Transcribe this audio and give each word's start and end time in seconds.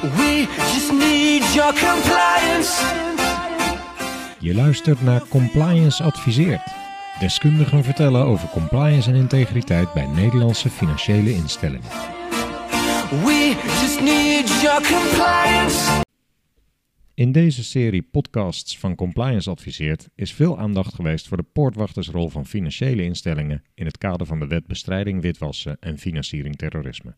We 0.00 0.46
just 0.56 0.92
need 0.92 1.54
your 1.54 1.72
compliance. 1.72 2.82
Je 4.38 4.54
luistert 4.54 5.02
naar 5.02 5.28
Compliance 5.28 6.02
Adviseert. 6.02 6.62
Deskundigen 7.18 7.84
vertellen 7.84 8.24
over 8.24 8.48
compliance 8.48 9.10
en 9.10 9.16
integriteit 9.16 9.92
bij 9.92 10.06
Nederlandse 10.06 10.70
financiële 10.70 11.34
instellingen. 11.34 11.88
We 13.10 13.56
just 13.80 14.00
need 14.00 14.60
your 14.62 14.82
compliance. 14.82 16.02
In 17.14 17.32
deze 17.32 17.64
serie 17.64 18.02
podcasts 18.02 18.78
van 18.78 18.94
Compliance 18.94 19.50
Adviseert 19.50 20.08
is 20.14 20.32
veel 20.32 20.58
aandacht 20.58 20.94
geweest 20.94 21.28
voor 21.28 21.36
de 21.36 21.46
poortwachtersrol 21.52 22.28
van 22.28 22.46
financiële 22.46 23.02
instellingen 23.02 23.62
in 23.74 23.86
het 23.86 23.98
kader 23.98 24.26
van 24.26 24.38
de 24.38 24.46
wet 24.46 24.66
bestrijding 24.66 25.22
witwassen 25.22 25.76
en 25.80 25.98
financiering 25.98 26.56
terrorisme. 26.56 27.14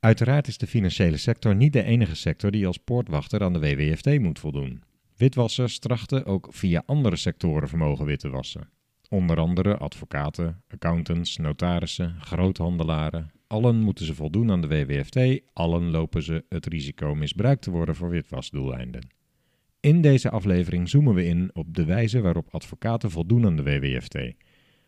Uiteraard 0.00 0.48
is 0.48 0.58
de 0.58 0.66
financiële 0.66 1.16
sector 1.16 1.54
niet 1.54 1.72
de 1.72 1.82
enige 1.82 2.16
sector 2.16 2.50
die 2.50 2.66
als 2.66 2.76
poortwachter 2.76 3.42
aan 3.42 3.52
de 3.52 3.58
WWFT 3.58 4.18
moet 4.18 4.38
voldoen. 4.38 4.82
Witwassers 5.16 5.78
trachten 5.78 6.26
ook 6.26 6.48
via 6.50 6.82
andere 6.86 7.16
sectoren 7.16 7.68
vermogen 7.68 8.04
wit 8.04 8.20
te 8.20 8.28
wassen. 8.28 8.68
Onder 9.08 9.38
andere 9.38 9.76
advocaten, 9.76 10.62
accountants, 10.68 11.36
notarissen, 11.36 12.16
groothandelaren. 12.20 13.30
Allen 13.46 13.76
moeten 13.76 14.04
ze 14.04 14.14
voldoen 14.14 14.50
aan 14.50 14.60
de 14.60 14.68
WWFT, 14.68 15.40
allen 15.52 15.90
lopen 15.90 16.22
ze 16.22 16.44
het 16.48 16.66
risico 16.66 17.14
misbruikt 17.14 17.62
te 17.62 17.70
worden 17.70 17.94
voor 17.94 18.10
witwasdoeleinden. 18.10 19.08
In 19.80 20.00
deze 20.00 20.30
aflevering 20.30 20.88
zoomen 20.88 21.14
we 21.14 21.24
in 21.24 21.50
op 21.52 21.74
de 21.74 21.84
wijze 21.84 22.20
waarop 22.20 22.48
advocaten 22.50 23.10
voldoen 23.10 23.46
aan 23.46 23.56
de 23.56 23.62
WWFT. 23.62 24.18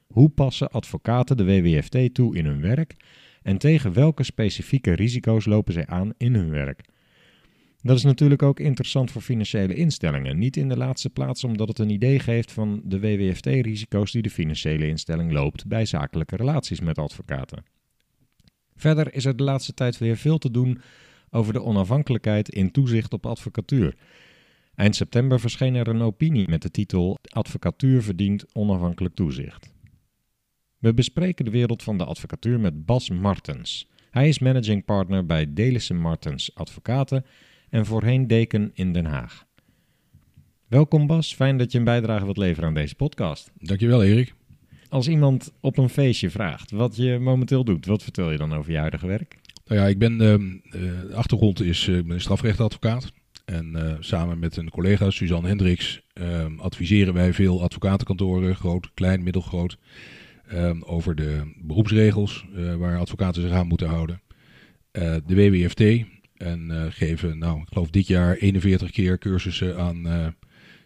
Hoe 0.06 0.29
passen 0.29 0.70
advocaten 0.70 1.37
de 1.37 1.45
WWFT 1.45 2.15
toe 2.15 2.37
in 2.37 2.46
hun 2.46 2.60
werk 2.60 2.96
en 3.43 3.59
tegen 3.59 3.93
welke 3.93 4.23
specifieke 4.23 4.93
risico's 4.93 5.47
lopen 5.47 5.73
zij 5.73 5.87
aan 5.87 6.12
in 6.17 6.35
hun 6.35 6.51
werk? 6.51 6.85
Dat 7.83 7.97
is 7.97 8.03
natuurlijk 8.03 8.43
ook 8.43 8.60
interessant 8.60 9.10
voor 9.10 9.23
financiële 9.23 9.74
instellingen. 9.74 10.38
Niet 10.38 10.57
in 10.57 10.69
de 10.69 10.77
laatste 10.77 11.10
plaats 11.10 11.45
omdat 11.45 11.69
het 11.69 11.79
een 11.79 11.91
idee 11.91 12.19
geeft 12.19 12.52
van 12.52 12.80
de 12.85 13.01
WWFT-risico's 13.01 14.13
die 14.13 14.23
de 14.23 14.30
financiële 14.30 14.87
instelling 14.87 15.32
loopt 15.32 15.66
bij 15.66 15.85
zakelijke 15.85 16.37
relaties 16.37 16.80
met 16.80 16.99
advocaten. 16.99 17.65
Verder 18.77 19.15
is 19.15 19.24
er 19.24 19.37
de 19.37 19.43
laatste 19.43 19.75
tijd 19.75 19.99
weer 19.99 20.16
veel 20.16 20.38
te 20.38 20.51
doen 20.51 20.80
over 21.30 21.52
de 21.52 21.63
onafhankelijkheid 21.63 22.49
in 22.49 22.71
toezicht 22.71 23.13
op 23.13 23.27
advocatuur. 23.27 23.95
Eind 24.75 24.97
september 24.97 25.41
verscheen 25.41 25.75
er 25.75 25.88
een 25.88 26.02
opinie 26.02 26.49
met 26.49 26.63
de 26.63 26.71
titel 26.71 27.19
Advocatuur 27.23 28.02
verdient 28.02 28.45
onafhankelijk 28.54 29.15
toezicht. 29.15 29.73
We 30.80 30.95
bespreken 30.95 31.45
de 31.45 31.50
wereld 31.50 31.82
van 31.82 31.98
de 31.98 32.04
advocatuur 32.04 32.60
met 32.60 32.86
Bas 32.86 33.10
Martens. 33.10 33.88
Hij 34.10 34.28
is 34.28 34.38
managing 34.38 34.84
partner 34.84 35.26
bij 35.26 35.52
Delissen 35.52 35.96
Martens 35.96 36.54
Advocaten 36.54 37.24
en 37.70 37.86
voorheen 37.86 38.26
deken 38.26 38.70
in 38.74 38.92
Den 38.92 39.04
Haag. 39.04 39.46
Welkom 40.68 41.06
Bas, 41.06 41.34
fijn 41.34 41.58
dat 41.58 41.73
je 41.73 41.78
een 41.78 41.84
bijdrage 41.84 42.24
wilt 42.24 42.36
leveren 42.36 42.68
aan 42.68 42.74
deze 42.74 42.95
podcast. 42.95 43.51
Dankjewel, 43.58 44.02
Erik. 44.02 44.34
Als 44.88 45.08
iemand 45.08 45.52
op 45.60 45.78
een 45.78 45.88
feestje 45.88 46.30
vraagt 46.30 46.70
wat 46.70 46.96
je 46.96 47.18
momenteel 47.18 47.64
doet, 47.64 47.86
wat 47.86 48.02
vertel 48.02 48.30
je 48.30 48.38
dan 48.38 48.52
over 48.52 48.73
je 48.73 48.78
huidige 48.78 49.06
werk? 49.06 49.38
Nou 49.66 49.80
ja, 49.80 49.86
ik 49.86 49.98
ben, 49.98 50.20
ehm, 50.20 50.52
eh, 50.64 50.80
de 51.08 51.14
achtergrond 51.14 51.62
is, 51.62 51.88
eh, 51.88 51.96
ik 51.96 52.06
ben 52.06 52.14
een 52.14 52.20
strafrechtadvocaat. 52.20 53.12
En 53.45 53.76
eh, 53.76 53.96
samen 54.01 54.38
met 54.38 54.56
een 54.56 54.70
collega, 54.70 55.10
Suzanne 55.10 55.48
Hendricks, 55.48 56.01
ehm, 56.12 56.58
adviseren 56.58 57.14
wij 57.14 57.32
veel 57.32 57.62
advocatenkantoren, 57.62 58.56
groot, 58.56 58.90
klein, 58.95 59.23
middelgroot, 59.23 59.78
over 60.80 61.15
de 61.15 61.52
beroepsregels 61.56 62.46
eh, 62.54 62.74
waar 62.74 62.98
advocaten 62.98 63.43
zich 63.43 63.51
aan 63.51 63.66
moeten 63.66 63.88
houden. 63.88 64.20
Eh, 64.91 65.16
de 65.26 65.34
WWFT 65.34 65.81
en 66.37 66.70
eh, 66.70 66.87
geven, 66.88 67.38
nou, 67.38 67.60
ik 67.60 67.69
geloof 67.69 67.91
dit 67.91 68.06
jaar 68.06 68.37
41 68.37 68.91
keer 68.91 69.19
cursussen 69.19 69.78
aan, 69.78 70.09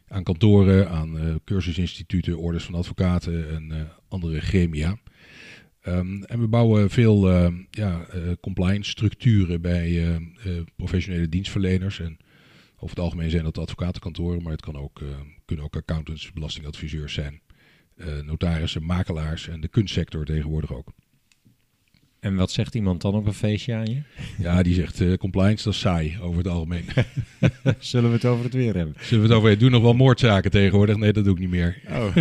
aan 0.09 0.23
kantoren, 0.23 0.91
aan 0.91 1.41
cursusinstituten, 1.45 2.39
orders 2.39 2.65
van 2.65 2.75
advocaten 2.75 3.51
en 3.51 3.89
andere 4.09 4.41
gremia. 4.41 4.99
Ehm, 5.81 6.23
en 6.23 6.41
we 6.41 6.49
bouwen 6.49 6.91
veel 6.91 7.31
eh, 7.31 7.53
ja, 7.71 8.07
compliance 8.41 8.91
structuren 8.91 9.61
bij 9.61 10.19
professionele 10.77 11.29
dienstverleners. 11.29 12.01
En 12.01 12.17
over 12.75 12.97
het 12.97 13.05
algemeen 13.05 13.31
zijn 13.31 13.45
dat 13.45 13.59
advocatenkantoren, 13.59 14.43
maar 14.43 14.53
het 14.53 14.63
kan 14.63 14.77
ook, 14.77 15.01
kunnen 15.45 15.65
ook 15.65 15.77
accountants, 15.77 16.33
belastingadviseurs 16.33 17.15
zijn, 17.15 17.41
notarissen, 18.25 18.85
makelaars 18.85 19.49
en 19.49 19.61
de 19.61 19.69
kunstsector 19.69 20.25
tegenwoordig 20.25 20.73
ook. 20.75 20.93
En 22.21 22.35
wat 22.37 22.51
zegt 22.51 22.75
iemand 22.75 23.01
dan 23.01 23.15
op 23.15 23.27
een 23.27 23.33
feestje 23.35 23.75
aan 23.75 23.87
je? 23.87 24.03
Ja, 24.39 24.63
die 24.63 24.75
zegt 24.75 25.01
eh, 25.01 25.15
compliance, 25.15 25.65
dat 25.65 25.73
is 25.73 25.79
saai 25.81 26.19
over 26.21 26.39
het 26.39 26.49
algemeen. 26.49 26.85
Zullen 27.79 28.09
we 28.11 28.17
het 28.17 28.25
over 28.25 28.45
het 28.45 28.55
weer 28.55 28.75
hebben? 28.77 28.95
Zullen 29.01 29.25
we 29.25 29.29
het 29.31 29.39
over, 29.39 29.59
doen 29.59 29.71
nog 29.71 29.83
wel 29.83 29.95
moordzaken 29.95 30.51
tegenwoordig? 30.51 30.97
Nee, 30.97 31.13
dat 31.13 31.25
doe 31.25 31.33
ik 31.35 31.41
niet 31.41 31.51
meer. 31.51 31.81
Oh. 31.89 32.17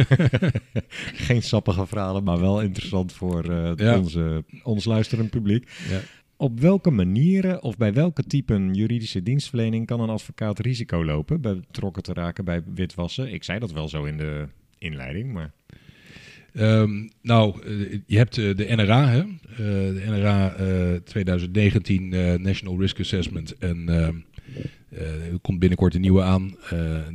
Geen 1.27 1.41
sappige 1.43 1.87
verhalen, 1.87 2.23
maar 2.23 2.39
wel 2.39 2.61
interessant 2.61 3.13
voor 3.13 3.49
eh, 3.49 3.71
Ja. 3.75 3.97
onze, 3.97 4.43
ons 4.63 4.85
luisterend 4.85 5.29
publiek. 5.29 5.69
Ja. 5.89 5.99
Op 6.37 6.59
welke 6.59 6.91
manieren 6.91 7.63
of 7.63 7.77
bij 7.77 7.93
welke 7.93 8.23
typen 8.23 8.73
juridische 8.73 9.23
dienstverlening 9.23 9.85
kan 9.85 9.99
een 9.99 10.09
advocaat 10.09 10.59
risico 10.59 11.05
lopen 11.05 11.41
betrokken 11.41 12.03
te 12.03 12.13
raken 12.13 12.45
bij 12.45 12.63
witwassen? 12.73 13.33
Ik 13.33 13.43
zei 13.43 13.59
dat 13.59 13.71
wel 13.71 13.87
zo 13.89 14.03
in 14.03 14.17
de 14.17 14.47
inleiding, 14.77 15.33
maar 15.33 15.53
Ehm, 16.53 17.07
nou, 17.21 17.61
eh, 17.63 17.99
je 18.05 18.17
hebt 18.17 18.37
eh, 18.37 18.55
de 18.55 18.75
NRA, 18.75 19.07
hè? 19.07 19.19
Eh, 19.19 19.57
de 19.93 20.03
NRA 20.05 20.55
eh, 20.55 20.95
2019 20.95 22.13
eh, 22.13 22.33
National 22.33 22.79
Risk 22.79 22.99
Assessment. 22.99 23.57
En 23.57 23.89
ehm, 23.89 24.15
eh, 24.89 25.31
er 25.31 25.39
komt 25.41 25.59
binnenkort 25.59 25.95
een 25.95 26.01
nieuwe 26.01 26.21
aan. 26.21 26.55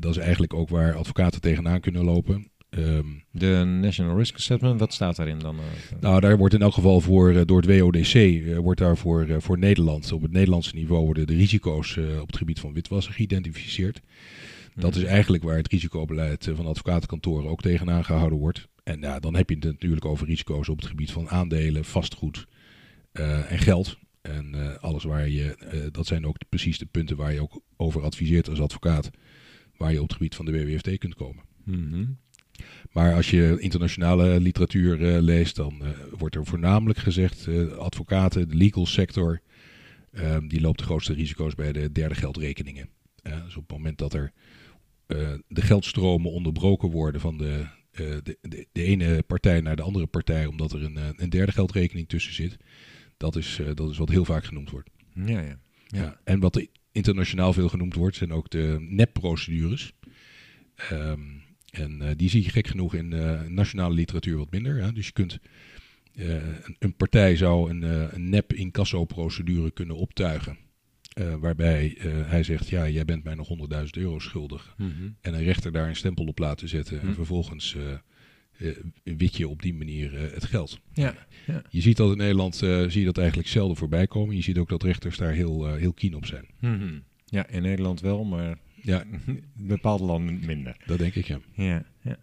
Dat 0.01 0.17
is 0.17 0.23
eigenlijk 0.23 0.55
ook 0.55 0.69
waar 0.69 0.95
advocaten 0.95 1.41
tegenaan 1.41 1.81
kunnen 1.81 2.05
lopen. 2.05 2.51
Ehm, 2.71 3.07
de 3.31 3.79
National 3.81 4.17
Risk 4.19 4.35
Assessment, 4.35 4.81
wat 4.81 4.93
staat 4.93 5.17
daarin 5.17 5.39
dan? 5.39 5.57
nou, 6.01 6.21
daar 6.21 6.39
wordt 6.39 6.55
in 6.55 6.63
elk 6.63 6.75
geval 6.75 7.01
voor, 7.01 7.47
door 7.47 7.63
het 7.63 7.79
WODC, 7.79 8.43
wordt 8.57 8.81
daar 8.81 8.97
voor, 8.97 9.27
voor 9.39 9.59
Nederland, 9.59 10.13
op 10.13 10.23
het 10.23 10.33
Nederlandse 10.33 10.75
niveau, 10.75 11.05
worden 11.05 11.27
de 11.27 11.35
risico's 11.35 11.97
op 12.21 12.27
het 12.27 12.37
gebied 12.37 12.61
van 12.61 12.73
witwassen 12.73 13.13
geïdentificeerd. 13.13 14.01
Dat 14.75 14.97
is 14.97 15.05
eigenlijk 15.05 15.43
waar 15.43 15.57
het 15.57 15.69
risicobeleid 15.69 16.51
van 16.55 16.67
advocatenkantoren 16.67 17.51
ook 17.51 17.61
tegenaan 17.61 18.05
gehouden 18.05 18.39
wordt. 18.39 18.69
En 18.89 19.01
ja, 19.01 19.21
dan 19.21 19.35
heb 19.35 19.49
je 19.49 19.55
het 19.55 19.65
natuurlijk 19.65 20.05
over 20.05 20.27
risico's 20.27 20.69
op 20.69 20.79
het 20.79 20.87
gebied 20.87 21.11
van 21.11 21.29
aandelen, 21.29 21.85
vastgoed 21.85 22.47
eh, 23.13 23.53
en 23.53 23.59
geld. 23.59 23.99
En 24.21 24.55
eh, 24.55 24.83
alles 24.83 25.05
waar 25.05 25.29
je, 25.29 25.55
eh, 25.55 25.81
dat 25.93 26.07
zijn 26.07 26.27
ook 26.27 26.37
precies 26.49 26.79
de 26.79 26.87
punten 26.87 27.17
waar 27.17 27.33
je 27.33 27.43
ook 27.43 27.61
over 27.77 28.03
adviseert 28.03 28.49
als 28.49 28.61
advocaat, 28.61 29.11
waar 29.77 29.93
je 29.93 30.03
op 30.03 30.09
het 30.09 30.17
gebied 30.17 30.35
van 30.35 30.45
de 30.45 30.53
WWFT 30.53 30.99
kunt 30.99 31.15
komen. 31.15 31.45
Mhm. 31.65 32.05
Maar 32.93 33.15
als 33.15 33.31
je 33.31 33.57
internationale 33.61 34.41
literatuur 34.41 35.21
leest, 35.21 35.57
dan 35.57 35.83
wordt 36.11 36.35
er 36.35 36.47
voornamelijk 36.47 36.99
gezegd, 36.99 37.49
advocaten, 37.79 38.49
de 38.49 38.55
legal 38.55 38.87
sector, 38.87 39.41
eh, 40.11 40.39
die 40.47 40.61
loopt 40.61 40.79
de 40.79 40.85
grootste 40.85 41.13
risico's 41.13 41.55
bij 41.55 41.73
de 41.73 41.93
derde 41.93 42.15
geldrekeningen. 42.15 42.89
Dus 43.23 43.57
op 43.57 43.69
het 43.69 43.77
moment 43.77 43.99
dat 43.99 44.15
er 44.15 44.33
de 45.49 45.63
geldstromen 45.63 46.31
onderbroken 46.31 46.91
worden 46.91 47.21
van 47.21 47.39
de, 47.39 47.67
de, 47.99 48.39
de, 48.41 48.67
de 48.73 48.83
ene 48.83 49.23
partij 49.23 49.61
naar 49.61 49.77
de 49.77 49.83
andere 49.83 50.07
partij, 50.07 50.47
omdat 50.47 50.73
er 50.73 50.83
een, 50.83 50.97
eh, 50.97 51.09
een 51.17 51.31
derde 51.31 51.53
geldrekening 51.53 52.09
tussen 52.09 52.35
zit, 52.35 52.57
dat 53.17 53.37
is, 53.37 53.59
eh, 53.59 53.75
dat 53.75 53.91
is 53.91 53.99
wat 53.99 54.09
heel 54.09 54.25
vaak 54.25 54.45
genoemd 54.45 54.71
wordt. 54.71 54.91
Ja, 55.15 55.41
ja. 55.41 55.59
Ja. 55.87 56.21
En 56.25 56.41
wat 56.41 56.67
internationaal 56.93 57.53
veel 57.53 57.69
genoemd 57.69 57.95
wordt, 57.95 58.17
zijn 58.17 58.33
ook 58.33 58.51
de 58.51 58.77
nepprocedures. 58.81 59.93
Ehm, 60.75 61.21
en 61.71 62.03
eh, 62.03 62.11
die 62.17 62.29
zie 62.29 62.43
je 62.43 62.51
gek 62.51 62.67
genoeg 62.67 62.95
in 62.95 63.13
eh, 63.13 63.43
nationale 63.43 63.95
literatuur 63.95 64.37
wat 64.37 64.51
minder. 64.51 64.83
Hè? 64.83 64.93
Dus 64.93 65.07
je 65.07 65.13
kunt, 65.13 65.39
eh, 66.15 66.35
een, 66.35 66.77
een 66.79 66.97
partij 66.97 67.37
zou 67.37 67.71
een, 67.71 67.83
eh, 67.83 68.13
een 68.13 68.29
nep 68.29 68.53
incasso-procedure 68.53 69.71
kunnen 69.71 69.97
optuigen. 69.97 70.57
Eh, 71.19 71.35
waarbij 71.35 71.97
eh, 71.99 72.31
hij 72.31 72.43
zegt, 72.43 72.69
ja, 72.69 72.89
jij 72.89 73.05
bent 73.05 73.25
mij 73.25 73.35
nog 73.35 73.49
100.000 73.49 73.85
euro 73.91 74.19
schuldig. 74.19 74.75
Mhm. 74.77 74.91
En 75.21 75.35
een 75.35 75.43
rechter 75.43 75.73
daar 75.73 75.89
een 75.89 75.97
stempel 75.97 76.25
op 76.25 76.39
laten 76.39 76.69
zetten. 76.69 77.01
En 77.01 77.15
vervolgens 77.15 77.77
eh, 77.77 77.93
eh, 78.69 78.77
wit 79.03 79.37
je 79.37 79.49
op 79.49 79.63
die 79.63 79.75
manier 79.75 80.33
het 80.33 80.45
geld. 80.45 80.81
Ja, 80.93 81.15
ja. 81.47 81.63
Je 81.71 81.81
ziet 81.81 81.97
dat 81.97 82.11
in 82.11 82.17
Nederland 82.17 82.57
zie 82.57 82.99
je 82.99 83.05
dat 83.05 83.19
eigenlijk 83.19 83.49
zelden 83.49 83.77
voorbij 83.77 84.07
komen. 84.07 84.37
Je 84.37 84.43
ziet 84.43 84.59
ook 84.59 84.69
dat 84.69 84.83
rechters 84.83 85.17
daar 85.17 85.33
heel, 85.33 85.75
heel 85.75 85.93
keen 85.93 86.15
op 86.15 86.27
zijn. 86.27 86.47
Mhm. 86.61 86.99
ja, 87.25 87.47
in 87.49 87.63
Nederland 87.63 88.01
wel, 88.01 88.25
maar 88.25 88.59
Ja, 88.83 89.05
bepaalde 89.55 90.05
landen 90.05 90.41
minder. 90.47 90.77
dat 90.87 90.99
denk 90.99 91.15
ik, 91.15 91.27
ja. 91.27 91.39
Ja, 91.55 91.85
ja. 92.03 92.17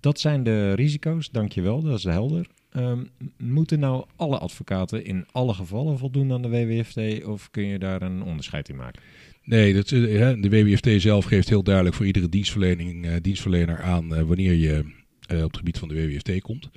Dat 0.00 0.20
zijn 0.20 0.42
de 0.42 0.72
risico's, 0.72 1.30
dankjewel, 1.30 1.82
dat 1.82 1.98
is 1.98 2.04
helder. 2.04 2.46
Ehm, 2.74 3.04
moeten 3.38 3.78
nou 3.78 4.04
alle 4.16 4.38
advocaten 4.38 5.04
in 5.04 5.26
alle 5.32 5.54
gevallen 5.54 5.98
voldoen 5.98 6.32
aan 6.32 6.42
de 6.42 6.48
WWFT 6.48 7.24
of 7.24 7.50
kun 7.50 7.64
je 7.64 7.78
daar 7.78 8.02
een 8.02 8.22
onderscheid 8.22 8.68
in 8.68 8.76
maken? 8.76 9.02
Nee, 9.44 9.74
dat, 9.74 9.90
eh, 9.90 10.32
de 10.40 10.48
WWFT 10.48 11.02
zelf 11.02 11.24
geeft 11.24 11.48
heel 11.48 11.62
duidelijk 11.62 11.96
voor 11.96 12.06
iedere 12.06 12.28
dienstverlening, 12.28 13.06
eh, 13.06 13.12
dienstverlener 13.20 13.82
aan 13.82 14.14
eh, 14.14 14.22
wanneer 14.22 14.52
je 14.52 14.84
op 15.28 15.50
het 15.50 15.56
gebied 15.56 15.78
van 15.78 15.88
de 15.88 15.94
WWFT 15.94 16.40
komt. 16.40 16.70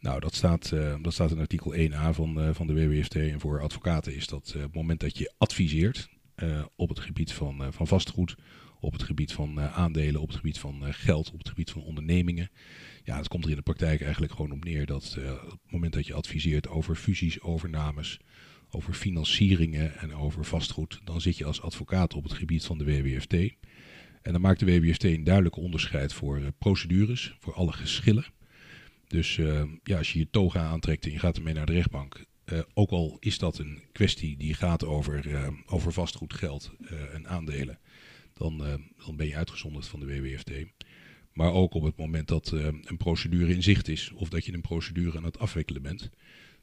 Nou, 0.00 0.20
dat 0.20 0.34
staat, 0.34 0.72
dat 1.02 1.12
staat 1.12 1.30
in 1.30 1.38
artikel 1.38 1.74
1a 1.74 2.12
van, 2.12 2.54
van 2.54 2.66
de 2.66 2.74
WWFT. 2.74 3.14
En 3.14 3.40
voor 3.40 3.60
advocaten 3.60 4.14
is 4.14 4.26
dat 4.26 4.52
op 4.56 4.62
het 4.62 4.74
moment 4.74 5.00
dat 5.00 5.18
je 5.18 5.32
adviseert. 5.38 6.08
op 6.76 6.88
het 6.88 7.00
gebied 7.00 7.32
van, 7.32 7.72
van 7.72 7.86
vastgoed, 7.86 8.36
op 8.80 8.92
het 8.92 9.02
gebied 9.02 9.32
van 9.32 9.60
aandelen, 9.60 10.20
op 10.20 10.26
het 10.26 10.36
gebied 10.36 10.58
van 10.58 10.82
geld, 10.94 11.32
op 11.32 11.38
het 11.38 11.48
gebied 11.48 11.70
van 11.70 11.82
ondernemingen. 11.82 12.50
Ja, 13.04 13.16
het 13.16 13.28
komt 13.28 13.44
er 13.44 13.50
in 13.50 13.56
de 13.56 13.62
praktijk 13.62 14.00
eigenlijk 14.00 14.32
gewoon 14.32 14.52
op 14.52 14.64
neer 14.64 14.86
dat 14.86 15.16
eh, 15.18 15.32
op 15.32 15.50
het 15.50 15.70
moment 15.70 15.92
dat 15.92 16.06
je 16.06 16.14
adviseert 16.14 16.68
over 16.68 16.96
fusies, 16.96 17.40
overnames, 17.40 18.20
over 18.70 18.94
financieringen 18.94 19.96
en 19.96 20.14
over 20.14 20.44
vastgoed, 20.44 21.00
dan 21.04 21.20
zit 21.20 21.36
je 21.36 21.44
als 21.44 21.62
advocaat 21.62 22.14
op 22.14 22.22
het 22.22 22.32
gebied 22.32 22.64
van 22.64 22.78
de 22.78 22.84
WWFT. 22.84 23.32
En 24.22 24.32
dan 24.32 24.40
maakt 24.40 24.60
de 24.60 24.66
WWFT 24.66 25.04
een 25.04 25.24
duidelijk 25.24 25.56
onderscheid 25.56 26.12
voor 26.12 26.36
eh, 26.36 26.46
procedures, 26.58 27.36
voor 27.38 27.54
alle 27.54 27.72
geschillen. 27.72 28.24
Dus 29.06 29.38
eh, 29.38 29.62
ja, 29.82 29.98
als 29.98 30.12
je 30.12 30.18
je 30.18 30.30
toga 30.30 30.60
aantrekt 30.60 31.04
en 31.04 31.12
je 31.12 31.18
gaat 31.18 31.36
ermee 31.36 31.54
naar 31.54 31.66
de 31.66 31.72
rechtbank, 31.72 32.24
ook 32.74 32.90
al 32.90 33.16
is 33.20 33.38
dat 33.38 33.58
een 33.58 33.82
kwestie 33.92 34.36
die 34.36 34.54
gaat 34.54 34.84
over, 34.84 35.34
eh, 35.34 35.48
over 35.66 35.92
vastgoed, 35.92 36.34
geld 36.34 36.72
en 37.12 37.28
aandelen, 37.28 37.78
dan, 38.34 38.58
dan 39.06 39.16
ben 39.16 39.26
je 39.26 39.36
uitgezonderd 39.36 39.86
van 39.86 40.00
de 40.00 40.06
WWFT. 40.06 40.50
Maar 41.32 41.52
ook 41.52 41.74
op 41.74 41.82
het 41.82 41.96
moment 41.96 42.28
dat 42.28 42.52
eh, 42.52 42.64
een 42.64 42.96
procedure 42.96 43.54
in 43.54 43.62
zicht 43.62 43.88
is 43.88 44.12
of 44.14 44.28
dat 44.28 44.44
je 44.44 44.52
een 44.52 44.60
procedure 44.60 45.16
aan 45.16 45.24
het 45.24 45.38
afwikkelen 45.38 45.82
bent, 45.82 46.10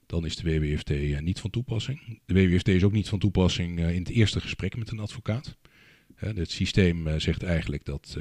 dan 0.06 0.26
is 0.26 0.36
de 0.36 0.60
WWFT 0.60 0.90
eh, 0.90 1.20
niet 1.20 1.40
van 1.40 1.50
toepassing. 1.50 2.20
De 2.26 2.34
WWFT 2.34 2.68
is 2.68 2.84
ook 2.84 2.92
niet 2.92 3.10
van 3.10 3.20
toepassing 3.20 3.80
eh, 3.80 3.94
in 3.94 4.00
het 4.00 4.10
eerste 4.10 4.42
gesprek 4.42 4.78
met 4.78 4.92
een 4.92 5.00
advocaat. 5.00 5.58
Het 6.16 6.52
systeem 6.52 7.20
zegt 7.20 7.44
eigenlijk 7.44 7.86
dat, 7.86 8.18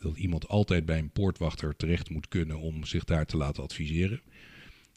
dat 0.00 0.16
iemand 0.16 0.48
altijd 0.48 0.84
bij 0.84 0.98
een 0.98 1.10
poortwachter 1.10 1.76
terecht 1.76 2.10
moet 2.10 2.28
kunnen 2.28 2.58
om 2.60 2.84
zich 2.84 3.04
daar 3.04 3.26
te 3.26 3.36
laten 3.36 3.62
adviseren. 3.62 4.20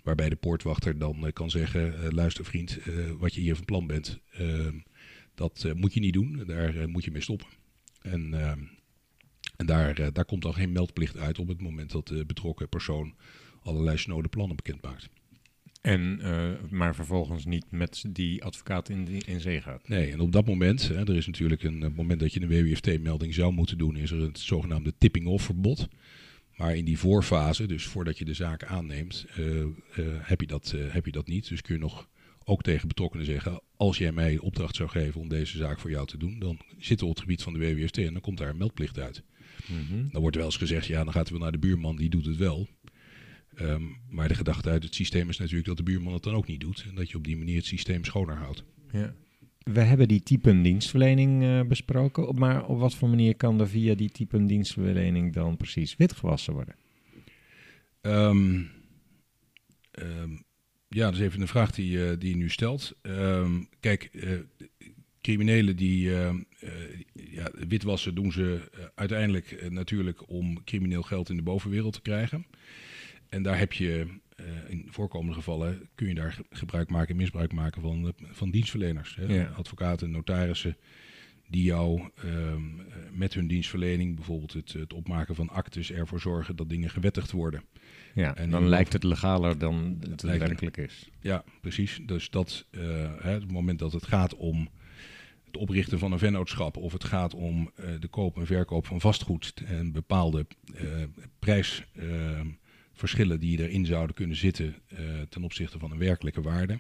Waarbij 0.04 0.30
de 0.30 0.36
poortwachter 0.36 0.98
dan 0.98 1.30
kan 1.34 1.50
zeggen: 1.50 2.14
luister 2.14 2.46
vriend, 2.46 2.80
wat 3.18 3.34
je 3.34 3.42
hier 3.42 3.56
van 3.56 3.66
plan 3.66 3.88
bent, 3.88 4.20
dat 5.36 5.74
moet 5.76 5.94
je 5.94 6.00
niet 6.00 6.14
doen. 6.14 6.44
Daar 6.46 6.90
moet 6.90 7.04
je 7.04 7.12
mee 7.12 7.22
stoppen. 7.22 7.48
En, 8.02 8.34
en 9.56 9.66
daar, 9.66 10.00
eh, 10.00 10.08
daar 10.14 10.26
komt 10.26 10.42
dan 10.42 10.54
geen 10.54 10.72
meldplicht 10.72 11.18
uit 11.18 11.40
op 11.40 11.48
het 11.48 11.62
moment 11.62 11.92
dat 11.92 12.08
de 12.08 12.26
betrokken 12.26 12.70
persoon 12.70 13.14
allerlei 13.62 13.98
snode 13.98 14.28
plannen 14.28 14.56
bekend 14.56 14.82
maakt. 14.82 15.10
En, 15.82 16.20
eh, 16.22 16.52
maar 16.70 16.96
vervolgens 16.96 17.46
niet 17.46 17.66
met 17.70 18.04
die 18.08 18.44
advocaat 18.44 18.90
in, 18.90 19.06
die- 19.06 19.24
in 19.26 19.40
zee 19.40 19.62
gaat. 19.62 19.88
Nee, 19.88 20.12
en 20.12 20.20
op 20.20 20.32
dat 20.32 20.46
moment, 20.46 20.88
hè, 20.88 20.96
er 21.08 21.16
is 21.16 21.26
natuurlijk 21.26 21.64
een 21.64 21.84
eh, 21.84 21.90
moment 21.96 22.20
dat 22.20 22.34
je 22.34 22.42
een 22.42 22.48
WWFT-melding 22.48 23.34
zou 23.34 23.54
moeten 23.54 23.78
doen, 23.78 23.96
is 23.96 24.12
er 24.12 24.22
het 24.22 24.40
zogenaamde 24.40 24.94
tipping-off 24.98 25.46
verbod. 25.46 25.88
Maar 26.56 26.76
in 26.76 26.86
die 26.86 27.00
voorfase, 27.00 27.66
dus 27.66 27.86
voordat 27.86 28.18
je 28.18 28.26
de 28.26 28.34
zaak 28.34 28.64
aanneemt, 28.64 29.26
heb, 30.22 30.42
je 30.42 30.48
dat, 30.48 30.74
heb 30.78 31.06
je 31.06 31.12
dat 31.12 31.28
niet. 31.28 31.50
Dus 31.50 31.62
kun 31.62 31.76
je 31.76 31.82
nog 31.82 32.08
ook 32.44 32.62
tegen 32.62 32.88
betrokkenen 32.88 33.26
zeggen, 33.26 33.62
als 33.78 33.98
jij 33.98 34.12
mij 34.12 34.38
opdracht 34.38 34.76
zou 34.76 34.90
geven 34.90 35.22
om 35.22 35.30
deze 35.30 35.58
zaak 35.58 35.80
voor 35.80 35.90
jou 35.90 36.08
te 36.08 36.18
doen, 36.18 36.40
dan 36.40 36.60
zitten 36.78 36.98
we 36.98 37.12
op 37.12 37.18
het 37.18 37.20
gebied 37.20 37.44
van 37.44 37.54
de 37.54 37.60
WWFT 37.60 37.98
en 37.98 38.12
dan 38.14 38.22
komt 38.22 38.38
daar 38.38 38.50
een 38.50 38.58
meldplicht 38.58 39.00
uit. 39.00 39.24
Mhm. 39.68 40.10
Dan 40.12 40.22
wordt 40.22 40.36
er 40.36 40.42
wel 40.42 40.52
eens 40.52 40.60
gezegd, 40.60 40.86
ja, 40.88 41.04
dan 41.04 41.14
gaat 41.14 41.22
het 41.22 41.30
wel 41.30 41.40
naar 41.40 41.52
de 41.52 41.58
buurman, 41.58 41.96
die 41.96 42.10
doet 42.10 42.26
het 42.26 42.38
wel. 42.38 42.68
Ehm, 43.56 43.84
maar 44.10 44.28
de 44.28 44.36
gedachte 44.36 44.70
uit 44.70 44.84
het 44.84 44.96
systeem 44.96 45.30
is 45.30 45.38
natuurlijk 45.38 45.68
dat 45.68 45.78
de 45.78 45.84
buurman 45.84 46.14
het 46.14 46.24
dan 46.24 46.34
ook 46.34 46.48
niet 46.48 46.60
doet. 46.60 46.86
En 46.90 46.96
dat 46.96 47.10
je 47.10 47.18
op 47.18 47.24
die 47.24 47.38
manier 47.38 47.56
het 47.56 47.66
systeem 47.66 48.04
schoner 48.04 48.36
houdt. 48.36 48.64
Ja. 48.92 49.16
We 49.64 49.80
hebben 49.80 50.08
die 50.08 50.24
typen 50.24 50.62
dienstverlening 50.62 51.44
eh, 51.44 51.62
besproken, 51.62 52.40
maar 52.40 52.66
op 52.66 52.80
wat 52.80 52.96
voor 52.96 53.10
manier 53.10 53.36
kan 53.36 53.60
er 53.60 53.68
via 53.68 53.96
die 53.96 54.10
typen 54.10 54.46
dienstverlening 54.46 55.34
dan 55.34 55.58
precies 55.58 55.96
witgewassen 55.96 56.54
worden? 56.54 56.76
Ehm, 58.02 58.62
ehm, 59.92 60.32
ja, 60.88 61.06
dat 61.06 61.14
is 61.14 61.20
even 61.20 61.42
een 61.42 61.48
vraag 61.48 61.72
die, 61.72 62.06
eh, 62.06 62.20
die 62.20 62.30
je 62.30 62.36
nu 62.36 62.50
stelt. 62.50 62.94
Ehm, 63.02 63.62
kijk, 63.80 64.04
eh, 64.04 64.30
criminelen 65.24 65.76
die 65.76 66.16
ehm, 66.18 66.38
eh, 66.60 66.70
ja, 67.14 67.52
witwassen 67.68 68.16
doen 68.16 68.32
ze 68.32 68.70
eh, 68.74 68.86
uiteindelijk 68.96 69.52
eh, 69.52 69.70
natuurlijk 69.70 70.30
om 70.30 70.64
crimineel 70.64 71.02
geld 71.04 71.30
in 71.30 71.36
de 71.36 71.42
bovenwereld 71.42 71.94
te 71.94 72.02
krijgen. 72.02 72.46
En 73.30 73.44
daar 73.44 73.58
heb 73.58 73.74
je 73.74 74.08
eh, 74.36 74.46
in 74.68 74.88
voorkomende 74.90 75.34
gevallen 75.34 75.90
kun 75.96 76.08
je 76.08 76.14
daar 76.14 76.32
ge- 76.34 76.46
gebruik 76.50 76.90
maken, 76.90 77.16
misbruik 77.16 77.54
maken 77.54 77.82
van, 77.82 78.06
eh, 78.08 78.28
van 78.32 78.52
dienstverleners. 78.52 79.16
Hè? 79.16 79.26
Ja. 79.34 79.46
Advocaten, 79.58 80.12
notarissen 80.12 80.78
die 81.48 81.64
jou 81.64 82.10
ehm, 82.16 82.80
eh, 82.80 82.96
met 83.12 83.34
hun 83.34 83.48
dienstverlening, 83.48 84.16
bijvoorbeeld 84.16 84.54
het, 84.54 84.74
het 84.74 84.94
opmaken 84.94 85.36
van 85.36 85.50
actes, 85.50 85.92
ervoor 85.92 86.20
zorgen 86.20 86.56
dat 86.56 86.70
dingen 86.70 86.90
gewettigd 86.90 87.32
worden. 87.32 87.64
Ja, 88.16 88.36
En 88.36 88.50
dan 88.50 88.68
lijkt 88.68 88.94
het 88.94 89.04
legaler 89.04 89.58
dan 89.58 89.98
het 90.10 90.22
werkelijk 90.22 90.78
is. 90.78 91.10
Ja, 91.20 91.44
precies. 91.62 92.00
Dus 92.06 92.30
dat, 92.30 92.66
eh, 92.72 92.82
hè, 93.22 93.32
het 93.32 93.52
moment 93.52 93.80
dat 93.80 93.92
het 93.94 94.06
gaat 94.06 94.36
om 94.36 94.70
het 95.54 95.62
oprichten 95.62 96.00
van 96.00 96.12
een 96.12 96.20
vennootschap 96.20 96.78
of 96.78 96.94
het 96.94 97.04
gaat 97.04 97.34
om 97.34 97.72
eh, 97.76 97.86
de 98.00 98.08
koop 98.08 98.38
en 98.38 98.46
verkoop 98.46 98.86
van 98.86 99.02
vastgoed 99.02 99.54
en 99.66 99.92
bepaalde 99.92 100.46
eh, 100.76 101.04
prijsverschillen 101.40 103.40
die 103.40 103.60
erin 103.60 103.86
zouden 103.86 104.16
kunnen 104.16 104.36
zitten 104.38 104.76
eh, 104.88 104.98
ten 105.30 105.44
opzichte 105.44 105.80
van 105.80 105.92
een 105.92 105.98
werkelijke 105.98 106.42
waarde. 106.42 106.80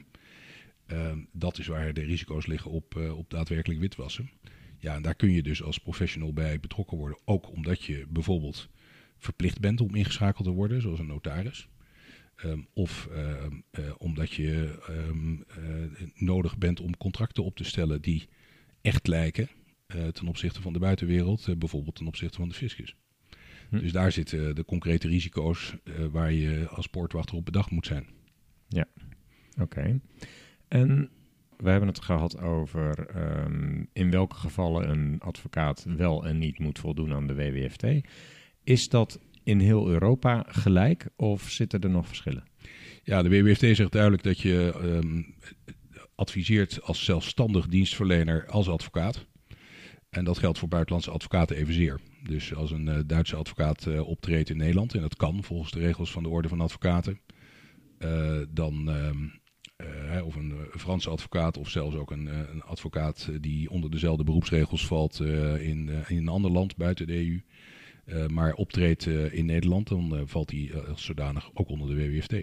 eh, 0.85 1.11
dat 1.31 1.57
is 1.57 1.67
waar 1.67 1.93
de 1.93 2.01
risico's 2.03 2.45
liggen 2.45 2.71
op, 2.71 2.95
eh, 2.97 3.17
op 3.17 3.29
daadwerkelijk 3.29 3.79
witwassen. 3.79 4.29
Ja, 4.77 4.95
en 4.95 5.01
daar 5.01 5.15
kun 5.15 5.31
je 5.31 5.43
dus 5.43 5.63
als 5.63 5.77
professional 5.77 6.33
bij 6.33 6.59
betrokken 6.59 6.97
worden. 6.97 7.17
Ook 7.25 7.51
omdat 7.51 7.83
je 7.83 8.05
bijvoorbeeld 8.09 8.69
verplicht 9.17 9.59
bent 9.59 9.81
om 9.81 9.95
ingeschakeld 9.95 10.45
te 10.45 10.51
worden, 10.53 10.81
zoals 10.81 10.99
een 10.99 11.05
notaris. 11.07 11.67
Ehm, 12.35 12.59
of 12.73 13.07
ehm, 13.11 13.51
eh, 13.71 13.83
omdat 13.97 14.31
je 14.31 14.79
ehm, 14.87 15.33
eh, 15.41 16.07
nodig 16.15 16.57
bent 16.57 16.79
om 16.79 16.97
contracten 16.97 17.43
op 17.43 17.55
te 17.55 17.63
stellen 17.63 18.01
die 18.01 18.27
echt 18.83 19.07
lijken 19.07 19.50
eh, 19.88 20.07
ten 20.07 20.27
opzichte 20.27 20.62
van 20.62 20.74
de 20.74 20.80
buitenwereld, 20.80 21.47
eh, 21.47 21.56
bijvoorbeeld 21.56 21.95
ten 21.95 22.07
opzichte 22.07 22.38
van 22.38 22.47
de 22.47 22.56
fiscus. 22.56 22.95
Hm. 23.69 23.80
Dus 23.80 23.91
daar 23.91 24.12
zitten 24.12 24.56
de 24.56 24.65
concrete 24.65 25.07
risico's 25.07 25.75
eh, 25.83 26.06
waar 26.12 26.31
je 26.31 26.68
als 26.69 26.88
poortwachter 26.88 27.35
op 27.35 27.45
bedacht 27.45 27.71
moet 27.71 27.85
zijn. 27.85 28.06
Oké. 29.62 30.00
En 30.68 31.09
we 31.57 31.69
hebben 31.69 31.89
het 31.89 32.01
gehad 32.01 32.39
over 32.39 33.07
ehm, 33.07 33.83
in 33.94 34.12
welke 34.12 34.35
gevallen 34.35 34.89
een 34.89 35.19
advocaat 35.19 35.86
wel 35.97 36.25
en 36.25 36.38
niet 36.38 36.59
moet 36.59 36.79
voldoen 36.79 37.13
aan 37.13 37.27
de 37.27 37.36
WWFT. 37.36 37.86
Is 38.63 38.89
dat 38.89 39.19
in 39.44 39.59
heel 39.59 39.89
Europa 39.89 40.45
gelijk 40.47 41.07
of 41.15 41.50
zitten 41.50 41.81
er 41.81 41.89
nog 41.89 42.07
verschillen? 42.07 42.44
Ja, 43.03 43.21
de 43.21 43.29
WWFT 43.29 43.75
zegt 43.75 43.91
duidelijk 43.91 44.24
dat 44.24 44.39
je 44.39 44.74
ehm, 44.81 45.21
adviseert 46.23 46.81
als 46.81 47.03
zelfstandig 47.03 47.67
dienstverlener 47.67 48.45
als 48.47 48.69
advocaat. 48.69 49.25
En 50.09 50.24
dat 50.24 50.38
geldt 50.38 50.59
voor 50.59 50.67
buitenlandse 50.67 51.12
advocaten 51.12 51.55
evenzeer. 51.55 52.00
Dus 52.24 52.55
als 52.55 52.71
een 52.71 52.88
eh, 52.88 53.00
Duitse 53.05 53.36
advocaat 53.36 53.88
eh, 53.88 54.07
optreedt 54.07 54.50
in 54.50 54.57
Nederland, 54.57 54.93
en 54.93 55.01
dat 55.01 55.15
kan 55.15 55.43
volgens 55.43 55.71
de 55.71 55.79
regels 55.79 56.12
van 56.12 56.24
de 56.24 56.29
Orde 56.29 56.48
van 56.48 56.62
Advocaten, 56.62 57.19
eh, 57.98 58.41
dan, 58.50 58.89
ehm, 58.89 59.27
eh, 59.75 60.25
of 60.25 60.36
een 60.36 60.53
Franse 60.77 61.09
advocaat, 61.09 61.57
of 61.57 61.69
zelfs 61.69 61.95
ook 61.95 62.12
een, 62.12 62.25
een 62.51 62.63
advocaat 62.63 63.29
die 63.41 63.69
onder 63.69 63.91
dezelfde 63.91 64.24
beroepsregels 64.24 64.88
valt 64.88 65.19
in, 65.59 65.89
in 66.07 66.17
een 66.17 66.27
ander 66.27 66.51
land 66.51 66.75
buiten 66.75 67.07
de 67.07 67.13
EU, 67.13 67.41
maar 68.27 68.53
optreedt 68.53 69.05
in 69.31 69.45
Nederland, 69.45 69.88
dan 69.88 70.24
valt 70.25 70.51
hij 70.51 70.71
als 70.88 71.03
zodanig 71.03 71.50
ook 71.53 71.69
onder 71.69 71.88
de 71.88 71.95
WWFT. 71.95 72.33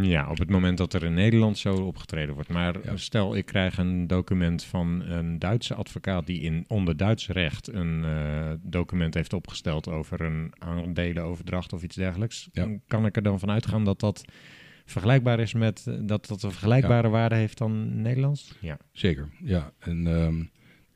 Ja, 0.00 0.30
op 0.30 0.38
het 0.38 0.50
moment 0.50 0.78
dat 0.78 0.92
er 0.92 1.04
in 1.04 1.14
Nederland 1.14 1.58
zo 1.58 1.74
opgetreden 1.74 2.34
wordt. 2.34 2.48
Maar 2.48 2.76
Ja. 2.84 2.96
stel, 2.96 3.36
ik 3.36 3.46
krijg 3.46 3.78
een 3.78 4.06
document 4.06 4.64
van 4.64 5.02
een 5.02 5.38
Duitse 5.38 5.74
advocaat 5.74 6.26
die 6.26 6.40
in 6.40 6.64
onder 6.68 6.96
Duits 6.96 7.28
recht 7.28 7.72
een 7.72 8.04
eh, 8.04 8.50
document 8.62 9.14
heeft 9.14 9.32
opgesteld 9.32 9.88
over 9.88 10.20
een 10.20 10.52
aandelenoverdracht 10.58 11.72
of 11.72 11.82
iets 11.82 11.96
dergelijks. 11.96 12.48
Ja. 12.52 12.68
Kan 12.86 13.06
ik 13.06 13.16
er 13.16 13.22
dan 13.22 13.38
van 13.38 13.50
uitgaan 13.50 13.84
dat 13.84 14.00
dat 14.00 14.24
vergelijkbaar 14.84 15.40
is 15.40 15.52
met 15.52 15.84
eh, 15.86 15.94
dat 16.00 16.26
dat 16.26 16.42
een 16.42 16.50
vergelijkbare 16.50 17.08
waarde 17.08 17.34
heeft 17.34 17.58
dan 17.58 18.02
Nederlands? 18.02 18.54
Ja. 18.60 18.78
Zeker, 18.92 19.28
ja. 19.44 19.72
En 19.78 20.06
ehm, 20.06 20.42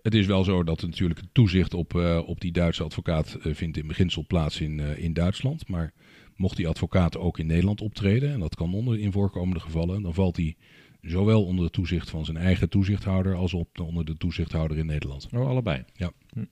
het 0.02 0.14
is 0.14 0.26
wel 0.26 0.44
zo 0.44 0.64
dat 0.64 0.82
natuurlijk 0.82 1.20
het 1.20 1.34
toezicht 1.34 1.74
op, 1.74 1.94
eh, 1.94 2.22
op 2.26 2.40
die 2.40 2.52
Duitse 2.52 2.82
advocaat 2.84 3.36
vindt 3.40 3.76
in 3.76 3.86
beginsel 3.86 4.24
plaats 4.26 4.60
in, 4.60 4.80
in 4.80 5.12
Duitsland. 5.12 5.68
Maar 5.68 5.92
mocht 6.38 6.57
die 6.57 6.68
advocaat 6.68 7.16
ook 7.16 7.38
in 7.38 7.47
Nederland 7.47 7.80
optreden, 7.80 8.33
en 8.33 8.40
dat 8.40 8.54
kan 8.54 8.75
onder 8.75 8.99
in 8.99 9.12
voorkomende 9.12 9.61
gevallen, 9.61 10.02
dan 10.02 10.14
valt 10.14 10.37
hij 10.37 10.57
zowel 11.00 11.45
onder 11.45 11.64
het 11.64 11.73
toezicht 11.73 12.11
van 12.11 12.25
zijn 12.25 12.37
eigen 12.37 12.68
toezichthouder 12.68 13.35
als 13.35 13.54
op, 13.54 13.80
onder 13.80 14.04
de 14.04 14.16
toezichthouder 14.16 14.78
in 14.78 14.87
Nederland. 14.87 15.28
Oh, 15.33 15.49
allebei? 15.49 15.85
Ja. 15.92 16.12
Hm. 16.33 16.45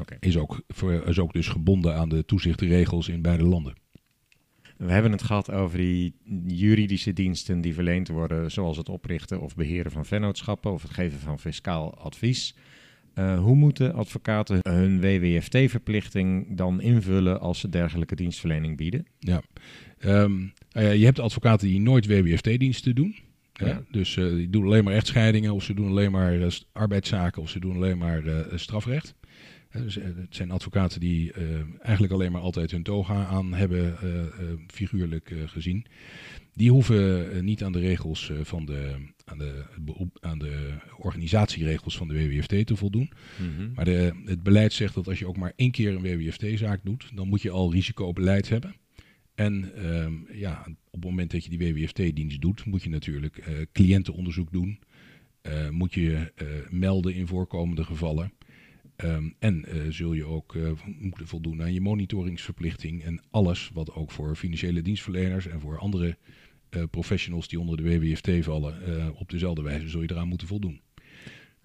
Oké. 0.00 0.16
Is 0.20 0.36
ook, 0.36 0.62
is 1.04 1.18
ook 1.18 1.32
dus 1.32 1.48
gebonden 1.48 1.94
aan 1.94 2.08
de 2.08 2.24
toezichtregels 2.24 3.08
in 3.08 3.22
beide 3.22 3.44
landen. 3.44 3.74
We 4.76 4.92
hebben 4.92 5.12
het 5.12 5.22
gehad 5.22 5.50
over 5.50 5.78
die 5.78 6.14
juridische 6.46 7.12
diensten 7.12 7.60
die 7.60 7.74
verleend 7.74 8.08
worden, 8.08 8.50
zoals 8.50 8.76
het 8.76 8.88
oprichten 8.88 9.40
of 9.40 9.54
beheren 9.54 9.92
van 9.92 10.06
vennootschappen 10.06 10.72
of 10.72 10.82
het 10.82 10.90
geven 10.90 11.18
van 11.18 11.38
fiscaal 11.38 11.94
advies. 11.94 12.56
Eh, 13.14 13.38
hoe 13.38 13.54
moeten 13.54 13.94
advocaten 13.94 14.58
hun 14.62 15.00
WWFT-verplichting 15.00 16.56
dan 16.56 16.80
invullen 16.80 17.40
als 17.40 17.60
ze 17.60 17.68
dergelijke 17.68 18.14
dienstverlening 18.14 18.76
bieden? 18.76 19.06
Ja. 19.18 19.42
Ehm, 19.98 20.32
ja, 20.68 20.90
je 20.90 21.04
hebt 21.04 21.18
advocaten 21.18 21.68
die 21.68 21.80
nooit 21.80 22.06
WWFT-diensten 22.06 22.94
doen. 22.94 23.16
Ja. 23.52 23.82
Dus 23.90 24.16
eh, 24.16 24.28
die 24.28 24.50
doen 24.50 24.64
alleen 24.64 24.84
maar 24.84 24.94
echtscheidingen, 24.94 25.52
of 25.54 25.62
ze 25.62 25.74
doen 25.74 25.88
alleen 25.88 26.10
maar 26.10 26.40
eh, 26.40 26.50
arbeidszaken, 26.72 27.42
of 27.42 27.48
ze 27.48 27.60
doen 27.60 27.74
alleen 27.74 27.98
maar 27.98 28.26
eh, 28.26 28.38
strafrecht. 28.54 29.14
Dus, 29.72 29.96
eh, 29.96 30.04
het 30.04 30.34
zijn 30.36 30.50
advocaten 30.50 31.00
die 31.00 31.32
eh, 31.32 31.44
eigenlijk 31.80 32.12
alleen 32.12 32.32
maar 32.32 32.40
altijd 32.40 32.70
hun 32.70 32.82
toga 32.82 33.26
aan 33.26 33.54
hebben, 33.54 33.98
eh, 33.98 34.46
figuurlijk 34.66 35.34
gezien. 35.46 35.86
Die 36.54 36.70
hoeven 36.70 37.44
niet 37.44 37.64
aan 37.64 37.72
de 37.72 37.78
regels 37.78 38.32
van 38.42 38.64
de, 38.64 38.94
aan 39.24 39.38
de, 39.38 39.64
aan 40.20 40.38
de 40.38 40.78
organisatieregels 40.98 41.96
van 41.96 42.08
de 42.08 42.14
WWFT 42.14 42.66
te 42.66 42.76
voldoen. 42.76 43.10
Mhm. 43.38 43.72
Maar 43.74 43.84
de, 43.84 44.22
het 44.24 44.42
beleid 44.42 44.72
zegt 44.72 44.94
dat 44.94 45.08
als 45.08 45.18
je 45.18 45.26
ook 45.26 45.36
maar 45.36 45.52
één 45.56 45.70
keer 45.70 45.94
een 45.94 46.02
WWFT-zaak 46.02 46.80
doet, 46.84 47.10
dan 47.14 47.28
moet 47.28 47.42
je 47.42 47.50
al 47.50 47.72
risicobeleid 47.72 48.48
hebben. 48.48 48.74
En 49.34 49.74
ehm, 49.74 50.12
ja, 50.32 50.66
op 50.66 51.00
het 51.00 51.04
moment 51.04 51.30
dat 51.30 51.44
je 51.44 51.56
die 51.56 51.72
WWFT-dienst 51.72 52.40
doet, 52.40 52.64
moet 52.64 52.82
je 52.82 52.90
natuurlijk 52.90 53.66
cliëntenonderzoek 53.72 54.52
doen. 54.52 54.78
Moet 55.70 55.94
je 55.94 56.32
melden 56.70 57.14
in 57.14 57.26
voorkomende 57.26 57.84
gevallen. 57.84 58.32
Ehm, 58.96 59.28
en 59.38 59.64
eh, 59.64 59.80
zul 59.88 60.12
je 60.12 60.24
ook 60.24 60.54
eh, 60.54 60.70
moeten 60.98 61.26
voldoen 61.26 61.62
aan 61.62 61.72
je 61.72 61.80
monitoringsverplichting. 61.80 63.04
En 63.04 63.20
alles 63.30 63.70
wat 63.74 63.94
ook 63.94 64.10
voor 64.10 64.36
financiële 64.36 64.82
dienstverleners 64.82 65.46
en 65.46 65.60
voor 65.60 65.78
andere 65.78 66.16
eh, 66.68 66.82
professionals 66.90 67.48
die 67.48 67.60
onder 67.60 67.76
de 67.76 67.82
WWFT 67.82 68.44
vallen, 68.44 68.74
op 69.16 69.30
dezelfde 69.30 69.62
wijze 69.62 69.88
zul 69.88 70.02
je 70.02 70.10
eraan 70.10 70.28
moeten 70.28 70.46
voldoen. 70.46 70.80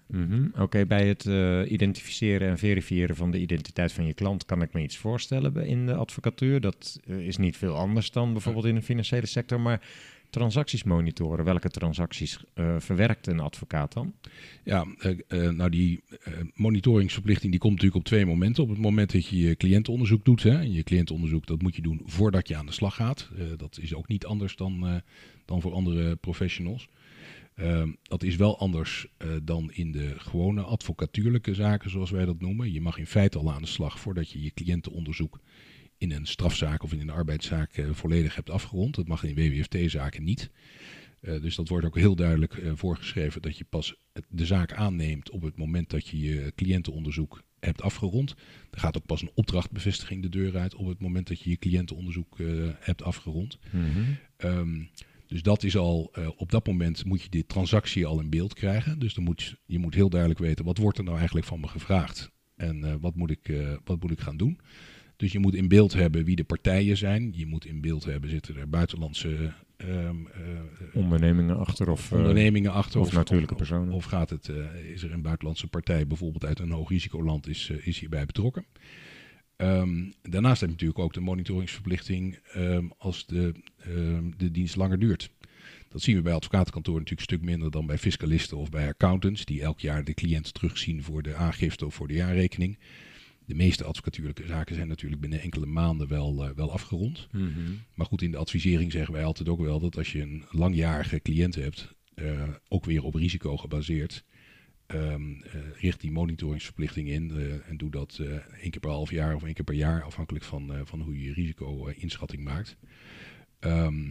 Mhm. 0.06 0.46
Oké, 0.58 0.86
bij 0.86 1.08
het 1.08 1.24
identificeren 1.70 2.48
en 2.48 2.58
verifiëren 2.58 3.16
van 3.16 3.30
de 3.30 3.40
identiteit 3.40 3.92
van 3.92 4.06
je 4.06 4.14
klant 4.14 4.44
kan 4.44 4.62
ik 4.62 4.72
me 4.72 4.82
iets 4.82 4.96
voorstellen 4.96 5.66
in 5.66 5.86
de 5.86 5.94
advocatuur. 5.94 6.60
Dat 6.60 7.00
is 7.06 7.36
niet 7.36 7.56
veel 7.56 7.74
anders 7.74 8.10
dan 8.10 8.32
bijvoorbeeld 8.32 8.64
in 8.64 8.74
de 8.74 8.82
financiële 8.82 9.26
sector. 9.26 9.60
Maar 9.60 9.80
transacties 10.30 10.82
monitoren, 10.82 11.44
welke 11.44 11.68
transacties 11.68 12.38
eh, 12.54 12.76
verwerkt 12.78 13.26
een 13.26 13.40
advocaat 13.40 13.92
dan? 13.92 14.14
Ja, 14.64 14.86
eh, 14.98 15.18
eh, 15.28 15.50
nou 15.50 15.70
die 15.70 16.00
monitoringsverplichting 16.54 17.50
die 17.50 17.60
komt 17.60 17.72
natuurlijk 17.74 18.00
op 18.00 18.06
twee 18.06 18.26
momenten. 18.26 18.62
Op 18.62 18.68
het 18.68 18.78
moment 18.78 19.12
dat 19.12 19.26
je 19.26 19.38
je 19.38 19.56
cliëntenonderzoek 19.56 20.24
doet. 20.24 20.42
Hè, 20.42 20.58
en 20.58 20.72
je 20.72 20.82
cliëntenonderzoek 20.82 21.46
dat 21.46 21.62
moet 21.62 21.76
je 21.76 21.82
doen 21.82 22.00
voordat 22.04 22.48
je 22.48 22.56
aan 22.56 22.66
de 22.66 22.72
slag 22.72 22.94
gaat. 22.94 23.28
Dat 23.56 23.78
is 23.80 23.94
ook 23.94 24.08
niet 24.08 24.26
anders 24.26 24.56
dan, 24.56 25.02
dan 25.44 25.60
voor 25.60 25.72
andere 25.72 26.16
professionals. 26.16 26.88
Dat 28.02 28.22
is 28.22 28.36
wel 28.36 28.58
anders 28.58 29.06
dan 29.42 29.70
in 29.72 29.92
de 29.92 30.14
gewone 30.16 30.62
advocatuurlijke 30.62 31.54
zaken, 31.54 31.90
zoals 31.90 32.10
wij 32.10 32.24
dat 32.24 32.40
noemen. 32.40 32.72
Je 32.72 32.80
mag 32.80 32.98
in 32.98 33.06
feite 33.06 33.38
al 33.38 33.52
aan 33.52 33.62
de 33.62 33.68
slag 33.68 34.00
voordat 34.00 34.30
je 34.30 34.42
je 34.42 34.50
cliëntenonderzoek 34.54 35.38
in 35.98 36.12
een 36.12 36.26
strafzaak 36.26 36.82
of 36.82 36.92
in 36.92 37.00
een 37.00 37.10
arbeidszaak 37.10 37.76
eh, 37.76 37.90
volledig 37.90 38.34
hebt 38.34 38.50
afgerond. 38.50 38.94
Dat 38.94 39.06
mag 39.06 39.24
in 39.24 39.34
WWFT-zaken 39.34 40.24
niet. 40.24 40.50
Eh, 41.20 41.40
dus 41.40 41.56
dat 41.56 41.68
wordt 41.68 41.86
ook 41.86 41.96
heel 41.96 42.16
duidelijk 42.16 42.56
eh, 42.56 42.72
voorgeschreven 42.74 43.42
dat 43.42 43.58
je 43.58 43.64
pas 43.64 43.94
de 44.28 44.46
zaak 44.46 44.72
aanneemt 44.72 45.30
op 45.30 45.42
het 45.42 45.56
moment 45.56 45.90
dat 45.90 46.08
je 46.08 46.18
je 46.18 46.52
cliëntenonderzoek 46.54 47.42
hebt 47.60 47.82
afgerond. 47.82 48.34
Er 48.70 48.80
gaat 48.80 48.96
ook 48.96 49.06
pas 49.06 49.22
een 49.22 49.30
opdrachtbevestiging 49.34 50.22
de 50.22 50.28
deur 50.28 50.56
uit 50.56 50.74
op 50.74 50.86
het 50.86 51.00
moment 51.00 51.28
dat 51.28 51.40
je 51.40 51.50
je 51.50 51.56
cliëntenonderzoek 51.56 52.38
hebt 52.78 53.02
afgerond. 53.02 53.58
Ehm, 54.36 54.82
dus 55.26 55.42
dat 55.42 55.62
is 55.62 55.76
al, 55.76 56.12
op 56.36 56.50
dat 56.50 56.66
moment 56.66 57.04
moet 57.04 57.22
je 57.22 57.28
die 57.28 57.46
transactie 57.46 58.06
al 58.06 58.20
in 58.20 58.30
beeld 58.30 58.54
krijgen. 58.54 58.98
Dus 58.98 59.14
dan 59.14 59.24
moet, 59.24 59.56
je 59.66 59.78
moet 59.78 59.94
heel 59.94 60.08
duidelijk 60.08 60.40
weten, 60.40 60.64
wat 60.64 60.78
wordt 60.78 60.98
er 60.98 61.04
nou 61.04 61.16
eigenlijk 61.16 61.46
van 61.46 61.60
me 61.60 61.68
gevraagd? 61.68 62.30
En 62.56 63.00
wat, 63.00 63.14
moet 63.14 63.30
ik, 63.30 63.52
wat 63.84 64.02
moet 64.02 64.10
ik 64.10 64.20
gaan 64.20 64.36
doen? 64.36 64.60
Dus 65.18 65.32
je 65.32 65.38
moet 65.38 65.54
in 65.54 65.68
beeld 65.68 65.92
hebben 65.92 66.24
wie 66.24 66.36
de 66.36 66.44
partijen 66.44 66.96
zijn. 66.96 67.32
Je 67.36 67.46
moet 67.46 67.64
in 67.64 67.80
beeld 67.80 68.04
hebben, 68.04 68.30
zitten 68.30 68.56
er 68.56 68.68
buitenlandse 68.68 69.52
ehm, 69.76 70.16
eh, 70.26 70.94
Ondernemingen 70.94 71.58
achter 71.58 71.90
of... 71.90 72.12
eh, 72.12 72.18
ondernemingen 72.18 72.72
achter. 72.72 73.00
of 73.00 73.12
natuurlijke 73.12 73.54
personen. 73.54 73.92
Of, 73.92 74.04
gaat 74.04 74.30
het, 74.30 74.48
eh, 74.48 74.90
is 74.92 75.02
er 75.02 75.12
een 75.12 75.22
buitenlandse 75.22 75.66
partij 75.66 76.06
bijvoorbeeld 76.06 76.44
uit 76.44 76.58
een 76.58 76.70
hoog 76.70 76.88
risicoland 76.88 77.48
is, 77.48 77.70
eh, 77.70 77.86
is 77.86 77.98
hierbij 77.98 78.26
betrokken. 78.26 78.66
Ehm, 79.56 80.10
daarnaast 80.22 80.60
heb 80.60 80.68
je 80.68 80.74
natuurlijk 80.74 81.00
ook 81.00 81.12
de 81.12 81.20
monitoringsverplichting 81.20 82.38
ehm, 82.52 82.86
als 82.98 83.26
de, 83.26 83.54
de 84.36 84.50
dienst 84.50 84.76
langer 84.76 84.98
duurt. 84.98 85.30
Dat 85.88 86.02
zien 86.02 86.16
we 86.16 86.22
bij 86.22 86.32
advocatenkantoren 86.32 87.00
natuurlijk 87.00 87.30
een 87.30 87.36
stuk 87.36 87.48
minder 87.48 87.70
dan 87.70 87.86
bij 87.86 87.98
fiscalisten 87.98 88.56
of 88.56 88.70
bij 88.70 88.88
accountants, 88.88 89.44
die 89.44 89.62
elk 89.62 89.80
jaar 89.80 90.04
de 90.04 90.14
cliënt 90.14 90.54
terugzien 90.54 91.02
voor 91.02 91.22
de 91.22 91.34
aangifte 91.34 91.86
of 91.86 91.94
voor 91.94 92.08
de 92.08 92.14
jaarrekening. 92.14 92.78
De 93.48 93.54
meeste 93.54 93.84
advocatuurlijke 93.84 94.46
zaken 94.46 94.74
zijn 94.74 94.88
natuurlijk 94.88 95.20
binnen 95.20 95.40
enkele 95.40 95.66
maanden 95.66 96.08
wel, 96.08 96.44
eh, 96.44 96.50
wel 96.54 96.72
afgerond. 96.72 97.28
mhm. 97.32 97.50
Maar 97.94 98.06
goed, 98.06 98.22
in 98.22 98.30
de 98.30 98.36
advisering 98.36 98.92
zeggen 98.92 99.12
wij 99.14 99.24
altijd 99.24 99.48
ook 99.48 99.60
wel 99.60 99.80
dat 99.80 99.96
als 99.96 100.12
je 100.12 100.20
een 100.20 100.44
langjarige 100.50 101.20
cliënt 101.20 101.54
hebt, 101.54 101.94
eh, 102.14 102.48
ook 102.68 102.84
weer 102.84 103.02
op 103.02 103.14
risico 103.14 103.56
gebaseerd, 103.56 104.24
ehm, 104.86 105.32
eh, 105.42 105.60
richt 105.80 106.00
die 106.00 106.10
monitoringsverplichting 106.10 107.08
in 107.08 107.32
en 107.68 107.76
doe 107.76 107.90
dat 107.90 108.18
één 108.60 108.70
keer 108.70 108.80
per 108.80 108.90
half 108.90 109.10
jaar 109.10 109.34
of 109.34 109.44
één 109.44 109.54
keer 109.54 109.64
per 109.64 109.74
jaar, 109.74 110.02
afhankelijk 110.02 110.44
van, 110.44 110.72
van 110.84 111.00
hoe 111.00 111.18
je 111.18 111.24
je 111.24 111.32
risico-inschatting 111.32 112.44
maakt. 112.44 112.76
Ehm, 113.58 114.10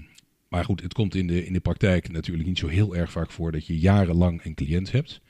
maar 0.49 0.65
goed, 0.65 0.81
het 0.81 0.93
komt 0.93 1.15
in 1.15 1.27
de, 1.27 1.45
in 1.45 1.53
de 1.53 1.59
praktijk 1.59 2.09
natuurlijk 2.09 2.47
niet 2.47 2.57
zo 2.57 2.67
heel 2.67 2.95
erg 2.95 3.11
vaak 3.11 3.31
voor 3.31 3.51
dat 3.51 3.67
je 3.67 3.79
jarenlang 3.79 4.45
een 4.45 4.55
cliënt 4.55 4.91
hebt. 4.91 5.21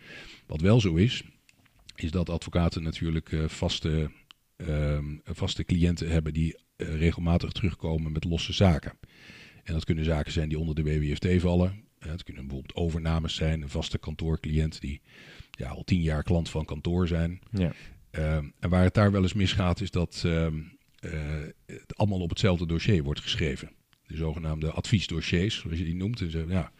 Wat 0.45 0.61
wel 0.61 0.81
zo 0.81 0.95
is, 0.95 1.23
is 2.01 2.11
dat 2.11 2.29
advocaten 2.29 2.83
natuurlijk 2.83 3.31
eh, 3.31 3.47
vaste, 3.47 4.11
ehm, 4.55 5.15
vaste 5.23 5.63
cliënten 5.63 6.09
hebben 6.09 6.33
die 6.33 6.57
eh, 6.75 6.95
regelmatig 6.95 7.51
terugkomen 7.51 8.11
met 8.11 8.23
losse 8.23 8.53
zaken. 8.53 8.97
En 9.63 9.73
dat 9.73 9.85
kunnen 9.85 10.05
zaken 10.05 10.31
zijn 10.31 10.49
die 10.49 10.59
onder 10.59 10.75
de 10.75 10.83
WWFT 10.83 11.41
vallen. 11.41 11.83
Eh, 11.99 12.11
Het 12.11 12.23
kunnen 12.23 12.47
bijvoorbeeld 12.47 12.77
overnames 12.77 13.35
zijn, 13.35 13.61
een 13.61 13.69
vaste 13.69 13.97
kantoorcliënt 13.97 14.81
die 14.81 15.01
ja, 15.51 15.69
al 15.69 15.83
tien 15.83 16.01
jaar 16.01 16.23
klant 16.23 16.49
van 16.49 16.65
kantoor 16.65 17.07
zijn. 17.07 17.39
Ja. 17.51 17.73
Ehm, 18.11 18.45
en 18.59 18.69
waar 18.69 18.83
het 18.83 18.93
daar 18.93 19.11
wel 19.11 19.21
eens 19.21 19.33
misgaat, 19.33 19.81
is 19.81 19.91
dat 19.91 20.21
ehm, 20.25 20.59
eh, 20.99 21.11
het 21.65 21.97
allemaal 21.97 22.19
op 22.19 22.29
hetzelfde 22.29 22.65
dossier 22.65 23.03
wordt 23.03 23.21
geschreven. 23.21 23.71
De 24.07 24.15
zogenaamde 24.15 24.71
adviesdossiers, 24.71 25.55
zoals 25.55 25.77
je 25.77 25.83
die 25.83 25.95
noemt. 25.95 26.17
Dus, 26.17 26.33
eh, 26.33 26.49
ja, 26.49 26.71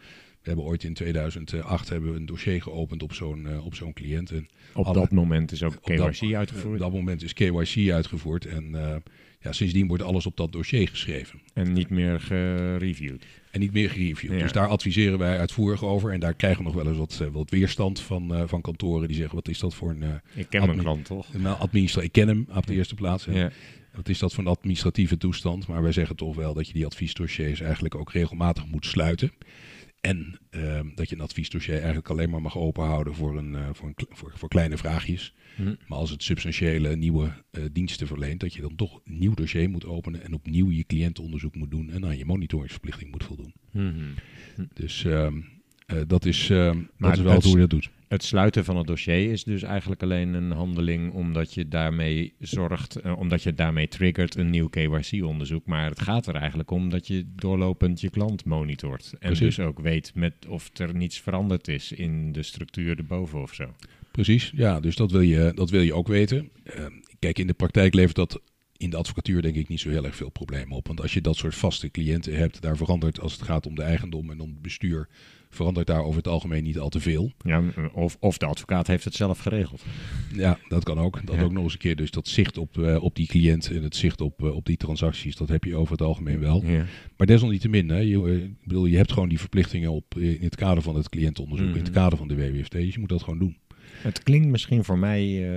we 0.42 0.48
hebben 0.54 0.64
ooit 0.64 0.84
in 0.84 0.94
2008 0.94 1.88
hebben 1.88 2.10
we 2.12 2.16
een 2.18 2.26
dossier 2.26 2.62
geopend 2.62 3.02
op 3.02 3.12
zo'n 3.12 3.46
eh, 3.48 3.64
op 3.66 3.74
zo'n 3.74 3.92
cliënt. 3.92 4.30
En 4.30 4.48
Op 4.74 4.84
Alle- 4.84 4.98
dat 5.00 5.10
moment 5.10 5.52
is 5.52 5.62
ook 5.62 5.72
dat- 5.96 6.10
KYC 6.18 6.34
uitgevoerd. 6.34 6.74
Op 6.74 6.78
dat 6.80 6.92
moment 6.92 7.22
is 7.22 7.32
KYC 7.32 7.90
uitgevoerd. 7.90 8.46
En 8.46 8.74
eh, 8.74 8.96
ja, 9.40 9.52
sindsdien 9.52 9.86
wordt 9.86 10.02
alles 10.02 10.26
op 10.26 10.36
dat 10.36 10.52
dossier 10.52 10.88
geschreven. 10.88 11.40
En 11.54 11.72
niet 11.72 11.90
meer 11.90 12.20
gereviewd. 12.20 13.24
En 13.50 13.60
niet 13.60 13.72
meer 13.72 13.90
gereviewd. 13.90 14.32
Ja. 14.32 14.38
Dus 14.38 14.52
daar 14.52 14.66
adviseren 14.68 15.18
wij 15.18 15.38
uitvoerig 15.38 15.84
over. 15.84 16.12
En 16.12 16.20
daar 16.20 16.34
krijgen 16.34 16.58
we 16.58 16.64
nog 16.64 16.74
wel 16.82 16.86
eens 16.88 16.98
wat, 16.98 17.18
eh, 17.22 17.28
wat 17.32 17.50
weerstand 17.50 18.00
van, 18.00 18.48
van 18.48 18.60
kantoren 18.60 19.08
die 19.08 19.16
zeggen: 19.16 19.34
wat 19.34 19.48
is 19.48 19.58
dat 19.58 19.74
voor 19.74 19.90
een, 19.90 20.20
Ik 20.34 20.46
ken 20.50 20.66
mijn 20.66 20.78
klant 20.78 21.04
toch? 21.04 21.34
een 21.34 21.46
administra 21.46 22.02
Ik 22.02 22.12
ken 22.12 22.28
hem 22.28 22.46
op 22.54 22.66
de 22.66 22.74
eerste 22.74 22.94
plaats. 22.94 23.24
Ja. 23.24 23.50
Wat 23.94 24.08
is 24.08 24.18
dat 24.18 24.34
voor 24.34 24.44
een 24.44 24.50
administratieve 24.50 25.16
toestand? 25.16 25.66
Maar 25.66 25.82
wij 25.82 25.92
zeggen 25.92 26.16
toch 26.16 26.36
wel 26.36 26.54
dat 26.54 26.66
je 26.66 26.72
die 26.72 26.86
adviesdossiers 26.86 27.60
eigenlijk 27.60 27.94
ook 27.94 28.12
regelmatig 28.12 28.66
moet 28.66 28.86
sluiten. 28.86 29.32
En 30.00 30.38
ehm, 30.50 30.86
dat 30.94 31.08
je 31.08 31.14
een 31.14 31.20
adviesdossier 31.22 31.74
eigenlijk 31.76 32.08
alleen 32.10 32.30
maar 32.30 32.42
mag 32.42 32.56
openhouden 32.58 33.14
voor, 33.14 33.38
een, 33.38 33.54
eh, 33.54 33.68
voor, 33.72 33.88
een, 33.88 34.06
voor, 34.10 34.32
voor 34.34 34.48
kleine 34.48 34.76
vraagjes. 34.76 35.34
Hm. 35.56 35.74
Maar 35.86 35.98
als 35.98 36.10
het 36.10 36.22
substantiële 36.22 36.96
nieuwe 36.96 37.32
eh, 37.50 37.62
diensten 37.72 38.06
verleent, 38.06 38.40
dat 38.40 38.54
je 38.54 38.60
dan 38.60 38.76
toch 38.76 39.00
een 39.04 39.18
nieuw 39.18 39.34
dossier 39.34 39.70
moet 39.70 39.86
openen 39.86 40.22
en 40.24 40.34
opnieuw 40.34 40.70
je 40.70 40.84
cliëntenonderzoek 40.84 41.54
moet 41.54 41.70
doen 41.70 41.90
en 41.90 42.04
aan 42.04 42.18
je 42.18 42.24
monitoringsverplichting 42.24 43.10
moet 43.10 43.24
voldoen. 43.24 43.52
Mhm. 43.72 43.94
Dus 44.74 45.04
ehm, 45.04 45.40
eh, 45.86 45.98
dat 46.06 46.24
is, 46.24 46.50
ehm, 46.50 46.76
Maar 46.76 47.10
dat 47.10 47.18
is 47.18 47.24
wel 47.24 47.32
het- 47.34 47.44
hoe 47.44 47.52
je 47.52 47.58
dat 47.60 47.70
doet. 47.70 47.90
Het 48.08 48.22
sluiten 48.24 48.64
van 48.64 48.76
het 48.76 48.86
dossier 48.86 49.32
is 49.32 49.44
dus 49.44 49.62
eigenlijk 49.62 50.02
alleen 50.02 50.34
een 50.34 50.50
handeling 50.50 51.12
omdat 51.12 51.54
je 51.54 51.68
daarmee 51.68 52.34
zorgt, 52.38 52.96
eh, 52.96 53.18
omdat 53.18 53.42
je 53.42 53.54
daarmee 53.54 53.88
triggert 53.88 54.36
een 54.36 54.50
nieuw 54.50 54.68
KYC-onderzoek. 54.68 55.66
Maar 55.66 55.88
het 55.88 56.00
gaat 56.00 56.26
er 56.26 56.34
eigenlijk 56.34 56.70
om 56.70 56.90
dat 56.90 57.06
je 57.06 57.26
doorlopend 57.36 58.00
je 58.00 58.10
klant 58.10 58.44
monitort. 58.44 59.12
En 59.12 59.18
Precies. 59.18 59.56
dus 59.56 59.60
ook 59.60 59.80
weet 59.80 60.12
met 60.14 60.32
of 60.48 60.70
er 60.78 60.94
niets 60.94 61.20
veranderd 61.20 61.68
is 61.68 61.92
in 61.92 62.32
de 62.32 62.42
structuur 62.42 62.98
erboven 62.98 63.42
of 63.42 63.54
zo. 63.54 63.74
Precies, 64.10 64.52
ja, 64.54 64.80
dus 64.80 64.96
dat 64.96 65.10
wil 65.10 65.20
je, 65.20 65.52
dat 65.54 65.70
wil 65.70 65.80
je 65.80 65.94
ook 65.94 66.08
weten. 66.08 66.50
Ehm, 66.64 66.92
kijk, 67.18 67.38
in 67.38 67.46
de 67.46 67.52
praktijk 67.52 67.94
levert 67.94 68.16
dat 68.16 68.40
in 68.76 68.90
de 68.90 68.96
advocatuur 68.96 69.42
denk 69.42 69.56
ik 69.56 69.68
niet 69.68 69.80
zo 69.80 69.88
heel 69.88 70.04
erg 70.04 70.16
veel 70.16 70.30
problemen 70.30 70.76
op. 70.76 70.86
Want 70.86 71.00
als 71.00 71.14
je 71.14 71.20
dat 71.20 71.36
soort 71.36 71.54
vaste 71.54 71.90
cliënten 71.90 72.36
hebt, 72.36 72.60
daar 72.60 72.76
verandert 72.76 73.20
als 73.20 73.32
het 73.32 73.42
gaat 73.42 73.66
om 73.66 73.74
de 73.74 73.82
eigendom 73.82 74.30
en 74.30 74.40
om 74.40 74.48
het 74.48 74.62
bestuur, 74.62 75.08
verandert 75.50 75.86
daar 75.86 76.02
over 76.02 76.16
het 76.16 76.28
algemeen 76.28 76.62
niet 76.62 76.78
al 76.78 76.88
te 76.88 77.00
veel. 77.00 77.32
Ja, 77.44 77.62
of, 77.92 78.16
of 78.20 78.38
de 78.38 78.46
advocaat 78.46 78.86
heeft 78.86 79.04
het 79.04 79.14
zelf 79.14 79.38
geregeld. 79.38 79.82
Ja, 80.32 80.58
dat 80.68 80.84
kan 80.84 80.98
ook. 80.98 81.26
Dat 81.26 81.36
Ja. 81.36 81.42
ook 81.42 81.52
nog 81.52 81.62
eens 81.62 81.72
een 81.72 81.78
keer. 81.78 81.96
Dus 81.96 82.10
dat 82.10 82.28
zicht 82.28 82.58
op, 82.58 82.78
eh, 82.78 83.02
op 83.02 83.14
die 83.16 83.26
cliënt 83.26 83.70
en 83.70 83.82
het 83.82 83.96
zicht 83.96 84.20
op, 84.20 84.42
eh, 84.44 84.54
op 84.56 84.66
die 84.66 84.76
transacties, 84.76 85.36
dat 85.36 85.48
heb 85.48 85.64
je 85.64 85.76
over 85.76 85.92
het 85.92 86.02
algemeen 86.02 86.40
wel. 86.40 86.62
Ja. 86.64 86.84
Maar 87.16 87.26
desalniettemin, 87.26 87.88
hè, 87.88 87.98
je, 87.98 88.30
eh, 88.30 88.48
bedoel, 88.64 88.86
je 88.86 88.96
hebt 88.96 89.12
gewoon 89.12 89.28
die 89.28 89.40
verplichtingen 89.40 89.90
op, 89.92 90.14
in 90.18 90.38
het 90.40 90.56
kader 90.56 90.82
van 90.82 90.94
het 90.96 91.08
cliëntenonderzoek, 91.08 91.68
in 91.68 91.74
het 91.82 91.82
Mhm. 91.90 91.92
kader 91.98 92.18
van 92.18 92.28
de 92.28 92.34
WWFT. 92.36 92.72
Dus 92.72 92.94
je 92.94 93.00
moet 93.00 93.08
dat 93.08 93.22
gewoon 93.22 93.38
doen. 93.38 93.56
Het 93.98 94.22
klinkt 94.22 94.48
misschien 94.48 94.84
voor 94.84 94.98
mij, 94.98 95.50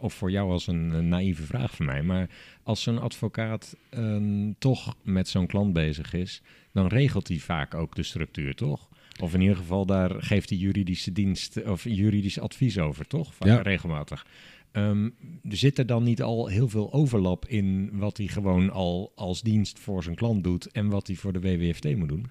of 0.00 0.14
voor 0.14 0.30
jou 0.30 0.50
als 0.50 0.66
een, 0.66 0.90
een 0.92 1.08
naïeve 1.08 1.42
vraag 1.42 1.76
van 1.76 1.86
mij, 1.86 2.02
maar 2.02 2.30
als 2.62 2.82
zo'n 2.82 2.98
advocaat 3.00 3.76
ehm, 3.90 4.52
toch 4.58 4.96
met 5.02 5.28
zo'n 5.28 5.46
klant 5.46 5.72
bezig 5.72 6.12
is, 6.12 6.42
dan 6.72 6.86
regelt 6.86 7.28
hij 7.28 7.36
vaak 7.38 7.74
ook 7.74 7.94
de 7.94 8.02
structuur, 8.02 8.54
toch? 8.54 8.88
Of 9.22 9.34
in 9.34 9.40
ieder 9.40 9.56
geval, 9.56 9.86
daar 9.86 10.10
geeft 10.22 10.48
die 10.48 10.58
juridische 10.58 11.12
dienst 11.12 11.62
of 11.66 11.84
juridisch 11.84 12.38
advies 12.40 12.78
over, 12.78 13.06
toch? 13.06 13.34
Vaak 13.34 13.48
Ja. 13.48 13.62
Regelmatig. 13.62 14.26
Er 14.72 15.56
zit 15.56 15.78
er 15.78 15.86
dan 15.86 16.02
niet 16.02 16.22
al 16.22 16.46
heel 16.46 16.68
veel 16.68 16.92
overlap 16.92 17.46
in 17.46 17.90
wat 17.92 18.16
hij 18.16 18.26
gewoon 18.26 18.70
al 18.70 19.12
als 19.14 19.42
dienst 19.42 19.78
voor 19.78 20.02
zijn 20.02 20.16
klant 20.16 20.44
doet 20.44 20.66
en 20.70 20.88
wat 20.88 21.06
hij 21.06 21.16
voor 21.16 21.32
de 21.32 21.40
WWFT 21.40 21.96
moet 21.96 22.08
doen? 22.08 22.26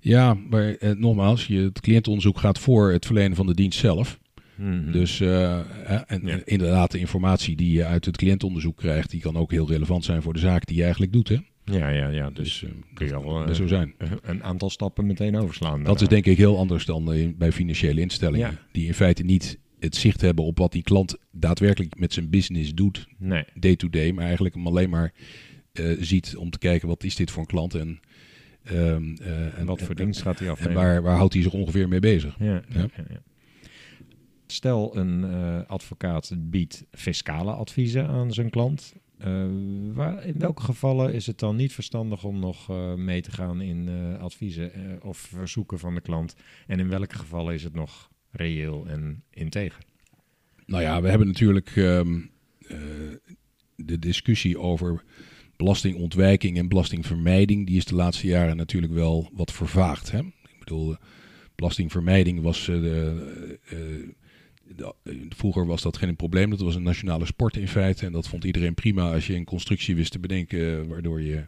Ja, 0.00 0.34
maar 0.34 0.74
eh, 0.74 0.90
nogmaals, 0.90 1.46
je, 1.46 1.58
het 1.60 1.80
cliëntonderzoek 1.80 2.38
gaat 2.38 2.58
voor 2.58 2.92
het 2.92 3.06
verlenen 3.06 3.36
van 3.36 3.46
de 3.46 3.54
dienst 3.54 3.78
zelf. 3.78 4.18
Mhm. 4.54 4.92
Dus 4.92 5.20
eh, 5.20 5.54
en 6.10 6.20
Ja. 6.26 6.40
inderdaad, 6.44 6.90
de 6.90 6.98
informatie 6.98 7.56
die 7.56 7.72
je 7.72 7.84
uit 7.84 8.04
het 8.04 8.16
cliëntonderzoek 8.16 8.76
krijgt, 8.76 9.10
die 9.10 9.20
kan 9.20 9.36
ook 9.36 9.50
heel 9.50 9.68
relevant 9.68 10.04
zijn 10.04 10.22
voor 10.22 10.32
de 10.32 10.38
zaak 10.38 10.66
die 10.66 10.76
je 10.76 10.82
eigenlijk 10.82 11.12
doet. 11.12 11.28
Hè? 11.28 11.36
Ja, 11.70 11.88
ja, 11.88 12.08
ja. 12.08 12.30
Dus 12.30 12.58
Dus 12.60 12.62
eh, 12.70 12.76
kun 12.94 13.06
je 13.06 13.14
al 13.14 13.44
eh, 13.46 13.54
zo 13.54 13.66
zijn. 13.66 13.94
een 14.22 14.44
aantal 14.44 14.70
stappen 14.70 15.06
meteen 15.06 15.36
overslaan. 15.36 15.82
Dat 15.82 16.00
is 16.00 16.08
denk 16.08 16.26
ik 16.26 16.36
heel 16.36 16.58
anders 16.58 16.84
dan 16.84 17.12
eh, 17.12 17.28
bij 17.36 17.52
financiële 17.52 18.00
instellingen. 18.00 18.50
Ja. 18.50 18.58
Die 18.72 18.86
in 18.86 18.94
feite 18.94 19.22
niet 19.22 19.58
het 19.78 19.96
zicht 19.96 20.20
hebben 20.20 20.44
op 20.44 20.58
wat 20.58 20.72
die 20.72 20.82
klant 20.82 21.16
daadwerkelijk 21.32 21.98
met 21.98 22.12
zijn 22.12 22.30
business 22.30 22.74
doet, 22.74 23.06
Nee. 23.18 23.44
day 23.54 23.76
to 23.76 23.88
day, 23.90 24.12
maar 24.12 24.24
eigenlijk 24.24 24.54
hem 24.54 24.66
alleen 24.66 24.90
maar 24.90 25.12
eh, 25.72 25.96
ziet 26.00 26.36
om 26.36 26.50
te 26.50 26.58
kijken 26.58 26.88
wat 26.88 27.04
is 27.04 27.16
dit 27.16 27.30
voor 27.30 27.40
een 27.40 27.46
klant 27.48 27.74
en, 27.74 28.00
ehm, 28.64 29.16
eh, 29.22 29.58
En 29.58 29.66
wat 29.66 29.82
voor 29.82 29.94
dienst 29.94 30.22
gaat 30.22 30.38
hij 30.38 30.46
en 30.48 30.52
afnemen? 30.52 30.74
waar, 30.76 31.02
waar 31.02 31.16
houdt 31.16 31.32
hij 31.34 31.42
zich 31.42 31.52
ongeveer 31.52 31.88
mee 31.88 32.00
bezig. 32.00 32.36
Ja, 32.38 32.44
ja. 32.46 32.62
Ja. 32.68 32.80
ja, 32.96 33.04
ja. 33.08 33.22
Stel, 34.46 34.96
een 34.96 35.24
eh, 35.24 35.60
advocaat 35.66 36.32
biedt 36.38 36.84
fiscale 36.92 37.52
adviezen 37.52 38.06
aan 38.06 38.32
zijn 38.32 38.50
klant. 38.50 38.94
Eh, 39.18 39.46
waar, 39.92 40.24
in 40.24 40.38
welke 40.38 40.62
gevallen 40.62 41.14
is 41.14 41.26
het 41.26 41.38
dan 41.38 41.56
niet 41.56 41.72
verstandig 41.72 42.24
om 42.24 42.38
nog 42.38 42.70
eh, 42.70 42.94
mee 42.94 43.20
te 43.20 43.30
gaan 43.30 43.60
in 43.60 43.88
eh, 43.88 44.22
adviezen 44.22 44.98
of 45.02 45.18
verzoeken 45.18 45.78
van 45.78 45.94
de 45.94 46.00
klant? 46.00 46.34
En 46.66 46.78
in 46.78 46.88
welke 46.88 47.14
gevallen 47.14 47.54
is 47.54 47.64
het 47.64 47.74
nog 47.74 48.10
reëel 48.30 48.86
en 48.86 49.22
integer? 49.30 49.82
Nou 50.66 50.82
ja, 50.82 51.02
we 51.02 51.08
hebben 51.08 51.26
natuurlijk 51.26 51.72
ehm, 51.76 52.20
eh, 52.66 52.78
de 53.76 53.98
discussie 53.98 54.58
over 54.58 55.04
belastingontwijking 55.56 56.58
en 56.58 56.68
belastingvermijding. 56.68 57.66
Die 57.66 57.76
is 57.76 57.84
de 57.84 57.94
laatste 57.94 58.26
jaren 58.26 58.56
natuurlijk 58.56 58.92
wel 58.92 59.30
wat 59.32 59.52
vervaagd. 59.52 60.10
Hè? 60.10 60.18
Ik 60.18 60.58
bedoel, 60.58 60.96
belastingvermijding 61.54 62.42
was. 62.42 62.64
de, 62.64 63.58
vroeger 65.28 65.66
was 65.66 65.82
dat 65.82 65.96
geen 65.96 66.16
probleem. 66.16 66.50
Dat 66.50 66.60
was 66.60 66.74
een 66.74 66.82
nationale 66.82 67.26
sport 67.26 67.56
in 67.56 67.68
feite. 67.68 68.06
En 68.06 68.12
dat 68.12 68.28
vond 68.28 68.44
iedereen 68.44 68.74
prima 68.74 69.12
als 69.12 69.26
je 69.26 69.34
een 69.34 69.44
constructie 69.44 69.96
wist 69.96 70.12
te 70.12 70.18
bedenken. 70.18 70.80
eh, 70.80 70.86
waardoor 70.88 71.22
je, 71.22 71.46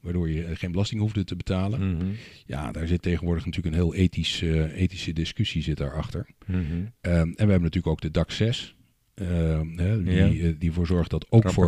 waardoor 0.00 0.30
je 0.30 0.56
geen 0.56 0.70
belasting 0.70 1.00
hoefde 1.00 1.24
te 1.24 1.36
betalen. 1.36 1.96
Mhm. 1.96 2.06
Ja, 2.46 2.72
daar 2.72 2.86
zit 2.86 3.02
tegenwoordig 3.02 3.44
natuurlijk 3.44 3.74
een 3.74 3.80
heel 3.82 3.94
ethisch, 3.94 4.42
eh, 4.42 4.80
ethische 4.80 5.12
discussie 5.12 5.62
zit 5.62 5.76
daarachter. 5.76 6.26
Ehm, 7.00 7.12
en 7.20 7.30
we 7.30 7.34
hebben 7.36 7.60
natuurlijk 7.62 7.86
ook 7.86 8.00
de 8.00 8.10
DAC 8.10 8.30
6. 8.30 8.70
ehm, 9.14 9.66
hè, 9.78 10.02
die, 10.02 10.14
Ja. 10.14 10.26
eh, 10.26 10.54
die 10.58 10.68
ervoor 10.68 10.86
zorgt 10.86 11.10
dat 11.10 11.26
ook 11.30 11.42
voor 11.52 11.64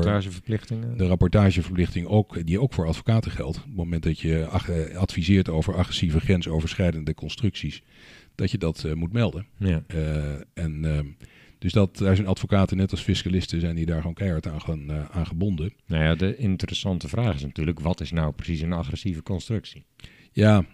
de 0.97 1.07
rapportageverplichting 1.07 2.07
ook, 2.07 2.47
die 2.47 2.61
ook 2.61 2.73
voor 2.73 2.87
advocaten 2.87 3.31
geldt. 3.31 3.57
Op 3.57 3.65
het 3.65 3.75
moment 3.75 4.03
dat 4.03 4.19
je 4.21 4.39
eh, 4.41 4.97
adviseert 4.97 5.49
over 5.49 5.75
agressieve 5.75 6.21
grensoverschrijdende 6.21 7.15
constructies, 7.15 7.83
dat 8.39 8.51
je 8.51 8.59
dat 8.59 8.85
eh, 8.85 8.93
moet 8.93 9.13
melden. 9.13 9.47
Ja. 9.57 9.83
Eh, 9.87 10.33
en 10.55 10.85
ehm, 10.85 11.07
dus 11.59 11.73
dat, 11.73 11.97
daar 11.99 12.17
zijn 12.17 12.29
advocaten 12.29 12.77
net 12.77 12.91
als 12.91 13.01
fiscalisten 13.03 13.61
zijn 13.61 13.77
die 13.77 13.87
daar 13.87 14.01
gewoon 14.01 14.15
keihard 14.15 14.47
aan, 14.47 14.61
gaan, 14.61 14.91
eh, 14.91 15.05
aan 15.11 15.27
gebonden. 15.27 15.73
Nou 15.87 16.05
ja, 16.05 16.15
de 16.15 16.37
interessante 16.37 17.09
vraag 17.09 17.35
is 17.35 17.43
natuurlijk, 17.43 17.81
wat 17.81 18.01
is 18.01 18.11
nou 18.11 18.33
precies 18.33 18.61
een 18.61 18.73
agressieve 18.73 19.23
constructie? 19.23 19.85
Ja, 20.33 20.65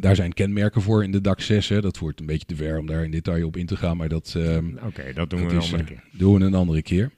daar 0.00 0.16
zijn 0.16 0.32
kenmerken 0.32 0.82
voor 0.82 1.04
in 1.04 1.10
de 1.12 1.20
DAC 1.20 1.40
6. 1.40 1.68
Hè. 1.68 1.80
Dat 1.80 1.98
wordt 1.98 2.20
een 2.20 2.26
beetje 2.26 2.46
te 2.46 2.56
ver 2.56 2.78
om 2.78 2.86
daar 2.86 3.04
in 3.04 3.10
detail 3.10 3.46
op 3.46 3.56
in 3.56 3.66
te 3.66 3.76
gaan, 3.76 3.96
maar 3.96 4.08
dat... 4.08 4.34
ehm, 4.36 4.66
Oké, 4.86 5.12
dat 5.12 5.30
doen 5.30 5.40
Dat 5.40 5.48
we 5.50 5.56
een 5.56 5.62
is, 5.62 5.72
andere 5.72 5.84
keer. 5.84 6.02
doen 6.12 6.38
we 6.38 6.44
een 6.44 6.54
andere 6.54 6.82
keer. 6.82 7.10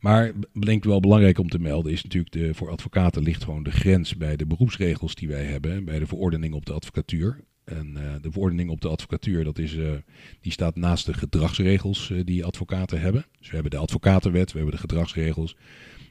Maar 0.00 0.32
bedenk 0.52 0.84
wel 0.84 1.00
belangrijk 1.00 1.38
om 1.38 1.48
te 1.48 1.58
melden 1.58 1.92
is 1.92 2.02
natuurlijk 2.02 2.32
de, 2.32 2.54
voor 2.54 2.70
advocaten 2.70 3.22
ligt 3.22 3.44
gewoon 3.44 3.62
de 3.62 3.70
grens 3.70 4.16
bij 4.16 4.36
de 4.36 4.46
beroepsregels 4.46 5.14
die 5.14 5.28
wij 5.28 5.44
hebben, 5.44 5.84
bij 5.84 5.98
de 5.98 6.06
verordening 6.06 6.54
op 6.54 6.66
de 6.66 6.72
advocatuur. 6.72 7.40
En 7.64 7.96
eh, 7.96 8.22
de 8.22 8.32
verordening 8.32 8.70
op 8.70 8.80
de 8.80 8.88
advocatuur, 8.88 9.44
dat 9.44 9.58
is, 9.58 9.76
eh, 9.76 9.92
die 10.40 10.52
staat 10.52 10.76
naast 10.76 11.06
de 11.06 11.14
gedragsregels 11.14 12.10
eh, 12.10 12.20
die 12.24 12.44
advocaten 12.44 13.00
hebben. 13.00 13.26
Dus 13.38 13.48
we 13.48 13.54
hebben 13.54 13.70
de 13.70 13.78
advocatenwet, 13.78 14.52
we 14.52 14.56
hebben 14.56 14.74
de 14.74 14.80
gedragsregels. 14.80 15.56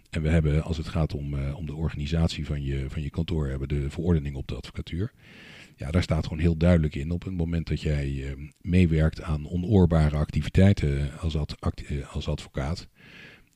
En 0.10 0.22
we 0.22 0.30
hebben, 0.30 0.64
als 0.64 0.78
het 0.78 0.88
gaat 0.88 1.14
om, 1.14 1.52
om 1.54 1.66
de 1.66 1.76
organisatie 1.76 2.46
van 2.46 2.64
je, 2.64 2.86
van 2.90 3.02
je 3.02 3.10
kantoor, 3.10 3.48
hebben 3.48 3.68
de 3.68 3.90
verordening 3.90 4.36
op 4.36 4.48
de 4.48 4.56
advocatuur. 4.56 5.12
Ja, 5.76 5.92
daar 5.92 6.04
staat 6.04 6.24
gewoon 6.24 6.40
heel 6.40 6.58
duidelijk 6.58 6.96
in. 6.96 7.12
Op 7.12 7.24
het 7.24 7.34
moment 7.34 7.68
dat 7.68 7.82
jij 7.82 8.36
meewerkt 8.62 9.22
aan 9.22 9.50
onoorbare 9.50 10.16
activiteiten 10.16 11.20
als, 12.12 12.28
advocaat, 12.28 12.88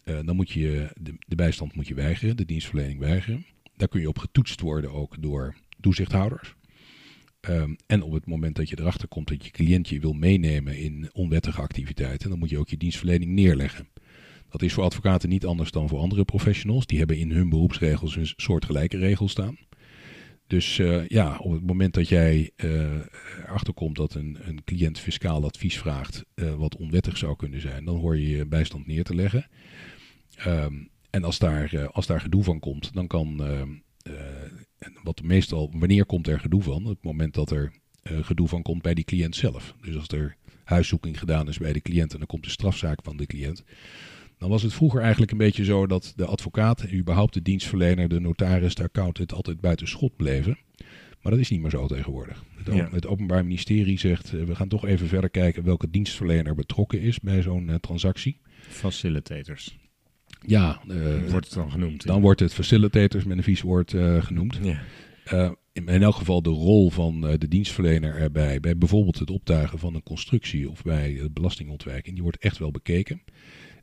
dan 0.04 0.36
moet 0.36 0.52
je 0.52 0.90
de, 1.02 1.16
de 1.28 1.36
bijstand 1.36 1.76
moet 1.76 1.88
je 1.88 1.94
weigeren, 1.94 2.38
de 2.38 2.46
dienstverlening 2.46 3.00
weigeren. 3.00 3.46
Daar 3.78 3.88
kun 3.88 4.02
je 4.02 4.10
op 4.10 4.20
getoetst 4.20 4.62
worden 4.62 4.92
ook 4.92 5.22
door 5.22 5.56
toezichthouders. 5.80 6.56
Ehm, 7.46 7.74
en 7.86 8.02
op 8.02 8.12
het 8.12 8.26
moment 8.26 8.56
dat 8.56 8.70
je 8.70 8.80
erachter 8.80 9.08
komt 9.08 9.28
dat 9.28 9.46
je 9.46 9.52
cliënt 9.52 9.90
je 9.90 10.00
wil 10.00 10.14
meenemen 10.14 10.78
in 10.78 11.10
onwettige 11.14 11.62
activiteiten, 11.62 12.30
dan 12.30 12.40
moet 12.40 12.50
je 12.50 12.58
ook 12.58 12.70
je 12.70 12.78
dienstverlening 12.78 13.32
neerleggen. 13.32 13.88
Dat 14.50 14.62
is 14.62 14.74
voor 14.74 14.84
advocaten 14.84 15.30
niet 15.30 15.46
anders 15.46 15.72
dan 15.72 15.88
voor 15.88 16.00
andere 16.00 16.26
professionals. 16.26 16.86
Die 16.86 16.98
hebben 16.98 17.18
in 17.18 17.32
hun 17.32 17.50
beroepsregels 17.50 18.16
een 18.16 18.34
soortgelijke 18.36 18.98
regel 18.98 19.28
staan. 19.28 19.58
Dus 20.48 20.80
eh, 20.80 21.08
ja, 21.08 21.38
op 21.38 21.52
het 21.52 21.66
moment 21.66 21.94
dat 21.94 22.08
jij 22.08 22.52
eh 22.56 23.00
erachter 23.46 23.74
komt 23.74 23.96
dat 23.96 24.14
een, 24.14 24.38
een 24.42 24.64
cliënt 24.64 25.00
fiscaal 25.00 25.44
advies 25.44 25.78
vraagt 25.78 26.26
eh, 26.34 26.56
wat 26.56 26.76
onwettig 26.78 27.18
zou 27.18 27.36
kunnen 27.36 27.62
zijn, 27.62 27.86
dan 27.86 27.98
hoor 27.98 28.18
je 28.18 28.30
je 28.30 28.46
bijstand 28.46 28.88
neer 28.88 29.04
te 29.04 29.16
leggen. 29.16 29.48
Ehm, 30.36 30.74
en 31.10 31.24
als 31.24 31.40
daar, 31.40 31.74
eh, 31.74 31.88
als 31.88 32.08
daar 32.08 32.22
gedoe 32.22 32.44
van 32.44 32.60
komt, 32.60 32.94
dan 32.94 33.08
kan, 33.08 33.44
eh, 33.44 33.62
en 34.86 34.94
wat 35.04 35.22
meestal, 35.24 35.72
wanneer 35.78 36.06
komt 36.06 36.28
er 36.28 36.40
gedoe 36.40 36.62
van? 36.64 36.84
Op 36.84 36.90
het 36.90 37.04
moment 37.04 37.34
dat 37.34 37.52
er 37.52 37.72
eh, 38.02 38.18
gedoe 38.24 38.48
van 38.48 38.62
komt 38.62 38.82
bij 38.82 38.94
die 38.94 39.04
cliënt 39.04 39.36
zelf. 39.36 39.76
Dus 39.82 39.96
als 39.96 40.08
er 40.08 40.36
huiszoeking 40.64 41.20
gedaan 41.20 41.48
is 41.48 41.58
bij 41.58 41.74
de 41.74 41.82
cliënt 41.82 42.12
en 42.12 42.18
dan 42.18 42.28
komt 42.28 42.44
de 42.44 42.50
strafzaak 42.50 43.00
van 43.04 43.18
de 43.18 43.26
cliënt. 43.26 43.64
Dan 44.38 44.50
was 44.50 44.62
het 44.64 44.74
vroeger 44.74 45.02
eigenlijk 45.02 45.32
een 45.32 45.38
beetje 45.38 45.64
zo 45.64 45.88
dat 45.88 46.14
de 46.16 46.26
advocaat, 46.26 46.92
überhaupt 46.94 47.34
de 47.34 47.42
dienstverlener, 47.42 48.08
de 48.10 48.20
notaris, 48.20 48.76
de 48.76 48.84
accountant 48.84 49.34
altijd 49.34 49.60
buiten 49.62 49.88
schot 49.88 50.16
bleven. 50.16 50.58
Maar 51.22 51.32
dat 51.32 51.42
is 51.42 51.50
niet 51.50 51.62
meer 51.62 51.70
zo 51.70 51.88
tegenwoordig. 51.88 52.44
Het, 52.58 52.70
o- 52.70 52.76
Ja. 52.76 52.90
het 52.92 53.08
Openbaar 53.08 53.44
Ministerie 53.44 54.00
zegt, 54.00 54.34
eh, 54.34 54.44
we 54.44 54.56
gaan 54.56 54.68
toch 54.68 54.86
even 54.86 55.08
verder 55.08 55.30
kijken 55.30 55.64
welke 55.64 55.90
dienstverlener 55.90 56.56
betrokken 56.56 57.02
is 57.02 57.20
bij 57.20 57.42
zo'n 57.42 57.70
eh, 57.70 57.76
transactie. 57.76 58.38
Facilitators 58.70 59.78
Ja, 60.48 60.82
eh, 60.88 61.30
wordt 61.30 61.46
het 61.46 61.56
dan 61.56 61.72
genoemd. 61.72 62.06
dan 62.06 62.22
wordt 62.22 62.40
het 62.40 62.54
facilitators 62.54 63.24
met 63.24 63.38
een 63.38 63.44
vies 63.44 63.62
woord 63.62 63.94
eh, 63.94 64.24
genoemd. 64.24 64.60
Ja. 64.62 64.82
Eh, 65.24 65.52
in, 65.74 65.88
elk 65.88 66.16
geval 66.16 66.42
de 66.42 66.50
rol 66.50 66.90
van 66.90 67.22
de 67.22 67.48
dienstverlener 67.48 68.16
erbij, 68.16 68.60
bij 68.60 68.78
bijvoorbeeld 68.78 69.20
het 69.20 69.30
optuigen 69.30 69.80
van 69.80 69.96
een 69.96 70.04
constructie 70.04 70.70
of 70.70 70.84
bij 70.84 71.30
belastingontwijking, 71.32 72.14
die 72.14 72.24
wordt 72.24 72.38
echt 72.38 72.58
wel 72.58 72.72
bekeken. 72.72 73.22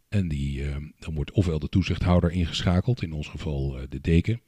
En 0.09 0.29
die, 0.29 0.65
dan 0.99 1.15
wordt 1.15 1.33
ofwel 1.33 1.59
de 1.59 1.69
toezichthouder 1.69 2.31
ingeschakeld, 2.31 3.03
in 3.03 3.13
ons 3.13 3.29
geval 3.29 3.77
de 3.89 4.01
deken, 4.01 4.41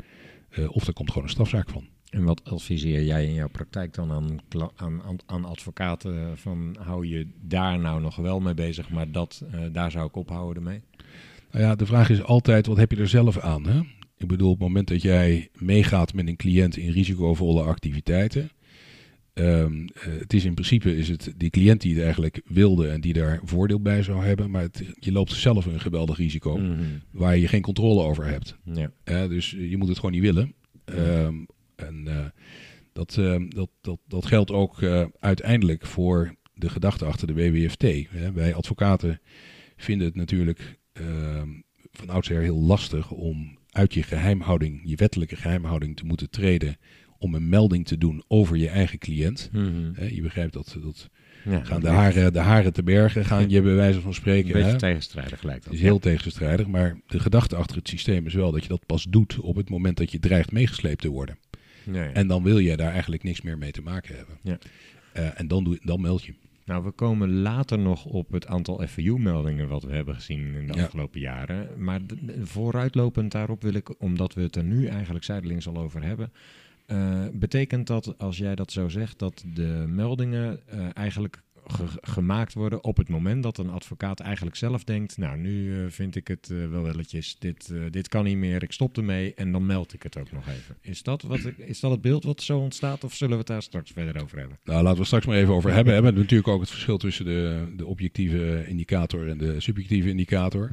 of 0.68 0.86
er 0.86 0.92
komt 0.92 1.08
gewoon 1.08 1.24
een 1.24 1.30
strafzaak 1.30 1.70
van. 1.70 1.86
En 2.10 2.24
wat 2.24 2.44
adviseer 2.44 3.04
jij 3.04 3.26
in 3.26 3.34
jouw 3.34 3.48
praktijk 3.48 3.94
dan 3.94 4.12
aan, 4.12 4.40
aan, 4.76 5.18
aan, 5.26 5.44
advocaten? 5.44 6.38
Van 6.38 6.76
hou 6.80 7.06
je 7.06 7.26
daar 7.40 7.78
nou 7.78 8.00
nog 8.00 8.16
wel 8.16 8.40
mee 8.40 8.54
bezig, 8.54 8.90
maar 8.90 9.12
dat, 9.12 9.44
daar 9.72 9.90
zou 9.90 10.06
ik 10.06 10.16
ophouden 10.16 10.62
mee? 10.62 10.82
Nou 11.54 11.66
ja, 11.66 11.74
de 11.74 11.86
vraag 11.86 12.10
is 12.10 12.22
altijd, 12.22 12.66
wat 12.66 12.76
heb 12.76 12.90
je 12.90 12.96
er 12.96 13.08
zelf 13.08 13.38
aan? 13.38 13.66
Hè? 13.66 13.80
Ik 14.16 14.26
bedoel, 14.26 14.50
op 14.50 14.58
het 14.58 14.68
moment 14.68 14.88
dat 14.88 15.02
jij 15.02 15.48
meegaat 15.58 16.14
met 16.14 16.28
een 16.28 16.36
cliënt 16.36 16.76
in 16.76 16.90
risicovolle 16.90 17.62
activiteiten. 17.62 18.50
eh, 19.34 19.66
het 20.18 20.32
is 20.32 20.44
in 20.44 20.54
principe 20.54 20.96
is 20.96 21.08
het 21.08 21.32
die 21.36 21.50
cliënt 21.50 21.80
die 21.80 21.92
het 21.94 22.02
eigenlijk 22.02 22.40
wilde 22.44 22.88
en 22.88 23.00
die 23.00 23.12
daar 23.12 23.40
voordeel 23.44 23.80
bij 23.80 24.02
zou 24.02 24.24
hebben. 24.24 24.50
Maar 24.50 24.62
het, 24.62 24.84
je 24.98 25.12
loopt 25.12 25.32
zelf 25.32 25.66
een 25.66 25.80
geweldig 25.80 26.16
risico 26.16 26.56
Mhm. 26.56 26.82
waar 27.10 27.36
je 27.36 27.48
geen 27.48 27.62
controle 27.62 28.02
over 28.02 28.26
hebt. 28.26 28.56
Ja. 29.04 29.26
Dus 29.28 29.50
je 29.50 29.76
moet 29.76 29.88
het 29.88 29.96
gewoon 29.96 30.12
niet 30.12 30.22
willen. 30.22 30.54
Ehm, 30.84 31.34
en 31.76 32.02
eh, 32.06 32.24
dat, 32.92 33.16
ehm, 33.18 33.48
dat, 33.48 33.68
dat, 33.80 33.98
dat 34.08 34.26
geldt 34.26 34.50
ook 34.50 34.82
eh, 34.82 35.04
uiteindelijk 35.20 35.86
voor 35.86 36.34
de 36.54 36.68
gedachte 36.68 37.04
achter 37.04 37.26
de 37.26 37.34
WWFT. 37.34 37.84
Wij 38.34 38.54
advocaten 38.54 39.20
vinden 39.76 40.06
het 40.06 40.16
natuurlijk 40.16 40.78
van 41.92 42.08
oudsher 42.08 42.40
heel 42.42 42.60
lastig 42.60 43.10
om 43.10 43.58
uit 43.70 43.94
je 43.94 44.02
geheimhouding, 44.02 44.80
je 44.84 44.96
wettelijke 44.96 45.36
geheimhouding 45.36 45.96
te 45.96 46.04
moeten 46.04 46.30
treden 46.30 46.76
om 47.18 47.34
een 47.34 47.48
melding 47.48 47.86
te 47.86 47.98
doen 47.98 48.24
over 48.28 48.56
je 48.56 48.68
eigen 48.68 48.98
cliënt. 48.98 49.48
Mhm. 49.52 50.04
Je 50.14 50.22
begrijpt 50.22 50.52
dat, 50.52 50.76
dat 50.82 51.10
Ja, 51.44 51.64
gaan 51.64 51.80
de 51.80 51.88
haren, 51.88 52.32
de 52.32 52.38
haren 52.38 52.72
te 52.72 52.82
bergen, 52.82 53.24
gaan 53.24 53.48
je 53.50 53.62
bij 53.62 53.74
wijze 53.74 54.00
van 54.00 54.08
Een 54.08 54.14
spreken. 54.14 54.52
beetje 54.52 54.70
hè. 54.70 54.78
tegenstrijdig 54.78 55.42
lijkt 55.42 55.62
dat. 55.64 55.72
Het 55.72 55.82
is 55.82 55.88
heel 55.88 55.98
tegenstrijdig, 55.98 56.66
maar 56.66 57.00
de 57.06 57.18
gedachte 57.20 57.56
achter 57.56 57.76
het 57.76 57.88
systeem 57.88 58.26
is 58.26 58.34
wel 58.34 58.52
dat 58.52 58.62
je 58.62 58.68
dat 58.68 58.86
pas 58.86 59.04
doet 59.04 59.40
op 59.40 59.56
het 59.56 59.70
moment 59.70 59.96
dat 59.96 60.12
je 60.12 60.18
dreigt 60.18 60.52
meegesleept 60.52 61.00
te 61.00 61.08
worden. 61.08 61.38
Ja, 61.92 62.02
ja. 62.04 62.12
En 62.12 62.26
dan 62.26 62.42
wil 62.42 62.58
je 62.58 62.76
daar 62.76 62.92
eigenlijk 62.92 63.22
niks 63.22 63.40
meer 63.42 63.58
mee 63.58 63.70
te 63.70 63.82
maken 63.82 64.16
hebben. 64.16 64.38
Ja. 64.42 64.58
Eh, 65.12 65.40
en 65.40 65.48
dan, 65.48 65.64
doe, 65.64 65.78
dan 65.82 66.00
meld 66.00 66.24
je. 66.24 66.34
Nou, 66.64 66.84
we 66.84 66.90
komen 66.90 67.40
later 67.42 67.78
nog 67.78 68.04
op 68.04 68.32
het 68.32 68.46
aantal 68.46 68.86
FAU-meldingen 68.86 69.68
wat 69.68 69.82
we 69.82 69.92
hebben 69.92 70.14
gezien 70.14 70.54
in 70.54 70.66
de 70.66 70.74
Ja. 70.74 70.84
afgelopen 70.84 71.20
jaren. 71.20 71.84
Maar 71.84 72.00
vooruitlopend 72.42 73.32
daarop 73.32 73.62
wil 73.62 73.74
ik, 73.74 74.02
omdat 74.02 74.34
we 74.34 74.40
het 74.42 74.56
er 74.56 74.64
nu 74.64 74.86
eigenlijk 74.86 75.24
zijdelings 75.24 75.68
al 75.68 75.76
over 75.76 76.02
hebben. 76.02 76.32
eh, 76.86 77.22
betekent 77.32 77.86
dat, 77.86 78.18
als 78.18 78.38
jij 78.38 78.54
dat 78.54 78.72
zo 78.72 78.88
zegt, 78.88 79.18
dat 79.18 79.44
de 79.54 79.84
meldingen 79.88 80.60
eh, 80.68 80.86
eigenlijk 80.94 81.42
ge- 81.66 81.98
gemaakt 82.00 82.54
worden 82.54 82.84
op 82.84 82.96
het 82.96 83.08
moment 83.08 83.42
dat 83.42 83.58
een 83.58 83.70
advocaat 83.70 84.20
eigenlijk 84.20 84.56
zelf 84.56 84.84
denkt: 84.84 85.16
Nou, 85.16 85.38
nu 85.38 85.82
eh, 85.84 85.90
vind 85.90 86.16
ik 86.16 86.28
het 86.28 86.50
eh, 86.50 86.68
wel 86.68 86.82
welletjes, 86.82 87.36
dit, 87.38 87.70
eh, 87.70 87.80
dit 87.90 88.08
kan 88.08 88.24
niet 88.24 88.36
meer, 88.36 88.62
ik 88.62 88.72
stop 88.72 88.96
ermee 88.96 89.34
en 89.34 89.52
dan 89.52 89.66
meld 89.66 89.92
ik 89.92 90.02
het 90.02 90.18
ook 90.18 90.32
nog 90.32 90.48
even. 90.48 90.76
Is 90.80 91.02
dat, 91.02 91.22
wat, 91.22 91.44
ik- 91.44 91.58
is 91.58 91.80
dat 91.80 91.90
het 91.90 92.00
beeld 92.00 92.24
wat 92.24 92.42
zo 92.42 92.58
ontstaat 92.58 93.04
of 93.04 93.14
zullen 93.14 93.32
we 93.32 93.38
het 93.38 93.46
daar 93.46 93.62
straks 93.62 93.90
verder 93.90 94.22
over 94.22 94.38
hebben? 94.38 94.58
Nou, 94.64 94.82
laten 94.82 94.98
we 95.00 95.06
straks 95.06 95.26
maar 95.26 95.36
even 95.36 95.54
over 95.54 95.68
hebben. 95.72 95.86
We 95.96 96.02
hebben 96.02 96.14
natuurlijk 96.20 96.48
ook 96.48 96.60
het 96.60 96.70
verschil 96.70 96.98
tussen 96.98 97.24
de, 97.24 97.72
de 97.76 97.86
objectieve 97.86 98.64
indicator 98.68 99.28
en 99.28 99.38
de 99.38 99.60
subjectieve 99.60 100.08
indicator. 100.08 100.68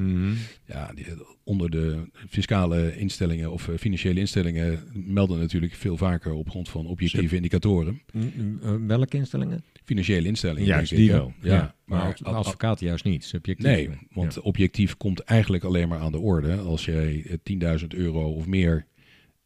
Ja, 0.66 0.92
die, 0.96 1.06
onder 1.52 1.70
de 1.70 2.10
fiscale 2.30 2.98
instellingen 2.98 3.52
of 3.52 3.68
eh, 3.68 3.78
financiële 3.78 4.20
instellingen 4.20 4.80
melden 4.94 5.40
natuurlijk 5.40 5.74
veel 5.74 5.98
vaker 5.98 6.34
op 6.34 6.50
grond 6.50 6.70
van 6.70 6.86
objectieve 6.88 7.36
indicatoren. 7.36 8.02
Mm, 8.14 8.60
eh, 8.64 8.76
welke 8.88 9.18
instellingen? 9.18 9.64
Financiële 9.84 10.28
instellingen. 10.28 10.66
Juist, 10.66 10.90
denk 10.90 11.02
ik, 11.02 11.08
die 11.08 11.18
wel. 11.18 11.34
Ja, 11.42 11.76
maar 11.86 11.98
maar 11.98 12.08
als 12.08 12.24
advocaat 12.24 12.80
juist 12.80 13.04
niet, 13.04 13.24
subjectief. 13.24 13.66
Nee, 13.66 13.90
want 14.14 14.40
objectief 14.40 14.98
komt 14.98 15.20
eigenlijk 15.20 15.64
alleen 15.64 15.88
maar 15.88 16.00
aan 16.00 16.12
de 16.12 16.20
orde 16.20 16.58
als 16.58 16.86
jij 16.86 17.26
eh, 17.44 17.80
10.000 17.82 17.88
euro 17.88 18.32
of 18.34 18.46
meer 18.48 18.86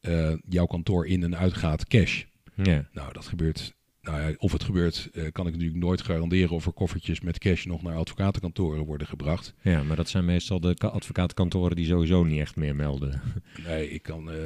eh, 0.01 0.33
jouw 0.49 0.65
kantoor 0.65 1.07
in 1.07 1.23
en 1.23 1.37
uitgaat 1.37 1.87
cash. 1.87 2.23
Ja. 2.63 2.87
Nou, 2.93 3.13
dat 3.13 3.25
gebeurt. 3.25 3.74
Nou 4.05 4.21
ja, 4.21 4.33
of 4.37 4.51
het 4.51 4.63
gebeurt, 4.63 5.09
eh, 5.13 5.23
kan 5.31 5.47
ik 5.47 5.53
natuurlijk 5.53 5.79
nooit 5.83 6.01
garanderen 6.01 6.49
of 6.49 6.65
er 6.65 6.71
koffertjes 6.71 7.21
met 7.21 7.37
cash 7.37 7.65
nog 7.65 7.81
naar 7.81 7.95
advocatenkantoren 7.95 8.85
worden 8.85 9.07
gebracht. 9.07 9.53
ja, 9.61 9.83
maar 9.83 9.95
dat 9.95 10.09
zijn 10.09 10.25
meestal 10.25 10.59
de 10.59 10.73
ka- 10.73 10.87
advocaatkantoren 10.87 11.75
die 11.75 11.85
sowieso 11.85 12.23
niet 12.23 12.39
echt 12.39 12.55
meer 12.55 12.75
melden. 12.75 13.21
Nee, 13.67 13.89
ik 13.89 14.01
kan, 14.03 14.31
eh, 14.31 14.37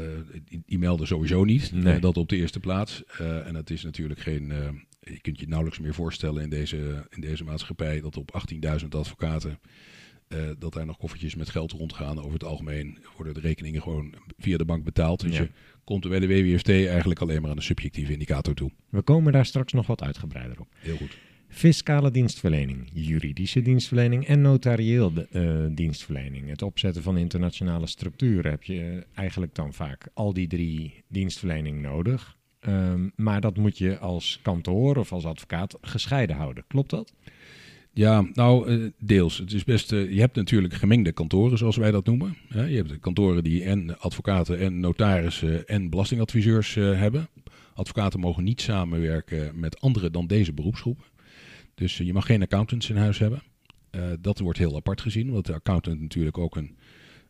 die, 0.46 0.64
die 0.66 0.80
melden 0.80 1.08
sowieso 1.08 1.44
niet. 1.44 1.72
Nee. 1.72 1.94
Eh, 1.96 2.02
dat 2.02 2.18
op 2.18 2.30
de 2.30 2.36
eerste 2.36 2.60
plaats. 2.60 3.04
En 3.18 3.56
het 3.56 3.70
is 3.70 3.84
natuurlijk 3.84 4.20
geen. 4.20 4.54
je 5.00 5.20
kunt 5.22 5.40
je 5.40 5.48
nauwelijks 5.48 5.80
meer 5.80 5.94
voorstellen 5.94 6.44
in 6.44 6.50
deze, 6.50 7.08
in 7.10 7.22
deze 7.22 7.44
maatschappij 7.44 8.02
dat 8.02 8.18
op 8.18 8.32
18.000 8.82 8.88
advocaten. 8.96 9.60
Eh, 10.30 10.40
dat 10.60 10.74
daar 10.74 10.86
nog 10.86 10.98
koffertjes 10.98 11.36
met 11.36 11.50
geld 11.50 11.72
rondgaan. 11.72 12.20
Over 12.20 12.34
het 12.34 12.44
algemeen 12.44 12.98
worden 13.16 13.34
de 13.34 13.40
rekeningen 13.40 13.82
gewoon 13.82 14.14
via 14.38 14.58
de 14.58 14.66
bank 14.66 14.84
betaald. 14.84 15.20
Dus 15.22 15.36
Ja. 15.38 15.42
je 15.42 15.50
komt 15.84 16.10
bij 16.10 16.20
de 16.20 16.28
WWFT 16.28 16.70
eigenlijk 16.70 17.20
alleen 17.20 17.42
maar 17.42 17.50
aan 17.50 17.56
de 17.56 17.62
subjectieve 17.62 18.12
indicator 18.14 18.54
toe. 18.54 18.72
We 18.90 19.02
komen 19.02 19.34
daar 19.34 19.46
straks 19.46 19.74
nog 19.74 19.88
wat 19.88 20.02
uitgebreider 20.04 20.60
op. 20.60 20.68
Heel 20.80 20.98
goed. 20.98 21.18
Fiscale 21.48 22.12
dienstverlening, 22.12 22.90
juridische 22.94 23.62
dienstverlening 23.62 24.26
en 24.28 24.42
notarieel 24.42 25.14
de- 25.14 25.28
eh, 25.32 25.76
dienstverlening. 25.76 26.50
Het 26.50 26.62
opzetten 26.62 27.04
van 27.04 27.18
internationale 27.18 27.88
structuren 27.88 28.52
heb 28.52 28.64
je 28.64 28.82
eh, 28.82 28.98
eigenlijk 29.14 29.56
dan 29.56 29.74
vaak 29.74 30.08
al 30.14 30.34
die 30.34 30.48
drie 30.48 31.04
dienstverlening 31.08 31.82
nodig. 31.82 32.38
Ehm, 32.60 33.10
maar 33.16 33.42
dat 33.42 33.58
moet 33.58 33.78
je 33.78 33.98
als 33.98 34.40
kantoor 34.42 34.98
of 34.98 35.12
als 35.12 35.26
advocaat 35.26 35.78
gescheiden 35.82 36.36
houden. 36.36 36.64
Klopt 36.68 36.90
dat? 36.90 37.14
Ja, 38.00 38.26
nou, 38.34 38.68
eh, 38.68 38.90
deels. 39.00 39.38
Het 39.38 39.54
is 39.54 39.64
best, 39.64 39.92
eh, 39.92 40.12
je 40.12 40.20
hebt 40.20 40.36
natuurlijk 40.36 40.74
gemengde 40.74 41.12
kantoren, 41.12 41.58
zoals 41.58 41.78
wij 41.78 41.92
dat 41.92 42.06
noemen. 42.06 42.38
Je 42.50 42.58
hebt 42.58 43.00
kantoren 43.00 43.44
die 43.44 43.64
en 43.64 44.00
advocaten 44.00 44.60
en 44.60 44.80
notarissen 44.80 45.68
en 45.68 45.90
belastingadviseurs 45.90 46.76
eh, 46.76 47.00
hebben. 47.00 47.30
Advocaten 47.74 48.20
mogen 48.20 48.44
niet 48.44 48.62
samenwerken 48.62 49.60
met 49.60 49.82
anderen 49.82 50.12
dan 50.12 50.28
deze 50.28 50.54
beroepsgroep. 50.54 51.12
Dus 51.76 51.98
je 51.98 52.14
mag 52.14 52.26
geen 52.26 52.42
accountants 52.42 52.90
in 52.90 52.98
huis 52.98 53.20
hebben. 53.20 53.44
Dat 54.20 54.40
wordt 54.40 54.60
heel 54.60 54.76
apart 54.76 55.02
gezien, 55.02 55.28
omdat 55.28 55.46
de 55.46 55.54
accountant 55.54 56.02
natuurlijk 56.02 56.38
ook 56.38 56.56
een 56.56 56.78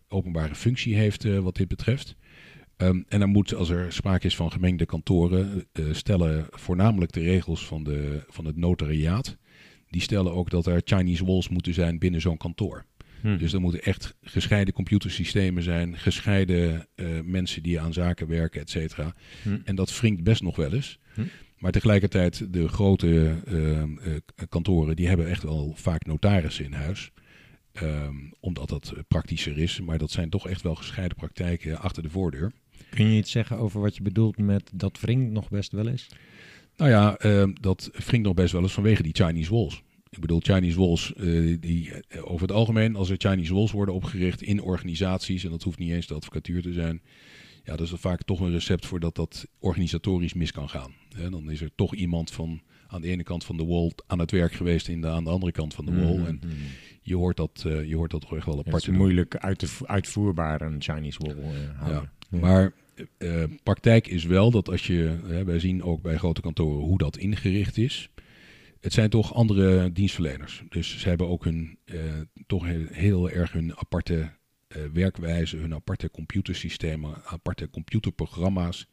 openbare 0.07 0.55
functie 0.55 0.95
heeft 0.95 1.23
wat 1.23 1.55
dit 1.55 1.67
betreft. 1.67 2.15
Ehm, 2.77 3.01
en 3.07 3.19
dan 3.19 3.29
moet, 3.29 3.53
als 3.53 3.69
er 3.69 3.93
sprake 3.93 4.25
is 4.25 4.35
van 4.35 4.51
gemengde 4.51 4.85
kantoren, 4.85 5.67
stellen 5.91 6.47
voornamelijk 6.49 7.11
de 7.11 7.21
regels 7.21 7.65
van, 7.65 7.83
de, 7.83 8.23
van 8.27 8.45
het 8.45 8.55
notariaat 8.55 9.37
die 9.89 10.01
stellen 10.01 10.33
ook 10.33 10.49
dat 10.49 10.65
er 10.65 10.81
Chinese 10.83 11.25
walls 11.25 11.49
moeten 11.49 11.73
zijn 11.73 11.99
binnen 11.99 12.21
zo'n 12.21 12.37
kantoor. 12.37 12.85
Dus 13.21 13.53
er 13.53 13.61
moeten 13.61 13.81
echt 13.81 14.15
gescheiden 14.21 14.73
computersystemen 14.73 15.63
zijn, 15.63 15.97
gescheiden 15.97 16.87
eh, 16.95 17.07
mensen 17.23 17.63
die 17.63 17.79
aan 17.79 17.93
zaken 17.93 18.27
werken, 18.27 18.61
et 18.61 18.69
cetera. 18.69 19.13
Hm. 19.43 19.57
En 19.63 19.75
dat 19.75 19.99
wringt 19.99 20.23
best 20.23 20.41
nog 20.41 20.55
wel 20.55 20.73
eens. 20.73 20.99
Hm. 21.13 21.21
Maar 21.57 21.71
tegelijkertijd, 21.71 22.53
de 22.53 22.67
grote 22.67 23.35
eh, 23.45 23.81
eh, 23.81 23.87
kantoren, 24.49 24.95
die 24.95 25.07
hebben 25.07 25.29
echt 25.29 25.43
wel 25.43 25.73
vaak 25.75 26.05
notarissen 26.05 26.65
in 26.65 26.73
huis. 26.73 27.11
Ehm, 27.71 28.15
omdat 28.39 28.69
dat 28.69 28.93
praktischer 29.07 29.57
is. 29.57 29.81
Maar 29.81 29.97
dat 29.97 30.11
zijn 30.11 30.29
toch 30.29 30.47
echt 30.47 30.61
wel 30.61 30.75
gescheiden 30.75 31.17
praktijken 31.17 31.79
achter 31.79 32.03
de 32.03 32.09
voordeur. 32.09 32.51
Kun 32.89 33.11
je 33.11 33.17
iets 33.17 33.31
zeggen 33.31 33.57
over 33.57 33.81
wat 33.81 33.95
je 33.95 34.01
bedoelt 34.01 34.37
met 34.37 34.71
dat 34.73 34.99
wringt 34.99 35.31
nog 35.31 35.49
best 35.49 35.71
wel 35.71 35.87
eens? 35.87 36.07
Nou 36.79 36.91
ja, 36.91 37.17
ehm, 37.17 37.51
dat 37.61 37.89
wringt 38.05 38.25
nog 38.27 38.35
best 38.35 38.51
wel 38.53 38.61
eens 38.61 38.73
vanwege 38.73 39.03
die 39.03 39.15
Chinese 39.25 39.51
walls. 39.51 39.83
Ik 40.09 40.19
bedoel, 40.19 40.39
Chinese 40.39 40.79
walls, 40.79 41.13
eh, 41.13 41.57
die, 41.59 41.91
eh, 42.07 42.31
over 42.31 42.41
het 42.41 42.51
algemeen, 42.51 42.95
als 42.95 43.09
er 43.09 43.15
Chinese 43.17 43.53
walls 43.53 43.71
worden 43.71 43.93
opgericht 43.95 44.41
in 44.41 44.61
organisaties, 44.61 45.43
en 45.43 45.49
dat 45.49 45.63
hoeft 45.63 45.79
niet 45.79 45.91
eens 45.91 46.07
de 46.07 46.13
advocatuur 46.13 46.61
te 46.61 46.73
zijn, 46.73 47.01
ja, 47.63 47.75
dat 47.75 47.87
is 47.87 47.93
vaak 47.95 48.23
toch 48.23 48.39
een 48.39 48.51
recept 48.51 48.85
voor 48.85 48.99
dat 48.99 49.15
dat 49.15 49.47
organisatorisch 49.59 50.33
mis 50.33 50.51
kan 50.51 50.69
gaan. 50.69 50.91
Hè, 51.15 51.29
dan 51.29 51.51
is 51.51 51.61
er 51.61 51.69
toch 51.75 51.95
iemand 51.95 52.31
van 52.31 52.61
aan 52.87 53.01
de 53.01 53.07
ene 53.07 53.23
kant 53.23 53.43
van 53.45 53.57
de 53.57 53.65
wall 53.65 53.91
aan 54.07 54.19
het 54.19 54.31
werk 54.31 54.53
geweest 54.53 54.87
in 54.87 55.01
de, 55.01 55.07
aan 55.07 55.23
de 55.23 55.29
andere 55.29 55.51
kant 55.51 55.73
van 55.73 55.85
de 55.85 55.91
wall. 56.03 56.25
En 56.25 56.39
je 57.01 57.15
hoort 57.15 57.37
dat, 57.37 57.63
eh, 57.67 57.83
je 57.87 57.95
hoort 57.95 58.11
dat 58.11 58.21
toch 58.21 58.35
echt 58.35 58.45
wel 58.45 58.53
Ja, 58.55 58.59
apart. 58.59 58.75
het 58.75 58.83
te 58.85 58.91
is 58.91 58.97
moeilijk 58.97 59.35
uit 59.37 59.57
te 59.59 59.67
vo- 59.67 59.85
uitvoerbaar 59.85 60.61
een 60.61 60.81
Chinese 60.81 61.19
wall 61.21 61.35
houden. 61.75 62.11
Ja. 62.31 62.39
Maar 62.39 62.71
eh, 63.17 63.43
praktijk 63.63 64.07
is 64.07 64.23
wel 64.23 64.51
dat 64.51 64.69
als 64.69 64.87
je, 64.87 65.19
hè, 65.25 65.43
wij 65.43 65.59
zien 65.59 65.83
ook 65.83 66.01
bij 66.01 66.17
grote 66.17 66.41
kantoren 66.41 66.85
hoe 66.85 66.97
dat 66.97 67.17
ingericht 67.17 67.77
is. 67.77 68.09
Het 68.79 68.93
zijn 68.93 69.09
toch 69.09 69.33
andere 69.33 69.91
dienstverleners. 69.91 70.63
Dus 70.69 70.99
ze 70.99 71.07
hebben 71.07 71.27
ook 71.27 71.43
hun, 71.43 71.77
eh, 71.85 71.99
toch 72.47 72.65
heel, 72.65 72.85
heel 72.91 73.29
erg 73.29 73.51
hun 73.51 73.77
aparte 73.77 74.37
eh, 74.67 74.81
werkwijze, 74.93 75.57
hun 75.57 75.73
aparte 75.73 76.11
computersystemen, 76.11 77.25
aparte 77.25 77.69
computerprogramma's, 77.69 78.87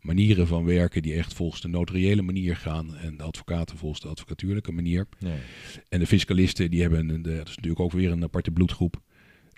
manieren 0.00 0.46
van 0.46 0.64
werken 0.64 1.02
die 1.02 1.14
echt 1.14 1.34
volgens 1.34 1.60
de 1.60 1.68
notariële 1.68 2.22
manier 2.22 2.56
gaan 2.56 2.96
en 2.96 3.16
de 3.16 3.22
advocaten 3.22 3.76
volgens 3.76 4.00
de 4.00 4.08
advocatuurlijke 4.08 4.72
manier. 4.72 5.06
Ja. 5.18 5.34
En 5.88 5.98
de 5.98 6.06
fiscalisten, 6.06 6.70
die 6.70 6.80
hebben, 6.80 7.08
een, 7.08 7.22
dat 7.22 7.48
is 7.48 7.54
natuurlijk 7.56 7.80
ook 7.80 7.92
weer 7.92 8.10
een 8.10 8.22
aparte 8.22 8.50
bloedgroep. 8.50 9.00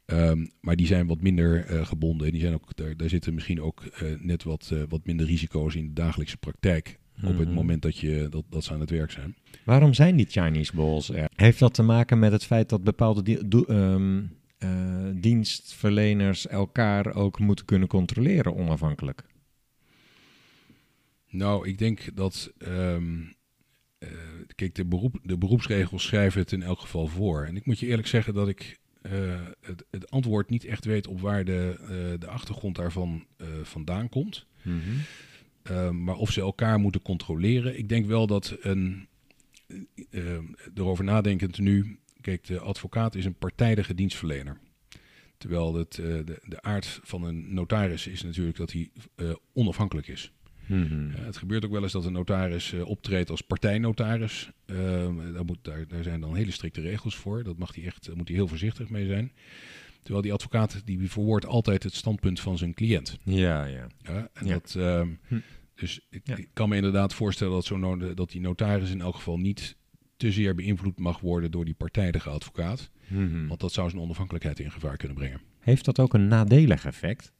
Ehm, 0.07 0.47
maar 0.61 0.77
die 0.77 0.87
zijn 0.87 1.07
wat 1.07 1.21
minder 1.21 1.65
eh, 1.65 1.87
gebonden. 1.87 2.33
Die 2.33 2.41
zijn 2.41 2.55
ook, 2.55 2.77
daar, 2.77 2.97
daar 2.97 3.09
zitten 3.09 3.35
misschien 3.35 3.61
ook 3.63 3.85
eh, 3.85 4.09
net 4.21 4.43
wat, 4.43 4.71
eh, 4.73 4.83
wat 4.89 5.05
minder 5.07 5.27
risico's 5.27 5.75
in 5.75 5.87
de 5.87 5.93
dagelijkse 5.93 6.37
praktijk. 6.37 6.99
Op 7.23 7.37
het 7.39 7.47
Mhm. 7.47 7.55
moment 7.55 7.83
dat, 7.83 7.99
je, 7.99 8.27
dat, 8.31 8.45
dat 8.51 8.65
ze 8.65 8.73
aan 8.73 8.81
het 8.81 8.91
werk 8.91 9.11
zijn. 9.11 9.37
Waarom 9.65 9.95
zijn 9.95 10.17
die 10.17 10.27
Chinese 10.29 10.77
walls 10.77 11.11
er? 11.11 11.29
Heeft 11.35 11.59
dat 11.59 11.75
te 11.75 11.83
maken 11.83 12.19
met 12.19 12.33
het 12.33 12.45
feit 12.45 12.69
dat 12.69 12.85
bepaalde 12.85 13.23
di- 13.23 13.65
ehm, 13.67 14.23
eh, 14.59 15.05
dienstverleners 15.15 16.47
elkaar 16.47 17.15
ook 17.15 17.39
moeten 17.39 17.65
kunnen 17.65 17.89
controleren 17.89 18.57
onafhankelijk? 18.57 19.25
Nou, 21.29 21.69
ik 21.69 21.79
denk 21.79 22.17
dat. 22.17 22.53
ehm, 22.59 23.21
eh, 23.99 24.09
kijk, 24.55 24.75
de, 24.75 24.85
beroep, 24.85 25.19
de 25.23 25.39
beroepsregels 25.39 26.03
schrijven 26.03 26.41
het 26.41 26.53
in 26.53 26.63
elk 26.63 26.81
geval 26.81 27.07
voor. 27.07 27.45
En 27.45 27.57
ik 27.57 27.67
moet 27.67 27.79
je 27.79 27.87
eerlijk 27.87 28.09
zeggen 28.09 28.35
dat 28.35 28.49
ik 28.49 28.79
het, 29.61 29.85
het 29.91 30.11
antwoord 30.11 30.51
niet 30.51 30.65
echt 30.65 30.85
weet 30.85 31.07
op 31.07 31.21
waar 31.21 31.45
de, 31.45 31.77
eh, 31.81 32.21
de 32.21 32.27
achtergrond 32.27 32.77
daarvan 32.77 33.27
eh, 33.37 33.47
vandaan 33.63 34.09
komt. 34.09 34.47
Uh, 35.71 35.91
maar 35.91 36.15
of 36.15 36.31
ze 36.33 36.41
elkaar 36.41 36.79
moeten 36.79 37.03
controleren. 37.03 37.79
Ik 37.79 37.89
denk 37.89 38.07
wel 38.07 38.27
dat 38.27 38.57
een. 38.61 39.09
Erover 40.75 41.05
nadenkend 41.05 41.59
nu. 41.59 41.99
Kijk, 42.21 42.47
de 42.47 42.61
advocaat 42.61 43.15
is 43.15 43.25
een 43.25 43.39
partijdige 43.39 43.95
dienstverlener. 43.95 44.59
Terwijl 45.39 45.75
het, 45.75 45.93
de, 45.93 46.41
de 46.45 46.63
aard 46.63 47.01
van 47.03 47.23
een 47.23 47.55
notaris 47.55 48.07
is 48.07 48.23
natuurlijk 48.23 48.57
dat 48.57 48.73
hij 48.73 48.91
onafhankelijk 49.53 50.09
is. 50.09 50.33
Mm-hmm. 50.67 51.11
het 51.15 51.37
gebeurt 51.37 51.65
ook 51.65 51.71
wel 51.71 51.83
eens 51.83 51.93
dat 51.93 52.05
een 52.05 52.13
notaris 52.13 52.73
uh, 52.73 52.87
optreedt 52.87 53.31
als 53.31 53.41
partijnotaris. 53.41 54.51
Ehm, 54.67 55.33
daar, 55.33 55.45
moet, 55.45 55.59
daar, 55.63 55.89
daar, 55.89 56.03
zijn 56.03 56.21
dan 56.21 56.35
hele 56.35 56.51
strikte 56.51 56.81
regels 56.81 57.17
voor. 57.17 57.45
Dat 57.45 57.59
mag 57.59 57.75
hij 57.75 57.85
echt, 57.85 58.07
daar 58.07 58.17
moet 58.17 58.29
hij 58.29 58.37
heel 58.37 58.49
voorzichtig 58.49 58.89
mee 58.89 59.07
zijn. 59.07 59.33
Terwijl 60.03 60.23
die 60.23 60.33
advocaat 60.33 60.83
die 60.85 61.11
verwoordt 61.11 61.47
altijd 61.47 61.83
het 61.83 61.95
standpunt 61.95 62.41
van 62.41 62.59
zijn 62.59 62.75
cliënt. 62.75 63.19
Ja, 63.23 63.65
ja. 63.65 63.87
ja 63.99 64.29
en 64.33 64.47
Ja. 64.47 64.53
Dat, 64.53 64.75
uh, 64.79 65.03
Hm. 65.27 65.39
Dus 65.75 66.01
ik, 66.11 66.21
Ja. 66.25 66.37
ik, 66.37 66.49
kan 66.53 66.69
me 66.69 66.77
inderdaad 66.77 67.15
voorstellen 67.15 67.53
dat, 67.53 67.65
zo 67.65 67.77
no 67.77 68.15
dat 68.15 68.31
die 68.31 68.41
notaris 68.41 68.91
in 68.91 69.01
elk 69.01 69.15
geval 69.15 69.39
niet 69.39 69.77
te 70.17 70.33
zeer 70.33 70.55
beïnvloed 70.55 70.99
mag 70.99 71.21
worden 71.21 71.51
door 71.51 71.65
die 71.65 71.75
partijdige 71.75 72.31
advocaat. 72.31 72.91
Mm-hmm. 73.09 73.49
Want 73.49 73.61
dat 73.61 73.73
zou 73.73 73.91
zijn 73.91 74.03
onafhankelijkheid 74.03 74.59
in 74.59 74.71
gevaar 74.71 74.97
kunnen 74.97 75.17
brengen. 75.17 75.41
Heeft 75.59 75.85
dat 75.85 75.99
ook 75.99 76.15
een 76.15 76.29
nadelig 76.29 76.85
effect? 76.85 77.33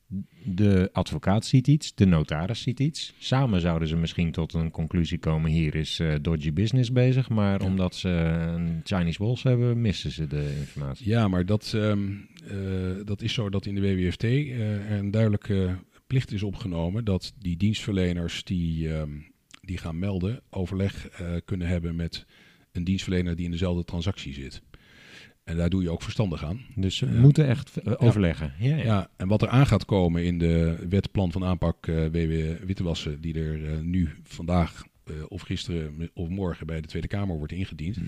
De 0.45 0.89
advocaat 0.93 1.45
ziet 1.45 1.67
iets, 1.67 1.95
de 1.95 2.07
notaris 2.07 2.61
ziet 2.61 2.81
iets. 2.81 3.15
Samen 3.19 3.61
zouden 3.61 3.89
ze 3.89 3.97
misschien 3.97 4.33
tot 4.33 4.55
een 4.55 4.71
conclusie 4.71 5.19
komen: 5.19 5.51
hier 5.51 5.75
is 5.75 5.99
eh, 5.99 6.15
dodgy 6.21 6.53
business 6.53 6.93
bezig. 6.93 7.29
Maar 7.29 7.61
Ja. 7.61 7.67
omdat 7.67 7.95
ze 7.95 8.09
een 8.09 8.81
Chinese 8.85 9.23
walls 9.25 9.43
hebben, 9.43 9.81
missen 9.81 10.11
ze 10.11 10.27
de 10.27 10.57
informatie. 10.59 11.09
Ja, 11.09 11.29
maar 11.29 11.47
dat, 11.47 11.73
ehm, 11.75 12.09
eh, 12.51 12.57
dat 13.05 13.23
is 13.23 13.33
zo 13.33 13.51
dat 13.51 13.67
in 13.67 13.75
de 13.75 13.81
WWFT 13.81 14.25
eh, 14.25 14.91
er 14.91 14.99
een 14.99 15.11
duidelijke 15.11 15.79
plicht 16.07 16.33
is 16.33 16.43
opgenomen 16.43 17.05
dat 17.05 17.33
die 17.39 17.57
dienstverleners 17.57 18.45
die, 18.45 18.93
ehm, 18.95 19.11
die 19.61 19.79
gaan 19.79 19.99
melden 19.99 20.41
overleg 20.51 21.09
eh, 21.09 21.35
kunnen 21.45 21.67
hebben 21.69 21.97
met 21.97 22.27
een 22.73 22.85
dienstverlener 22.85 23.37
die 23.37 23.45
in 23.45 23.51
dezelfde 23.51 23.85
transactie 23.85 24.33
zit. 24.33 24.63
En 25.47 25.57
daar 25.57 25.69
doe 25.71 25.83
je 25.83 25.91
ook 25.91 26.03
verstandig 26.03 26.45
aan. 26.45 26.61
Dus 26.75 26.97
ze 26.97 27.07
Ja. 27.07 27.21
moeten 27.21 27.47
echt 27.47 27.77
eh, 27.77 27.93
overleggen. 27.97 28.53
Ja, 28.59 28.77
ja. 28.77 28.85
Ja, 28.85 29.09
en 29.17 29.29
wat 29.29 29.43
er 29.43 29.49
aan 29.49 29.67
gaat 29.67 29.85
komen 29.85 30.25
in 30.25 30.39
de 30.39 30.85
wetplan 30.89 31.33
van 31.33 31.45
aanpak 31.45 31.87
eh 31.87 31.95
WW 32.07 32.65
Wittewassen, 32.67 33.21
die 33.21 33.35
er 33.41 33.73
eh, 33.73 33.79
nu 33.81 34.09
vandaag 34.23 34.85
eh, 35.05 35.15
of 35.29 35.43
gisteren 35.43 36.11
of 36.15 36.29
morgen 36.29 36.67
bij 36.67 36.81
de 36.81 36.89
Tweede 36.89 37.09
Kamer 37.09 37.37
wordt 37.37 37.53
ingediend, 37.53 37.99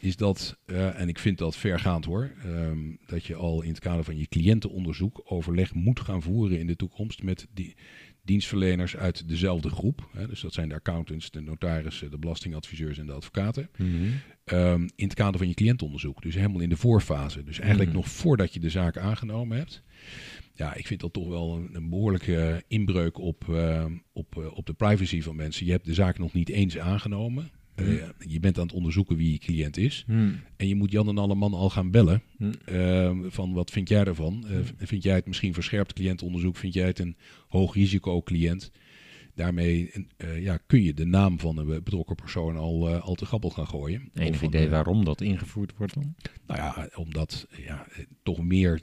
is 0.00 0.16
dat, 0.16 0.58
eh, 0.66 1.00
en 1.00 1.08
ik 1.08 1.18
vind 1.18 1.38
dat 1.38 1.56
vergaand 1.56 2.04
hoor, 2.04 2.30
ehm, 2.44 2.78
dat 3.06 3.24
je 3.24 3.34
al 3.34 3.62
in 3.62 3.68
het 3.70 3.78
kader 3.80 4.04
van 4.04 4.16
je 4.18 4.26
cliëntenonderzoek 4.28 5.20
overleg 5.24 5.74
moet 5.74 6.00
gaan 6.00 6.22
voeren 6.22 6.58
in 6.58 6.66
de 6.66 6.76
toekomst 6.76 7.22
met 7.22 7.46
die 7.54 7.74
dienstverleners 8.22 8.96
uit 8.96 9.28
dezelfde 9.28 9.68
groep. 9.68 10.08
Hè, 10.12 10.26
dus 10.26 10.40
dat 10.40 10.52
zijn 10.52 10.68
de 10.68 10.74
accountants, 10.74 11.30
de 11.30 11.40
notarissen, 11.40 12.10
de 12.10 12.18
belastingadviseurs 12.18 12.98
en 12.98 13.06
de 13.06 13.12
advocaten. 13.12 13.68
Mhm. 13.76 14.08
Ehm, 14.44 14.80
in 14.96 15.04
het 15.04 15.14
kader 15.14 15.38
van 15.38 15.48
je 15.48 15.54
cliëntonderzoek. 15.54 16.22
Dus 16.22 16.34
helemaal 16.34 16.60
in 16.60 16.68
de 16.68 16.76
voorfase. 16.76 17.42
Dus 17.44 17.58
eigenlijk 17.58 17.88
Mhm. 17.90 17.98
nog 17.98 18.08
voordat 18.08 18.54
je 18.54 18.60
de 18.60 18.70
zaak 18.70 18.96
aangenomen 18.96 19.56
hebt. 19.58 19.82
Ja, 20.54 20.74
ik 20.74 20.86
vind 20.86 21.00
dat 21.00 21.12
toch 21.12 21.28
wel 21.28 21.56
een, 21.56 21.68
een 21.72 21.88
behoorlijke 21.88 22.62
inbreuk 22.68 23.18
op, 23.18 23.44
ehm, 23.48 23.92
op, 24.12 24.36
eh, 24.38 24.56
op 24.56 24.66
de 24.66 24.72
privacy 24.72 25.22
van 25.22 25.36
mensen. 25.36 25.66
Je 25.66 25.72
hebt 25.72 25.84
de 25.86 25.94
zaak 25.94 26.18
nog 26.18 26.32
niet 26.32 26.48
eens 26.48 26.78
aangenomen. 26.78 27.50
Eh, 27.74 27.86
Mhm. 27.86 28.10
je 28.28 28.40
bent 28.40 28.58
aan 28.58 28.66
het 28.66 28.74
onderzoeken 28.74 29.16
wie 29.16 29.32
je 29.32 29.38
cliënt 29.38 29.76
is. 29.76 30.04
Hm. 30.06 30.28
En 30.56 30.68
je 30.68 30.74
moet 30.74 30.90
Jan 30.90 31.08
en 31.08 31.18
alle 31.18 31.34
man 31.34 31.54
al 31.54 31.70
gaan 31.70 31.90
bellen. 31.90 32.22
Hm. 32.36 32.52
ehm, 32.64 33.18
van 33.30 33.52
wat 33.52 33.70
vind 33.70 33.88
jij 33.88 34.04
ervan? 34.04 34.44
Eh, 34.48 34.58
vind 34.76 35.02
jij 35.02 35.14
het 35.14 35.26
misschien 35.26 35.54
verscherpt 35.54 35.92
cliëntonderzoek? 35.92 36.56
Vind 36.56 36.74
jij 36.74 36.86
het 36.86 36.98
een 36.98 37.16
hoog 37.48 37.74
risico 37.74 38.22
cliënt? 38.22 38.70
Daarmee 39.34 39.90
eh, 40.16 40.42
ja, 40.42 40.58
kun 40.66 40.82
je 40.82 40.94
de 40.94 41.04
naam 41.04 41.40
van 41.40 41.58
een 41.58 41.66
betrokken 41.66 42.16
persoon 42.16 42.56
al, 42.56 42.88
eh, 42.88 43.02
al 43.02 43.14
te 43.14 43.26
grappel 43.26 43.50
gaan 43.50 43.66
gooien. 43.66 44.10
Enig 44.14 44.38
van, 44.38 44.48
idee 44.48 44.64
eh, 44.64 44.70
waarom 44.70 45.04
dat 45.04 45.20
ingevoerd 45.20 45.76
wordt 45.76 45.94
dan? 45.94 46.14
nou 46.46 46.60
ja, 46.60 46.88
omdat 46.94 47.46
ja, 47.56 47.86
toch 48.22 48.42
meer, 48.44 48.80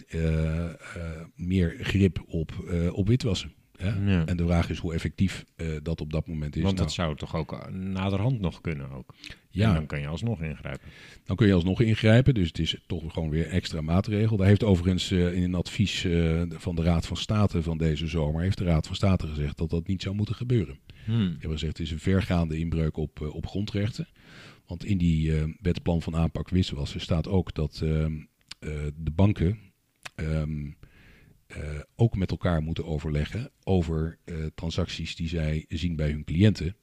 meer 1.36 1.78
grip 1.80 2.24
op, 2.28 2.74
op 2.92 3.08
witwassen. 3.08 3.54
Hè? 3.82 4.12
Ja. 4.12 4.26
En 4.26 4.38
de 4.38 4.46
vraag 4.46 4.70
is 4.70 4.78
hoe 4.78 4.94
effectief 4.94 5.46
eh, 5.56 5.68
dat 5.84 6.02
op 6.02 6.12
dat 6.12 6.28
moment 6.28 6.56
is. 6.56 6.62
Want 6.62 6.76
Nou, 6.76 6.88
dat 6.88 6.96
zou 6.96 7.16
toch 7.16 7.36
ook 7.36 7.54
eh, 7.54 7.72
naderhand 7.72 8.40
nog 8.40 8.62
kunnen 8.62 8.92
ook. 8.92 9.14
ja, 9.50 9.68
En 9.68 9.74
dan 9.74 9.86
kan 9.86 10.00
je 10.00 10.08
alsnog 10.08 10.42
ingrijpen. 10.42 10.88
dan 11.26 11.36
kun 11.36 11.48
je 11.48 11.54
alsnog 11.54 11.82
ingrijpen. 11.82 12.34
Dus 12.34 12.48
het 12.48 12.60
is 12.60 12.84
toch 12.88 13.14
gewoon 13.14 13.30
weer 13.30 13.48
extra 13.48 13.82
maatregel. 13.82 14.38
Daar 14.38 14.48
heeft 14.48 14.64
overigens 14.64 15.12
eh, 15.12 15.34
in 15.34 15.44
een 15.44 15.56
advies 15.56 16.08
van 16.50 16.76
de 16.76 16.84
Raad 16.84 17.08
van 17.08 17.18
State 17.18 17.64
van 17.64 17.78
deze 17.78 18.08
zomer... 18.08 18.42
heeft 18.42 18.58
de 18.58 18.64
Raad 18.64 18.88
van 18.88 18.96
State 18.96 19.28
gezegd 19.28 19.58
dat 19.58 19.70
dat 19.70 19.88
niet 19.88 20.02
zou 20.02 20.16
moeten 20.16 20.36
gebeuren. 20.36 20.80
Hm. 21.06 21.12
Die 21.12 21.30
hebben 21.30 21.52
gezegd 21.52 21.78
het 21.78 21.88
is 21.88 21.92
een 21.92 22.00
vergaande 22.00 22.58
inbreuk 22.58 22.98
op, 22.98 23.30
op 23.34 23.48
grondrechten. 23.48 24.08
Want 24.66 24.86
in 24.86 24.98
die 24.98 25.32
wetplan 25.62 26.02
van 26.02 26.16
aanpak 26.16 26.50
witwassen 26.50 27.02
staat 27.02 27.28
ook 27.28 27.54
dat 27.54 27.82
ehm, 27.84 28.14
eh, 28.62 28.70
de 28.96 29.12
banken 29.12 29.60
ehm, 30.16 30.66
eh, 30.66 30.81
ook 31.96 32.16
met 32.16 32.32
elkaar 32.32 32.62
moeten 32.62 32.86
overleggen 32.86 33.52
over 33.64 34.18
eh, 34.24 34.36
transacties 34.56 35.16
die 35.16 35.28
zij 35.28 35.66
zien 35.68 35.96
bij 35.96 36.10
hun 36.10 36.24
cliënten. 36.24 36.76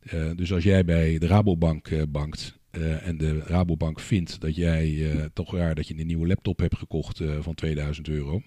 Eh, 0.00 0.30
dus 0.36 0.52
als 0.52 0.64
jij 0.64 0.84
bij 0.84 1.18
de 1.18 1.26
Rabobank 1.26 1.88
eh, 1.88 2.02
bankt 2.08 2.58
eh, 2.70 3.06
en 3.06 3.18
de 3.18 3.38
Rabobank 3.38 4.00
vindt 4.00 4.40
dat 4.40 4.56
jij 4.56 5.12
eh, 5.12 5.24
toch 5.32 5.54
raar 5.54 5.74
dat 5.74 5.88
je 5.88 5.98
een 5.98 6.06
nieuwe 6.06 6.26
laptop 6.26 6.58
hebt 6.58 6.76
gekocht 6.76 7.20
eh, 7.20 7.38
van 7.40 7.54
2000 7.54 8.08
euro, 8.08 8.42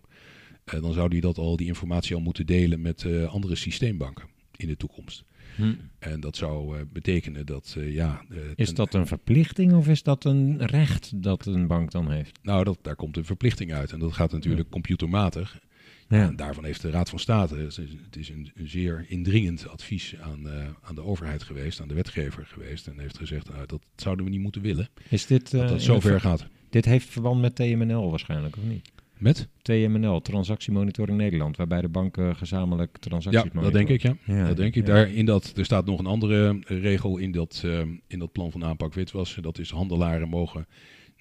eh, 0.64 0.82
dan 0.82 0.94
zou 0.94 1.10
die 1.10 1.22
dat 1.22 1.38
al 1.38 1.58
die 1.58 1.68
informatie 1.68 2.16
al 2.16 2.22
moeten 2.22 2.46
delen 2.46 2.82
met 2.82 3.04
eh, 3.06 3.34
andere 3.34 3.56
systeembanken 3.56 4.28
in 4.56 4.68
de 4.68 4.78
toekomst. 4.78 5.24
Hm. 5.56 5.74
En 6.00 6.20
dat 6.20 6.36
zou 6.36 6.78
eh, 6.78 6.84
betekenen 6.94 7.46
dat, 7.46 7.76
eh, 7.78 7.94
ja... 7.94 8.22
eh, 8.30 8.38
Is 8.56 8.74
dat 8.74 8.94
een 8.94 9.08
verplichting 9.08 9.74
of 9.74 9.88
is 9.88 10.04
dat 10.04 10.26
een 10.26 10.66
recht 10.66 11.24
dat 11.24 11.46
een 11.46 11.68
bank 11.68 11.92
dan 11.92 12.12
heeft? 12.12 12.40
Nou, 12.42 12.64
dat, 12.64 12.78
daar 12.82 12.96
komt 12.96 13.18
een 13.18 13.26
verplichting 13.26 13.74
uit. 13.74 13.92
En 13.92 14.00
dat 14.00 14.14
gaat 14.14 14.32
natuurlijk 14.32 14.70
computermatig. 14.70 15.60
Ja. 16.08 16.28
En 16.28 16.36
daarvan 16.36 16.66
heeft 16.66 16.82
de 16.82 16.90
Raad 16.90 17.10
van 17.10 17.20
State... 17.20 17.56
Het 17.56 17.78
is, 17.78 17.90
het 18.06 18.16
is 18.16 18.30
een, 18.30 18.52
een 18.56 18.68
zeer 18.70 19.06
indringend 19.08 19.68
advies 19.68 20.16
aan, 20.20 20.48
aan 20.82 20.96
de 20.96 21.04
overheid 21.04 21.44
geweest, 21.44 21.82
aan 21.82 21.88
de 21.88 21.94
wetgever 21.94 22.46
geweest. 22.46 22.88
En 22.88 23.00
heeft 23.00 23.18
gezegd, 23.18 23.50
nou, 23.50 23.66
dat 23.66 23.82
zouden 23.96 24.26
we 24.26 24.32
niet 24.32 24.42
moeten 24.42 24.62
willen. 24.62 24.90
Is 25.10 25.26
dit, 25.26 25.52
Dat 25.52 25.62
dat 25.62 25.72
in 25.72 25.80
zo 25.80 25.94
het 25.94 26.02
ver 26.02 26.12
ver- 26.12 26.20
gaat. 26.22 26.48
Dit 26.70 26.86
heeft 26.86 27.08
verband 27.10 27.42
met 27.42 27.56
TMNL 27.56 28.10
waarschijnlijk, 28.10 28.58
of 28.58 28.64
niet? 28.64 28.92
Met? 29.22 29.48
TMNL, 29.62 30.22
Transactiemonitoring 30.22 31.18
Nederland, 31.18 31.58
waarbij 31.58 31.82
de 31.82 31.90
banken 31.90 32.36
gezamenlijk 32.36 32.98
transacties 32.98 33.52
Ja, 33.54 33.62
dat 33.62 33.74
denk 33.74 33.90
ik, 33.90 34.02
ja. 34.02 34.16
Ja, 34.26 34.48
dat 34.48 34.58
denk 34.58 34.76
ik. 34.76 34.88
ja. 34.88 34.94
Daar, 34.94 35.12
in 35.14 35.26
dat, 35.26 35.54
er 35.56 35.66
staat 35.66 35.86
nog 35.86 36.00
een 36.00 36.06
andere 36.06 36.60
eh, 36.64 36.82
regel 36.82 37.18
in 37.18 37.32
dat, 37.32 37.62
eh, 37.66 37.80
in 38.08 38.20
dat 38.20 38.32
plan 38.32 38.52
van 38.52 38.64
aanpak 38.64 38.94
witwassen. 38.94 39.44
Dat 39.44 39.60
is 39.60 39.70
handelaren 39.70 40.30
mogen 40.30 40.68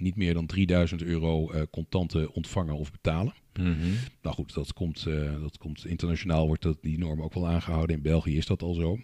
niet 0.01 0.17
meer 0.17 0.35
dan 0.35 0.47
3000 0.47 1.03
euro 1.03 1.51
eh, 1.51 1.63
contanten 1.71 2.33
ontvangen 2.33 2.75
of 2.75 2.91
betalen. 2.91 3.35
Mhm. 3.53 3.91
Nou 4.23 4.35
goed, 4.35 4.55
dat 4.55 4.73
komt, 4.73 5.07
eh, 5.07 5.41
dat 5.41 5.59
komt 5.59 5.87
internationaal 5.87 6.47
wordt 6.47 6.63
dat, 6.63 6.79
die 6.81 6.99
norm 6.99 7.23
ook 7.23 7.35
wel 7.35 7.49
aangehouden. 7.49 7.97
In 7.97 8.03
België 8.03 8.37
is 8.37 8.47
dat 8.47 8.63
al 8.63 8.75
zo. 8.75 8.99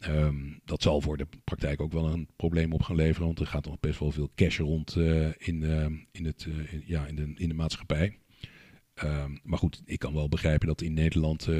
Ehm, 0.00 0.36
dat 0.64 0.82
zal 0.82 1.00
voor 1.00 1.16
de 1.16 1.26
praktijk 1.44 1.80
ook 1.80 1.92
wel 1.92 2.12
een 2.12 2.28
probleem 2.36 2.72
op 2.72 2.82
gaan 2.82 2.96
leveren, 2.96 3.26
want 3.26 3.38
er 3.40 3.46
gaat 3.46 3.64
nog 3.64 3.80
best 3.80 3.98
wel 3.98 4.10
veel 4.10 4.30
cash 4.34 4.58
rond 4.58 4.96
eh, 4.96 5.26
in, 5.38 5.62
eh, 5.62 5.86
in, 6.12 6.24
het, 6.24 6.46
eh, 6.48 6.72
in- 6.72 6.82
ja, 6.86 7.06
in, 7.06 7.14
de, 7.16 7.32
in 7.36 7.48
de 7.48 7.54
maatschappij. 7.54 8.18
Ehm, 8.94 9.30
maar 9.42 9.58
goed, 9.58 9.82
ik 9.84 9.98
kan 9.98 10.14
wel 10.14 10.28
begrijpen 10.28 10.66
dat 10.66 10.82
in 10.82 10.92
Nederland 10.94 11.46
eh, 11.48 11.54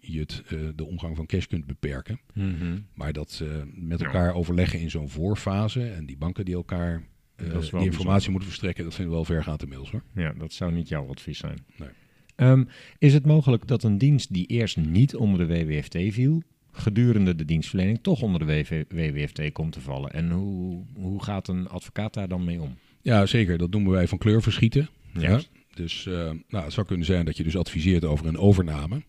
je 0.00 0.18
het, 0.20 0.42
eh, 0.48 0.58
de 0.74 0.84
omgang 0.84 1.16
van 1.16 1.26
cash 1.26 1.44
kunt 1.46 1.66
beperken. 1.66 2.20
Mhm. 2.34 2.78
Maar 2.94 3.12
dat 3.12 3.40
eh, 3.42 3.48
met 3.74 3.98
Ja. 4.00 4.06
elkaar 4.06 4.34
overleggen 4.34 4.80
in 4.80 4.90
zo'n 4.90 5.08
voorfase 5.08 5.88
en 5.90 6.06
die 6.06 6.16
banken 6.16 6.44
die 6.44 6.54
elkaar 6.54 6.92
eh, 7.36 7.46
die 7.46 7.54
informatie 7.54 7.90
bijzonder. 7.90 8.30
moeten 8.30 8.48
verstrekken, 8.48 8.84
dat 8.84 8.94
vinden 8.94 9.12
we 9.12 9.18
wel 9.26 9.34
vergaand 9.36 9.62
inmiddels 9.62 9.90
hoor. 9.90 10.02
Ja, 10.14 10.32
dat 10.32 10.52
zou 10.52 10.72
niet 10.72 10.88
jouw 10.88 11.08
advies 11.08 11.38
zijn. 11.38 11.58
Nee. 11.76 11.88
Ehm, 12.36 12.64
is 12.98 13.12
het 13.14 13.26
mogelijk 13.26 13.66
dat 13.66 13.82
een 13.82 13.98
dienst 13.98 14.32
die 14.32 14.46
eerst 14.46 14.76
niet 14.76 15.14
onder 15.16 15.48
de 15.48 15.54
WWFT 15.64 15.96
viel, 16.14 16.42
gedurende 16.72 17.34
de 17.34 17.44
dienstverlening 17.44 17.98
toch 18.02 18.22
onder 18.22 18.40
de 18.40 18.46
WV 18.46 18.84
WWFT 18.88 19.52
komt 19.52 19.72
te 19.72 19.80
vallen? 19.80 20.12
En 20.12 20.30
hoe, 20.30 20.84
hoe 20.94 21.22
gaat 21.22 21.48
een 21.48 21.68
advocaat 21.68 22.14
daar 22.14 22.28
dan 22.28 22.44
mee 22.44 22.60
om? 22.60 22.76
Ja, 23.02 23.26
zeker. 23.26 23.58
Dat 23.58 23.70
noemen 23.70 23.92
wij 23.92 24.08
van 24.08 24.18
kleur 24.18 24.42
verschieten. 24.42 24.88
Ja. 25.12 25.40
Dus 25.74 26.06
eh, 26.06 26.30
nou, 26.48 26.64
het 26.64 26.72
zou 26.72 26.86
kunnen 26.86 27.06
zijn 27.06 27.24
dat 27.24 27.36
je 27.36 27.42
dus 27.42 27.56
adviseert 27.56 28.04
over 28.04 28.26
een 28.26 28.38
overname, 28.38 29.02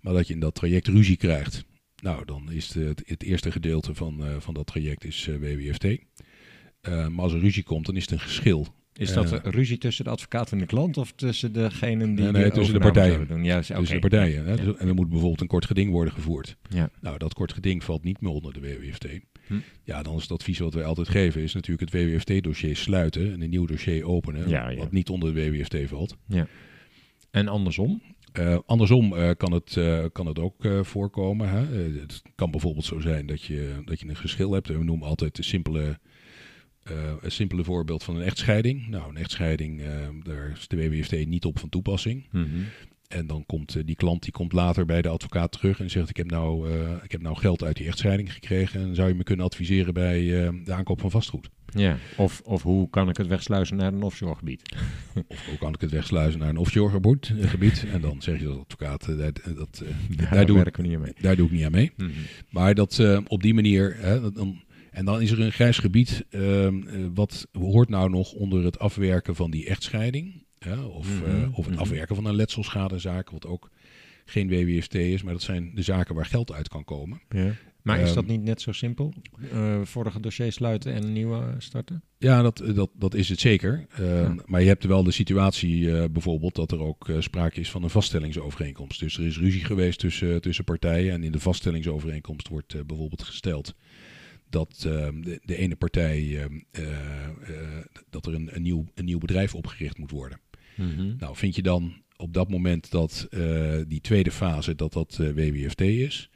maar 0.00 0.12
dat 0.12 0.26
je 0.26 0.34
in 0.34 0.40
dat 0.40 0.54
traject 0.54 0.86
ruzie 0.86 1.16
krijgt. 1.16 1.64
Nou, 2.02 2.24
dan 2.24 2.52
is 2.52 2.74
het, 2.74 3.02
het 3.06 3.22
eerste 3.22 3.52
gedeelte 3.52 3.94
van, 3.94 4.24
eh, 4.24 4.36
van 4.38 4.54
dat 4.54 4.66
traject 4.66 5.04
is 5.04 5.28
eh, 5.28 5.36
WWFT. 5.36 5.98
Maar 6.82 7.24
als 7.24 7.32
er 7.32 7.40
ruzie 7.40 7.62
komt, 7.62 7.86
dan 7.86 7.96
is 7.96 8.02
het 8.02 8.10
een 8.10 8.20
geschil. 8.20 8.66
Is 8.96 9.12
dat 9.12 9.30
een 9.32 9.50
ruzie 9.50 9.78
tussen 9.78 10.04
de 10.04 10.10
advocaat 10.10 10.52
en 10.52 10.58
de 10.58 10.66
klant 10.66 10.96
of 10.96 11.12
tussen 11.12 11.52
degenen 11.52 12.14
die 12.14 12.24
Nee, 12.24 12.32
nee, 12.32 12.44
de 12.44 12.50
tussen 12.50 12.74
de 12.74 12.80
partijen. 12.80 13.28
doen? 13.28 13.44
Ja, 13.44 13.60
tussen 13.60 13.84
de 13.86 13.98
partijen. 13.98 14.44
Hè? 14.44 14.50
Ja. 14.50 14.56
Dus- 14.56 14.76
en 14.76 14.88
er 14.88 14.94
moet 14.94 15.08
bijvoorbeeld 15.08 15.40
een 15.40 15.46
kort 15.46 15.66
geding 15.66 15.90
worden 15.90 16.12
gevoerd. 16.12 16.56
Ja. 16.68 16.90
Nou, 17.00 17.18
dat 17.18 17.34
kort 17.34 17.52
geding 17.52 17.84
valt 17.84 18.04
niet 18.04 18.20
meer 18.20 18.32
onder 18.32 18.52
de 18.52 18.60
WWFT. 18.60 19.06
Hm. 19.46 19.54
Ja, 19.84 20.02
dan 20.02 20.16
is 20.16 20.22
het 20.22 20.30
advies 20.30 20.58
wat 20.58 20.74
wij 20.74 20.84
altijd 20.84 21.08
geven, 21.08 21.42
is 21.42 21.54
natuurlijk 21.54 21.92
het 21.92 22.02
WWFT-dossier 22.02 22.76
sluiten 22.76 23.32
en 23.32 23.40
een 23.40 23.50
nieuw 23.50 23.66
dossier 23.66 24.04
openen, 24.06 24.48
Ja, 24.48 24.68
ja. 24.68 24.76
wat 24.78 24.92
niet 24.92 25.08
onder 25.08 25.34
de 25.34 25.50
WWFT 25.50 25.76
valt. 25.88 26.16
En 27.30 27.48
andersom? 27.48 28.02
Eh, 28.32 28.58
andersom 28.66 29.14
eh, 29.16 29.30
kan, 29.36 29.52
het, 29.52 29.76
eh, 29.76 30.04
kan 30.12 30.26
het 30.26 30.38
ook 30.38 30.66
voorkomen. 30.82 31.48
Hè? 31.48 31.76
Het 32.00 32.22
kan 32.34 32.50
bijvoorbeeld 32.50 32.84
zo 32.84 33.00
zijn 33.00 33.26
dat 33.26 33.42
je, 33.42 33.82
dat 33.84 34.00
je 34.00 34.08
een 34.08 34.16
geschil 34.16 34.52
hebt. 34.52 34.68
We 34.68 34.84
noemen 34.84 35.08
altijd 35.08 35.36
de 35.36 35.42
simpele, 35.42 35.98
eh, 36.82 36.94
een 37.20 37.32
simpele 37.32 37.64
voorbeeld 37.64 38.02
van 38.04 38.16
een 38.16 38.22
echtscheiding. 38.22 38.88
Nou, 38.88 39.08
een 39.08 39.16
echtscheiding, 39.16 39.80
eh, 39.80 39.88
daar 40.22 40.50
is 40.50 40.68
de 40.68 40.76
WWFT 40.76 41.26
niet 41.26 41.44
op 41.44 41.58
van 41.58 41.68
toepassing. 41.68 42.26
Mhm. 42.30 42.46
En 43.08 43.26
dan 43.26 43.46
komt 43.46 43.76
eh, 43.76 43.82
die 43.86 43.96
klant 43.96 44.22
die 44.22 44.32
komt 44.32 44.52
later 44.52 44.84
bij 44.86 45.02
de 45.02 45.08
advocaat 45.08 45.52
terug 45.52 45.80
en 45.80 45.90
zegt: 45.90 46.08
ik 46.08 46.16
heb, 46.16 46.30
nou, 46.30 46.70
ik 47.02 47.12
heb 47.12 47.22
nou 47.22 47.36
geld 47.36 47.62
uit 47.62 47.76
die 47.76 47.86
echtscheiding 47.86 48.32
gekregen. 48.32 48.80
En 48.80 48.94
zou 48.94 49.08
je 49.08 49.14
me 49.14 49.22
kunnen 49.22 49.46
adviseren 49.46 49.94
bij 49.94 50.20
de 50.64 50.72
aankoop 50.72 51.00
van 51.00 51.10
vastgoed? 51.10 51.48
Ja. 51.74 51.96
Of, 52.16 52.40
of 52.44 52.62
hoe 52.62 52.90
kan 52.90 53.08
ik 53.08 53.16
het 53.16 53.26
wegsluizen 53.26 53.76
naar 53.76 53.92
een 53.92 54.02
offshore 54.02 54.34
gebied? 54.36 54.74
Of 55.28 55.46
hoe 55.46 55.58
kan 55.58 55.74
ik 55.74 55.80
het 55.80 55.90
wegsluizen 55.90 56.40
naar 56.40 56.48
een 56.48 56.56
offshore 56.56 56.90
gebied? 56.90 57.84
En 57.92 58.00
dan 58.00 58.22
zeg 58.22 58.40
je 58.40 58.48
als 58.48 58.58
advocaat: 58.58 59.06
dat, 59.06 59.18
dat, 59.56 59.82
Daar, 60.30 60.46
doe, 60.46 60.64
ik- 60.64 60.76
we 60.76 60.82
niet 60.82 60.98
mee. 60.98 61.12
daar 61.20 61.36
doe 61.36 61.46
ik 61.46 61.52
niet 61.52 61.64
aan 61.64 61.70
mee. 61.72 61.92
Mhm. 61.96 62.10
Maar 62.50 62.74
dat 62.74 63.02
op 63.26 63.42
die 63.42 63.54
manier. 63.54 63.96
Hè, 63.98 64.20
dat 64.20 64.34
dan, 64.34 64.62
en 64.92 65.04
dan 65.04 65.22
is 65.22 65.30
er 65.30 65.40
een 65.40 65.52
grijs 65.52 65.78
gebied. 65.78 66.24
ehm, 66.30 66.86
eh, 66.88 67.06
wat 67.14 67.46
hoort 67.52 67.88
nou 67.88 68.10
nog 68.10 68.32
onder 68.32 68.64
het 68.64 68.78
afwerken 68.78 69.36
van 69.36 69.50
die 69.50 69.66
echtscheiding? 69.66 70.44
Ja, 70.58 70.84
of, 70.86 71.20
Mhm, 71.20 71.30
eh, 71.42 71.58
of 71.58 71.64
het 71.64 71.74
mhm. 71.74 71.82
afwerken 71.82 72.14
van 72.14 72.24
een 72.24 72.34
letselschadezaak, 72.34 73.30
wat 73.30 73.46
ook 73.46 73.70
geen 74.24 74.48
WWFT 74.48 74.94
is, 74.94 75.22
maar 75.22 75.32
dat 75.32 75.42
zijn 75.42 75.70
de 75.74 75.82
zaken 75.82 76.14
waar 76.14 76.26
geld 76.26 76.52
uit 76.52 76.68
kan 76.68 76.84
komen. 76.84 77.20
Ja. 77.28 77.54
Maar 77.82 77.98
is 78.00 78.06
Ehm, 78.06 78.14
dat 78.14 78.26
niet 78.26 78.42
net 78.42 78.60
zo 78.60 78.72
simpel? 78.72 79.12
Eh, 79.52 79.80
vorige 79.82 80.20
dossier 80.20 80.52
sluiten 80.52 80.92
en 80.92 81.02
een 81.04 81.12
nieuwe 81.12 81.54
starten? 81.58 82.02
Ja, 82.18 82.42
dat, 82.42 82.62
dat, 82.74 82.90
dat 82.94 83.14
is 83.14 83.28
het 83.28 83.40
zeker. 83.40 83.86
Eh, 83.90 84.06
Ja. 84.22 84.34
Maar 84.46 84.60
je 84.60 84.66
hebt 84.68 84.84
wel 84.84 85.02
de 85.04 85.10
situatie 85.10 86.08
bijvoorbeeld 86.10 86.54
dat 86.54 86.72
er 86.72 86.80
ook 86.80 87.10
sprake 87.18 87.60
is 87.60 87.70
van 87.70 87.82
een 87.82 87.90
vaststellingsovereenkomst. 87.90 89.00
Dus 89.00 89.18
er 89.18 89.26
is 89.26 89.38
ruzie 89.38 89.64
geweest 89.64 89.98
tussen, 89.98 90.40
tussen 90.40 90.64
partijen 90.64 91.12
en 91.12 91.22
in 91.24 91.32
de 91.32 91.40
vaststellingsovereenkomst 91.40 92.48
wordt 92.48 92.86
bijvoorbeeld 92.86 93.22
gesteld 93.22 93.74
dat 94.52 94.84
eh, 94.86 95.08
de, 95.20 95.40
de 95.44 95.56
ene 95.56 95.76
partij 95.76 96.18
eh, 96.18 96.44
eh, 96.70 97.24
eh, 97.24 97.84
dat 98.10 98.26
er 98.26 98.34
een, 98.34 98.56
een, 98.56 98.62
nieuw, 98.62 98.84
een 98.94 99.04
nieuw 99.04 99.18
bedrijf 99.18 99.54
opgericht 99.54 99.98
moet 99.98 100.10
worden. 100.10 100.40
Mhm. 100.76 101.16
Nou, 101.18 101.36
vind 101.36 101.54
je 101.56 101.62
dan 101.62 102.02
op 102.16 102.34
dat 102.34 102.50
moment 102.50 102.90
dat 102.90 103.26
eh, 103.30 103.78
die 103.88 104.00
tweede 104.00 104.30
fase 104.30 104.74
dat 104.74 104.92
dat 104.92 105.16
WWFT 105.16 105.80
is? 105.80 106.30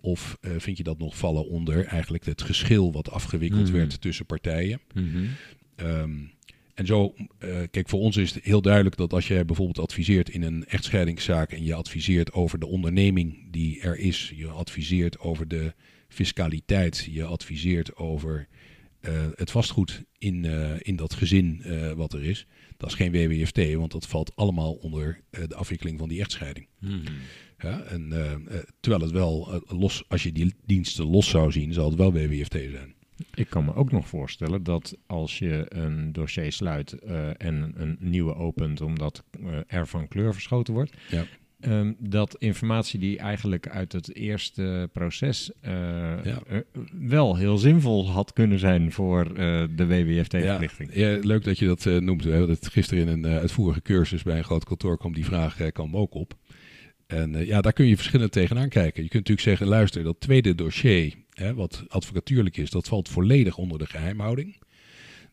Of 0.00 0.38
vind 0.58 0.76
je 0.76 0.82
dat 0.82 0.98
nog 0.98 1.16
vallen 1.16 1.48
onder 1.48 1.84
eigenlijk 1.84 2.24
het 2.24 2.42
geschil 2.42 2.92
wat 2.92 3.10
afgewikkeld 3.10 3.62
Mhm. 3.68 3.72
werd 3.72 4.00
tussen 4.00 4.26
partijen? 4.26 4.80
Mhm. 4.94 5.24
Ehm, 5.76 6.12
en 6.74 6.86
zo, 6.86 7.14
kijk, 7.70 7.88
voor 7.88 8.00
ons 8.00 8.16
is 8.16 8.34
het 8.34 8.44
heel 8.44 8.62
duidelijk 8.62 8.96
dat 8.96 9.12
als 9.12 9.28
jij 9.28 9.44
bijvoorbeeld 9.44 9.78
adviseert 9.78 10.28
in 10.28 10.42
een 10.42 10.66
echtscheidingszaak 10.66 11.52
en 11.52 11.64
je 11.64 11.74
adviseert 11.74 12.32
over 12.32 12.58
de 12.58 12.66
onderneming 12.66 13.50
die 13.50 13.80
er 13.80 13.98
is, 13.98 14.32
je 14.36 14.48
adviseert 14.48 15.18
over 15.18 15.48
de 15.48 15.74
fiscaliteit, 16.14 17.08
je 17.10 17.24
adviseert 17.24 17.96
over 17.96 18.48
eh, 19.00 19.26
het 19.34 19.50
vastgoed 19.50 20.04
in, 20.18 20.44
eh, 20.44 20.72
in 20.78 20.96
dat 20.96 21.14
gezin 21.14 21.62
eh, 21.62 21.92
wat 21.92 22.12
er 22.12 22.24
is, 22.24 22.46
dat 22.76 22.88
is 22.88 22.94
geen 22.94 23.12
WWFT, 23.12 23.74
want 23.74 23.92
dat 23.92 24.06
valt 24.06 24.36
allemaal 24.36 24.72
onder 24.72 25.20
eh, 25.30 25.42
de 25.48 25.54
afwikkeling 25.54 25.98
van 25.98 26.08
die 26.08 26.20
echtscheiding. 26.20 26.66
Mhm. 26.78 27.12
Ja, 27.58 27.82
en, 27.82 28.08
terwijl 28.80 29.02
het 29.02 29.12
wel 29.12 29.62
los, 29.66 30.04
als 30.08 30.22
je 30.22 30.32
die 30.32 30.54
diensten 30.66 31.04
los 31.04 31.28
zou 31.28 31.52
zien, 31.52 31.72
zal 31.72 31.88
het 31.88 31.98
wel 31.98 32.12
WWFT 32.12 32.52
zijn. 32.52 32.94
Ik 33.34 33.50
kan 33.50 33.64
me 33.64 33.74
ook 33.74 33.92
nog 33.92 34.08
voorstellen 34.08 34.62
dat 34.62 34.96
als 35.06 35.38
je 35.38 35.66
een 35.68 36.12
dossier 36.12 36.52
sluit 36.52 36.92
eh, 36.92 37.28
en 37.28 37.72
een 37.76 37.96
nieuwe 38.00 38.34
opent 38.34 38.80
omdat 38.80 39.24
eh, 39.30 39.58
er 39.66 39.86
van 39.86 40.08
kleur 40.08 40.32
verschoten 40.32 40.74
wordt, 40.74 40.96
Ja. 41.10 41.26
Ehm, 41.64 41.92
dat 41.98 42.36
informatie 42.38 43.00
die 43.00 43.18
eigenlijk 43.18 43.68
uit 43.68 43.92
het 43.92 44.14
eerste 44.14 44.88
proces 44.92 45.50
eh, 45.60 45.72
Ja. 46.24 46.42
eh, 46.46 46.58
wel 47.00 47.36
heel 47.36 47.58
zinvol 47.58 48.10
had 48.10 48.32
kunnen 48.32 48.58
zijn 48.58 48.92
voor 48.92 49.26
eh, 49.26 49.64
de 49.76 49.86
WWFT-verplichting. 49.86 50.94
Ja, 50.94 51.08
ja, 51.08 51.18
leuk 51.22 51.44
dat 51.44 51.58
je 51.58 51.66
dat 51.66 51.84
noemt. 51.84 52.24
We 52.24 52.30
hebben 52.30 52.48
het 52.50 52.68
gisteren 52.68 53.08
in 53.08 53.24
een 53.24 53.38
uitvoerige 53.38 53.82
cursus 53.82 54.22
bij 54.22 54.38
een 54.38 54.44
groot 54.44 54.64
kantoor 54.64 54.98
kwam 54.98 55.14
die 55.14 55.24
vraag 55.24 55.72
kwam 55.72 55.96
ook 55.96 56.14
op. 56.14 56.34
En 57.06 57.46
ja, 57.46 57.60
daar 57.60 57.72
kun 57.72 57.86
je 57.86 57.96
verschillend 57.96 58.32
tegenaan 58.32 58.68
kijken. 58.68 59.02
Je 59.02 59.08
kunt 59.08 59.28
natuurlijk 59.28 59.40
zeggen, 59.40 59.66
luister, 59.66 60.02
dat 60.02 60.20
tweede 60.20 60.54
dossier, 60.54 61.14
hè, 61.30 61.54
wat 61.54 61.84
advocatuurlijk 61.88 62.56
is, 62.56 62.70
dat 62.70 62.88
valt 62.88 63.08
volledig 63.08 63.56
onder 63.56 63.78
de 63.78 63.86
geheimhouding. 63.86 64.62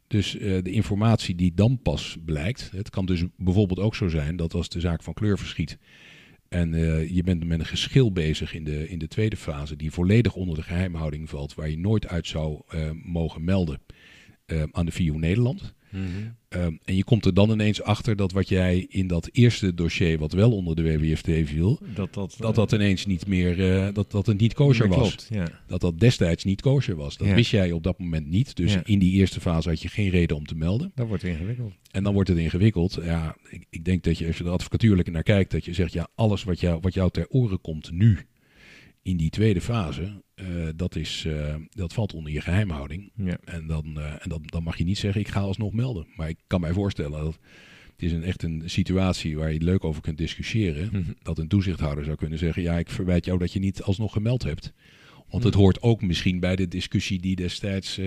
Dus 0.08 0.32
de 0.40 0.72
informatie 0.72 1.36
die 1.36 1.54
dan 1.54 1.80
pas 1.82 2.18
blijkt, 2.26 2.72
het 2.76 2.90
kan 2.90 3.06
dus 3.06 3.24
bijvoorbeeld 3.38 3.80
ook 3.80 3.96
zo 3.96 4.08
zijn 4.08 4.36
dat 4.36 4.54
als 4.54 4.70
de 4.70 4.80
zaak 4.80 5.04
van 5.04 5.14
kleur 5.14 5.38
verschiet 5.38 5.78
en 6.52 6.74
eh, 6.74 7.10
je 7.10 7.24
bent 7.24 7.46
met 7.46 7.60
een 7.60 7.66
geschil 7.66 8.12
bezig 8.12 8.54
in 8.54 8.64
de, 8.64 8.90
in 8.90 9.00
de 9.00 9.08
tweede 9.08 9.38
fase, 9.38 9.76
die 9.76 9.92
volledig 9.92 10.36
onder 10.36 10.56
de 10.56 10.64
geheimhouding 10.64 11.30
valt, 11.30 11.54
waar 11.54 11.70
je 11.70 11.78
nooit 11.78 12.08
uit 12.08 12.28
zou 12.28 12.62
eh, 12.68 12.90
mogen 13.04 13.44
melden 13.44 13.80
eh, 14.46 14.64
aan 14.72 14.86
de 14.86 14.92
VU 14.92 15.18
Nederland. 15.18 15.74
Mhm. 15.90 16.08
Ehm, 16.52 16.74
en 16.86 16.96
je 16.96 17.04
komt 17.04 17.26
er 17.26 17.34
dan 17.34 17.52
ineens 17.52 17.82
achter 17.82 18.16
dat 18.16 18.32
wat 18.32 18.50
jij 18.50 18.86
in 18.90 19.08
dat 19.08 19.30
eerste 19.32 19.74
dossier, 19.74 20.18
wat 20.20 20.32
wel 20.32 20.52
onder 20.52 20.76
de 20.76 20.82
WWFT 20.98 21.30
viel, 21.50 21.80
Dat 21.96 22.14
dat, 22.14 22.36
dat 22.40 22.56
dat 22.56 22.72
ineens 22.72 23.06
niet 23.06 23.28
meer, 23.28 23.72
eh, 23.86 23.94
dat, 23.94 24.12
dat 24.12 24.26
het 24.26 24.40
niet 24.40 24.54
kosher 24.54 24.88
was. 24.88 24.98
Klopt, 24.98 25.28
ja. 25.30 25.48
Dat 25.68 25.82
dat 25.82 26.00
destijds 26.00 26.44
niet 26.44 26.62
kosher 26.62 26.96
was. 26.96 27.18
Dat 27.18 27.28
Ja. 27.28 27.34
wist 27.36 27.52
jij 27.52 27.72
op 27.72 27.84
dat 27.84 28.00
moment 28.00 28.28
niet. 28.30 28.56
Dus 28.56 28.74
Ja. 28.74 28.82
in 28.86 29.00
die 29.00 29.12
eerste 29.14 29.40
fase 29.40 29.70
had 29.70 29.82
je 29.82 29.88
geen 29.88 30.10
reden 30.10 30.38
om 30.38 30.46
te 30.46 30.56
melden. 30.56 30.92
Dat 30.96 31.08
wordt 31.08 31.24
ingewikkeld. 31.24 31.74
En 31.92 32.04
dan 32.04 32.14
wordt 32.14 32.30
het 32.30 32.38
ingewikkeld. 32.38 32.98
Ja, 33.04 33.36
ik, 33.50 33.66
ik 33.70 33.86
denk 33.86 34.04
dat 34.04 34.18
je, 34.18 34.28
als 34.28 34.38
je 34.38 34.44
er 34.44 34.50
advocatuurlijk 34.50 35.12
naar 35.12 35.24
kijkt, 35.24 35.52
dat 35.52 35.66
je 35.66 35.74
zegt, 35.74 35.94
ja, 35.94 36.08
alles 36.16 36.44
wat 36.44 36.60
jou, 36.60 36.80
wat 36.82 36.94
jou 36.94 37.12
ter 37.12 37.28
oren 37.30 37.62
komt 37.62 37.92
nu, 37.92 38.18
in 39.02 39.18
die 39.18 39.30
tweede 39.30 39.62
fase, 39.62 40.24
eh, 40.34 40.46
dat, 40.76 40.96
is, 40.96 41.26
eh, 41.26 41.56
dat 41.70 41.94
valt 41.94 42.14
onder 42.14 42.32
je 42.32 42.42
geheimhouding. 42.42 43.12
Ja. 43.16 43.38
En, 43.44 43.68
dan, 43.68 44.00
eh, 44.00 44.06
en 44.06 44.30
dan, 44.30 44.42
dan 44.46 44.64
mag 44.64 44.78
je 44.78 44.84
niet 44.84 44.98
zeggen, 44.98 45.22
ik 45.22 45.28
ga 45.28 45.40
alsnog 45.40 45.74
melden. 45.74 46.08
Maar 46.16 46.30
ik 46.30 46.38
kan 46.48 46.62
mij 46.62 46.74
voorstellen 46.74 47.24
dat 47.24 47.40
het 47.92 48.10
is 48.10 48.12
een, 48.12 48.24
echt 48.24 48.44
een 48.44 48.64
situatie 48.66 49.38
waar 49.38 49.54
je 49.54 49.62
leuk 49.62 49.84
over 49.84 50.02
kunt 50.02 50.18
discussiëren. 50.18 50.90
Mhm. 50.92 51.12
Dat 51.22 51.38
een 51.38 51.48
toezichthouder 51.48 52.04
zou 52.04 52.18
kunnen 52.18 52.40
zeggen, 52.40 52.64
ja, 52.64 52.78
ik 52.78 52.90
verwijt 52.90 53.26
jou 53.26 53.38
dat 53.40 53.54
je 53.54 53.60
niet 53.60 53.82
alsnog 53.82 54.14
gemeld 54.14 54.44
hebt. 54.44 54.74
Want 55.30 55.44
het 55.44 55.54
Mhm. 55.54 55.62
hoort 55.62 55.82
ook 55.82 56.02
misschien 56.02 56.40
bij 56.40 56.56
de 56.56 56.68
discussie 56.68 57.20
die 57.20 57.36
destijds... 57.36 58.00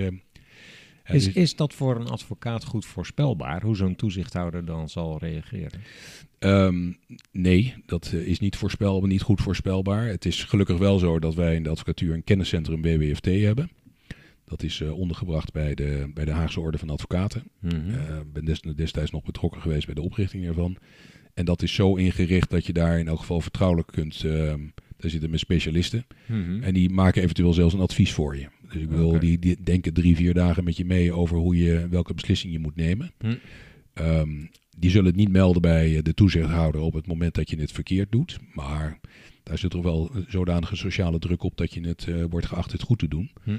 Is, 1.08 1.24
dus- 1.24 1.34
is 1.34 1.56
dat 1.56 1.74
voor 1.74 1.96
een 2.00 2.08
advocaat 2.08 2.64
goed 2.64 2.86
voorspelbaar, 2.86 3.62
hoe 3.62 3.76
zo'n 3.76 3.96
toezichthouder 3.96 4.64
dan 4.64 4.88
zal 4.88 5.18
reageren? 5.18 5.80
Ehm, 6.38 6.92
nee, 7.32 7.74
dat 7.86 8.10
eh, 8.14 8.26
is 8.26 8.38
niet, 8.40 8.56
voorspelbaar, 8.56 9.08
niet 9.08 9.22
goed 9.22 9.40
voorspelbaar. 9.40 10.06
Het 10.06 10.24
is 10.24 10.44
gelukkig 10.44 10.78
wel 10.78 10.98
zo 10.98 11.18
dat 11.18 11.34
wij 11.34 11.54
in 11.54 11.62
de 11.62 11.68
advocatuur 11.68 12.14
een 12.14 12.24
kenniscentrum 12.24 12.82
WWFT 12.82 13.24
hebben. 13.24 13.70
Dat 14.44 14.62
is 14.62 14.80
eh, 14.80 14.92
ondergebracht 14.98 15.52
bij 15.52 15.74
de, 15.74 16.10
bij 16.14 16.24
de 16.24 16.30
Haagse 16.30 16.60
Orde 16.60 16.78
van 16.78 16.90
Advocaten. 16.90 17.42
Mhm. 17.60 17.74
Eh, 17.90 18.16
Ik 18.16 18.32
ben 18.32 18.44
des- 18.44 18.60
destijds 18.60 19.10
nog 19.10 19.22
betrokken 19.24 19.60
geweest 19.60 19.86
bij 19.86 19.94
de 19.94 20.02
oprichting 20.02 20.46
ervan. 20.46 20.76
En 21.34 21.44
dat 21.44 21.62
is 21.62 21.74
zo 21.74 21.94
ingericht 21.94 22.50
dat 22.50 22.66
je 22.66 22.72
daar 22.72 22.98
in 22.98 23.08
elk 23.08 23.18
geval 23.18 23.40
vertrouwelijk 23.40 23.88
kunt. 23.92 24.24
ehm, 24.24 24.60
daar 25.04 25.12
zitten 25.12 25.30
met 25.30 25.40
specialisten. 25.40 26.06
Mhm. 26.26 26.62
En 26.62 26.74
die 26.74 26.90
maken 26.90 27.22
eventueel 27.22 27.52
zelfs 27.52 27.74
een 27.74 27.80
advies 27.80 28.12
voor 28.12 28.36
je. 28.36 28.46
Dus 28.72 28.82
ik 28.82 28.88
wil, 28.88 29.18
die, 29.18 29.38
die 29.38 29.56
denken 29.62 29.92
drie, 29.92 30.16
vier 30.16 30.34
dagen 30.34 30.64
met 30.64 30.76
je 30.76 30.84
mee 30.84 31.12
over 31.12 31.36
hoe 31.36 31.56
je, 31.56 31.88
welke 31.90 32.14
beslissing 32.14 32.52
je 32.52 32.58
moet 32.58 32.76
nemen. 32.76 33.12
Hm. 33.18 33.34
Ehm, 33.92 34.30
die 34.76 34.90
zullen 34.90 35.06
het 35.06 35.16
niet 35.16 35.30
melden 35.30 35.62
bij 35.62 35.96
eh, 35.96 36.02
de 36.02 36.14
toezichthouder 36.14 36.80
op 36.80 36.92
het 36.92 37.06
moment 37.06 37.34
dat 37.34 37.50
je 37.50 37.60
het 37.60 37.72
verkeerd 37.72 38.12
doet. 38.12 38.38
Maar 38.54 39.00
daar 39.42 39.58
zit 39.58 39.72
er 39.72 39.82
wel 39.82 40.10
zodanige 40.28 40.76
sociale 40.76 41.18
druk 41.18 41.42
op 41.42 41.56
dat 41.56 41.74
je 41.74 41.80
het 41.80 42.06
eh, 42.08 42.24
wordt 42.30 42.46
geacht 42.46 42.72
het 42.72 42.82
goed 42.82 42.98
te 42.98 43.08
doen. 43.08 43.30
Hm. 43.42 43.56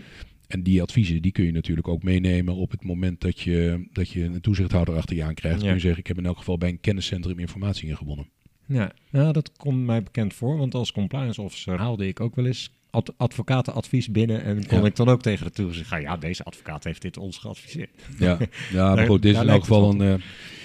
En 0.47 0.63
die 0.63 0.81
adviezen 0.81 1.21
die 1.21 1.31
kun 1.31 1.45
je 1.45 1.51
natuurlijk 1.51 1.87
ook 1.87 2.03
meenemen 2.03 2.55
op 2.55 2.71
het 2.71 2.83
moment 2.83 3.21
dat 3.21 3.39
je, 3.39 3.87
dat 3.91 4.09
je 4.09 4.23
een 4.23 4.41
toezichthouder 4.41 4.95
achter 4.95 5.15
je 5.15 5.23
aan 5.23 5.33
krijgt. 5.33 5.59
Ja. 5.59 5.65
Kun 5.65 5.75
je 5.75 5.81
zeggen, 5.81 5.99
ik 5.99 6.07
heb 6.07 6.17
in 6.17 6.25
elk 6.25 6.37
geval 6.37 6.57
bij 6.57 6.69
een 6.69 6.79
kenniscentrum 6.79 7.39
informatie 7.39 7.87
ingewonnen. 7.87 8.29
Ja, 8.67 8.91
nou, 9.11 9.33
dat 9.33 9.51
komt 9.57 9.85
mij 9.85 10.03
bekend 10.03 10.33
voor, 10.33 10.57
want 10.57 10.73
als 10.75 10.91
compliance 10.91 11.41
officer 11.41 11.77
haalde 11.79 12.07
ik 12.07 12.19
ook 12.19 12.35
wel 12.35 12.45
eens 12.45 12.69
ad- 12.89 13.13
advocatenadvies 13.17 14.11
binnen 14.11 14.43
en 14.43 14.67
kon 14.67 14.79
Ja. 14.79 14.85
ik 14.85 14.95
dan 14.95 15.09
ook 15.09 15.21
tegen 15.21 15.45
de 15.45 15.51
toezicht 15.51 15.87
gaan, 15.87 16.01
ja, 16.01 16.17
deze 16.17 16.43
advocaat 16.43 16.83
heeft 16.83 17.01
dit 17.01 17.17
ons 17.17 17.37
geadviseerd. 17.37 17.89
Ja, 18.19 18.37
ja 18.73 18.95
maar 18.95 19.05
goed, 19.05 19.21
dit 19.21 19.35
is 19.35 19.41
in 19.41 19.49
elk 19.49 19.61
geval 19.61 19.89
een, 19.89 20.01
eh, 20.01 20.13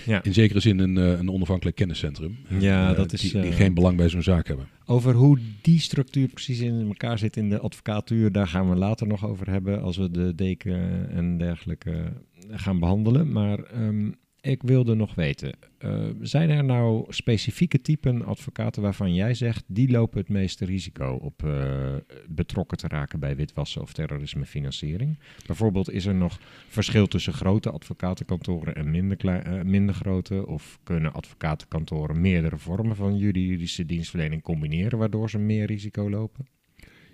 Ja. 0.07 0.23
in 0.23 0.33
zekere 0.35 0.61
zin 0.61 0.79
een, 0.79 0.97
eh, 0.99 1.19
een 1.19 1.31
onafhankelijk 1.31 1.77
kenniscentrum. 1.77 2.39
Ja, 2.59 2.91
Eh, 2.91 2.97
dat 2.97 3.13
is, 3.13 3.21
Die, 3.21 3.41
die 3.41 3.53
geen 3.53 3.75
belang 3.75 3.97
bij 3.97 4.09
zo'n 4.09 4.23
zaak 4.23 4.47
hebben. 4.47 4.69
Over 4.87 5.15
hoe 5.15 5.39
die 5.63 5.81
structuur 5.81 6.29
precies 6.29 6.61
in 6.61 6.87
elkaar 6.87 7.19
zit 7.19 7.37
in 7.37 7.49
de 7.49 7.59
advocatuur, 7.59 8.33
daar 8.33 8.49
gaan 8.49 8.69
we 8.71 8.77
later 8.77 9.07
nog 9.07 9.27
over 9.27 9.51
hebben 9.51 9.83
als 9.83 9.97
we 9.97 10.11
de 10.11 10.35
deken 10.35 11.09
en 11.11 11.39
dergelijke 11.39 12.13
gaan 12.51 12.79
behandelen. 12.79 13.33
Maar 13.33 13.59
ehm, 13.59 14.11
ik 14.41 14.63
wilde 14.63 14.95
nog 14.95 15.15
weten, 15.15 15.53
eh, 15.79 16.09
zijn 16.21 16.51
er 16.51 16.65
nou 16.65 17.05
specifieke 17.09 17.81
typen 17.81 18.25
advocaten 18.25 18.83
waarvan 18.83 19.15
jij 19.15 19.35
zegt, 19.35 19.65
die 19.67 19.91
lopen 19.91 20.19
het 20.19 20.29
meeste 20.29 20.65
risico 20.65 21.19
op 21.23 21.45
eh, 21.45 21.95
betrokken 22.29 22.79
te 22.79 22.89
raken 22.89 23.21
bij 23.21 23.37
witwassen 23.37 23.83
of 23.83 23.93
terrorismefinanciering? 23.93 25.19
Bijvoorbeeld 25.47 25.91
is 25.91 26.07
er 26.07 26.15
nog 26.15 26.39
verschil 26.69 27.07
tussen 27.07 27.33
grote 27.33 27.71
advocatenkantoren 27.71 28.75
en 28.75 28.91
minder, 28.91 29.29
eh, 29.29 29.63
minder 29.63 29.95
grote? 29.95 30.47
Of 30.47 30.79
kunnen 30.83 31.13
advocatenkantoren 31.13 32.21
meerdere 32.21 32.59
vormen 32.59 32.97
van 32.97 33.17
juridische 33.17 33.87
dienstverlening 33.87 34.43
combineren, 34.43 34.99
waardoor 34.99 35.31
ze 35.31 35.39
meer 35.39 35.67
risico 35.67 36.11
lopen? 36.11 36.47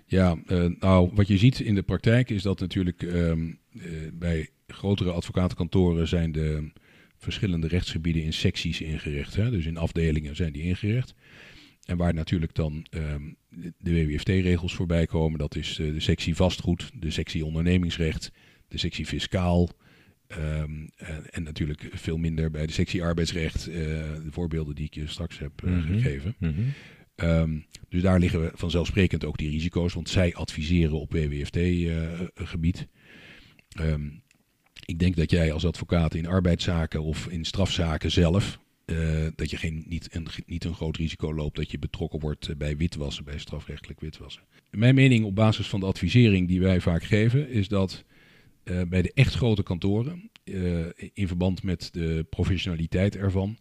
Ja, 0.05 0.37
nou, 0.79 1.11
wat 1.13 1.27
je 1.27 1.37
ziet 1.37 1.59
in 1.59 1.75
de 1.75 1.83
praktijk 1.83 2.29
is 2.29 2.41
dat 2.41 2.59
natuurlijk 2.59 3.03
ehm, 3.03 3.51
eh, 3.71 3.81
bij 4.13 4.49
grotere 4.67 5.11
advocatenkantoren 5.11 6.07
zijn 6.07 6.31
de 6.31 6.71
verschillende 7.17 7.67
rechtsgebieden 7.67 8.23
in 8.23 8.33
secties 8.33 8.81
ingericht. 8.81 9.35
Hè? 9.35 9.49
Dus 9.49 9.65
in 9.65 9.77
afdelingen 9.77 10.35
zijn 10.35 10.53
die 10.53 10.63
ingericht. 10.63 11.13
En 11.85 11.97
waar 11.97 12.13
natuurlijk 12.13 12.53
dan 12.55 12.85
ehm, 12.89 13.21
de- 13.77 14.05
WWFT-regels 14.05 14.73
voorbij 14.75 15.05
komen, 15.05 15.39
dat 15.39 15.55
is 15.55 15.79
eh, 15.79 15.93
de 15.93 15.99
sectie 15.99 16.35
vastgoed, 16.35 16.89
de 16.93 17.11
sectie 17.11 17.45
ondernemingsrecht, 17.45 18.31
de 18.67 18.77
sectie 18.77 19.05
fiscaal. 19.05 19.69
ehm, 20.27 20.87
en, 20.95 21.29
en 21.29 21.43
natuurlijk 21.43 21.89
veel 21.93 22.17
minder 22.17 22.51
bij 22.51 22.65
de 22.67 22.73
sectie 22.73 23.03
arbeidsrecht, 23.03 23.67
eh, 23.67 23.73
de 23.73 24.27
voorbeelden 24.31 24.75
die 24.75 24.85
ik 24.85 24.93
je 24.93 25.07
straks 25.07 25.39
heb 25.39 25.51
eh, 25.63 25.71
Mhm. 25.71 25.93
gegeven. 25.93 26.35
Ehm, 27.15 27.57
dus 27.89 28.01
daar 28.01 28.19
liggen 28.19 28.41
we 28.41 28.51
vanzelfsprekend 28.53 29.25
ook 29.25 29.37
die 29.37 29.49
risico's, 29.49 29.93
want 29.93 30.09
zij 30.09 30.33
adviseren 30.35 30.99
op 30.99 31.11
WWFT-gebied. 31.11 32.87
Ik 34.87 34.99
denk 34.99 35.15
dat 35.15 35.31
jij 35.31 35.51
als 35.51 35.65
advocaat 35.65 36.13
in 36.13 36.27
arbeidszaken 36.27 37.03
of 37.03 37.27
in 37.27 37.45
strafzaken 37.45 38.11
zelf 38.11 38.59
eh, 38.85 39.27
dat 39.35 39.49
je 39.49 39.57
geen, 39.57 39.83
niet, 39.87 40.15
een, 40.15 40.27
niet 40.45 40.63
een 40.63 40.73
groot 40.73 40.97
risico 40.97 41.33
loopt 41.33 41.55
dat 41.55 41.71
je 41.71 41.79
betrokken 41.79 42.19
wordt 42.19 42.47
eh, 42.47 42.55
bij 42.55 42.77
witwassen, 42.77 43.23
bij 43.23 43.37
strafrechtelijk 43.37 43.99
witwassen. 43.99 44.43
Mijn 44.71 44.95
mening 44.95 45.25
op 45.25 45.35
basis 45.35 45.67
van 45.67 45.79
de 45.79 45.85
advisering 45.85 46.47
die 46.47 46.61
wij 46.61 46.81
vaak 46.81 47.03
geven, 47.03 47.49
is 47.49 47.67
dat 47.67 48.03
eh, 48.63 48.81
bij 48.89 49.01
de 49.01 49.11
echt 49.13 49.33
grote 49.33 49.63
kantoren, 49.63 50.31
in 51.13 51.27
verband 51.27 51.63
met 51.63 51.89
de 51.91 52.25
professionaliteit 52.29 53.15
ervan, 53.15 53.57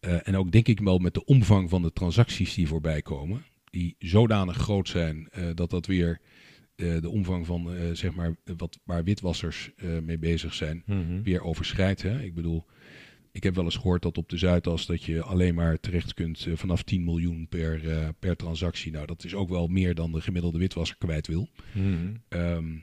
en 0.00 0.36
ook 0.36 0.52
denk 0.52 0.68
ik 0.68 0.80
wel 0.80 0.98
met 0.98 1.14
de 1.14 1.24
omvang 1.24 1.70
van 1.70 1.82
de 1.82 1.92
transacties 1.92 2.54
die 2.54 2.68
voorbij 2.68 3.02
komen, 3.02 3.44
die 3.70 3.96
zodanig 3.98 4.56
groot 4.56 4.88
zijn 4.88 5.28
dat 5.54 5.70
dat 5.70 5.86
weer 5.86 6.20
eh, 6.82 7.00
de 7.00 7.08
omvang 7.08 7.46
van 7.46 7.74
eh, 7.74 7.80
zeg 7.92 8.14
maar 8.14 8.36
wat, 8.56 8.78
waar 8.84 9.04
witwassers 9.04 9.70
eh, 9.76 9.98
mee 9.98 10.18
bezig 10.18 10.54
zijn, 10.54 10.82
Mhm. 10.86 11.22
weer 11.22 11.42
overschrijdt. 11.42 12.02
Hè? 12.02 12.22
Ik 12.22 12.34
bedoel, 12.34 12.64
ik 13.32 13.42
heb 13.42 13.54
wel 13.54 13.64
eens 13.64 13.76
gehoord 13.76 14.02
dat 14.02 14.18
op 14.18 14.28
de 14.28 14.36
Zuidas 14.36 14.86
dat 14.86 15.02
je 15.02 15.22
alleen 15.22 15.54
maar 15.54 15.80
terecht 15.80 16.14
kunt 16.14 16.46
vanaf 16.54 16.82
10 16.82 17.04
miljoen 17.04 17.46
per, 17.48 17.80
per 18.18 18.36
transactie. 18.36 18.92
Nou, 18.92 19.06
dat 19.06 19.24
is 19.24 19.34
ook 19.34 19.48
wel 19.48 19.66
meer 19.66 19.94
dan 19.94 20.12
de 20.12 20.20
gemiddelde 20.20 20.58
witwasser 20.58 20.96
kwijt 20.98 21.26
wil. 21.26 21.48
Mhm. 21.74 22.14
Ehm, 22.28 22.76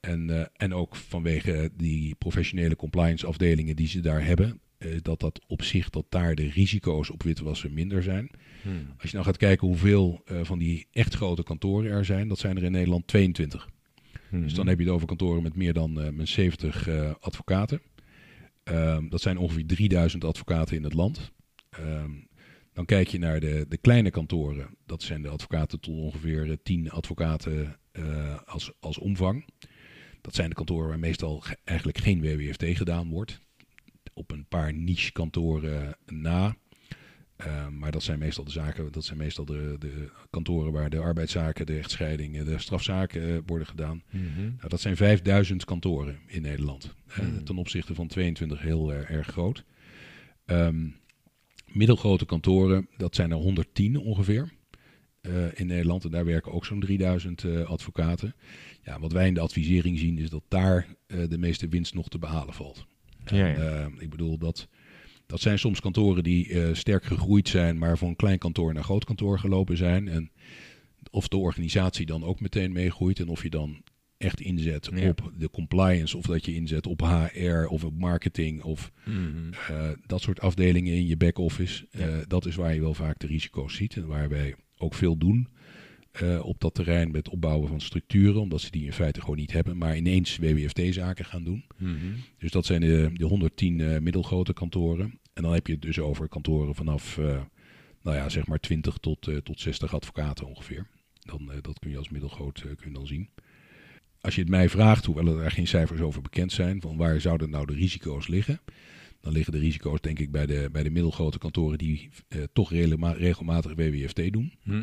en, 0.00 0.50
en 0.56 0.74
ook 0.74 0.96
vanwege 0.96 1.70
die 1.76 2.14
professionele 2.14 2.76
compliance 2.76 3.26
afdelingen 3.26 3.76
die 3.76 3.88
ze 3.88 4.00
daar 4.00 4.24
hebben, 4.24 4.60
eh, 4.80 4.96
dat 5.02 5.20
dat 5.20 5.40
op 5.46 5.62
zich 5.62 5.90
dat 5.90 6.06
daar 6.08 6.34
de 6.34 6.48
risico's 6.50 7.10
op 7.10 7.22
witwassen 7.22 7.72
minder 7.74 8.02
zijn. 8.02 8.30
Mhm. 8.62 8.74
Als 8.98 9.10
je 9.10 9.16
nou 9.16 9.24
gaat 9.24 9.36
kijken 9.36 9.66
hoeveel 9.66 10.22
eh, 10.24 10.40
van 10.42 10.58
die 10.58 10.86
echt 10.92 11.14
grote 11.14 11.42
kantoren 11.42 11.90
er 11.90 12.04
zijn, 12.04 12.28
dat 12.28 12.38
zijn 12.38 12.56
er 12.56 12.62
in 12.62 12.72
Nederland 12.72 13.06
22. 13.06 13.68
Mhm. 14.30 14.42
Dus 14.42 14.54
dan 14.54 14.66
heb 14.66 14.78
je 14.78 14.84
het 14.84 14.92
over 14.94 15.06
kantoren 15.06 15.42
met 15.42 15.56
meer 15.56 15.72
dan 15.72 16.00
eh, 16.00 16.10
met 16.12 16.28
70 16.28 16.88
eh, 16.88 17.10
advocaten. 17.20 17.80
Ehm, 18.62 19.08
dat 19.08 19.20
zijn 19.20 19.36
ongeveer 19.38 19.66
3000 19.66 20.24
advocaten 20.24 20.76
in 20.76 20.84
het 20.84 20.92
land. 20.94 21.32
Ehm, 21.70 22.10
dan 22.72 22.84
kijk 22.84 23.08
je 23.08 23.18
naar 23.18 23.40
de, 23.40 23.66
de 23.68 23.76
kleine 23.76 24.10
kantoren. 24.10 24.76
Dat 24.86 25.02
zijn 25.02 25.22
de 25.22 25.28
advocaten 25.28 25.80
tot 25.80 25.94
ongeveer 25.96 26.50
eh, 26.50 26.56
10 26.62 26.90
advocaten 26.90 27.78
als, 28.44 28.72
als 28.80 28.98
omvang. 28.98 29.44
Dat 30.20 30.34
zijn 30.34 30.48
de 30.48 30.54
kantoren 30.54 30.88
waar 30.88 30.98
meestal 30.98 31.40
ge- 31.40 31.56
eigenlijk 31.64 31.98
geen 31.98 32.20
WWFT 32.20 32.64
gedaan 32.76 33.08
wordt. 33.08 33.40
Op 34.20 34.30
een 34.30 34.46
paar 34.48 34.74
niche 34.74 35.12
kantoren 35.12 35.96
na. 36.06 36.56
Ehm, 37.36 37.78
maar 37.78 37.90
dat 37.90 38.02
zijn 38.02 38.18
meestal 38.18 38.44
de 38.44 38.50
zaken, 38.50 38.92
dat 38.92 39.04
zijn 39.04 39.18
meestal 39.18 39.44
de, 39.44 39.76
de 39.78 40.10
kantoren 40.30 40.72
waar 40.72 40.90
de 40.90 40.98
arbeidszaken, 40.98 41.66
de 41.66 41.78
echtscheidingen, 41.78 42.44
de 42.44 42.58
strafzaken 42.58 43.22
eh, 43.28 43.38
worden 43.46 43.66
gedaan. 43.66 44.02
Mhm. 44.10 44.40
Nou, 44.40 44.68
dat 44.68 44.80
zijn 44.80 44.96
5000 44.96 45.64
kantoren 45.64 46.18
in 46.26 46.42
Nederland. 46.42 46.94
Eh, 47.06 47.18
Hmm. 47.18 47.44
ten 47.44 47.56
opzichte 47.58 47.94
van 47.94 48.06
22 48.06 48.60
heel 48.60 48.92
eh, 48.92 49.10
erg 49.10 49.26
groot. 49.26 49.64
Ehm, 50.44 50.88
middelgrote 51.66 52.24
kantoren, 52.26 52.88
dat 52.96 53.14
zijn 53.14 53.30
er 53.30 53.36
110 53.36 53.96
ongeveer 53.98 54.52
eh, 55.20 55.32
in 55.54 55.66
Nederland. 55.66 56.04
En 56.04 56.10
daar 56.10 56.24
werken 56.24 56.52
ook 56.52 56.64
zo'n 56.64 56.80
3000 56.80 57.44
eh, 57.44 57.62
advocaten. 57.62 58.34
Ja, 58.82 59.00
wat 59.00 59.12
wij 59.12 59.26
in 59.26 59.34
de 59.34 59.40
advisering 59.40 59.98
zien 59.98 60.18
is 60.18 60.30
dat 60.30 60.42
daar 60.48 60.86
eh, 61.06 61.18
de 61.28 61.38
meeste 61.38 61.68
winst 61.68 61.94
nog 61.94 62.08
te 62.08 62.18
behalen 62.18 62.54
valt. 62.54 62.86
Ja, 63.30 63.54
eh, 63.54 63.86
ik 63.98 64.10
bedoel, 64.10 64.38
dat, 64.38 64.68
dat 65.26 65.40
zijn 65.40 65.58
soms 65.58 65.80
kantoren 65.80 66.22
die 66.22 66.48
eh, 66.62 66.74
sterk 66.74 67.04
gegroeid 67.04 67.48
zijn, 67.48 67.78
maar 67.78 67.98
van 67.98 68.16
klein 68.16 68.38
kantoor 68.38 68.74
naar 68.74 68.84
groot 68.84 69.04
kantoor 69.04 69.38
gelopen 69.38 69.76
zijn. 69.76 70.08
En 70.08 70.30
of 71.10 71.28
de 71.28 71.36
organisatie 71.36 72.06
dan 72.06 72.24
ook 72.24 72.40
meteen 72.40 72.72
meegroeit 72.72 73.18
en 73.20 73.28
of 73.28 73.42
je 73.42 73.50
dan 73.50 73.82
echt 74.18 74.40
inzet 74.40 74.90
Ja. 74.94 75.08
op 75.08 75.32
de 75.38 75.50
compliance 75.50 76.16
of 76.16 76.24
dat 76.26 76.44
je 76.44 76.54
inzet 76.54 76.86
op 76.86 77.00
HR 77.00 77.66
of 77.66 77.84
op 77.84 77.98
marketing 77.98 78.62
of 78.62 78.90
Mhm. 79.04 79.52
eh, 79.68 79.90
dat 80.06 80.20
soort 80.22 80.40
afdelingen 80.40 80.94
in 80.94 81.06
je 81.06 81.16
back-office. 81.16 81.86
Ja. 81.90 82.24
Dat 82.26 82.46
is 82.46 82.54
waar 82.54 82.74
je 82.74 82.80
wel 82.80 82.94
vaak 82.94 83.18
de 83.18 83.26
risico's 83.26 83.74
ziet 83.74 83.96
en 83.96 84.06
waar 84.06 84.28
wij 84.28 84.54
ook 84.78 84.94
veel 84.94 85.16
doen 85.16 85.48
eh, 86.10 86.44
op 86.44 86.60
dat 86.60 86.74
terrein 86.74 87.10
met 87.10 87.28
opbouwen 87.28 87.68
van 87.68 87.80
structuren, 87.80 88.40
omdat 88.40 88.60
ze 88.60 88.70
die 88.70 88.84
in 88.84 88.92
feite 88.92 89.20
gewoon 89.20 89.36
niet 89.36 89.52
hebben, 89.52 89.78
maar 89.78 89.96
ineens 89.96 90.36
WWFT-zaken 90.36 91.24
gaan 91.24 91.44
doen. 91.44 91.64
Mhm. 91.76 91.96
Dus 92.38 92.50
dat 92.50 92.66
zijn 92.66 92.80
de, 92.80 93.10
de 93.14 93.24
110 93.24 93.80
eh, 93.80 93.98
middelgrote 93.98 94.52
kantoren. 94.52 95.18
En 95.32 95.42
dan 95.42 95.52
heb 95.52 95.66
je 95.66 95.72
het 95.72 95.82
dus 95.82 95.98
over 95.98 96.28
kantoren 96.28 96.74
vanaf, 96.74 97.18
eh, 97.18 97.40
nou 98.02 98.16
ja, 98.16 98.28
zeg 98.28 98.46
maar 98.46 98.60
20 98.60 98.96
tot, 98.98 99.30
tot 99.42 99.60
60 99.60 99.94
advocaten 99.94 100.46
ongeveer. 100.46 100.86
Dan, 101.20 101.50
dat 101.60 101.78
kun 101.78 101.90
je 101.90 101.98
als 101.98 102.08
middelgroot 102.08 102.60
kun 102.60 102.88
je 102.88 102.92
dan 102.92 103.06
zien. 103.06 103.28
Als 104.20 104.34
je 104.34 104.40
het 104.40 104.50
mij 104.50 104.68
vraagt, 104.68 105.04
hoewel 105.04 105.26
er 105.26 105.40
daar 105.40 105.50
geen 105.50 105.66
cijfers 105.66 106.00
over 106.00 106.22
bekend 106.22 106.52
zijn, 106.52 106.80
van 106.80 106.96
waar 106.96 107.20
zouden 107.20 107.50
nou 107.50 107.66
de 107.66 107.74
risico's 107.74 108.28
liggen? 108.28 108.60
Dan 109.20 109.32
liggen 109.32 109.52
de 109.52 109.58
risico's 109.58 110.00
denk 110.00 110.18
ik 110.18 110.30
bij 110.30 110.46
de, 110.46 110.68
bij 110.72 110.82
de 110.82 110.90
middelgrote 110.90 111.38
kantoren 111.38 111.78
die 111.78 112.10
toch 112.52 112.72
regelmatig 112.72 113.74
WWFT 113.74 114.32
doen. 114.32 114.52
Mhm. 114.64 114.82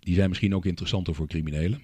Die 0.00 0.14
zijn 0.14 0.28
misschien 0.28 0.54
ook 0.54 0.64
interessanter 0.64 1.14
voor 1.14 1.26
criminelen. 1.26 1.82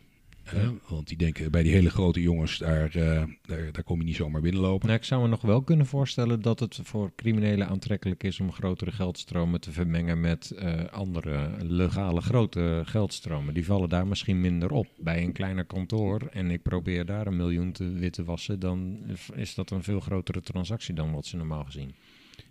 want 0.88 1.08
die 1.08 1.16
denken 1.16 1.50
bij 1.50 1.62
die 1.62 1.72
hele 1.72 1.90
grote 1.90 2.20
jongens, 2.20 2.58
daar, 2.58 2.94
eh, 2.94 3.22
daar, 3.42 3.72
daar 3.72 3.82
kom 3.84 3.98
je 3.98 4.04
niet 4.04 4.16
zomaar 4.16 4.40
binnenlopen. 4.40 4.86
Nou, 4.86 4.98
ik 4.98 5.04
zou 5.04 5.22
me 5.22 5.28
nog 5.28 5.40
wel 5.40 5.62
kunnen 5.62 5.86
voorstellen 5.86 6.42
dat 6.42 6.60
het 6.60 6.78
voor 6.82 7.12
criminelen 7.16 7.68
aantrekkelijk 7.68 8.22
is 8.22 8.40
om 8.40 8.52
grotere 8.52 8.92
geldstromen 8.92 9.60
te 9.60 9.72
vermengen 9.72 10.20
met 10.20 10.50
eh, 10.50 10.84
andere 10.84 11.50
legale 11.64 12.20
grote 12.20 12.82
geldstromen. 12.84 13.54
Die 13.54 13.64
vallen 13.64 13.88
daar 13.88 14.06
misschien 14.06 14.40
minder 14.40 14.70
op. 14.70 14.86
Bij 14.98 15.22
een 15.22 15.32
kleiner 15.32 15.64
kantoor 15.64 16.20
en 16.30 16.50
ik 16.50 16.62
probeer 16.62 17.06
daar 17.06 17.26
een 17.26 17.36
miljoen 17.36 17.72
te 17.72 17.92
witte 17.92 18.24
wassen, 18.24 18.60
dan 18.60 18.98
is 19.34 19.54
dat 19.54 19.70
een 19.70 19.82
veel 19.82 20.00
grotere 20.00 20.40
transactie 20.40 20.94
dan 20.94 21.12
wat 21.12 21.26
ze 21.26 21.36
normaal 21.36 21.64
gezien. 21.64 21.94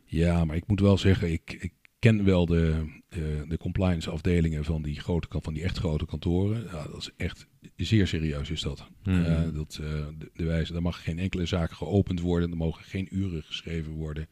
Ja, 0.05 0.45
maar 0.45 0.55
ik 0.55 0.67
moet 0.67 0.79
wel 0.79 0.97
zeggen, 0.97 1.31
ik, 1.31 1.57
ik 1.59 1.73
ken 2.05 2.23
wel 2.23 2.45
de, 2.45 2.85
de, 3.09 3.45
de 3.47 3.57
compliance 3.57 4.09
afdelingen 4.09 4.63
van 4.63 4.81
die, 4.81 4.99
grote, 4.99 5.27
van 5.29 5.53
die 5.53 5.63
echt 5.63 5.77
grote 5.77 6.05
kantoren. 6.05 6.63
Ja, 6.63 6.87
dat 6.87 6.97
is 6.97 7.09
echt 7.17 7.47
zeer 7.75 8.07
serieus 8.07 8.49
is 8.49 8.61
dat. 8.61 8.87
Eh, 9.03 9.41
dat 9.53 9.79
eh, 9.81 10.05
de, 10.17 10.29
de 10.33 10.43
wijze, 10.43 10.73
daar 10.73 10.81
mag 10.81 11.03
geen 11.03 11.19
enkele 11.19 11.45
zaak 11.45 11.71
geopend 11.71 12.19
worden. 12.19 12.51
Er 12.51 12.57
mogen 12.57 12.83
geen 12.83 13.07
uren 13.11 13.43
geschreven 13.43 13.91
worden 13.91 14.27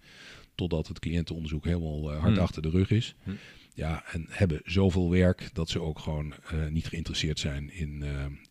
totdat 0.56 0.88
het 0.88 1.00
cliëntenonderzoek 1.00 1.66
helemaal 1.66 2.12
eh, 2.12 2.20
hard 2.20 2.34
Mhm. 2.34 2.42
achter 2.42 2.62
de 2.62 2.70
rug 2.70 2.92
is. 2.92 3.16
Mhm. 3.24 3.36
Ja, 3.74 4.04
en 4.12 4.26
hebben 4.30 4.62
zoveel 4.64 5.10
werk 5.10 5.50
dat 5.54 5.70
ze 5.70 5.82
ook 5.82 6.00
gewoon 6.00 6.34
niet 6.70 6.88
geïnteresseerd 6.88 7.40
zijn 7.40 7.74
in, 7.74 8.04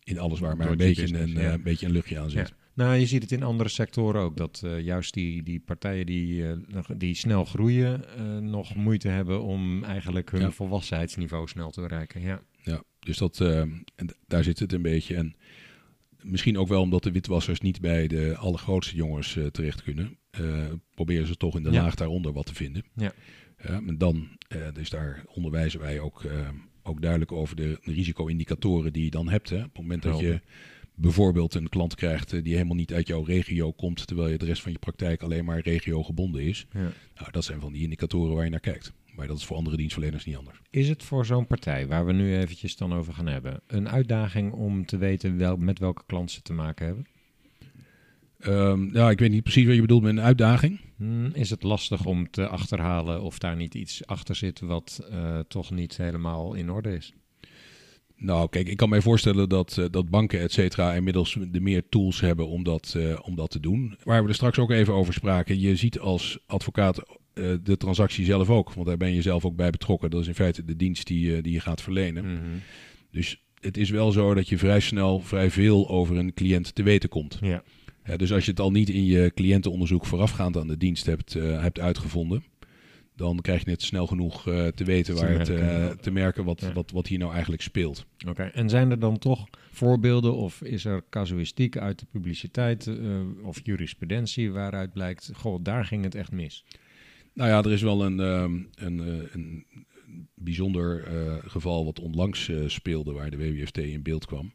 in 0.03 0.19
alles 0.19 0.39
waar 0.39 0.57
maar 0.57 0.71
een 0.71 0.77
beetje, 0.77 1.01
business, 1.01 1.33
een, 1.33 1.41
ja. 1.41 1.53
een 1.53 1.63
beetje 1.63 1.85
een 1.85 1.91
luchtje 1.91 2.19
aan 2.19 2.29
zit. 2.29 2.47
Ja. 2.47 2.62
Nou, 2.75 2.95
je 2.95 3.05
ziet 3.05 3.21
het 3.21 3.31
in 3.31 3.43
andere 3.43 3.69
sectoren 3.69 4.21
ook. 4.21 4.37
Dat 4.37 4.61
eh, 4.65 4.79
juist 4.79 5.13
die, 5.13 5.43
die 5.43 5.59
partijen 5.59 6.05
die, 6.05 6.47
eh, 6.49 6.57
die 6.97 7.15
snel 7.15 7.45
groeien, 7.45 8.17
eh, 8.17 8.37
nog 8.37 8.75
moeite 8.75 9.07
hebben 9.07 9.41
om 9.43 9.83
eigenlijk 9.83 10.31
hun 10.31 10.41
Ja. 10.41 10.51
volwassenheidsniveau 10.51 11.47
snel 11.47 11.71
te 11.71 11.81
bereiken. 11.81 12.21
Ja. 12.21 12.41
Ja, 12.63 12.83
dus 12.99 13.17
dat, 13.17 13.39
en 13.41 13.85
daar 14.27 14.43
zit 14.43 14.59
het 14.59 14.73
een 14.73 14.81
beetje. 14.81 15.15
En 15.15 15.35
misschien 16.21 16.57
ook 16.57 16.67
wel 16.67 16.81
omdat 16.81 17.03
de 17.03 17.11
witwassers 17.11 17.59
niet 17.59 17.81
bij 17.81 18.07
de 18.07 18.35
allergrootste 18.37 18.95
jongens 18.95 19.37
terecht 19.51 19.83
kunnen. 19.83 20.17
proberen 20.95 21.27
ze 21.27 21.35
toch 21.37 21.55
in 21.55 21.63
de 21.63 21.71
Ja. 21.71 21.81
laag 21.83 21.95
daaronder 21.95 22.33
wat 22.33 22.45
te 22.45 22.53
vinden. 22.55 22.83
Ja. 22.95 23.11
En 23.57 23.97
dan, 23.97 24.27
dus 24.73 24.89
daar 24.89 25.23
onderwijzen 25.27 25.79
wij 25.79 25.99
ook, 25.99 26.23
ook 26.83 27.01
duidelijk 27.01 27.31
over 27.31 27.55
de, 27.55 27.79
de 27.83 27.91
risico-indicatoren 27.91 28.93
die 28.93 29.03
je 29.03 29.09
dan 29.09 29.29
hebt. 29.29 29.49
Hè. 29.49 29.57
Op 29.57 29.63
het 29.63 29.77
moment 29.77 30.03
dat 30.03 30.19
je. 30.19 30.41
Bijvoorbeeld 30.95 31.55
een 31.55 31.69
klant 31.69 31.95
krijgt 31.95 32.33
eh, 32.33 32.43
die 32.43 32.53
helemaal 32.53 32.75
niet 32.75 32.93
uit 32.93 33.07
jouw 33.07 33.23
regio 33.23 33.71
komt, 33.71 34.07
terwijl 34.07 34.29
je 34.29 34.37
de 34.37 34.45
rest 34.45 34.61
van 34.61 34.71
je 34.71 34.79
praktijk 34.79 35.21
alleen 35.21 35.45
maar 35.45 35.59
regio 35.59 36.03
gebonden 36.03 36.43
is. 36.43 36.65
Ja. 36.71 36.91
Nou, 37.15 37.31
dat 37.31 37.43
zijn 37.43 37.59
van 37.59 37.73
die 37.73 37.83
indicatoren 37.83 38.35
waar 38.35 38.43
je 38.43 38.49
naar 38.49 38.59
kijkt. 38.59 38.93
Maar 39.15 39.27
dat 39.27 39.37
is 39.37 39.45
voor 39.45 39.57
andere 39.57 39.77
dienstverleners 39.77 40.25
niet 40.25 40.35
anders. 40.35 40.59
Is 40.69 40.89
het 40.89 41.03
voor 41.03 41.25
zo'n 41.25 41.47
partij, 41.47 41.87
waar 41.87 42.05
we 42.05 42.13
nu 42.13 42.37
eventjes 42.37 42.75
dan 42.75 42.93
over 42.93 43.13
gaan 43.13 43.27
hebben, 43.27 43.61
een 43.67 43.89
uitdaging 43.89 44.53
om 44.53 44.85
te 44.85 44.97
weten 44.97 45.37
wel, 45.37 45.57
met 45.57 45.79
welke 45.79 46.03
klant 46.05 46.31
ze 46.31 46.41
te 46.41 46.53
maken 46.53 46.85
hebben? 46.85 47.05
Ehm, 48.39 48.95
ja, 48.95 49.09
ik 49.09 49.19
weet 49.19 49.31
niet 49.31 49.43
precies 49.43 49.65
wat 49.65 49.75
je 49.75 49.81
bedoelt 49.81 50.03
met 50.03 50.11
een 50.11 50.23
uitdaging. 50.23 50.79
Hmm, 50.97 51.29
is 51.33 51.49
het 51.49 51.63
lastig 51.63 52.05
om 52.05 52.29
te 52.29 52.47
achterhalen 52.47 53.21
of 53.21 53.37
daar 53.37 53.55
niet 53.55 53.75
iets 53.75 54.05
achter 54.05 54.35
zit 54.35 54.59
wat 54.59 55.07
eh, 55.09 55.39
toch 55.39 55.71
niet 55.71 55.97
helemaal 55.97 56.53
in 56.53 56.71
orde 56.71 56.95
is? 56.95 57.13
Nou, 58.23 58.49
kijk, 58.49 58.67
ik 58.67 58.77
kan 58.77 58.89
mij 58.89 59.01
voorstellen 59.01 59.49
dat, 59.49 59.77
eh, 59.77 59.85
dat 59.91 60.09
banken, 60.09 60.39
et 60.39 60.51
cetera, 60.51 60.93
inmiddels 60.93 61.37
de 61.51 61.59
meer 61.59 61.83
tools 61.89 62.19
hebben 62.19 62.47
om 62.47 62.63
dat, 62.63 62.93
eh, 62.97 63.19
om 63.21 63.35
dat 63.35 63.49
te 63.49 63.59
doen. 63.59 63.97
Waar 64.03 64.23
we 64.23 64.29
er 64.29 64.35
straks 64.35 64.59
ook 64.59 64.71
even 64.71 64.93
over 64.93 65.13
spraken. 65.13 65.59
Je 65.59 65.75
ziet 65.75 65.99
als 65.99 66.39
advocaat 66.45 66.97
eh, 67.33 67.53
de 67.63 67.77
transactie 67.77 68.25
zelf 68.25 68.49
ook, 68.49 68.73
want 68.73 68.87
daar 68.87 68.97
ben 68.97 69.13
je 69.13 69.21
zelf 69.21 69.45
ook 69.45 69.55
bij 69.55 69.69
betrokken. 69.69 70.09
Dat 70.09 70.21
is 70.21 70.27
in 70.27 70.35
feite 70.35 70.65
de 70.65 70.75
dienst 70.75 71.07
die, 71.07 71.41
die 71.41 71.53
je 71.53 71.59
gaat 71.59 71.81
verlenen. 71.81 72.25
Mhm. 72.25 72.57
Dus 73.11 73.43
het 73.59 73.77
is 73.77 73.89
wel 73.89 74.11
zo 74.11 74.33
dat 74.33 74.49
je 74.49 74.57
vrij 74.57 74.79
snel 74.79 75.19
vrij 75.19 75.51
veel 75.51 75.89
over 75.89 76.17
een 76.17 76.33
cliënt 76.33 76.75
te 76.75 76.83
weten 76.83 77.09
komt. 77.09 77.37
Ja. 77.41 77.63
Dus 78.17 78.33
als 78.33 78.45
je 78.45 78.51
het 78.51 78.59
al 78.59 78.71
niet 78.71 78.89
in 78.89 79.05
je 79.05 79.31
cliëntenonderzoek 79.35 80.05
voorafgaand 80.05 80.57
aan 80.57 80.67
de 80.67 80.77
dienst 80.77 81.05
hebt, 81.05 81.33
hebt 81.33 81.79
uitgevonden, 81.79 82.43
dan 83.15 83.41
krijg 83.41 83.63
je 83.65 83.71
het 83.71 83.81
snel 83.81 84.07
genoeg 84.07 84.47
eh, 84.47 84.67
te 84.67 84.83
weten 84.83 85.15
Te 85.15 85.21
waar 85.21 85.29
het, 85.39 85.49
merken. 85.49 85.89
eh, 85.89 85.89
te 85.89 86.11
merken 86.11 86.43
wat, 86.45 86.59
Ja. 86.61 86.73
wat, 86.73 86.91
wat 86.91 87.07
hier 87.07 87.19
nou 87.19 87.31
eigenlijk 87.31 87.61
speelt. 87.61 88.05
Oké, 88.27 88.43
en 88.43 88.69
zijn 88.69 88.91
er 88.91 88.99
dan 88.99 89.17
toch 89.17 89.47
voorbeelden 89.71 90.35
of 90.35 90.61
is 90.61 90.85
er 90.85 91.03
casuïstiek 91.09 91.77
uit 91.77 91.99
de 91.99 92.05
publiciteit 92.11 92.87
eh, 92.87 92.95
of 93.43 93.59
jurisprudentie 93.63 94.51
waaruit 94.51 94.93
blijkt, 94.93 95.31
goh, 95.33 95.63
daar 95.63 95.85
ging 95.85 96.03
het 96.03 96.15
echt 96.15 96.31
mis? 96.31 96.63
Nou 97.33 97.49
ja, 97.49 97.63
er 97.63 97.71
is 97.71 97.81
wel 97.81 98.05
een, 98.05 98.19
ehm, 98.19 98.59
een, 98.75 99.27
een 99.33 99.65
bijzonder 100.35 101.07
geval 101.47 101.85
wat 101.85 101.99
onlangs 101.99 102.51
speelde 102.65 103.11
waar 103.11 103.29
de 103.31 103.37
WWFT 103.37 103.77
in 103.77 104.01
beeld 104.01 104.25
kwam. 104.25 104.53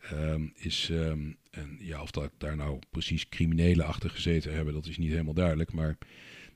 Ehm, 0.00 0.42
is, 0.54 0.88
ehm, 0.92 1.20
en 1.50 1.76
ja, 1.78 2.02
of 2.02 2.10
dat 2.10 2.30
daar 2.38 2.56
nou 2.56 2.78
precies 2.90 3.28
criminelen 3.28 3.86
achter 3.86 4.10
gezeten 4.10 4.54
hebben, 4.54 4.74
dat 4.74 4.86
is 4.86 4.98
niet 4.98 5.10
helemaal 5.10 5.34
duidelijk. 5.34 5.72
Maar 5.72 5.98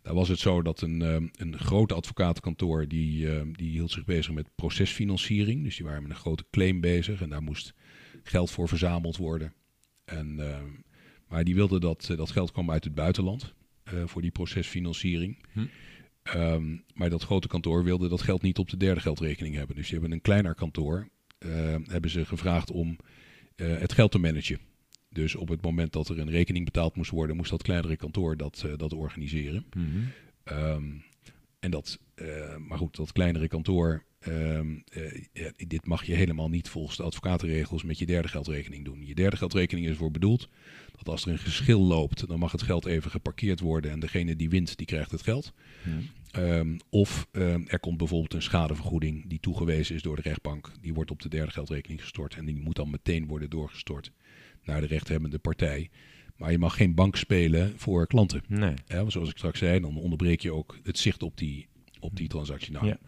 daar 0.07 0.15
was 0.15 0.29
het 0.29 0.39
zo 0.39 0.63
dat 0.63 0.81
een, 0.81 1.03
ehm, 1.03 1.27
een 1.33 1.59
grote 1.59 1.95
advocatenkantoor, 1.95 2.89
die, 2.89 3.31
ehm, 3.31 3.53
die 3.53 3.71
hield 3.71 3.91
zich 3.91 4.05
bezig 4.05 4.33
met 4.33 4.55
procesfinanciering. 4.55 5.65
Dus 5.65 5.77
die 5.77 5.85
waren 5.85 6.03
met 6.03 6.11
een 6.11 6.17
grote 6.17 6.45
claim 6.51 6.81
bezig 6.81 7.21
en 7.21 7.29
daar 7.29 7.43
moest 7.43 7.75
geld 8.23 8.51
voor 8.51 8.69
verzameld 8.69 9.17
worden. 9.17 9.53
En, 10.05 10.41
ehm, 10.41 10.67
maar 11.29 11.45
die 11.45 11.55
wilden 11.55 11.81
dat, 11.81 12.09
eh, 12.11 12.17
dat 12.17 12.31
geld 12.31 12.53
kwam 12.53 12.71
uit 12.71 12.85
het 12.85 12.95
buitenland 12.95 13.55
eh, 13.83 14.07
voor 14.07 14.23
die 14.23 14.31
procesfinanciering. 14.31 15.39
Hm. 15.53 15.67
Ehm, 16.23 16.77
maar 16.95 17.11
dat 17.11 17.23
grote 17.23 17.49
kantoor 17.49 17.85
wilde 17.85 18.09
dat 18.09 18.23
geld 18.23 18.43
niet 18.43 18.59
op 18.59 18.71
de 18.71 18.77
derde 18.77 19.01
geldrekening 19.01 19.55
hebben. 19.55 19.77
Dus 19.77 19.85
die 19.85 19.99
hebben 19.99 20.13
een 20.13 20.23
kleiner 20.23 20.55
kantoor, 20.55 21.09
hebben 21.87 22.11
ze 22.11 22.25
gevraagd 22.25 22.71
om 22.71 22.97
eh, 23.57 23.79
het 23.79 23.93
geld 23.93 24.11
te 24.11 24.19
managen. 24.19 24.59
Dus 25.17 25.35
op 25.35 25.49
het 25.49 25.63
moment 25.63 25.93
dat 25.93 26.09
er 26.09 26.19
een 26.19 26.31
rekening 26.31 26.65
betaald 26.65 26.97
moest 26.97 27.11
worden, 27.11 27.37
moest 27.37 27.51
dat 27.51 27.63
kleinere 27.63 27.97
kantoor 27.97 28.37
dat, 28.37 28.63
eh, 28.67 28.73
dat 28.77 28.93
organiseren. 28.93 29.67
Ehm, 30.45 30.85
en 31.59 31.71
dat, 31.71 31.99
eh, 32.15 32.57
maar 32.57 32.79
goed, 32.79 32.97
dat 32.97 33.13
kleinere 33.13 33.49
kantoor, 33.49 34.05
ehm, 34.19 34.77
eh, 34.93 35.25
ja, 35.33 35.53
dit 35.57 35.87
mag 35.87 36.05
je 36.05 36.15
helemaal 36.15 36.49
niet 36.49 36.69
volgens 36.69 36.97
de 36.97 37.03
advocatenregels 37.03 37.83
met 37.83 37.99
je 37.99 38.07
derde 38.07 38.29
geldrekening 38.29 38.85
doen. 38.85 39.07
Je 39.07 39.15
derde 39.15 39.37
geldrekening 39.37 39.87
is 39.87 39.93
ervoor 39.93 40.11
bedoeld 40.11 40.49
dat 40.97 41.09
als 41.09 41.25
er 41.25 41.33
een 41.33 41.39
geschil 41.39 41.81
loopt, 41.81 42.29
dan 42.29 42.39
mag 42.39 42.53
het 42.53 42.63
geld 42.63 42.87
even 42.87 43.11
geparkeerd 43.11 43.61
worden 43.61 43.91
en 43.91 44.01
degene 44.01 44.37
die 44.37 44.51
wint, 44.51 44.77
die 44.77 44.87
krijgt 44.87 45.11
het 45.11 45.23
geld. 45.23 45.53
Ehm, 46.31 46.79
of 46.89 47.29
er 47.67 47.81
komt 47.81 47.97
bijvoorbeeld 47.97 48.35
een 48.35 48.43
schadevergoeding 48.43 49.29
die 49.29 49.41
toegewezen 49.41 49.95
is 49.95 50.03
door 50.03 50.17
de 50.17 50.23
rechtbank. 50.23 50.73
Die 50.81 50.95
wordt 50.95 51.11
op 51.11 51.23
de 51.23 51.29
derde 51.29 51.53
geldrekening 51.53 52.01
gestort 52.01 52.35
en 52.35 52.45
die 52.45 52.57
moet 52.57 52.77
dan 52.77 52.91
meteen 52.91 53.27
worden 53.27 53.51
doorgestort 53.51 54.13
naar 54.67 54.81
de 54.81 54.87
rechthebbende 54.87 55.39
partij. 55.39 55.89
Maar 56.37 56.51
je 56.51 56.59
mag 56.59 56.77
geen 56.77 56.95
bank 56.95 57.17
spelen 57.17 57.73
voor 57.77 58.07
klanten. 58.07 58.43
Nee. 58.49 58.75
Ja, 58.87 59.11
zoals 59.11 59.31
ik 59.31 59.37
straks 59.37 59.59
zei, 59.59 59.81
dan 59.81 59.97
onderbreek 59.97 60.41
je 60.41 60.53
ook 60.53 60.79
het 60.83 60.99
zicht 60.99 61.23
op 61.23 61.37
die, 61.37 61.67
op 62.01 62.17
die 62.17 62.29
transactie. 62.29 62.73
Nou, 62.73 62.87
Ja. 62.87 62.99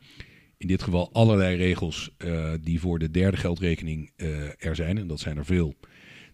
In 0.57 0.67
dit 0.67 0.83
geval 0.83 1.13
allerlei 1.13 1.57
regels 1.57 2.11
eh, 2.17 2.53
die 2.61 2.81
voor 2.81 2.99
de 2.99 3.11
derde 3.11 3.37
geldrekening 3.37 4.11
eh, 4.17 4.65
er 4.67 4.77
zijn. 4.77 4.99
En 4.99 5.07
dat 5.07 5.21
zijn 5.21 5.37
er 5.37 5.45
veel 5.45 5.75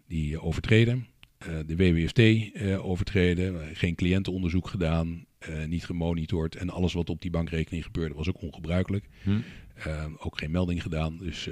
die 0.07 0.35
eh, 0.35 0.45
overtreden. 0.45 1.07
Eh, 1.39 1.49
de 1.66 1.77
WWFT 1.77 2.20
overtreden. 2.79 3.77
Geen 3.77 3.95
cliëntenonderzoek 3.95 4.68
gedaan. 4.68 5.27
niet 5.66 5.85
gemonitord. 5.85 6.57
En 6.57 6.70
alles 6.70 6.93
wat 6.93 7.11
op 7.11 7.20
die 7.20 7.31
bankrekening 7.31 7.85
gebeurde 7.85 8.14
was 8.14 8.29
ook 8.29 8.43
ongebruikelijk. 8.43 9.09
Hm. 9.22 9.39
Ook 10.18 10.39
geen 10.39 10.51
melding 10.51 10.83
gedaan. 10.83 11.18
Dus 11.18 11.49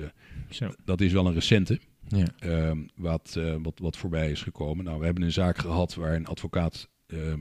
Zo. 0.50 0.74
dat 0.84 1.00
is 1.00 1.12
wel 1.12 1.26
een 1.26 1.34
recente. 1.34 1.80
Ja. 2.16 2.26
Ehm, 2.38 2.78
wat, 2.94 3.34
eh, 3.38 3.56
wat, 3.62 3.78
wat 3.78 3.96
voorbij 3.96 4.30
is 4.30 4.42
gekomen. 4.42 4.84
Nou, 4.84 4.98
we 4.98 5.04
hebben 5.04 5.22
een 5.22 5.32
zaak 5.32 5.58
gehad 5.58 5.94
waar 5.94 6.14
een 6.14 6.26
advocaat. 6.26 6.90
ehm, 7.06 7.40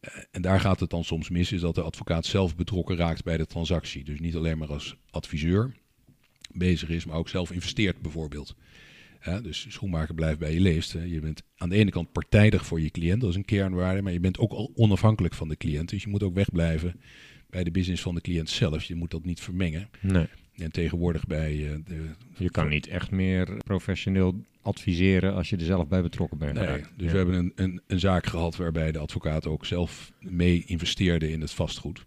eh, 0.00 0.12
en 0.30 0.42
daar 0.42 0.60
gaat 0.60 0.80
het 0.80 0.90
dan 0.90 1.04
soms 1.04 1.28
mis, 1.28 1.52
is 1.52 1.60
dat 1.60 1.74
de 1.74 1.82
advocaat 1.82 2.26
zelf 2.26 2.56
betrokken 2.56 2.96
raakt 2.96 3.24
bij 3.24 3.36
de 3.36 3.46
transactie. 3.46 4.04
Dus 4.04 4.20
niet 4.20 4.36
alleen 4.36 4.58
maar 4.58 4.68
als 4.68 4.96
adviseur 5.10 5.74
bezig 6.52 6.88
is, 6.88 7.04
maar 7.04 7.16
ook 7.16 7.28
zelf 7.28 7.50
investeert 7.50 8.02
bijvoorbeeld. 8.02 8.54
Ja, 9.22 9.40
dus 9.40 9.66
schoenmaker 9.68 10.14
blijft 10.14 10.38
bij 10.38 10.52
je 10.52 10.60
leest. 10.60 10.92
Hè. 10.92 11.02
Je 11.02 11.20
bent 11.20 11.42
aan 11.56 11.68
de 11.68 11.76
ene 11.76 11.90
kant 11.90 12.12
partijdig 12.12 12.66
voor 12.66 12.80
je 12.80 12.90
cliënt, 12.90 13.20
dat 13.20 13.30
is 13.30 13.36
een 13.36 13.44
kernwaarde, 13.44 14.02
maar 14.02 14.12
je 14.12 14.20
bent 14.20 14.38
ook 14.38 14.52
al 14.52 14.72
onafhankelijk 14.74 15.34
van 15.34 15.48
de 15.48 15.56
cliënt. 15.56 15.88
Dus 15.88 16.02
je 16.02 16.08
moet 16.08 16.22
ook 16.22 16.34
wegblijven 16.34 17.00
bij 17.50 17.64
de 17.64 17.70
business 17.70 18.02
van 18.02 18.14
de 18.14 18.20
cliënt 18.20 18.50
zelf. 18.50 18.84
Je 18.84 18.94
moet 18.94 19.10
dat 19.10 19.24
niet 19.24 19.40
vermengen. 19.40 19.88
Nee. 20.00 20.26
En 20.58 20.72
tegenwoordig 20.72 21.26
bij 21.26 21.80
de 21.86 22.04
Je 22.36 22.50
kan 22.50 22.68
niet 22.68 22.86
echt 22.86 23.10
meer 23.10 23.56
professioneel 23.64 24.44
adviseren 24.62 25.34
als 25.34 25.50
je 25.50 25.56
er 25.56 25.64
zelf 25.64 25.88
bij 25.88 26.02
betrokken 26.02 26.38
bent. 26.38 26.54
Nee, 26.54 26.66
dus 26.66 27.06
Ja. 27.06 27.10
we 27.12 27.16
hebben 27.16 27.34
een, 27.34 27.52
een, 27.54 27.80
een 27.86 28.00
zaak 28.00 28.26
gehad 28.26 28.56
waarbij 28.56 28.92
de 28.92 28.98
advocaat 28.98 29.46
ook 29.46 29.66
zelf 29.66 30.12
mee 30.20 30.62
investeerde 30.66 31.30
in 31.30 31.40
het 31.40 31.50
vastgoed. 31.52 32.06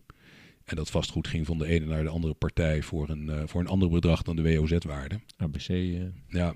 En 0.66 0.76
dat 0.76 0.90
vastgoed 0.92 1.28
ging 1.28 1.46
van 1.46 1.58
de 1.58 1.66
ene 1.66 1.86
naar 1.86 2.04
de 2.04 2.10
andere 2.10 2.34
partij 2.34 2.82
voor 2.82 3.10
een, 3.10 3.30
eh, 3.30 3.42
voor 3.46 3.62
een 3.62 3.68
ander 3.68 3.90
bedrag 3.90 4.22
dan 4.22 4.36
de 4.36 4.42
WOZ-waarde. 4.56 5.20
ABC. 5.38 5.68
eh, 5.70 5.92
Ja, 5.92 6.10
ja. 6.28 6.56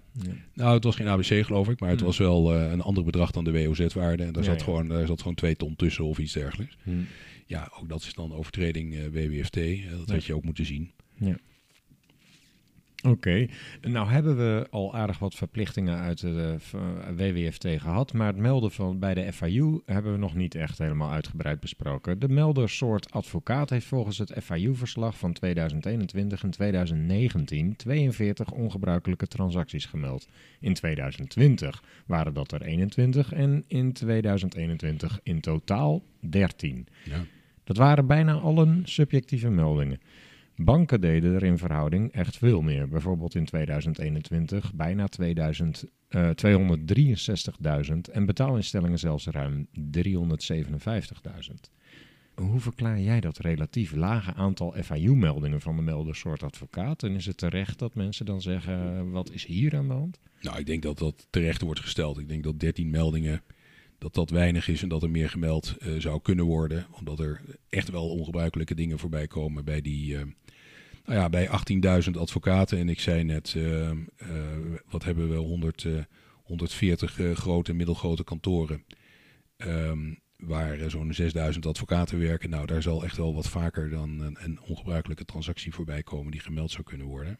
nou, 0.53 0.73
het 0.73 0.83
was 0.83 0.95
geen 0.95 1.07
ABC 1.07 1.45
geloof 1.45 1.69
ik, 1.69 1.79
maar 1.79 1.89
het 1.89 1.97
Hmm. 1.99 2.07
was 2.07 2.17
wel 2.17 2.53
een 2.55 2.81
ander 2.81 3.03
bedrag 3.03 3.31
dan 3.31 3.43
de 3.43 3.51
WOZ-waarde. 3.51 4.23
En 4.23 4.33
daar, 4.33 4.43
Ja, 4.43 4.49
zat 4.49 4.59
ja. 4.59 4.63
Gewoon, 4.65 4.87
daar 4.87 5.07
zat 5.07 5.19
gewoon 5.19 5.35
twee 5.35 5.55
ton 5.55 5.75
tussen 5.75 6.03
of 6.05 6.17
iets 6.17 6.33
dergelijks. 6.33 6.77
Hm. 6.83 6.91
Ja, 7.45 7.71
ook 7.79 7.89
dat 7.89 8.01
is 8.01 8.13
dan 8.13 8.33
overtreding 8.33 8.95
WWFT. 9.11 9.53
dat 9.55 10.07
Ja. 10.07 10.13
had 10.13 10.25
je 10.25 10.33
ook 10.35 10.43
moeten 10.43 10.65
zien. 10.65 10.91
Oké, 13.07 13.47
nou 13.81 14.09
hebben 14.09 14.37
we 14.37 14.67
al 14.69 14.95
aardig 14.95 15.19
wat 15.19 15.35
verplichtingen 15.35 15.97
uit 15.97 16.19
de 16.19 16.55
eh, 16.71 16.79
WWFT 17.15 17.67
gehad, 17.77 18.13
maar 18.13 18.27
het 18.27 18.37
melden 18.37 18.71
van 18.71 18.99
bij 18.99 19.13
de 19.13 19.33
FIU 19.33 19.81
hebben 19.85 20.11
we 20.11 20.17
nog 20.17 20.35
niet 20.35 20.55
echt 20.55 20.77
helemaal 20.77 21.11
uitgebreid 21.11 21.59
besproken. 21.59 22.19
De 22.19 22.29
meldersoort 22.29 23.11
advocaat 23.11 23.69
heeft 23.69 23.85
volgens 23.85 24.17
het 24.17 24.33
FIU-verslag 24.43 25.17
van 25.17 25.33
2021 25.33 26.43
en 26.43 26.49
2019 26.49 27.75
42 27.75 28.51
ongebruikelijke 28.51 29.27
transacties 29.27 29.85
gemeld. 29.85 30.27
In 30.59 30.73
2020 30.73 31.83
waren 32.05 32.33
dat 32.33 32.51
er 32.51 32.61
21 32.61 33.33
en 33.33 33.63
in 33.67 33.93
2021 33.93 35.19
in 35.23 35.41
totaal 35.41 36.03
13. 36.19 36.87
Ja. 37.03 37.25
Dat 37.63 37.77
waren 37.77 38.07
bijna 38.07 38.33
allen 38.33 38.81
subjectieve 38.85 39.49
meldingen. 39.49 39.99
Banken 40.55 41.01
deden 41.01 41.33
er 41.33 41.43
in 41.43 41.57
verhouding 41.57 42.11
echt 42.11 42.37
veel 42.37 42.61
meer. 42.61 42.87
Bijvoorbeeld 42.87 43.35
in 43.35 43.45
2021 43.45 44.73
bijna 44.73 45.07
2000, 45.07 45.85
eh, 46.07 46.29
263.000 46.29 48.09
en 48.11 48.25
betaalinstellingen 48.25 48.99
zelfs 48.99 49.27
ruim 49.27 49.67
357.000. 49.71 51.71
Hoe 52.35 52.59
verklaar 52.59 52.99
jij 52.99 53.19
dat 53.19 53.37
relatief 53.37 53.93
lage 53.93 54.33
aantal 54.33 54.75
FIU-meldingen 54.83 55.61
van 55.61 55.75
de 55.75 55.81
meldersoort 55.81 56.43
advocaat? 56.43 57.03
En 57.03 57.15
is 57.15 57.25
het 57.25 57.37
terecht 57.37 57.79
dat 57.79 57.95
mensen 57.95 58.25
dan 58.25 58.41
zeggen, 58.41 59.11
wat 59.11 59.31
is 59.31 59.45
hier 59.45 59.75
aan 59.75 59.87
de 59.87 59.93
hand? 59.93 60.19
Nou, 60.41 60.59
ik 60.59 60.65
denk 60.65 60.83
dat 60.83 60.97
dat 60.97 61.27
terecht 61.29 61.61
wordt 61.61 61.79
gesteld. 61.79 62.17
Ik 62.17 62.27
denk 62.27 62.43
dat 62.43 62.59
13 62.59 62.89
meldingen, 62.89 63.41
dat 63.97 64.13
dat 64.13 64.29
weinig 64.29 64.67
is 64.67 64.81
en 64.81 64.89
dat 64.89 65.03
er 65.03 65.09
meer 65.09 65.29
gemeld 65.29 65.77
eh, 65.77 65.93
zou 65.97 66.21
kunnen 66.21 66.45
worden. 66.45 66.85
Omdat 66.91 67.19
er 67.19 67.41
echt 67.69 67.89
wel 67.89 68.09
ongebruikelijke 68.09 68.75
dingen 68.75 68.99
voorbij 68.99 69.27
komen 69.27 69.65
bij 69.65 69.81
die, 69.81 70.17
eh, 70.17 70.23
nou 71.05 71.19
ja, 71.19 71.29
bij 71.29 71.49
18.000 72.03 72.17
advocaten. 72.17 72.77
En 72.77 72.89
ik 72.89 72.99
zei 72.99 73.23
net, 73.23 73.53
eh, 73.57 73.89
eh, 73.89 73.97
wat 74.89 75.03
hebben 75.03 75.29
we, 75.29 75.35
100, 75.35 75.83
eh, 75.83 75.91
140 76.43 77.19
eh, 77.19 77.31
grote 77.31 77.71
en 77.71 77.77
middelgrote 77.77 78.23
kantoren. 78.23 78.85
ehm, 79.57 80.13
waar 80.37 80.89
zo'n 80.89 81.13
6000 81.13 81.65
advocaten 81.65 82.19
werken. 82.19 82.49
Nou, 82.49 82.65
daar 82.65 82.81
zal 82.81 83.03
echt 83.03 83.17
wel 83.17 83.33
wat 83.35 83.49
vaker 83.49 83.89
dan 83.89 84.19
een, 84.19 84.37
een 84.39 84.59
ongebruikelijke 84.61 85.25
transactie 85.25 85.73
voorbij 85.73 86.03
komen 86.03 86.31
die 86.31 86.41
gemeld 86.41 86.71
zou 86.71 86.83
kunnen 86.83 87.07
worden 87.07 87.39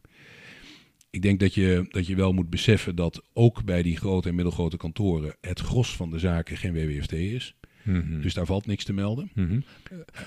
ik 1.16 1.22
denk 1.22 1.40
dat 1.40 1.54
je, 1.54 1.86
dat 1.90 2.08
je 2.08 2.16
wel 2.16 2.34
moet 2.34 2.50
beseffen 2.50 2.96
dat 2.96 3.22
ook 3.34 3.64
bij 3.64 3.82
die 3.82 3.98
grote 3.98 4.30
en 4.30 4.36
middelgrote 4.36 4.78
kantoren 4.78 5.36
het 5.42 5.60
gros 5.60 5.96
van 5.96 6.12
de 6.12 6.20
zaken 6.20 6.58
geen 6.58 6.74
WWFT 6.74 7.12
is. 7.12 7.56
Dus 8.22 8.34
daar 8.34 8.46
valt 8.46 8.66
niks 8.66 8.84
te 8.84 8.94
melden. 8.94 9.30
Mhm. 9.34 9.60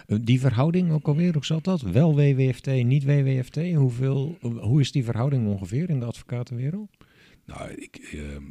Eh, 0.06 0.16
Die 0.20 0.40
verhouding 0.40 0.90
ook 0.92 1.06
alweer, 1.08 1.32
hoe 1.32 1.44
zat 1.44 1.64
dat? 1.64 1.80
Wel 1.80 2.14
WWFT, 2.16 2.66
niet 2.66 3.04
WWFT? 3.04 3.56
Hoeveel, 3.74 4.38
hoe 4.60 4.80
is 4.80 4.92
die 4.92 5.04
verhouding 5.04 5.46
ongeveer 5.46 5.90
in 5.90 5.98
de 5.98 6.04
advocatenwereld? 6.06 6.96
Nou, 7.46 7.70
ik, 7.70 7.96
ehm, 8.12 8.42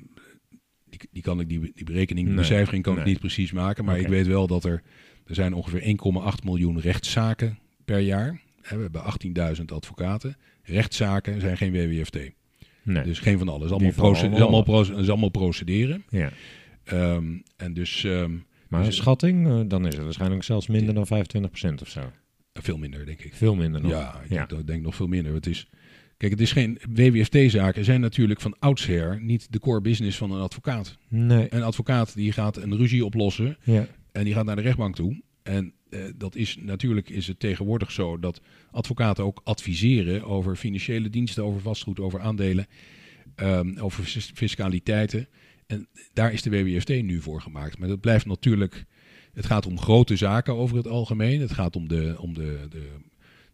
die, 0.89 0.99
die 1.11 1.21
kan 1.21 1.39
ik, 1.39 1.49
die, 1.49 1.59
die 1.75 1.85
berekening, 1.85 2.25
die 2.27 2.35
Nee, 2.35 2.45
becijfering 2.47 2.83
kan 2.83 2.97
ik 2.97 3.05
niet 3.05 3.19
precies 3.19 3.51
maken. 3.51 3.85
Maar 3.85 3.99
ik 3.99 4.07
weet 4.07 4.27
wel 4.27 4.47
dat 4.47 4.63
er, 4.63 4.81
er 5.25 5.35
zijn 5.35 5.53
ongeveer 5.53 5.81
1,8 5.81 6.43
miljoen 6.43 6.79
rechtszaken 6.79 7.59
per 7.85 7.99
jaar. 7.99 8.41
We 8.69 8.75
hebben 8.81 9.01
18.000 9.57 9.65
advocaten. 9.65 10.37
Rechtszaken 10.63 11.41
zijn 11.41 11.57
geen 11.57 11.71
WWFT. 11.71 12.17
Nee. 12.83 13.03
Dus 13.03 13.19
geen 13.19 13.37
van 13.37 13.49
alles. 13.49 13.69
Het 13.71 13.81
is 13.81 13.85
allemaal, 13.97 14.11
proce- 14.11 14.27
allemaal 14.27 14.63
allemaal, 14.65 14.99
is 14.99 15.09
allemaal 15.09 15.29
procederen. 15.29 16.03
ja. 16.09 16.29
Ehm, 16.83 17.25
en 17.57 17.73
dus 17.73 18.03
ehm, 18.03 18.31
Maar 18.69 18.79
Dus- 18.79 18.87
een 18.89 19.01
schatting, 19.01 19.47
eh, 19.47 19.59
dan 19.67 19.87
is 19.87 19.93
het 19.95 20.03
waarschijnlijk 20.03 20.43
zelfs 20.43 20.67
minder 20.67 20.93
dan 20.93 21.07
25% 21.07 21.81
of 21.81 21.87
zo. 21.89 22.01
veel 22.53 22.77
minder, 22.77 23.05
denk 23.05 23.21
ik. 23.21 23.33
Veel 23.33 23.55
minder 23.55 23.81
nog. 23.81 23.91
Ja, 23.91 24.21
ik 24.23 24.29
ja. 24.29 24.47
Denk, 24.65 24.81
nog 24.83 24.95
veel 24.95 25.07
minder. 25.07 25.33
Het 25.33 25.45
is, 25.47 25.67
kijk, 26.17 26.31
het 26.31 26.41
is 26.41 26.51
geen 26.51 26.79
WWFT-zaken 26.93 27.83
zijn 27.85 28.01
natuurlijk 28.01 28.41
van 28.41 28.55
oudsher 28.59 29.21
niet 29.21 29.51
de 29.51 29.59
core 29.59 29.81
business 29.81 30.17
van 30.17 30.31
een 30.31 30.41
advocaat. 30.41 30.97
Nee. 31.07 31.47
Een 31.49 31.63
advocaat 31.63 32.15
die 32.15 32.31
gaat 32.31 32.57
een 32.57 32.77
ruzie 32.77 33.05
oplossen 33.05 33.57
Ja. 33.63 33.87
en 34.11 34.23
die 34.23 34.33
gaat 34.33 34.45
naar 34.45 34.55
de 34.55 34.61
rechtbank 34.61 34.95
toe. 34.95 35.21
En 35.43 35.73
eh, 35.89 35.99
dat 36.15 36.35
is 36.35 36.57
natuurlijk 36.61 37.09
is 37.09 37.27
het 37.27 37.39
tegenwoordig 37.39 37.91
zo 37.91 38.19
dat 38.19 38.41
advocaten 38.71 39.23
ook 39.23 39.41
adviseren 39.43 40.23
over 40.23 40.55
financiële 40.55 41.09
diensten, 41.09 41.43
over 41.43 41.61
vastgoed, 41.61 41.99
over 41.99 42.19
aandelen, 42.19 42.67
ehm, 43.35 43.77
over 43.79 44.03
fis- 44.03 44.31
fiscaliteiten. 44.35 45.27
En 45.67 45.87
daar 46.13 46.33
is 46.33 46.41
de 46.41 46.49
WWFT 46.49 46.89
nu 46.89 47.21
voor 47.21 47.41
gemaakt. 47.41 47.77
Maar 47.77 47.87
dat 47.87 48.01
blijft 48.01 48.25
natuurlijk 48.25 48.85
Het 49.33 49.45
gaat 49.45 49.65
om 49.65 49.79
grote 49.79 50.15
zaken 50.15 50.55
over 50.55 50.77
het 50.77 50.87
algemeen. 50.87 51.41
Het 51.41 51.51
gaat 51.51 51.75
om 51.75 51.87
de, 51.87 52.15
om 52.19 52.33
de, 52.33 52.65
de, 52.69 52.89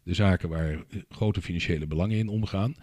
de 0.04 0.14
zaken 0.14 0.50
waar 0.50 0.84
grote 1.10 1.42
financiële 1.42 1.88
belangen 1.88 2.18
in 2.18 2.28
omgaan. 2.28 2.76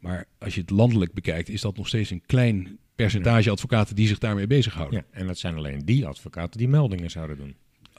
Maar 0.00 0.26
als 0.38 0.54
je 0.54 0.60
het 0.60 0.70
landelijk 0.70 1.12
bekijkt, 1.12 1.48
is 1.48 1.60
dat 1.60 1.76
nog 1.76 1.88
steeds 1.88 2.10
een 2.10 2.22
klein 2.26 2.78
percentage 2.94 3.50
advocaten 3.50 3.96
die 3.96 4.06
zich 4.06 4.18
daarmee 4.18 4.46
bezighouden. 4.46 5.04
Ja, 5.10 5.18
en 5.18 5.26
dat 5.26 5.38
zijn 5.38 5.56
alleen 5.56 5.84
die 5.84 6.06
advocaten 6.06 6.58
die 6.58 6.68
meldingen 6.68 7.10
zouden 7.10 7.36
doen. 7.36 7.54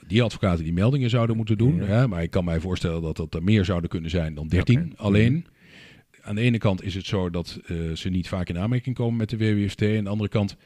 Die 0.06 0.22
advocaten 0.22 0.64
die 0.64 0.72
meldingen 0.72 1.10
zouden 1.10 1.36
moeten 1.36 1.58
doen. 1.58 1.76
Ja. 1.76 1.84
Hè, 1.84 2.08
maar 2.08 2.22
ik 2.22 2.30
kan 2.30 2.44
mij 2.44 2.60
voorstellen 2.60 3.02
dat 3.02 3.16
dat 3.16 3.34
er 3.34 3.42
meer 3.42 3.64
zouden 3.64 3.90
kunnen 3.90 4.10
zijn 4.10 4.34
dan 4.34 4.48
13 4.48 4.84
Oké. 4.84 5.02
alleen. 5.02 5.46
Aan 6.22 6.34
de 6.34 6.40
ene 6.40 6.58
kant 6.58 6.82
is 6.82 6.94
het 6.94 7.06
zo 7.06 7.30
dat 7.30 7.60
eh, 7.66 7.76
ze 7.92 8.08
niet 8.08 8.28
vaak 8.28 8.48
in 8.48 8.58
aanmerking 8.58 8.96
komen 8.96 9.16
met 9.16 9.30
de 9.30 9.36
WWFT. 9.36 9.82
Aan 9.82 10.04
de 10.04 10.10
andere 10.10 10.28
kant, 10.28 10.56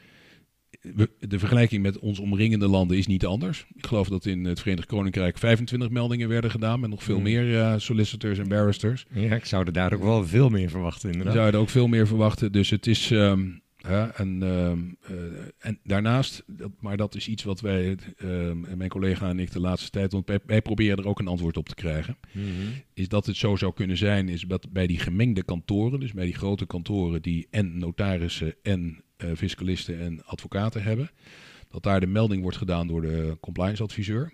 de 1.19 1.39
vergelijking 1.39 1.81
met 1.81 1.99
ons 1.99 2.19
omringende 2.19 2.67
landen 2.67 2.97
is 2.97 3.07
niet 3.07 3.25
anders. 3.25 3.65
Ik 3.75 3.85
geloof 3.87 4.07
dat 4.09 4.25
in 4.25 4.45
het 4.45 4.59
Verenigd 4.59 4.87
Koninkrijk 4.87 5.37
25 5.37 5.89
meldingen 5.89 6.29
werden 6.29 6.51
gedaan. 6.51 6.79
Met 6.79 6.89
nog 6.89 7.03
veel 7.03 7.15
Hmm. 7.15 7.23
meer 7.23 7.59
eh, 7.59 7.73
solicitors 7.77 8.39
en 8.39 8.47
barristers. 8.47 9.05
Ja, 9.13 9.35
ik 9.35 9.45
zou 9.45 9.65
er 9.65 9.73
daar 9.73 9.93
ook 9.93 10.03
wel 10.03 10.27
veel 10.27 10.49
meer 10.49 10.69
verwachten 10.69 11.09
inderdaad. 11.09 11.33
zou 11.35 11.47
er 11.51 11.57
ook 11.57 11.69
veel 11.69 11.87
meer 11.87 12.07
verwachten. 12.07 12.51
Dus 12.51 12.69
het 12.69 12.87
is. 12.87 13.11
ehm, 13.11 13.47
ja, 13.77 14.11
en, 14.15 14.43
ehm, 14.43 14.79
eh, 15.01 15.15
en 15.59 15.79
daarnaast, 15.83 16.43
dat, 16.47 16.71
maar 16.79 16.97
dat 16.97 17.15
is 17.15 17.27
iets 17.27 17.43
wat 17.43 17.61
wij, 17.61 17.97
en 18.17 18.77
mijn 18.77 18.89
collega 18.89 19.29
en 19.29 19.39
ik 19.39 19.51
de 19.51 19.59
laatste 19.59 19.89
tijd, 19.89 20.11
want 20.11 20.27
wij, 20.27 20.39
wij 20.45 20.61
proberen 20.61 20.97
er 20.97 21.07
ook 21.07 21.19
een 21.19 21.27
antwoord 21.27 21.57
op 21.57 21.69
te 21.69 21.75
krijgen, 21.75 22.17
Mhm. 22.33 22.45
is 22.93 23.07
dat 23.07 23.25
het 23.25 23.35
zo 23.35 23.55
zou 23.55 23.73
kunnen 23.73 23.97
zijn, 23.97 24.29
is 24.29 24.41
dat 24.41 24.71
bij 24.71 24.87
die 24.87 24.99
gemengde 24.99 25.43
kantoren, 25.43 25.99
dus 25.99 26.13
bij 26.13 26.25
die 26.25 26.33
grote 26.35 26.65
kantoren 26.65 27.21
die 27.21 27.47
en 27.49 27.77
notarissen 27.77 28.55
en 28.63 29.03
fiscalisten 29.35 29.99
en 29.99 30.25
advocaten 30.25 30.83
hebben, 30.83 31.11
dat 31.69 31.83
daar 31.83 31.99
de 31.99 32.07
melding 32.07 32.41
wordt 32.41 32.57
gedaan 32.57 32.87
door 32.87 33.01
de 33.01 33.37
compliance 33.39 33.83
adviseur. 33.83 34.33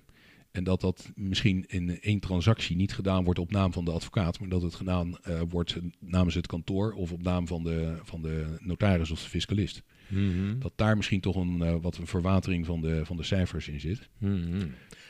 En 0.56 0.64
dat 0.64 0.82
dat 0.82 1.12
misschien 1.16 1.66
in 1.68 2.02
één 2.02 2.20
transactie 2.20 2.76
niet 2.76 2.94
gedaan 2.94 3.24
wordt 3.24 3.40
op 3.40 3.52
naam 3.52 3.74
van 3.74 3.86
de 3.86 3.92
advocaat, 3.92 4.40
maar 4.40 4.50
dat 4.50 4.62
het 4.62 4.76
gedaan 4.76 5.18
eh, 5.18 5.42
wordt 5.50 5.78
namens 6.00 6.36
het 6.36 6.48
kantoor 6.48 6.94
of 6.94 7.12
op 7.12 7.24
naam 7.24 7.48
van 7.48 7.64
de, 7.64 7.96
van 8.04 8.22
de 8.22 8.58
notaris 8.60 9.12
of 9.12 9.24
de 9.24 9.30
fiscalist. 9.30 9.84
Mhm. 10.08 10.60
Dat 10.60 10.72
daar 10.76 10.98
misschien 10.98 11.22
toch 11.22 11.36
een 11.36 11.62
eh, 11.62 11.76
wat 11.82 11.98
een 11.98 12.08
verwatering 12.08 12.66
van 12.66 12.82
de, 12.82 13.06
van 13.06 13.18
de 13.18 13.24
cijfers 13.24 13.68
in 13.68 13.80
zit. 13.80 14.10
Mhm. 14.18 14.68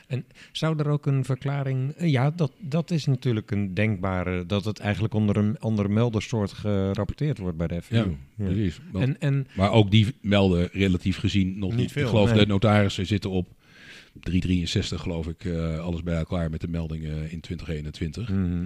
En 0.08 0.26
zou 0.52 0.80
er 0.80 0.88
ook 0.88 1.06
een 1.06 1.26
verklaring... 1.26 1.92
eh, 1.92 2.12
Ja, 2.12 2.32
dat, 2.32 2.52
dat 2.60 2.92
is 2.92 3.06
natuurlijk 3.06 3.52
een 3.52 3.74
denkbare... 3.74 4.46
dat 4.46 4.66
het 4.66 4.80
eigenlijk 4.80 5.14
onder 5.14 5.38
een 5.38 5.60
andere 5.60 5.90
meldersoort 5.90 6.52
gerapporteerd 6.54 7.38
wordt 7.38 7.58
bij 7.58 7.68
de 7.68 7.82
FU. 7.82 7.96
Ja. 7.96 8.06
precies. 8.38 8.80
Want- 8.92 9.06
En, 9.06 9.20
en 9.20 9.48
maar 9.56 9.72
ook 9.72 9.92
die 9.92 10.16
melden 10.22 10.70
relatief 10.72 11.18
gezien 11.18 11.60
nog 11.60 11.70
Niet 11.70 11.80
niet. 11.80 11.92
veel, 11.92 12.02
ik 12.04 12.10
geloof 12.10 12.30
nee. 12.30 12.40
de 12.40 12.46
notarissen 12.48 13.06
zitten 13.06 13.30
op 13.30 13.48
363 14.20 15.02
geloof 15.02 15.28
ik, 15.28 15.46
eh, 15.46 15.80
alles 15.80 16.04
bij 16.04 16.16
elkaar 16.18 16.50
met 16.50 16.62
de 16.62 16.68
meldingen 16.68 17.32
in 17.32 17.40
2021. 17.40 18.30
Mhm. 18.30 18.64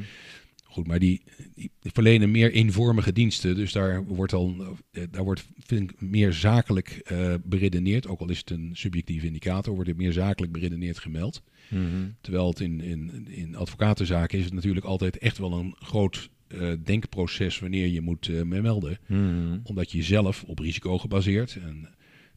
Goed, 0.80 0.88
maar 0.88 1.00
die, 1.00 1.22
die 1.56 1.72
verlenen 1.80 2.32
meer 2.32 2.52
eenvormige 2.52 3.14
diensten. 3.14 3.56
Dus 3.56 3.72
daar 3.72 4.06
wordt 4.06 4.34
al 4.34 4.78
eh, 4.92 5.04
daar 5.12 5.24
wordt, 5.24 5.48
vind 5.58 5.92
ik, 5.92 6.02
meer 6.02 6.34
zakelijk 6.34 6.90
eh, 6.90 7.34
beredeneerd. 7.44 8.08
Ook 8.08 8.20
al 8.20 8.30
is 8.30 8.38
het 8.38 8.50
een 8.50 8.70
subjectieve 8.74 9.26
indicator, 9.26 9.74
wordt 9.74 9.90
het 9.90 9.98
meer 9.98 10.14
zakelijk 10.14 10.52
beredeneerd 10.52 11.00
gemeld. 11.00 11.44
Mhm. 11.68 11.86
Terwijl 12.22 12.48
het 12.48 12.60
in, 12.60 12.82
in, 12.82 13.28
in 13.30 13.56
advocatenzaken 13.56 14.38
is 14.38 14.46
het 14.46 14.54
natuurlijk 14.54 14.86
altijd 14.86 15.18
echt 15.18 15.38
wel 15.38 15.54
een 15.54 15.76
groot 15.80 16.30
eh, 16.48 16.72
denkproces 16.84 17.60
wanneer 17.60 17.88
je 17.88 18.02
moet 18.02 18.46
melden. 18.46 19.00
Mhm. 19.08 19.60
Omdat 19.64 19.92
je 19.92 20.04
zelf 20.04 20.44
op 20.44 20.60
risico 20.60 20.98
gebaseerd 20.98 21.58
en 21.64 21.88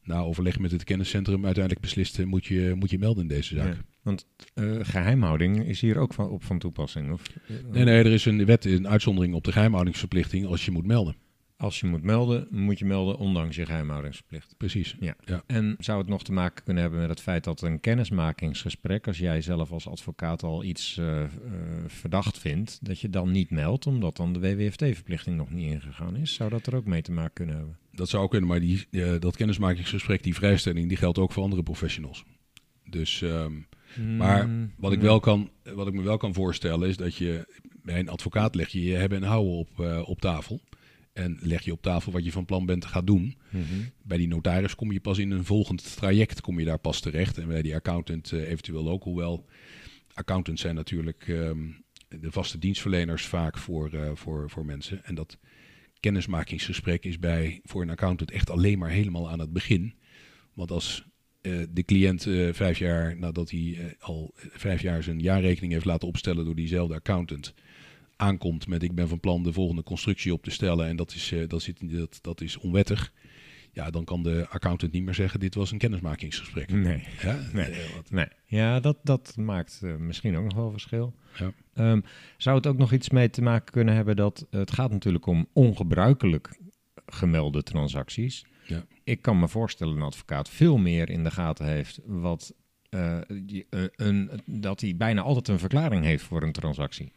na 0.02 0.20
overleg 0.20 0.58
met 0.58 0.70
het 0.70 0.84
kenniscentrum 0.84 1.44
uiteindelijk 1.44 1.84
beslist 1.84 2.24
moet 2.24 2.46
je, 2.46 2.72
moet 2.76 2.90
je 2.90 2.98
melden 2.98 3.22
in 3.22 3.28
deze 3.28 3.54
zaak. 3.54 3.74
Ja, 3.74 3.84
Want 4.02 4.26
eh, 4.54 4.78
geheimhouding 4.80 5.66
is 5.66 5.80
hier 5.80 5.98
ook 5.98 6.14
van, 6.14 6.28
op 6.28 6.44
van 6.44 6.58
toepassing? 6.58 7.12
Of? 7.12 7.22
Nee, 7.70 7.84
nee, 7.84 7.98
er 7.98 8.12
is 8.12 8.24
een 8.24 8.44
wet, 8.44 8.64
een 8.64 8.88
uitzondering 8.88 9.34
op 9.34 9.44
de 9.44 9.52
geheimhoudingsverplichting 9.52 10.46
als 10.46 10.64
je 10.64 10.70
moet 10.70 10.86
melden. 10.86 11.16
Als 11.62 11.80
je 11.80 11.86
moet 11.86 12.02
melden, 12.02 12.46
moet 12.50 12.78
je 12.78 12.84
melden 12.84 13.18
ondanks 13.18 13.56
je 13.56 13.66
geheimhoudingsplicht. 13.66 14.54
Precies. 14.56 14.96
Ja. 15.00 15.16
Ja. 15.24 15.42
En 15.46 15.76
zou 15.78 15.98
het 15.98 16.08
nog 16.08 16.24
te 16.24 16.32
maken 16.32 16.64
kunnen 16.64 16.82
hebben 16.82 17.00
met 17.00 17.10
het 17.10 17.20
feit 17.20 17.44
dat 17.44 17.62
een 17.62 17.80
kennismakingsgesprek, 17.80 19.06
als 19.06 19.18
jij 19.18 19.40
zelf 19.40 19.72
als 19.72 19.88
advocaat 19.88 20.42
al 20.42 20.64
iets 20.64 20.98
eh, 20.98 21.22
eh, 21.22 21.30
verdacht 21.86 22.38
vindt, 22.38 22.78
dat 22.82 23.00
je 23.00 23.10
dan 23.10 23.30
niet 23.30 23.50
meldt, 23.50 23.86
omdat 23.86 24.16
dan 24.16 24.32
de 24.32 24.40
WWFT-verplichting 24.40 25.36
nog 25.36 25.50
niet 25.50 25.70
ingegaan 25.70 26.16
is? 26.16 26.34
Zou 26.34 26.50
dat 26.50 26.66
er 26.66 26.76
ook 26.76 26.86
mee 26.86 27.02
te 27.02 27.12
maken 27.12 27.32
kunnen 27.32 27.56
hebben? 27.56 27.78
Dat 27.92 28.08
zou 28.08 28.28
kunnen, 28.28 28.48
maar 28.48 28.60
die, 28.60 28.86
eh, 28.90 29.14
dat 29.18 29.36
kennismakingsgesprek, 29.36 30.22
die 30.22 30.34
vrijstelling, 30.34 30.88
die 30.88 30.96
geldt 30.96 31.18
ook 31.18 31.32
voor 31.32 31.42
andere 31.42 31.62
professionals. 31.62 32.24
Dus, 32.84 33.24
ehm, 33.96 34.16
maar 34.16 34.48
Mm, 34.48 34.72
wat 34.76 34.92
ik, 34.92 35.00
wel 35.00 35.20
kan, 35.20 35.50
wat 35.74 35.86
ik 35.86 35.92
me 35.92 36.02
wel 36.02 36.16
kan 36.16 36.34
voorstellen 36.34 36.88
is 36.88 36.96
dat 36.96 37.14
je 37.16 37.46
bij 37.82 37.98
een 37.98 38.08
advocaat 38.08 38.54
leg 38.54 38.68
je 38.68 38.84
je 38.84 38.94
hebben 38.94 39.22
en 39.22 39.28
houden 39.28 39.52
op, 39.52 39.80
eh, 39.80 40.08
op 40.08 40.20
tafel. 40.20 40.60
En 41.12 41.38
leg 41.40 41.62
je 41.62 41.72
op 41.72 41.82
tafel 41.82 42.12
wat 42.12 42.24
je 42.24 42.32
van 42.32 42.44
plan 42.44 42.66
bent 42.66 42.80
te 42.80 42.88
gaan 42.88 43.04
doen. 43.04 43.36
Mhm. 43.50 43.64
Bij 44.02 44.18
die 44.18 44.28
notaris 44.28 44.74
kom 44.74 44.92
je 44.92 45.00
pas 45.00 45.18
in 45.18 45.30
een 45.30 45.44
volgend 45.44 45.96
traject 45.96 46.40
kom 46.40 46.58
je 46.58 46.64
daar 46.64 46.78
pas 46.78 47.00
terecht. 47.00 47.38
En 47.38 47.48
bij 47.48 47.62
die 47.62 47.74
accountant 47.74 48.32
eh, 48.32 48.50
eventueel 48.50 48.88
ook. 48.88 49.02
Hoewel 49.02 49.46
accountants 50.14 50.60
zijn 50.60 50.74
natuurlijk 50.74 51.28
ehm, 51.28 51.58
de 52.08 52.32
vaste 52.32 52.58
dienstverleners 52.58 53.26
vaak 53.26 53.58
voor, 53.58 53.92
eh, 53.92 54.10
voor, 54.14 54.50
voor 54.50 54.64
mensen. 54.64 55.04
En 55.04 55.14
dat 55.14 55.38
kennismakingsgesprek 56.00 57.04
is 57.04 57.18
bij 57.18 57.60
voor 57.64 57.82
een 57.82 57.90
accountant 57.90 58.30
echt 58.30 58.50
alleen 58.50 58.78
maar 58.78 58.90
helemaal 58.90 59.30
aan 59.30 59.38
het 59.38 59.52
begin. 59.52 59.94
Want 60.52 60.70
als 60.70 61.04
eh, 61.42 61.62
de 61.70 61.82
cliënt 61.82 62.26
eh, 62.26 62.52
vijf 62.52 62.78
jaar 62.78 63.16
nadat 63.16 63.50
hij 63.50 63.76
eh, 63.78 63.84
al 63.98 64.30
vijf 64.34 64.82
jaar 64.82 65.02
zijn 65.02 65.20
jaarrekening 65.20 65.72
heeft 65.72 65.84
laten 65.84 66.08
opstellen 66.08 66.44
door 66.44 66.54
diezelfde 66.54 66.94
accountant 66.94 67.54
aankomt 68.22 68.66
met 68.66 68.82
ik 68.82 68.94
ben 68.94 69.08
van 69.08 69.20
plan 69.20 69.42
de 69.42 69.52
volgende 69.52 69.82
constructie 69.82 70.32
op 70.32 70.42
te 70.42 70.50
stellen 70.50 70.86
en 70.86 70.96
dat 70.96 71.14
is, 71.14 71.32
eh, 71.32 71.48
dat 71.48 71.62
zit, 71.62 71.90
dat, 71.90 72.18
dat 72.22 72.40
is 72.40 72.56
onwettig. 72.56 73.12
Ja, 73.72 73.90
dan 73.90 74.04
kan 74.04 74.22
de 74.22 74.46
accountant 74.48 74.92
niet 74.92 75.04
meer 75.04 75.14
zeggen 75.14 75.40
dit 75.40 75.54
was 75.54 75.70
een 75.70 75.78
kennismakingsgesprek. 75.78 76.70
Nee. 76.70 77.04
Ja, 77.22 77.40
Nee. 77.52 77.74
Nee, 78.10 78.26
ja, 78.44 78.80
dat, 78.80 78.98
dat 79.02 79.34
maakt 79.36 79.80
misschien 79.98 80.36
ook 80.36 80.44
nog 80.44 80.54
wel 80.54 80.70
verschil. 80.70 81.14
Ja. 81.38 81.52
Ehm, 81.74 82.00
zou 82.36 82.56
het 82.56 82.66
ook 82.66 82.78
nog 82.78 82.92
iets 82.92 83.10
mee 83.10 83.30
te 83.30 83.42
maken 83.42 83.72
kunnen 83.72 83.94
hebben 83.94 84.16
dat 84.16 84.46
het 84.50 84.70
gaat 84.70 84.90
natuurlijk 84.90 85.26
om 85.26 85.48
ongebruikelijk 85.52 86.58
gemelde 87.06 87.62
transacties? 87.62 88.44
Ik 89.04 89.22
kan 89.22 89.38
me 89.38 89.48
voorstellen 89.48 89.92
dat 89.92 90.02
een 90.02 90.08
advocaat 90.08 90.48
veel 90.48 90.78
meer 90.78 91.10
in 91.10 91.24
de 91.24 91.30
gaten 91.30 91.66
heeft 91.66 92.00
wat, 92.04 92.54
eh, 92.88 93.16
eh, 93.16 93.22
een, 93.96 94.30
dat 94.46 94.80
hij 94.80 94.96
bijna 94.96 95.22
altijd 95.22 95.48
een 95.48 95.58
verklaring 95.58 96.04
heeft 96.04 96.24
voor 96.24 96.42
een 96.42 96.52
transactie. 96.52 97.12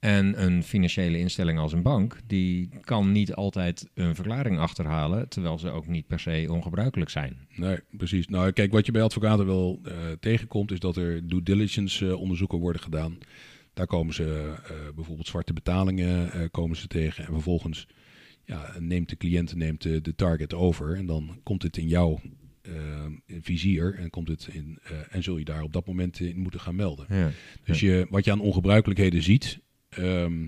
En 0.00 0.44
een 0.44 0.62
financiële 0.62 1.18
instelling 1.18 1.58
als 1.58 1.72
een 1.72 1.82
bank, 1.82 2.16
die 2.26 2.68
kan 2.80 3.12
niet 3.12 3.34
altijd 3.34 3.88
een 3.94 4.14
verklaring 4.14 4.58
achterhalen, 4.58 5.28
terwijl 5.28 5.58
ze 5.58 5.70
ook 5.70 5.86
niet 5.86 6.06
per 6.06 6.20
se 6.20 6.46
ongebruikelijk 6.50 7.10
zijn. 7.10 7.46
Nee, 7.54 7.78
precies. 7.90 8.26
Nou, 8.26 8.52
kijk, 8.52 8.72
wat 8.72 8.86
je 8.86 8.92
bij 8.92 9.02
advocaten 9.02 9.46
wel 9.46 9.80
eh, 9.84 9.94
tegenkomt, 10.20 10.72
is 10.72 10.78
dat 10.78 10.96
er 10.96 11.28
due 11.28 11.42
diligence 11.42 12.16
onderzoeken 12.16 12.58
worden 12.58 12.82
gedaan. 12.82 13.18
Daar 13.74 13.86
komen 13.86 14.14
ze 14.14 14.54
bijvoorbeeld 14.94 15.26
zwarte 15.26 15.52
betalingen 15.52 16.50
komen 16.50 16.76
ze 16.76 16.86
tegen. 16.86 17.26
En 17.26 17.32
vervolgens 17.32 17.86
ja, 18.50 18.74
neemt 18.78 19.08
de 19.08 19.16
cliënt 19.16 19.54
neemt 19.54 19.82
de, 19.82 20.00
de 20.00 20.14
target 20.14 20.54
over. 20.54 20.96
En 20.96 21.06
dan 21.06 21.40
komt 21.42 21.62
het 21.62 21.76
in 21.76 21.88
jouw 21.88 22.20
eh, 22.62 22.72
vizier 23.40 23.94
en, 23.94 24.10
komt 24.10 24.28
het 24.28 24.48
in, 24.52 24.78
eh, 24.82 24.90
en 25.10 25.22
zul 25.22 25.36
je 25.38 25.44
daar 25.44 25.62
op 25.62 25.72
dat 25.72 25.86
moment 25.86 26.20
in 26.20 26.38
moeten 26.38 26.60
gaan 26.60 26.74
melden. 26.76 27.06
Ja. 27.08 27.30
Dus 27.64 27.80
je, 27.80 28.06
wat 28.10 28.24
je 28.24 28.30
aan 28.30 28.40
ongebruikelijkheden 28.40 29.22
ziet. 29.22 29.60
ehm, 29.88 30.42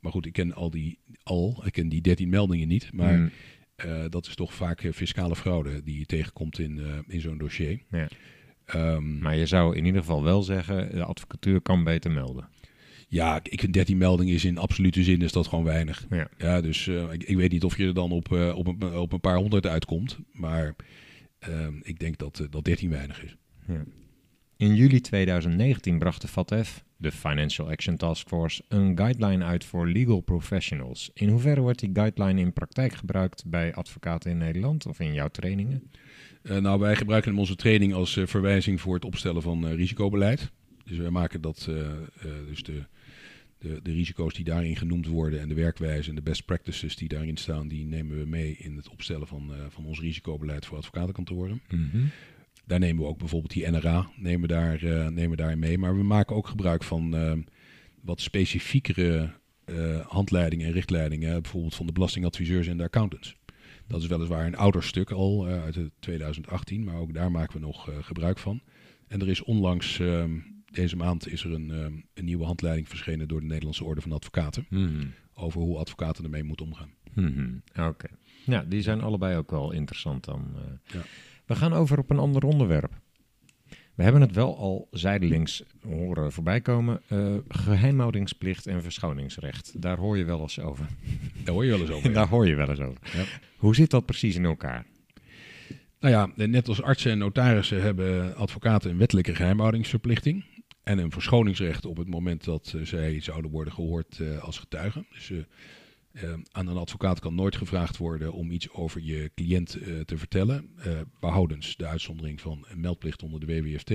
maar 0.00 0.12
goed, 0.12 0.26
ik 0.26 0.32
ken 0.32 0.54
al 0.54 0.70
die 0.70 0.98
al, 1.22 1.62
ik 1.64 1.72
ken 1.72 1.88
die 1.88 2.00
13 2.00 2.28
meldingen 2.28 2.68
niet. 2.68 2.92
Maar 2.92 3.18
Mm, 3.18 3.30
eh, 3.74 4.04
dat 4.08 4.26
is 4.26 4.34
toch 4.34 4.54
vaak 4.54 4.88
fiscale 4.94 5.36
fraude 5.36 5.82
die 5.82 5.98
je 5.98 6.06
tegenkomt 6.06 6.58
in, 6.58 6.80
in 7.08 7.20
zo'n 7.20 7.38
dossier. 7.38 7.82
ja. 7.90 8.08
Ehm, 8.64 9.18
Maar 9.18 9.36
je 9.36 9.46
zou 9.46 9.76
in 9.76 9.84
ieder 9.84 10.00
geval 10.00 10.22
wel 10.22 10.42
zeggen, 10.42 10.90
de 10.94 11.04
advocatuur 11.04 11.60
kan 11.60 11.84
beter 11.84 12.10
melden. 12.10 12.48
Ja, 13.10 13.40
ik 13.42 13.60
vind 13.60 13.72
13 13.72 13.98
meldingen 13.98 14.34
is 14.34 14.44
in 14.44 14.58
absolute 14.58 15.02
zin 15.02 15.22
is 15.22 15.32
dat 15.32 15.46
gewoon 15.46 15.64
weinig. 15.64 16.06
Ja. 16.10 16.28
Ja, 16.38 16.60
dus 16.60 16.86
eh, 16.86 17.12
ik, 17.12 17.22
ik 17.22 17.36
weet 17.36 17.52
niet 17.52 17.64
of 17.64 17.76
je 17.76 17.86
er 17.86 17.94
dan 17.94 18.10
op, 18.10 18.32
eh, 18.32 18.56
op, 18.56 18.66
een, 18.66 18.94
op 18.94 19.12
een 19.12 19.20
paar 19.20 19.36
honderd 19.36 19.66
uitkomt. 19.66 20.18
Maar 20.32 20.74
ehm, 21.38 21.74
ik 21.82 21.98
denk 21.98 22.18
dat, 22.18 22.40
eh, 22.40 22.46
dat 22.50 22.64
13 22.64 22.90
weinig 22.90 23.24
is. 23.24 23.36
In 24.56 24.74
juli 24.74 25.00
2019 25.00 25.98
bracht 25.98 26.20
de 26.20 26.28
FATF, 26.28 26.84
de 26.96 27.12
Financial 27.12 27.70
Action 27.70 27.96
Task 27.96 28.28
Force, 28.28 28.62
een 28.68 28.96
guideline 28.98 29.44
uit 29.44 29.64
voor 29.64 29.88
legal 29.88 30.20
professionals. 30.20 31.10
In 31.14 31.28
hoeverre 31.28 31.60
wordt 31.60 31.78
die 31.78 31.90
guideline 31.92 32.40
in 32.40 32.52
praktijk 32.52 32.92
gebruikt 32.92 33.44
bij 33.46 33.74
advocaten 33.74 34.30
in 34.30 34.38
Nederland 34.38 34.86
of 34.86 35.00
in 35.00 35.14
jouw 35.14 35.28
trainingen? 35.28 35.90
Nou, 36.42 36.80
wij 36.80 36.96
gebruiken 36.96 37.30
hem 37.30 37.40
onze 37.40 37.56
training 37.56 37.94
als 37.94 38.20
verwijzing 38.24 38.80
voor 38.80 38.94
het 38.94 39.04
opstellen 39.04 39.42
van 39.42 39.66
risicobeleid. 39.66 40.50
Dus 40.84 40.98
wij 40.98 41.10
maken 41.10 41.40
dat, 41.40 41.68
dus 42.48 42.62
de, 42.62 42.84
de, 43.60 43.80
de 43.82 43.92
risico's 43.92 44.34
die 44.34 44.44
daarin 44.44 44.76
genoemd 44.76 45.06
worden 45.06 45.40
en 45.40 45.48
de 45.48 45.54
werkwijze 45.54 46.08
en 46.08 46.14
de 46.14 46.22
best 46.22 46.44
practices 46.44 46.96
die 46.96 47.08
daarin 47.08 47.36
staan, 47.36 47.68
die 47.68 47.86
nemen 47.86 48.18
we 48.18 48.26
mee 48.26 48.56
in 48.58 48.76
het 48.76 48.88
opstellen 48.88 49.26
van, 49.26 49.54
eh, 49.54 49.58
van 49.68 49.84
ons 49.84 50.00
risicobeleid 50.00 50.66
voor 50.66 50.76
advocatenkantoren. 50.76 51.62
daar 52.66 52.78
nemen 52.78 53.02
we 53.02 53.08
ook 53.08 53.18
bijvoorbeeld 53.18 53.52
die 53.52 53.70
NRA 53.70 54.10
nemen 54.16 54.48
daar, 54.48 54.82
eh, 54.82 55.08
nemen 55.08 55.36
daarin 55.36 55.58
mee. 55.58 55.78
Maar 55.78 55.96
we 55.96 56.02
maken 56.02 56.36
ook 56.36 56.46
gebruik 56.48 56.84
van 56.84 57.16
eh, 57.16 57.32
wat 58.00 58.20
specifiekere 58.20 59.38
handleidingen 60.06 60.66
en 60.66 60.72
richtlijningen. 60.72 61.42
Bijvoorbeeld 61.42 61.74
van 61.74 61.86
de 61.86 61.92
belastingadviseurs 61.92 62.66
en 62.66 62.76
de 62.76 62.82
accountants. 62.82 63.36
Dat 63.90 64.02
is 64.02 64.06
weliswaar 64.06 64.46
een 64.46 64.56
ouder 64.56 64.82
stuk 64.82 65.10
al 65.10 65.46
eh, 65.46 65.62
uit 65.62 65.74
de 65.74 65.90
2018, 65.98 66.84
maar 66.84 66.96
ook 66.96 67.14
daar 67.14 67.30
maken 67.30 67.60
we 67.60 67.66
nog 67.66 67.90
gebruik 68.00 68.38
van. 68.38 68.60
En 69.08 69.20
er 69.20 69.28
is 69.28 69.42
onlangs, 69.42 70.00
ehm, 70.00 70.38
deze 70.70 70.96
maand, 70.96 71.28
is 71.28 71.44
er 71.44 71.52
een, 71.52 71.70
ehm, 71.70 71.92
een 72.14 72.24
nieuwe 72.24 72.44
handleiding 72.44 72.88
verschenen 72.88 73.28
door 73.28 73.40
de 73.40 73.46
Nederlandse 73.46 73.84
Orde 73.84 74.00
van 74.00 74.12
Advocaten. 74.12 74.66
Mhm. 74.70 75.06
Over 75.34 75.60
hoe 75.60 75.78
advocaten 75.78 76.24
ermee 76.24 76.44
moeten 76.44 76.66
omgaan. 76.66 76.90
Mhm. 77.14 77.48
Oké. 77.88 78.06
Ja, 78.44 78.64
die 78.68 78.82
zijn 78.82 79.00
allebei 79.00 79.36
ook 79.36 79.50
wel 79.50 79.72
interessant 79.72 80.24
dan. 80.24 80.52
eh. 80.56 80.94
Ja. 80.94 81.00
We 81.46 81.54
gaan 81.56 81.72
over 81.72 81.98
op 81.98 82.10
een 82.10 82.18
ander 82.18 82.42
onderwerp. 82.44 83.00
We 83.94 84.02
hebben 84.02 84.22
het 84.22 84.34
wel 84.34 84.56
al 84.58 84.88
zijdelings 84.90 85.62
horen 85.82 86.32
voorbij 86.32 86.60
komen. 86.60 87.00
eh, 87.08 87.34
geheimhoudingsplicht 87.48 88.66
en 88.66 88.82
verschoningsrecht. 88.82 89.82
Daar 89.82 89.96
hoor 89.98 90.18
je 90.18 90.24
wel 90.24 90.40
eens 90.40 90.60
over. 90.60 90.86
Daar 91.44 91.54
hoor 91.54 91.64
je 91.64 91.70
wel 91.70 91.80
eens 91.80 91.90
over. 91.90 92.12
Daar 92.18 92.28
hoor 92.28 92.46
je 92.46 92.54
wel 92.54 92.68
eens 92.68 92.80
over. 92.80 93.00
Ja. 93.16 93.24
Hoe 93.56 93.74
zit 93.74 93.90
dat 93.90 94.06
precies 94.06 94.36
in 94.36 94.44
elkaar? 94.44 94.86
Nou 96.00 96.14
ja, 96.14 96.46
net 96.46 96.68
als 96.68 96.82
artsen 96.82 97.10
en 97.10 97.18
notarissen 97.18 97.82
hebben 97.82 98.36
advocaten 98.36 98.90
een 98.90 98.98
wettelijke 98.98 99.34
geheimhoudingsverplichting. 99.34 100.44
En 100.90 100.98
een 100.98 101.10
verschoningsrecht 101.10 101.84
op 101.86 101.96
het 101.96 102.08
moment 102.08 102.44
dat 102.44 102.72
eh, 102.76 102.82
zij 102.84 103.20
zouden 103.20 103.50
worden 103.50 103.72
gehoord 103.72 104.20
eh, 104.20 104.38
als 104.42 104.58
getuigen. 104.58 105.06
Dus 105.12 105.30
eh, 106.12 106.32
aan 106.52 106.66
een 106.66 106.76
advocaat 106.76 107.20
kan 107.20 107.34
nooit 107.34 107.56
gevraagd 107.56 107.96
worden 107.96 108.32
om 108.32 108.50
iets 108.50 108.70
over 108.70 109.00
je 109.02 109.30
cliënt 109.34 109.70
te 110.04 110.16
vertellen. 110.18 110.70
eh, 110.76 110.92
behoudens 111.20 111.76
de 111.76 111.86
uitzondering 111.86 112.40
van 112.40 112.64
een 112.68 112.80
meldplicht 112.80 113.22
onder 113.22 113.40
de 113.40 113.46
WWFT. 113.46 113.90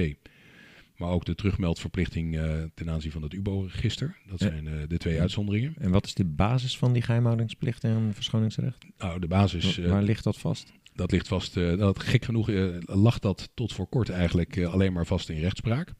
Maar 0.97 1.09
ook 1.09 1.25
de 1.25 1.35
terugmeldverplichting 1.35 2.39
ten 2.73 2.89
aanzien 2.89 3.11
van 3.11 3.21
het 3.21 3.33
UBO-register. 3.33 4.17
Dat 4.29 4.39
zijn 4.39 4.69
de 4.87 4.97
twee 4.97 5.19
uitzonderingen. 5.21 5.73
En 5.77 5.91
wat 5.91 6.05
is 6.05 6.13
de 6.13 6.25
basis 6.25 6.77
van 6.77 6.93
die 6.93 7.01
geheimhoudingsplicht 7.01 7.83
en 7.83 8.11
verschoningsrecht? 8.13 8.85
Nou, 8.97 9.19
de 9.19 9.27
basis... 9.27 9.77
Wa- 9.77 9.87
Waar 9.87 10.03
ligt 10.03 10.23
dat 10.23 10.37
vast? 10.37 10.71
Dat 10.95 11.11
ligt 11.11 11.27
vast, 11.27 11.57
eh, 11.57 11.77
dat, 11.77 11.99
gek 11.99 12.25
genoeg 12.25 12.49
eh, 12.49 12.67
lag 12.85 13.19
dat 13.19 13.49
tot 13.53 13.73
voor 13.73 13.87
kort 13.87 14.09
eigenlijk 14.09 14.55
eh, 14.55 14.73
alleen 14.73 14.93
maar 14.93 15.05
vast 15.05 15.29
in 15.29 15.39
rechtspraak. 15.39 15.93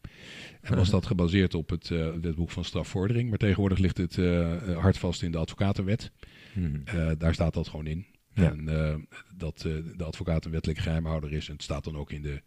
En 0.61 0.75
was 0.75 0.89
dat 0.89 1.05
gebaseerd 1.05 1.53
op 1.53 1.69
het 1.69 1.87
wetboek 2.21 2.51
van 2.51 2.63
strafvordering. 2.63 3.29
Maar 3.29 3.37
tegenwoordig 3.37 3.77
ligt 3.77 3.97
het 3.97 4.15
hard 4.75 4.97
vast 4.97 5.21
in 5.21 5.31
de 5.31 5.37
advocatenwet. 5.37 6.11
Mhm. 6.53 7.17
Daar 7.17 7.33
staat 7.33 7.53
dat 7.53 7.67
gewoon 7.67 7.87
in. 7.87 8.05
Ja. 8.33 8.51
En 8.51 9.07
dat 9.37 9.59
de 9.97 10.03
advocaat 10.03 10.45
een 10.45 10.51
wettelijk 10.51 10.79
geheimhouder 10.79 11.33
is. 11.33 11.47
En 11.47 11.53
het 11.53 11.63
staat 11.63 11.83
dan 11.83 11.97
ook 11.97 12.11
in 12.11 12.21
de, 12.21 12.41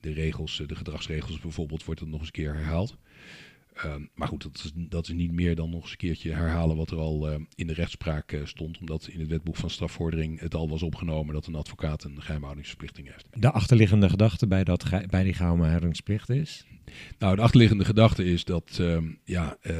de 0.00 0.12
regels, 0.12 0.62
de 0.66 0.74
gedragsregels 0.74 1.38
bijvoorbeeld, 1.38 1.84
wordt 1.84 2.00
dat 2.00 2.08
nog 2.08 2.18
eens 2.18 2.28
een 2.28 2.42
keer 2.42 2.54
herhaald. 2.54 2.96
Ehm, 3.74 4.02
maar 4.14 4.28
goed, 4.28 4.42
dat 4.42 4.62
is, 4.64 4.72
dat 4.74 5.08
is 5.08 5.14
niet 5.14 5.32
meer 5.32 5.54
dan 5.54 5.70
nog 5.70 5.82
eens 5.82 5.90
een 5.90 5.96
keertje 5.96 6.32
herhalen 6.32 6.76
wat 6.76 6.90
er 6.90 6.98
al 6.98 7.30
eh, 7.30 7.40
in 7.54 7.66
de 7.66 7.72
rechtspraak 7.72 8.32
eh, 8.32 8.40
stond. 8.44 8.78
Omdat 8.78 9.08
in 9.08 9.20
het 9.20 9.28
wetboek 9.28 9.56
van 9.56 9.70
strafvordering 9.70 10.40
het 10.40 10.54
al 10.54 10.68
was 10.68 10.82
opgenomen 10.82 11.34
dat 11.34 11.46
een 11.46 11.54
advocaat 11.54 12.04
een 12.04 12.22
geheimhoudingsverplichting 12.22 13.06
heeft. 13.10 13.26
De 13.32 13.50
achterliggende 13.50 14.08
gedachte 14.08 14.46
bij, 14.46 14.64
dat, 14.64 14.84
bij 15.10 15.22
die 15.22 15.34
geheimhoudingsplicht 15.34 16.30
is? 16.30 16.66
Nou, 17.18 17.36
de 17.36 17.42
achterliggende 17.42 17.84
gedachte 17.84 18.24
is 18.24 18.44
dat 18.44 18.76
ehm, 18.80 19.12
ja, 19.24 19.56
eh, 19.60 19.74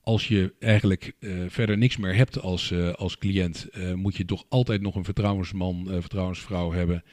als 0.00 0.28
je 0.28 0.54
eigenlijk 0.58 1.12
verder 1.48 1.78
niks 1.78 1.96
meer 1.96 2.14
hebt 2.14 2.40
als, 2.40 2.72
als 2.94 3.18
cliënt, 3.18 3.68
moet 3.94 4.16
je 4.16 4.24
toch 4.24 4.44
altijd 4.48 4.80
nog 4.80 4.94
een 4.94 5.04
vertrouwensman, 5.04 5.86
vertrouwensvrouw 5.90 6.72
hebben. 6.72 7.04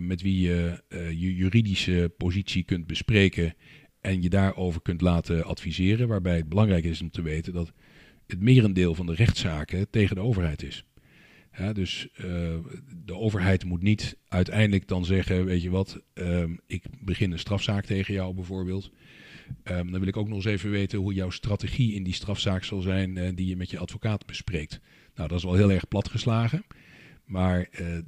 met 0.00 0.22
wie 0.22 0.40
je 0.40 0.82
je 0.90 1.34
juridische 1.34 2.12
positie 2.16 2.62
kunt 2.62 2.86
bespreken 2.86 3.54
en 4.06 4.22
je 4.22 4.28
daarover 4.28 4.82
kunt 4.82 5.00
laten 5.00 5.44
adviseren. 5.44 6.08
Waarbij 6.08 6.36
het 6.36 6.48
belangrijk 6.48 6.84
is 6.84 7.00
om 7.00 7.10
te 7.10 7.22
weten 7.22 7.52
dat 7.52 7.72
het 8.26 8.40
merendeel 8.40 8.94
van 8.94 9.06
de 9.06 9.14
rechtszaken 9.14 9.90
tegen 9.90 10.16
de 10.16 10.22
overheid 10.22 10.62
is. 10.62 10.84
Dus 11.72 12.08
eh, 12.12 12.24
de 13.04 13.14
overheid 13.14 13.64
moet 13.64 13.82
niet 13.82 14.16
uiteindelijk 14.28 14.88
dan 14.88 15.04
zeggen, 15.04 15.44
weet 15.44 15.62
je 15.62 15.70
wat, 15.70 16.00
ehm, 16.12 16.56
ik 16.66 16.84
begin 17.00 17.32
een 17.32 17.38
strafzaak 17.38 17.84
tegen 17.84 18.14
jou 18.14 18.34
bijvoorbeeld. 18.34 18.90
Ehm, 19.62 19.90
dan 19.90 19.98
wil 20.00 20.08
ik 20.08 20.16
ook 20.16 20.28
nog 20.28 20.36
eens 20.36 20.44
even 20.44 20.70
weten 20.70 20.98
hoe 20.98 21.14
jouw 21.14 21.30
strategie 21.30 21.94
in 21.94 22.02
die 22.02 22.14
strafzaak 22.14 22.64
zal 22.64 22.80
zijn 22.80 23.16
eh, 23.16 23.30
die 23.34 23.46
je 23.46 23.56
met 23.56 23.70
je 23.70 23.78
advocaat 23.78 24.26
bespreekt. 24.26 24.80
Nou, 25.14 25.28
dat 25.28 25.38
is 25.38 25.44
wel 25.44 25.54
heel 25.54 25.72
erg 25.72 25.88
platgeslagen. 25.88 26.64
Maar 27.24 27.68
eh, 27.70 27.98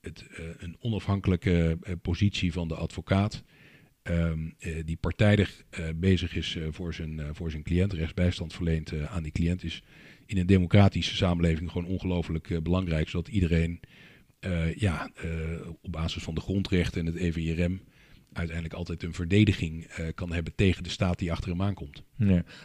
het, 0.00 0.24
een 0.58 0.76
onafhankelijke 0.80 1.78
positie 2.02 2.52
van 2.52 2.68
de 2.68 2.74
advocaat, 2.74 3.44
ehm, 4.04 4.50
eh, 4.58 4.84
die 4.84 4.96
partijdig 4.96 5.64
eh, 5.70 5.84
bezig 5.96 6.36
is 6.36 6.56
eh, 6.56 6.66
voor, 6.70 6.94
zijn, 6.94 7.20
voor 7.32 7.50
zijn 7.50 7.62
cliënt, 7.62 7.92
rechtsbijstand 7.92 8.52
verleent 8.52 8.92
aan 9.08 9.22
die 9.22 9.32
cliënt, 9.32 9.64
is 9.64 9.82
in 10.26 10.38
een 10.38 10.46
democratische 10.46 11.16
samenleving 11.16 11.70
gewoon 11.70 11.88
ongelooflijk 11.88 12.62
belangrijk, 12.62 13.08
zodat 13.08 13.28
iedereen 13.28 13.80
ja, 14.76 15.10
op 15.82 15.92
basis 15.92 16.22
van 16.22 16.34
de 16.34 16.40
grondrechten 16.40 17.00
en 17.00 17.06
het 17.06 17.16
EVRM 17.16 17.80
uiteindelijk 18.32 18.74
altijd 18.74 19.02
een 19.02 19.14
verdediging 19.14 19.90
kan 20.14 20.32
hebben 20.32 20.54
tegen 20.54 20.82
de 20.82 20.88
staat 20.88 21.18
die 21.18 21.32
achter 21.32 21.50
hem 21.50 21.62
aankomt. 21.62 22.02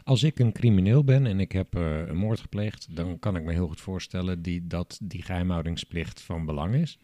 Als 0.04 0.24
ik 0.24 0.40
een 0.40 0.52
crimineel 0.52 1.04
ben 1.04 1.26
en 1.26 1.40
ik 1.40 1.52
heb 1.52 1.74
een 1.74 2.18
moord 2.18 2.40
gepleegd, 2.40 2.96
dan 2.96 3.20
kan 3.20 3.36
ik 3.36 3.44
me 3.44 3.54
heel 3.54 3.68
goed 3.68 3.82
voorstellen 3.82 4.42
die, 4.42 4.68
dat 4.68 5.00
die 5.04 5.22
geheimhoudingsplicht 5.22 6.22
van 6.22 6.46
belang 6.46 6.76
is. 6.76 7.00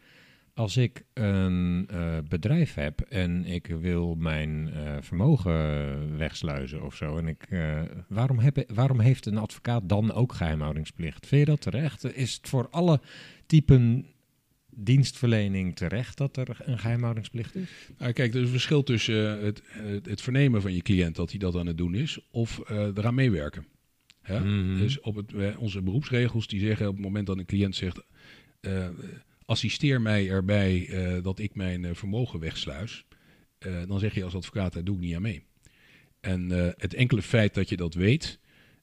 Als 0.56 0.76
ik 0.76 1.04
een 1.12 1.86
eh, 1.88 2.18
bedrijf 2.28 2.74
heb 2.74 3.00
en 3.00 3.44
ik 3.44 3.66
wil 3.66 4.14
mijn 4.14 4.72
eh, 4.72 4.96
vermogen 5.00 6.16
wegsluizen 6.16 6.82
of 6.82 6.96
zo, 6.96 7.16
en 7.16 7.26
ik, 7.26 7.42
eh, 7.48 7.82
waarom, 8.08 8.38
heb, 8.38 8.64
waarom 8.74 9.00
heeft 9.00 9.26
een 9.26 9.36
advocaat 9.36 9.88
dan 9.88 10.12
ook 10.12 10.32
geheimhoudingsplicht? 10.32 11.26
Vind 11.26 11.40
je 11.40 11.50
dat 11.50 11.60
terecht? 11.60 12.04
Is 12.16 12.34
het 12.34 12.48
voor 12.48 12.68
alle 12.70 13.00
typen 13.46 14.06
dienstverlening 14.70 15.76
terecht 15.76 16.16
dat 16.16 16.36
er 16.36 16.56
een 16.58 16.78
geheimhoudingsplicht 16.78 17.54
is? 17.54 17.68
Nou, 17.98 18.12
kijk, 18.12 18.34
er 18.34 18.40
is 18.40 18.46
een 18.46 18.50
verschil 18.50 18.82
tussen 18.82 19.44
het, 19.44 19.62
het, 19.66 20.06
het 20.06 20.20
vernemen 20.20 20.62
van 20.62 20.74
je 20.74 20.82
cliënt 20.82 21.16
dat 21.16 21.30
hij 21.30 21.38
dat 21.38 21.56
aan 21.56 21.66
het 21.66 21.78
doen 21.78 21.94
is, 21.94 22.18
of 22.30 22.60
eraan 22.68 23.14
meewerken. 23.14 23.66
Ja? 24.24 24.38
Mhm. 24.38 24.78
Dus 24.78 25.00
op 25.00 25.14
het, 25.14 25.56
onze 25.56 25.82
beroepsregels 25.82 26.46
die 26.46 26.60
zeggen 26.60 26.88
op 26.88 26.94
het 26.94 27.04
moment 27.04 27.26
dat 27.26 27.38
een 27.38 27.46
cliënt 27.46 27.76
zegt, 27.76 28.02
assisteer 29.46 30.00
mij 30.00 30.30
erbij 30.30 30.88
eh, 30.88 31.22
dat 31.22 31.38
ik 31.38 31.54
mijn 31.54 31.84
eh, 31.84 31.94
vermogen 31.94 32.40
wegsluis, 32.40 33.04
eh, 33.58 33.82
dan 33.88 33.98
zeg 33.98 34.14
je 34.14 34.24
als 34.24 34.34
advocaat, 34.34 34.72
daar 34.72 34.84
doe 34.84 34.94
ik 34.94 35.00
niet 35.00 35.14
aan 35.14 35.22
mee. 35.22 35.42
En 36.20 36.50
het 36.76 36.94
enkele 36.94 37.22
feit 37.22 37.54
dat 37.54 37.68
je 37.68 37.76
dat 37.76 37.94
weet, 37.94 38.38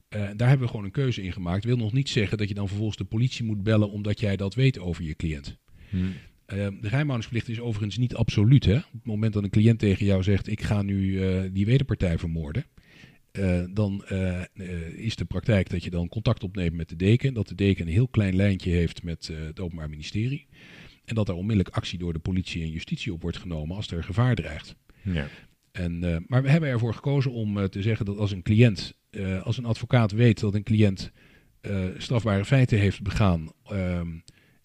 daar 0.08 0.48
hebben 0.48 0.60
we 0.60 0.66
gewoon 0.66 0.84
een 0.84 0.90
keuze 0.90 1.22
in 1.22 1.32
gemaakt. 1.32 1.64
Wil 1.64 1.76
nog 1.76 1.92
niet 1.92 2.08
zeggen 2.08 2.38
dat 2.38 2.48
je 2.48 2.54
dan 2.54 2.68
vervolgens 2.68 2.96
de 2.96 3.04
politie 3.04 3.44
moet 3.44 3.62
bellen 3.62 3.90
omdat 3.90 4.20
jij 4.20 4.36
dat 4.36 4.54
weet 4.54 4.78
over 4.78 5.04
je 5.04 5.14
cliënt. 5.14 5.58
Eh, 5.90 6.56
de 6.56 6.88
geheimhoudingsplicht 6.88 7.48
is 7.48 7.60
overigens 7.60 7.96
niet 7.96 8.14
absoluut. 8.14 8.64
Hè? 8.64 8.76
Op 8.76 8.92
het 8.92 9.04
moment 9.04 9.32
dat 9.32 9.42
een 9.42 9.50
cliënt 9.50 9.78
tegen 9.78 10.06
jou 10.06 10.22
zegt: 10.22 10.48
Ik 10.48 10.62
ga 10.62 10.82
nu 10.82 11.20
die 11.52 11.66
wederpartij 11.66 12.18
vermoorden. 12.18 12.64
Eh, 13.34 13.62
dan 13.70 14.04
eh, 14.04 14.40
eh, 14.40 14.46
is 14.96 15.16
de 15.16 15.24
praktijk 15.24 15.70
dat 15.70 15.84
je 15.84 15.90
dan 15.90 16.08
contact 16.08 16.42
opneemt 16.42 16.74
met 16.74 16.88
de 16.88 16.96
deken. 16.96 17.34
Dat 17.34 17.48
de 17.48 17.54
deken 17.54 17.86
een 17.86 17.92
heel 17.92 18.08
klein 18.08 18.36
lijntje 18.36 18.70
heeft 18.70 19.02
met 19.02 19.30
het 19.32 19.60
Openbaar 19.60 19.88
Ministerie. 19.88 20.46
En 21.04 21.14
dat 21.14 21.28
er 21.28 21.34
onmiddellijk 21.34 21.76
actie 21.76 21.98
door 21.98 22.12
de 22.12 22.18
politie 22.18 22.62
en 22.62 22.70
justitie 22.70 23.12
op 23.12 23.22
wordt 23.22 23.36
genomen 23.36 23.76
als 23.76 23.90
er 23.90 24.04
gevaar 24.04 24.34
dreigt. 24.34 24.74
Ja. 25.02 25.28
En, 25.72 26.24
maar 26.26 26.42
we 26.42 26.50
hebben 26.50 26.68
ervoor 26.68 26.94
gekozen 26.94 27.32
om 27.32 27.68
te 27.68 27.82
zeggen 27.82 28.06
dat 28.06 28.18
als 28.18 28.32
een 28.32 28.42
cliënt, 28.42 28.94
als 29.42 29.58
een 29.58 29.64
advocaat 29.64 30.12
weet 30.12 30.40
dat 30.40 30.54
een 30.54 30.62
cliënt 30.62 31.12
strafbare 31.96 32.44
feiten 32.44 32.78
heeft 32.78 33.02
begaan. 33.02 33.52
ehm, 33.64 34.08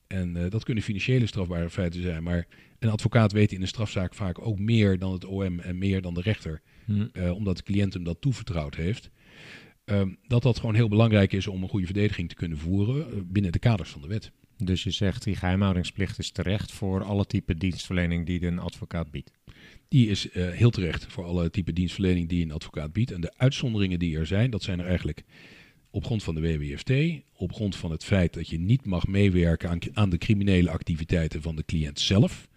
en 0.08 0.50
dat 0.50 0.64
kunnen 0.64 0.84
financiële 0.84 1.26
strafbare 1.26 1.70
feiten 1.70 2.02
zijn. 2.02 2.24
Maar 2.24 2.48
een 2.80 2.90
advocaat 2.90 3.32
weet 3.32 3.52
in 3.52 3.62
een 3.62 3.68
strafzaak 3.68 4.14
vaak 4.14 4.40
ook 4.46 4.60
meer 4.60 5.00
dan 5.00 5.12
het 5.12 5.26
OM 5.26 5.60
en 5.60 5.78
meer 5.78 6.02
dan 6.02 6.14
de 6.14 6.22
rechter. 6.22 6.62
Hm. 6.90 7.08
eh, 7.14 7.32
omdat 7.32 7.58
de 7.58 7.64
cliënt 7.64 7.94
hem 7.94 8.04
dat 8.04 8.22
toevertrouwd 8.22 8.76
heeft. 8.76 9.10
Ehm, 9.86 10.10
dat 10.28 10.44
dat 10.44 10.60
gewoon 10.60 10.76
heel 10.76 10.88
belangrijk 10.88 11.34
is 11.34 11.48
om 11.48 11.64
een 11.64 11.70
goede 11.70 11.86
verdediging 11.86 12.30
te 12.30 12.36
kunnen 12.36 12.58
voeren 12.58 13.12
eh, 13.12 13.18
binnen 13.24 13.52
de 13.52 13.60
kaders 13.60 13.90
van 13.90 14.02
de 14.02 14.08
wet. 14.08 14.32
Dus 14.58 14.84
je 14.84 14.92
zegt 14.92 15.24
die 15.24 15.36
geheimhoudingsplicht 15.36 16.20
is 16.20 16.32
terecht 16.32 16.72
voor 16.72 17.04
alle 17.04 17.26
type 17.26 17.56
dienstverlening 17.56 18.26
die 18.26 18.46
een 18.46 18.60
advocaat 18.60 19.12
biedt. 19.12 19.32
Die 19.88 20.08
is 20.08 20.30
eh, 20.30 20.50
heel 20.50 20.70
terecht 20.70 21.06
voor 21.06 21.24
alle 21.24 21.50
type 21.50 21.74
dienstverlening 21.74 22.30
die 22.30 22.44
een 22.44 22.52
advocaat 22.52 22.94
biedt. 22.94 23.12
En 23.12 23.22
de 23.22 23.34
uitzonderingen 23.38 24.00
die 24.00 24.18
er 24.18 24.26
zijn, 24.26 24.50
dat 24.50 24.64
zijn 24.64 24.80
er 24.80 24.86
eigenlijk 24.86 25.24
op 25.90 26.06
grond 26.06 26.24
van 26.24 26.36
de 26.36 26.42
WWFT, 26.42 26.92
op 27.34 27.54
grond 27.54 27.76
van 27.76 27.92
het 27.92 28.04
feit 28.04 28.34
dat 28.34 28.50
je 28.50 28.60
niet 28.60 28.86
mag 28.86 29.08
meewerken 29.08 29.70
aan, 29.70 29.80
aan 29.94 30.10
de 30.10 30.18
criminele 30.18 30.70
activiteiten 30.70 31.42
van 31.42 31.56
de 31.56 31.66
cliënt 31.66 32.00
zelf. 32.00 32.48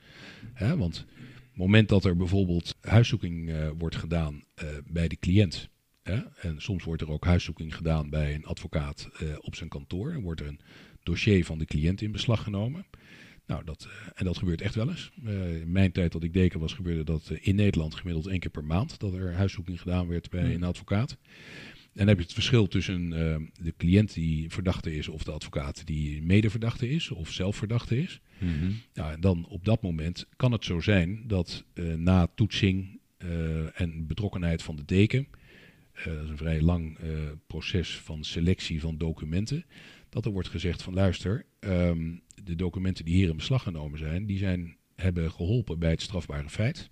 Hè, 0.53 0.77
want 0.77 1.07
moment 1.55 1.89
dat 1.89 2.05
er 2.05 2.17
bijvoorbeeld 2.17 2.77
huiszoeking 2.81 3.51
eh, 3.51 3.71
wordt 3.79 3.97
gedaan 3.97 4.45
eh, 4.55 4.67
bij 4.87 5.09
de 5.09 5.17
cliënt, 5.17 5.69
hè, 6.03 6.21
en 6.41 6.63
soms 6.63 6.85
wordt 6.85 7.03
er 7.03 7.11
ook 7.11 7.25
huiszoeking 7.25 7.75
gedaan 7.77 8.11
bij 8.11 8.35
een 8.35 8.45
advocaat 8.45 9.09
eh, 9.19 9.27
op 9.41 9.55
zijn 9.55 9.69
kantoor, 9.69 10.13
en 10.13 10.23
wordt 10.23 10.41
er 10.41 10.47
een 10.47 10.61
dossier 11.03 11.45
van 11.45 11.59
de 11.59 11.65
cliënt 11.65 12.03
in 12.03 12.13
beslag 12.13 12.43
genomen, 12.43 12.87
Nou, 13.47 13.65
dat, 13.65 13.89
en 14.15 14.25
dat 14.25 14.39
gebeurt 14.39 14.61
echt 14.61 14.75
wel 14.75 14.89
eens. 14.89 15.11
In 15.25 15.73
mijn 15.73 15.93
tijd 15.93 16.13
dat 16.13 16.23
ik 16.23 16.33
deken 16.33 16.61
was, 16.61 16.73
gebeurde 16.73 17.05
dat 17.05 17.31
in 17.41 17.55
Nederland 17.55 17.95
gemiddeld 17.95 18.27
één 18.27 18.41
keer 18.41 18.51
per 18.51 18.65
maand. 18.65 18.99
Dat 18.99 19.15
er 19.15 19.35
huiszoeking 19.35 19.81
gedaan 19.81 20.09
werd 20.09 20.31
bij 20.31 20.43
Hmm. 20.43 20.53
een 20.53 20.63
advocaat. 20.63 21.17
En 21.93 21.99
dan 21.99 22.09
heb 22.09 22.17
je 22.17 22.23
het 22.23 22.33
verschil 22.33 22.69
tussen 22.69 23.13
eh, 23.13 23.37
de 23.65 23.75
cliënt 23.77 24.15
die 24.15 24.51
verdachte 24.51 24.97
is 24.97 25.09
of 25.09 25.23
de 25.23 25.31
advocaat 25.31 25.87
die 25.87 26.23
medeverdachte 26.23 26.91
is 26.91 27.11
of 27.11 27.31
zelfverdachte 27.31 27.99
is. 28.03 28.21
Ja, 28.93 29.13
en 29.13 29.21
dan 29.21 29.47
op 29.47 29.65
dat 29.65 29.83
moment 29.83 30.27
kan 30.37 30.53
het 30.53 30.65
zo 30.65 30.81
zijn 30.81 31.27
dat 31.27 31.65
eh, 31.73 31.95
na 31.95 32.27
toetsing 32.35 33.01
eh, 33.17 33.81
en 33.81 34.07
betrokkenheid 34.07 34.63
van 34.63 34.77
de 34.77 34.85
deken, 34.85 35.29
dat 36.05 36.23
is 36.25 36.31
een 36.31 36.37
vrij 36.37 36.61
lang 36.61 36.99
proces 37.47 37.97
van 37.97 38.25
selectie 38.25 38.81
van 38.81 38.99
documenten, 38.99 39.65
dat 40.09 40.25
er 40.25 40.33
wordt 40.33 40.49
gezegd 40.49 40.83
van 40.83 40.95
luister, 40.95 41.47
ehm, 41.59 42.15
de 42.45 42.57
documenten 42.57 43.05
die 43.05 43.15
hier 43.15 43.29
in 43.29 43.37
beslag 43.37 43.63
genomen 43.63 43.99
zijn, 43.99 44.27
die 44.27 44.39
zijn, 44.39 44.77
hebben 44.97 45.33
geholpen 45.33 45.79
bij 45.79 45.91
het 45.91 46.03
strafbare 46.03 46.49
feit. 46.49 46.91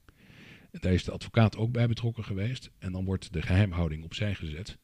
Daar 0.71 0.93
is 0.93 1.05
de 1.05 1.13
advocaat 1.13 1.57
ook 1.57 1.73
bij 1.73 1.87
betrokken 1.89 2.25
geweest 2.25 2.71
en 2.79 2.93
dan 2.93 3.05
wordt 3.05 3.33
de 3.33 3.43
geheimhouding 3.43 4.05
opzij 4.05 4.35
gezet 4.35 4.79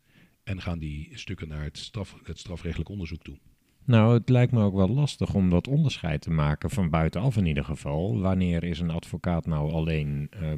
en 0.46 0.60
gaan 0.60 0.78
die 0.78 1.08
stukken 1.12 1.48
naar 1.48 1.62
het, 1.62 1.78
straf, 1.78 2.16
het 2.22 2.38
strafrechtelijk 2.38 2.90
onderzoek 2.90 3.22
toe. 3.22 3.38
Nou, 3.84 4.14
het 4.14 4.28
lijkt 4.28 4.52
me 4.52 4.62
ook 4.62 4.74
wel 4.74 4.88
lastig 4.88 5.34
om 5.34 5.50
dat 5.50 5.68
onderscheid 5.68 6.20
te 6.20 6.30
maken 6.30 6.70
van 6.70 6.90
buitenaf 6.90 7.36
in 7.36 7.46
ieder 7.46 7.64
geval. 7.64 8.20
Wanneer 8.20 8.64
is 8.64 8.80
een 8.80 8.90
advocaat 8.90 9.46
nou 9.46 9.72
alleen 9.72 10.30
eh, 10.30 10.52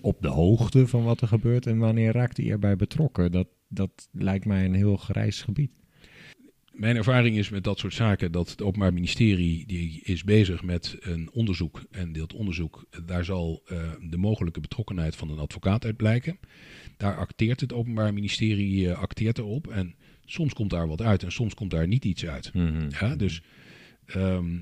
op 0.00 0.22
de 0.22 0.28
hoogte 0.28 0.86
van 0.86 1.04
wat 1.04 1.20
er 1.20 1.28
gebeurt 1.28 1.66
en 1.66 1.78
wanneer 1.78 2.12
raakt 2.12 2.36
hij 2.36 2.50
erbij 2.50 2.76
betrokken? 2.76 3.32
Dat, 3.32 3.48
dat 3.68 4.08
lijkt 4.12 4.44
mij 4.44 4.64
een 4.64 4.74
heel 4.74 4.96
grijs 4.96 5.42
gebied. 5.42 5.70
Mijn 6.72 6.96
ervaring 6.96 7.36
is 7.36 7.50
met 7.50 7.64
dat 7.64 7.78
soort 7.78 7.94
zaken 7.94 8.32
dat 8.32 8.50
het 8.50 8.62
Openbaar 8.62 8.92
Ministerie 8.92 9.66
die 9.66 10.00
is 10.02 10.24
bezig 10.24 10.62
met 10.62 10.96
een 11.00 11.30
onderzoek. 11.32 11.82
En 11.90 12.12
dat 12.12 12.32
onderzoek, 12.32 12.84
daar 13.06 13.24
zal 13.24 13.62
eh, 13.66 13.78
de 14.00 14.16
mogelijke 14.16 14.60
betrokkenheid 14.60 15.16
van 15.16 15.30
een 15.30 15.38
advocaat 15.38 15.84
uit 15.84 15.96
blijken. 15.96 16.38
Daar 16.98 17.16
acteert 17.16 17.60
het 17.60 17.72
Openbaar 17.72 18.14
Ministerie 18.14 18.90
eh, 18.90 18.98
acteert 18.98 19.38
erop. 19.38 19.66
En 19.66 19.94
soms 20.24 20.52
komt 20.52 20.70
daar 20.70 20.88
wat 20.88 21.02
uit 21.02 21.22
en 21.22 21.32
soms 21.32 21.54
komt 21.54 21.70
daar 21.70 21.86
niet 21.86 22.04
iets 22.04 22.26
uit. 22.26 22.50
Ja, 23.00 23.16
dus 23.16 23.42
ehm 24.06 24.56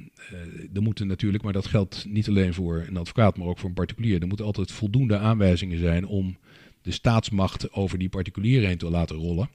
er 0.74 0.82
moeten 0.82 1.06
natuurlijk, 1.06 1.44
maar 1.44 1.52
dat 1.52 1.66
geldt 1.66 2.04
niet 2.08 2.28
alleen 2.28 2.54
voor 2.54 2.84
een 2.88 2.96
advocaat, 2.96 3.36
maar 3.36 3.46
ook 3.46 3.58
voor 3.58 3.68
een 3.68 3.74
particulier. 3.74 4.20
Er 4.20 4.26
moeten 4.26 4.46
altijd 4.46 4.72
voldoende 4.72 5.18
aanwijzingen 5.18 5.78
zijn 5.78 6.06
om 6.06 6.36
de 6.82 6.90
staatsmacht 6.90 7.72
over 7.72 7.98
die 7.98 8.08
particulier 8.08 8.66
heen 8.66 8.78
te 8.78 8.90
laten 8.90 9.16
rollen. 9.16 9.50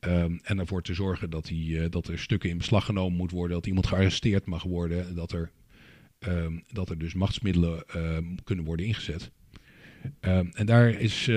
Ehm, 0.00 0.38
en 0.42 0.58
ervoor 0.58 0.82
te 0.82 0.94
zorgen 0.94 1.30
dat, 1.30 1.44
die, 1.46 1.80
eh, 1.80 1.90
dat 1.90 2.08
er 2.08 2.18
stukken 2.18 2.50
in 2.50 2.58
beslag 2.58 2.84
genomen 2.84 3.16
moet 3.16 3.30
worden, 3.30 3.56
dat 3.56 3.66
iemand 3.66 3.86
gearresteerd 3.86 4.46
mag 4.46 4.62
worden, 4.62 5.14
dat 5.14 5.32
er, 5.32 5.50
ehm, 6.18 6.58
dat 6.72 6.90
er 6.90 6.98
dus 6.98 7.14
machtsmiddelen 7.14 7.84
kunnen 8.44 8.64
worden 8.64 8.86
ingezet. 8.86 9.30
En 10.20 10.66
daar, 10.66 10.90
is, 10.90 11.30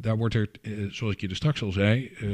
daar 0.00 0.16
wordt 0.16 0.34
er, 0.34 0.50
eh, 0.62 0.72
zoals 0.90 1.14
ik 1.14 1.20
je 1.20 1.28
er 1.28 1.36
straks 1.36 1.62
al 1.62 1.72
zei, 1.72 2.06
eh, 2.06 2.28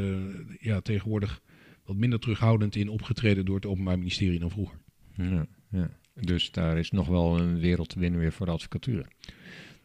ja, 0.60 0.80
tegenwoordig 0.80 1.40
wat 1.84 1.96
minder 1.96 2.18
terughoudend 2.18 2.76
in 2.76 2.88
opgetreden 2.88 3.44
door 3.44 3.54
het 3.54 3.66
Openbaar 3.66 3.98
Ministerie 3.98 4.38
dan 4.38 4.50
vroeger. 4.50 4.78
Ja, 5.16 5.46
ja. 5.70 5.90
Dus 6.14 6.50
daar 6.50 6.78
is 6.78 6.90
nog 6.90 7.08
wel 7.08 7.40
een 7.40 7.60
wereld 7.60 7.88
te 7.88 7.98
winnen 7.98 8.20
weer 8.20 8.32
voor 8.32 8.46
de 8.46 8.52
advocatuur. 8.52 9.06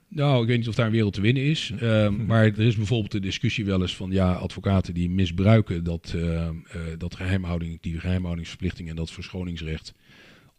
Nou, 0.07 0.41
ik 0.41 0.47
weet 0.47 0.57
niet 0.57 0.67
of 0.67 0.75
daar 0.75 0.85
een 0.85 0.91
wereld 0.91 1.13
te 1.13 1.21
winnen 1.21 1.43
is. 1.43 1.71
ehm, 1.79 2.25
maar 2.27 2.45
er 2.45 2.59
is 2.59 2.75
bijvoorbeeld 2.75 3.11
de 3.11 3.19
discussie 3.19 3.65
wel 3.65 3.81
eens 3.81 3.95
van 3.95 4.11
ja, 4.11 4.33
advocaten 4.33 4.93
die 4.93 5.09
misbruiken 5.09 5.83
dat, 5.83 6.13
ehm, 6.15 6.55
eh, 6.67 6.81
dat 6.97 7.15
geheimhouding, 7.15 7.81
die 7.81 7.99
geheimhoudingsverplichting 7.99 8.89
en 8.89 8.95
dat 8.95 9.11
verschoningsrecht 9.11 9.93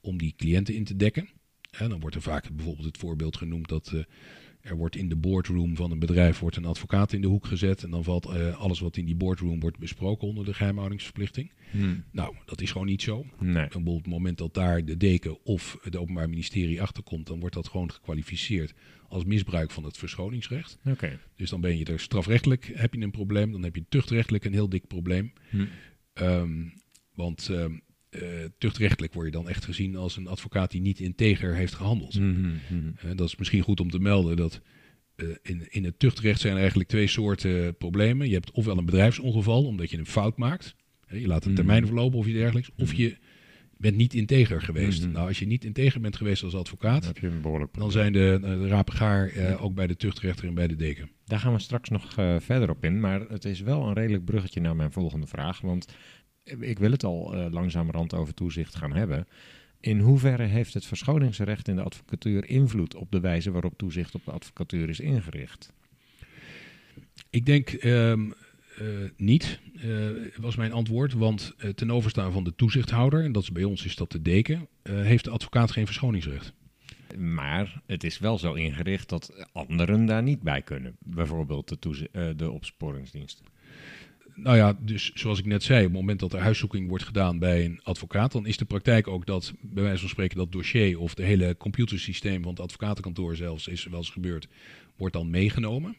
om 0.01 0.19
die 0.19 0.35
cliënten 0.37 0.75
in 0.75 0.85
te 0.85 0.97
dekken. 0.97 1.29
En 1.71 1.89
dan 1.89 2.01
wordt 2.01 2.17
er 2.17 2.23
vaak 2.23 2.51
bijvoorbeeld 2.51 2.87
het 2.87 2.99
voorbeeld 2.99 3.37
genoemd 3.37 3.69
dat 3.69 3.93
eh, 3.95 4.01
er 4.67 4.77
wordt 4.77 4.97
in 4.97 5.09
de 5.09 5.17
boardroom 5.17 5.77
van 5.77 5.91
een 5.91 5.99
bedrijf 5.99 6.39
wordt 6.39 6.57
een 6.57 6.65
advocaat 6.65 7.13
in 7.13 7.21
de 7.21 7.27
hoek 7.27 7.47
gezet 7.47 7.83
en 7.83 7.91
dan 7.91 8.05
valt 8.05 8.27
eh, 8.27 8.57
alles 8.57 8.81
wat 8.81 8.97
in 8.97 9.05
die 9.05 9.15
boardroom 9.15 9.61
wordt 9.61 9.79
besproken 9.79 10.29
onder 10.29 10.45
de 10.45 10.55
geheimhoudingsverplichting. 10.55 11.53
Nou, 12.11 12.35
dat 12.45 12.61
is 12.61 12.71
gewoon 12.71 12.87
niet 12.87 13.03
zo. 13.03 13.27
Nee. 13.39 13.67
En 13.69 13.87
op 13.87 13.97
het 13.97 14.07
moment 14.07 14.39
dat 14.39 14.55
daar 14.55 14.85
de 14.85 14.97
deken 14.97 15.45
of 15.45 15.79
het 15.83 15.97
Openbaar 15.97 16.29
Ministerie 16.29 16.83
achterkomt, 16.83 17.27
dan 17.27 17.41
wordt 17.41 17.55
dat 17.55 17.69
gewoon 17.69 17.93
gekwalificeerd 17.93 18.75
als 19.09 19.25
misbruik 19.25 19.71
van 19.71 19.85
het 19.85 19.97
verschoningsrecht. 19.97 20.79
Dus 21.37 21.51
dan 21.51 21.61
ben 21.61 21.79
je 21.79 21.85
er 21.85 22.01
strafrechtelijk 22.01 22.71
heb 22.75 22.95
je 22.95 23.01
een 23.01 23.11
probleem, 23.11 23.53
dan 23.53 23.63
heb 23.63 23.77
je 23.77 23.85
tuchtrechtelijk 23.89 24.45
een 24.45 24.53
heel 24.53 24.69
dik 24.69 24.87
probleem. 24.87 25.33
Hm. 25.51 25.65
Ehm, 26.13 26.65
want 27.15 27.49
ehm, 27.49 27.77
eh, 28.11 28.21
tuchtrechtelijk 28.59 29.13
word 29.15 29.27
je 29.27 29.33
dan 29.33 29.49
echt 29.49 29.65
gezien 29.65 29.97
als 29.97 30.17
een 30.17 30.27
advocaat 30.27 30.71
die 30.71 30.81
niet 30.81 31.01
integer 31.01 31.55
heeft 31.55 31.75
gehandeld. 31.75 32.19
Mhm, 32.19 32.41
mhm. 32.41 32.57
Eh, 32.97 33.17
dat 33.17 33.29
is 33.29 33.37
misschien 33.37 33.63
goed 33.63 33.81
om 33.81 33.91
te 33.91 33.99
melden 33.99 34.37
dat 34.37 34.61
eh, 35.17 35.27
in, 35.43 35.67
in 35.71 35.85
het 35.85 35.99
tuchtrecht 35.99 36.41
zijn 36.41 36.53
er 36.53 36.59
eigenlijk 36.61 36.89
twee 36.89 37.07
soorten 37.07 37.77
problemen. 37.77 38.27
Je 38.29 38.35
hebt 38.35 38.51
ofwel 38.51 38.79
een 38.79 38.85
bedrijfsongeval, 38.85 39.65
omdat 39.65 39.91
je 39.91 39.99
een 39.99 40.07
fout 40.07 40.37
maakt. 40.37 40.75
Je 41.09 41.27
laat 41.27 41.43
een 41.45 41.51
Mhm. 41.51 41.57
termijn 41.61 41.87
verlopen 41.87 42.19
of 42.19 42.27
iets 42.27 42.37
dergelijks. 42.37 42.71
Of 42.77 42.95
je 42.95 43.17
bent 43.79 43.97
niet 43.97 44.15
integer 44.15 44.63
geweest. 44.63 45.09
Nou, 45.09 45.29
als 45.29 45.39
je 45.39 45.47
niet 45.47 45.65
integer 45.65 46.01
bent 46.01 46.17
geweest 46.17 46.43
als 46.43 46.55
advocaat, 46.55 47.03
Dan 47.03 47.13
heb 47.13 47.19
je 47.23 47.27
een 47.27 47.41
behoorlijk 47.41 47.75
dan 47.75 47.91
zijn 47.91 48.13
de, 48.13 48.39
de 48.41 48.69
rapengaar 48.69 49.29
eh, 49.29 49.65
ook 49.65 49.75
bij 49.75 49.87
de 49.87 49.97
tuchtrechter 49.97 50.47
en 50.47 50.55
bij 50.55 50.67
de 50.67 50.77
deken. 50.77 51.11
Daar 51.25 51.39
gaan 51.39 51.53
we 51.53 51.59
straks 51.59 51.89
nog 51.89 52.13
verder 52.39 52.71
op 52.71 52.85
in. 52.85 53.01
Maar 53.01 53.21
het 53.21 53.45
is 53.45 53.61
wel 53.61 53.87
een 53.87 53.95
redelijk 53.95 54.25
bruggetje 54.25 54.61
naar 54.61 54.77
mijn 54.77 54.93
volgende 54.93 55.27
vraag. 55.27 55.61
Want 55.61 55.87
ik 56.47 56.79
wil 56.79 56.91
het 56.91 57.05
al 57.05 57.35
eh, 57.35 57.53
langzamerhand 57.53 58.15
over 58.15 58.35
toezicht 58.35 58.75
gaan 58.75 58.93
hebben. 58.93 59.27
In 59.81 59.99
hoeverre 60.01 60.43
heeft 60.43 60.75
het 60.75 60.87
verschoningsrecht 60.87 61.69
in 61.69 61.77
de 61.77 61.83
advocatuur 61.83 62.49
invloed 62.49 62.95
op 62.95 63.13
de 63.13 63.21
wijze 63.21 63.51
waarop 63.51 63.79
toezicht 63.79 64.15
op 64.15 64.25
de 64.25 64.31
advocatuur 64.31 64.89
is 64.89 65.01
ingericht? 65.01 65.73
Ik 67.31 67.47
denk 67.47 67.69
ehm, 67.71 68.31
eh, 68.79 68.87
niet, 69.17 69.61
eh, 69.77 69.91
was 70.37 70.57
mijn 70.57 70.73
antwoord. 70.73 71.13
Want 71.13 71.55
ten 71.75 71.91
overstaan 71.91 72.33
van 72.33 72.45
de 72.45 72.55
toezichthouder, 72.55 73.25
en 73.25 73.33
dat 73.33 73.43
is 73.43 73.53
bij 73.53 73.65
ons 73.65 73.85
is 73.85 73.97
dat 73.97 74.13
de 74.13 74.23
deken, 74.23 74.69
heeft 74.83 75.25
de 75.25 75.31
advocaat 75.31 75.71
geen 75.71 75.87
verschoningsrecht. 75.87 76.53
Maar 77.19 77.83
het 77.87 78.05
is 78.05 78.19
wel 78.19 78.39
zo 78.39 78.53
ingericht 78.53 79.09
dat 79.09 79.47
anderen 79.53 80.07
daar 80.07 80.23
niet 80.23 80.43
bij 80.43 80.63
kunnen. 80.63 80.97
Bijvoorbeeld 80.99 81.69
de, 81.69 82.35
de 82.37 82.51
opsporingsdienst. 82.51 83.43
Nou 84.37 84.57
ja, 84.57 84.77
dus 84.81 85.11
zoals 85.15 85.39
ik 85.39 85.47
net 85.47 85.63
zei, 85.63 85.79
op 85.79 85.85
het 85.85 86.01
moment 86.01 86.21
dat 86.21 86.33
er 86.33 86.41
huiszoeking 86.41 86.89
wordt 86.89 87.05
gedaan 87.05 87.39
bij 87.39 87.65
een 87.65 87.81
advocaat, 87.83 88.33
dan 88.33 88.47
is 88.47 88.57
de 88.57 88.65
praktijk 88.65 89.09
ook 89.09 89.27
dat, 89.27 89.53
bij 89.61 89.83
wijze 89.83 90.01
van 90.01 90.09
spreken, 90.09 90.37
dat 90.37 90.53
dossier 90.53 91.01
of 91.01 91.15
de 91.15 91.23
hele 91.23 91.57
computersysteem 91.57 92.43
van 92.43 92.51
het 92.51 92.61
advocatenkantoor 92.61 93.37
zelfs, 93.37 93.69
is 93.69 93.85
wel 93.85 93.99
eens 93.99 94.11
gebeurd, 94.11 94.49
wordt 94.97 95.15
dan 95.15 95.31
meegenomen. 95.31 95.97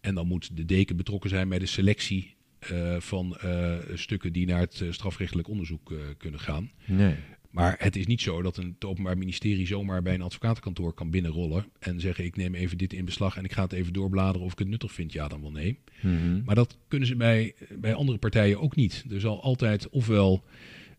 En 0.00 0.14
dan 0.14 0.26
moet 0.26 0.56
de 0.56 0.64
deken 0.64 0.96
betrokken 0.96 1.30
zijn 1.30 1.48
bij 1.48 1.58
de 1.58 1.66
selectie 1.66 2.34
eh, 2.58 2.96
van 2.98 3.36
eh, 3.36 3.74
stukken 3.94 4.32
die 4.32 4.46
naar 4.46 4.60
het 4.60 4.80
eh, 4.80 4.92
strafrechtelijk 4.92 5.48
onderzoek 5.48 5.92
kunnen 6.18 6.40
gaan. 6.40 6.70
Nee. 6.86 7.16
Maar 7.52 7.74
het 7.78 7.96
is 7.96 8.06
niet 8.06 8.20
zo 8.20 8.42
dat 8.42 8.56
een, 8.56 8.72
het 8.74 8.84
Openbaar 8.84 9.18
Ministerie 9.18 9.66
zomaar 9.66 10.02
bij 10.02 10.14
een 10.14 10.22
advocatenkantoor 10.22 10.92
kan 10.92 11.10
binnenrollen 11.10 11.64
en 11.78 12.00
zeggen: 12.00 12.24
Ik 12.24 12.36
neem 12.36 12.54
even 12.54 12.78
dit 12.78 12.92
in 12.92 13.04
beslag 13.04 13.36
en 13.36 13.44
ik 13.44 13.52
ga 13.52 13.62
het 13.62 13.72
even 13.72 13.92
doorbladeren 13.92 14.46
of 14.46 14.52
ik 14.52 14.58
het 14.58 14.68
nuttig 14.68 14.92
vind. 14.92 15.12
Ja, 15.12 15.28
dan 15.28 15.40
wel 15.40 15.50
nee. 15.52 15.78
Mhm. 16.02 16.42
Maar 16.44 16.54
dat 16.54 16.78
kunnen 16.88 17.08
ze 17.08 17.16
bij, 17.16 17.54
bij 17.78 17.94
andere 17.94 18.18
partijen 18.18 18.60
ook 18.60 18.76
niet. 18.76 19.04
Er 19.10 19.20
zal 19.20 19.42
altijd 19.42 19.88
ofwel 19.88 20.44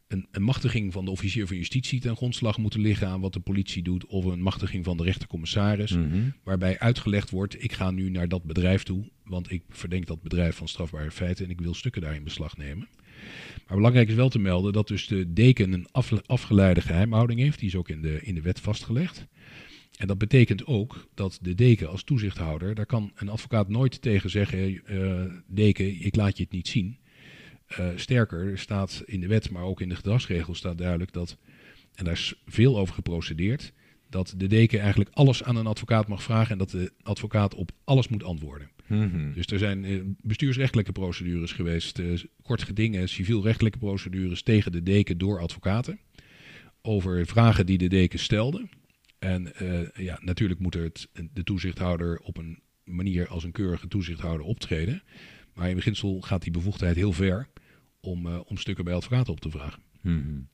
een, 0.07 0.27
een 0.31 0.43
machtiging 0.43 0.93
van 0.93 1.05
de 1.05 1.11
officier 1.11 1.47
van 1.47 1.57
justitie 1.57 1.99
ten 1.99 2.15
grondslag 2.15 2.57
moeten 2.57 2.79
liggen 2.81 3.07
aan 3.07 3.21
wat 3.21 3.33
de 3.33 3.39
politie 3.39 3.83
doet, 3.83 4.05
of 4.05 4.25
een 4.25 4.41
machtiging 4.41 4.83
van 4.85 4.97
de 4.97 5.03
rechtercommissaris, 5.03 5.91
Mhm. 5.91 6.29
waarbij 6.43 6.79
uitgelegd 6.79 7.29
wordt: 7.29 7.63
ik 7.63 7.71
ga 7.73 7.91
nu 7.91 8.09
naar 8.09 8.27
dat 8.27 8.43
bedrijf 8.43 8.83
toe, 8.83 9.09
want 9.23 9.51
ik 9.51 9.63
verdenk 9.69 10.05
dat 10.05 10.21
bedrijf 10.21 10.55
van 10.55 10.67
strafbare 10.67 11.11
feiten 11.11 11.45
en 11.45 11.51
ik 11.51 11.61
wil 11.61 11.73
stukken 11.73 12.01
daar 12.01 12.15
in 12.15 12.23
beslag 12.23 12.57
nemen. 12.57 12.87
Maar 13.67 13.77
belangrijk 13.77 14.09
is 14.09 14.15
wel 14.15 14.29
te 14.29 14.39
melden 14.39 14.73
dat 14.73 14.87
dus 14.87 15.07
de 15.07 15.33
deken 15.33 15.73
een 15.73 15.87
af, 15.91 16.11
afgeleide 16.25 16.81
geheimhouding 16.81 17.39
heeft. 17.39 17.59
Die 17.59 17.67
is 17.67 17.75
ook 17.75 17.89
in 17.89 18.01
de, 18.01 18.21
in 18.21 18.35
de 18.35 18.41
wet 18.41 18.59
vastgelegd. 18.59 19.27
En 19.97 20.07
dat 20.07 20.17
betekent 20.17 20.65
ook 20.65 21.07
dat 21.13 21.39
de 21.41 21.55
deken 21.55 21.89
als 21.89 22.03
toezichthouder, 22.03 22.75
daar 22.75 22.85
kan 22.85 23.11
een 23.15 23.29
advocaat 23.29 23.69
nooit 23.69 24.01
tegen 24.01 24.29
zeggen, 24.29 24.85
eh, 24.85 25.23
deken, 25.47 26.01
ik 26.01 26.15
laat 26.15 26.37
je 26.37 26.43
het 26.43 26.51
niet 26.51 26.67
zien. 26.67 26.97
Eh, 27.67 27.87
sterker, 27.95 28.51
er 28.51 28.57
staat 28.57 29.03
in 29.05 29.19
de 29.19 29.27
wet, 29.27 29.49
maar 29.49 29.63
ook 29.63 29.81
in 29.81 29.89
de 29.89 29.95
gedragsregels 29.95 30.57
staat 30.57 30.77
duidelijk 30.77 31.13
dat, 31.13 31.37
en 31.95 32.05
daar 32.05 32.13
is 32.13 32.33
veel 32.45 32.77
over 32.77 32.93
geprocedeerd, 32.93 33.73
dat 34.13 34.33
de 34.37 34.47
deken 34.47 34.79
eigenlijk 34.79 35.09
alles 35.13 35.43
aan 35.43 35.55
een 35.55 35.67
advocaat 35.67 36.07
mag 36.07 36.23
vragen 36.23 36.51
en 36.51 36.57
dat 36.57 36.69
de 36.69 36.91
advocaat 37.01 37.55
op 37.55 37.71
alles 37.83 38.07
moet 38.07 38.23
antwoorden. 38.23 38.69
Mhm. 38.87 39.33
Dus 39.33 39.45
er 39.45 39.59
zijn 39.59 39.85
eh, 39.85 40.01
bestuursrechtelijke 40.21 40.91
procedures 40.91 41.51
geweest, 41.51 41.99
eh, 41.99 42.23
kort 42.41 42.63
gedingen, 42.63 43.09
civielrechtelijke 43.09 43.77
procedures 43.77 44.43
tegen 44.43 44.71
de 44.71 44.83
deken 44.83 45.17
door 45.17 45.39
advocaten. 45.39 45.99
Over 46.81 47.25
vragen 47.25 47.65
die 47.65 47.77
de 47.77 47.87
deken 47.87 48.19
stelde. 48.19 48.67
En 49.19 49.55
eh, 49.55 50.05
ja, 50.05 50.19
natuurlijk 50.21 50.59
moet 50.59 50.75
er 50.75 50.83
het, 50.83 51.09
de 51.33 51.43
toezichthouder 51.43 52.19
op 52.19 52.37
een 52.37 52.59
manier 52.83 53.27
als 53.27 53.43
een 53.43 53.51
keurige 53.51 53.87
toezichthouder 53.87 54.45
optreden. 54.45 55.03
Maar 55.53 55.69
in 55.69 55.75
beginsel 55.75 56.21
gaat 56.21 56.41
die 56.41 56.51
bevoegdheid 56.51 56.95
heel 56.95 57.13
ver 57.13 57.47
om, 57.99 58.27
eh, 58.27 58.39
om 58.45 58.57
stukken 58.57 58.85
bij 58.85 58.93
advocaten 58.93 59.33
op 59.33 59.39
te 59.39 59.49
vragen. 59.49 59.81
Mhm. 60.01 60.21
Hmm. 60.21 60.47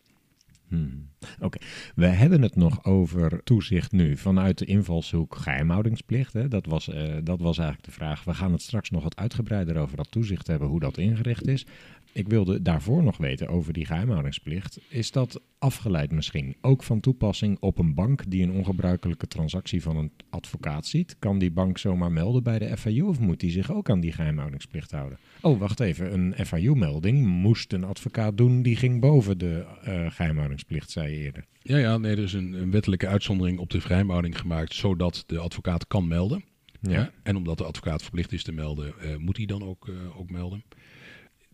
Oké, 1.40 1.58
we 1.96 2.06
hebben 2.06 2.42
het 2.42 2.56
nog 2.56 2.86
over 2.86 3.44
toezicht 3.44 3.92
nu 3.92 4.18
vanuit 4.18 4.58
de 4.58 4.66
invalshoek 4.66 5.36
geheimhoudingsplicht. 5.36 6.34
Hè? 6.34 6.48
Dat, 6.48 6.66
was, 6.66 6.90
eh, 6.90 7.16
dat 7.24 7.40
was 7.40 7.58
eigenlijk 7.58 7.88
de 7.88 7.94
vraag. 7.94 8.24
We 8.24 8.34
gaan 8.34 8.52
het 8.52 8.62
straks 8.62 8.90
nog 8.90 9.04
wat 9.04 9.16
uitgebreider 9.16 9.78
over 9.78 9.98
dat 9.98 10.12
toezicht 10.12 10.48
hebben, 10.48 10.68
hoe 10.68 10.80
dat 10.80 10.98
ingericht 10.98 11.48
is. 11.48 11.66
Ik 12.14 12.28
wilde 12.28 12.62
daarvoor 12.62 13.04
nog 13.04 13.18
weten 13.18 13.48
over 13.48 13.74
die 13.74 13.86
geheimhoudingsplicht. 13.86 14.80
Is 14.88 15.12
dat 15.12 15.42
afgeleid 15.60 16.12
misschien 16.12 16.56
ook 16.62 16.84
van 16.84 17.00
toepassing 17.00 17.58
op 17.60 17.78
een 17.78 17.94
bank 17.94 18.24
die 18.28 18.44
een 18.44 18.52
ongebruikelijke 18.52 19.28
transactie 19.28 19.82
van 19.82 19.98
een 19.98 20.12
advocaat 20.30 20.86
ziet? 20.86 21.16
Kan 21.20 21.40
die 21.40 21.52
bank 21.52 21.78
zomaar 21.78 22.12
melden 22.12 22.44
bij 22.44 22.60
de 22.60 22.78
FIU 22.78 23.02
of 23.02 23.20
moet 23.20 23.40
die 23.40 23.52
zich 23.52 23.72
ook 23.72 23.90
aan 23.90 24.00
die 24.00 24.12
geheimhoudingsplicht 24.12 24.92
houden? 24.92 25.20
Oh, 25.42 25.60
wacht 25.60 25.80
even. 25.80 26.14
Een 26.14 26.46
FIU-melding 26.46 27.26
moest 27.26 27.74
een 27.74 27.84
advocaat 27.84 28.38
doen 28.38 28.62
die 28.62 28.76
ging 28.76 29.02
boven 29.02 29.38
de 29.38 29.66
uh, 29.88 30.12
geheimhoudingsplicht, 30.12 30.92
zei 30.92 31.12
je 31.12 31.24
eerder. 31.24 31.46
Ja, 31.62 31.78
ja 31.78 31.98
nee, 31.98 32.12
er 32.12 32.24
is 32.24 32.34
een, 32.34 32.54
een 32.54 32.72
wettelijke 32.72 33.08
uitzondering 33.08 33.60
op 33.60 33.70
de 33.70 33.82
geheimhouding 33.82 34.40
gemaakt 34.40 34.74
zodat 34.74 35.24
de 35.28 35.40
advocaat 35.40 35.88
kan 35.88 36.08
melden. 36.08 36.44
Ja. 36.82 36.92
ja. 36.92 37.12
En 37.24 37.36
omdat 37.36 37.58
de 37.58 37.64
advocaat 37.64 38.02
verplicht 38.02 38.32
is 38.32 38.44
te 38.44 38.52
melden, 38.52 38.94
uh, 39.04 39.16
moet 39.16 39.38
hij 39.38 39.46
dan 39.46 39.64
ook, 39.64 39.88
uh, 39.88 40.20
ook 40.20 40.30
melden 40.30 40.64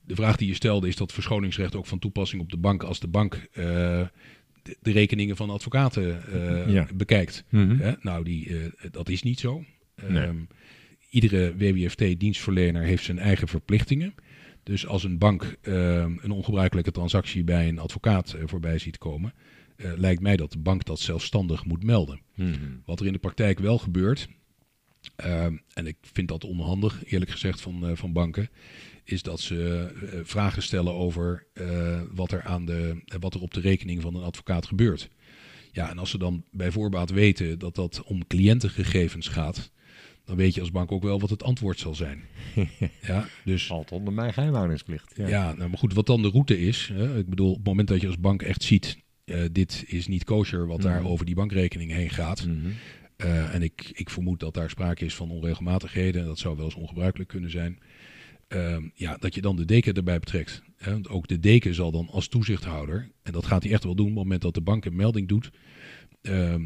de 0.06 0.16
vraag 0.16 0.36
die 0.36 0.47
je 0.47 0.53
stelde 0.53 0.88
is 0.88 0.95
dat 0.95 1.14
verschoningsrecht 1.14 1.76
ook 1.76 1.86
van 1.86 1.99
toepassing 1.99 2.41
op 2.41 2.49
de 2.49 2.58
bank 2.58 2.84
als 2.84 2.99
de 2.99 3.08
bank 3.08 3.36
uh, 3.36 3.66
de, 4.62 4.78
de, 4.82 4.91
rekeningen 4.91 5.36
van 5.36 5.49
advocaten 5.49 6.22
uh, 6.34 6.74
ja. 6.74 6.88
bekijkt. 6.93 7.43
Mm 7.49 7.70
-hmm. 7.70 7.95
nou, 8.01 8.24
die, 8.24 8.47
uh, 8.47 8.66
dat 8.91 9.10
is 9.10 9.24
niet 9.24 9.39
zo. 9.39 9.64
Nee. 10.08 10.28
Um, 10.28 10.47
iedere 11.10 11.56
WWFT-dienstverlener 11.58 12.84
heeft 12.84 13.03
zijn 13.03 13.20
eigen 13.20 13.47
verplichtingen. 13.47 14.16
Dus 14.64 14.88
als 14.88 15.03
een 15.03 15.18
bank 15.18 15.58
een 15.62 16.32
ongebruikelijke 16.32 16.91
transactie 16.91 17.43
bij 17.43 17.68
een 17.68 17.80
advocaat 17.80 18.36
voorbij 18.45 18.78
ziet 18.78 18.97
komen, 18.97 19.34
lijkt 19.78 20.22
mij 20.22 20.36
dat 20.36 20.51
de 20.51 20.58
bank 20.58 20.86
dat 20.86 20.99
zelfstandig 20.99 21.66
moet 21.66 21.84
melden. 21.84 22.20
Mm 22.36 22.53
-hmm. 22.53 22.82
Wat 22.86 22.99
er 22.99 23.06
in 23.06 23.14
de 23.14 23.20
praktijk 23.20 23.60
wel 23.60 23.78
gebeurt, 23.78 24.30
ehm, 25.16 25.58
en 25.74 25.88
ik 25.88 25.97
vind 26.01 26.28
dat 26.28 26.43
onhandig, 26.43 27.06
eerlijk 27.06 27.32
gezegd, 27.32 27.62
van, 27.62 27.97
van 27.97 28.14
banken, 28.14 28.49
is 29.06 29.22
dat 29.22 29.39
ze 29.39 29.91
uh, 30.03 30.20
vragen 30.24 30.64
stellen 30.64 30.93
over 30.93 31.45
uh, 31.53 32.01
wat, 32.12 32.32
er 32.32 32.43
aan 32.43 32.66
de, 32.66 33.01
uh, 33.06 33.20
wat 33.20 33.34
er 33.34 33.41
op 33.41 33.53
de 33.53 33.60
rekening 33.60 34.01
van 34.01 34.16
een 34.16 34.24
advocaat 34.24 34.66
gebeurt. 34.66 35.10
Ja, 35.72 35.89
en 35.89 35.97
als 35.97 36.10
ze 36.10 36.18
dan 36.18 36.43
bij 36.51 36.72
voorbaat 36.72 37.10
weten 37.10 37.60
dat 37.60 37.76
dat 37.76 38.03
om 38.03 38.28
cliëntengegevens 38.28 39.28
gaat, 39.28 39.72
dan 40.26 40.36
weet 40.36 40.53
je 40.53 40.62
als 40.62 40.72
bank 40.72 40.91
ook 40.91 41.03
wel 41.03 41.20
wat 41.20 41.30
het 41.30 41.43
antwoord 41.43 41.80
zal 41.80 41.95
zijn. 41.95 42.24
ja, 43.01 43.28
dus, 43.43 43.66
Valt 43.66 43.91
onder 43.91 44.14
mijn 44.14 44.34
geheimhoudingsplicht. 44.34 45.14
Ja, 45.16 45.28
ja 45.28 45.53
nou, 45.53 45.70
maar 45.70 45.80
goed, 45.80 45.93
wat 45.93 46.06
dan 46.06 46.22
de 46.22 46.30
route 46.30 46.60
is. 46.60 46.89
Hè, 46.93 47.18
ik 47.18 47.30
bedoel, 47.30 47.49
op 47.49 47.56
het 47.56 47.66
moment 47.66 47.88
dat 47.88 48.01
je 48.01 48.08
als 48.08 48.20
bank 48.20 48.41
echt 48.41 48.64
ziet, 48.64 48.97
dit 49.51 49.84
is 49.88 50.08
niet 50.08 50.24
kosher 50.24 50.68
wat 50.68 50.78
mm 50.78 50.84
-hmm. 50.84 50.93
daar 50.93 51.06
over 51.06 51.26
die 51.26 51.36
bankrekening 51.36 51.91
heen 51.91 52.10
gaat. 52.10 52.45
Mm 52.45 52.62
-hmm. 52.62 52.74
Uh, 53.18 53.53
en 53.53 53.62
ik, 53.62 53.91
ik 53.93 54.10
vermoed 54.10 54.39
dat 54.39 54.53
daar 54.53 54.70
sprake 54.70 55.06
is 55.06 55.16
van 55.16 55.32
onregelmatigheden. 55.32 56.26
Dat 56.26 56.39
zou 56.39 56.56
wel 56.56 56.66
eens 56.66 56.76
ongebruikelijk 56.76 57.30
kunnen 57.30 57.51
zijn. 57.51 57.80
Uh, 58.48 58.78
ja, 58.93 59.18
dat 59.18 59.36
je 59.36 59.41
dan 59.41 59.56
de 59.56 59.66
deken 59.66 59.93
erbij 59.93 60.20
betrekt. 60.20 60.62
Hè? 60.78 60.91
Want 60.91 61.10
ook 61.10 61.28
de 61.28 61.39
deken 61.39 61.74
zal 61.74 61.91
dan 61.91 62.10
als 62.10 62.28
toezichthouder, 62.28 63.12
en 63.24 63.32
dat 63.32 63.46
gaat 63.46 63.64
hij 63.64 63.72
echt 63.72 63.84
wel 63.84 63.96
doen, 63.96 64.06
op 64.06 64.14
het 64.14 64.24
moment 64.24 64.41
dat 64.41 64.54
de 64.54 64.62
bank 64.62 64.86
een 64.86 64.96
melding 64.96 65.28
doet, 65.28 65.52
uh, 66.22 66.54
uh, 66.54 66.66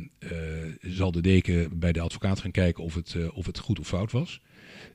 zal 0.82 1.12
de 1.12 1.22
deken 1.22 1.80
bij 1.80 1.92
de 1.92 2.00
advocaat 2.00 2.40
gaan 2.40 2.52
kijken 2.52 2.84
of 2.84 2.96
het, 2.96 3.16
of 3.34 3.46
het 3.46 3.60
goed 3.60 3.80
of 3.80 3.88
fout 3.88 4.12
was. 4.12 4.42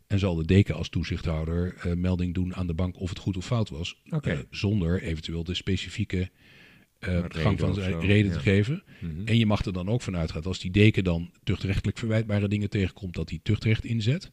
En 0.06 0.18
zal 0.18 0.34
de 0.34 0.44
deken 0.44 0.74
als 0.74 0.88
toezichthouder 0.88 1.76
melding 1.96 2.34
doen 2.34 2.54
aan 2.54 2.66
de 2.66 2.74
bank 2.74 3.00
of 3.00 3.08
het 3.08 3.18
goed 3.18 3.36
of 3.36 3.46
fout 3.46 3.68
was. 3.68 4.00
Okay. 4.10 4.46
zonder 4.50 5.02
eventueel 5.02 5.44
de 5.44 5.54
specifieke 5.54 6.30
gang 7.28 7.58
van 7.58 7.74
zijn 7.74 8.00
reden 8.00 8.30
ja. 8.30 8.36
te 8.36 8.42
geven. 8.42 8.82
Mm 9.00 9.10
-hmm. 9.10 9.26
En 9.26 9.38
je 9.38 9.46
mag 9.46 9.64
er 9.64 9.72
dan 9.72 9.88
ook 9.88 10.02
vanuit 10.02 10.32
gaan, 10.32 10.42
als 10.42 10.58
die 10.58 10.70
deken 10.70 11.04
dan 11.04 11.30
tuchtrechtelijk 11.44 11.98
verwijtbare 11.98 12.48
dingen 12.48 12.70
tegenkomt, 12.70 13.14
dat 13.14 13.28
hij 13.28 13.40
tuchtrecht 13.42 13.84
inzet. 13.84 14.30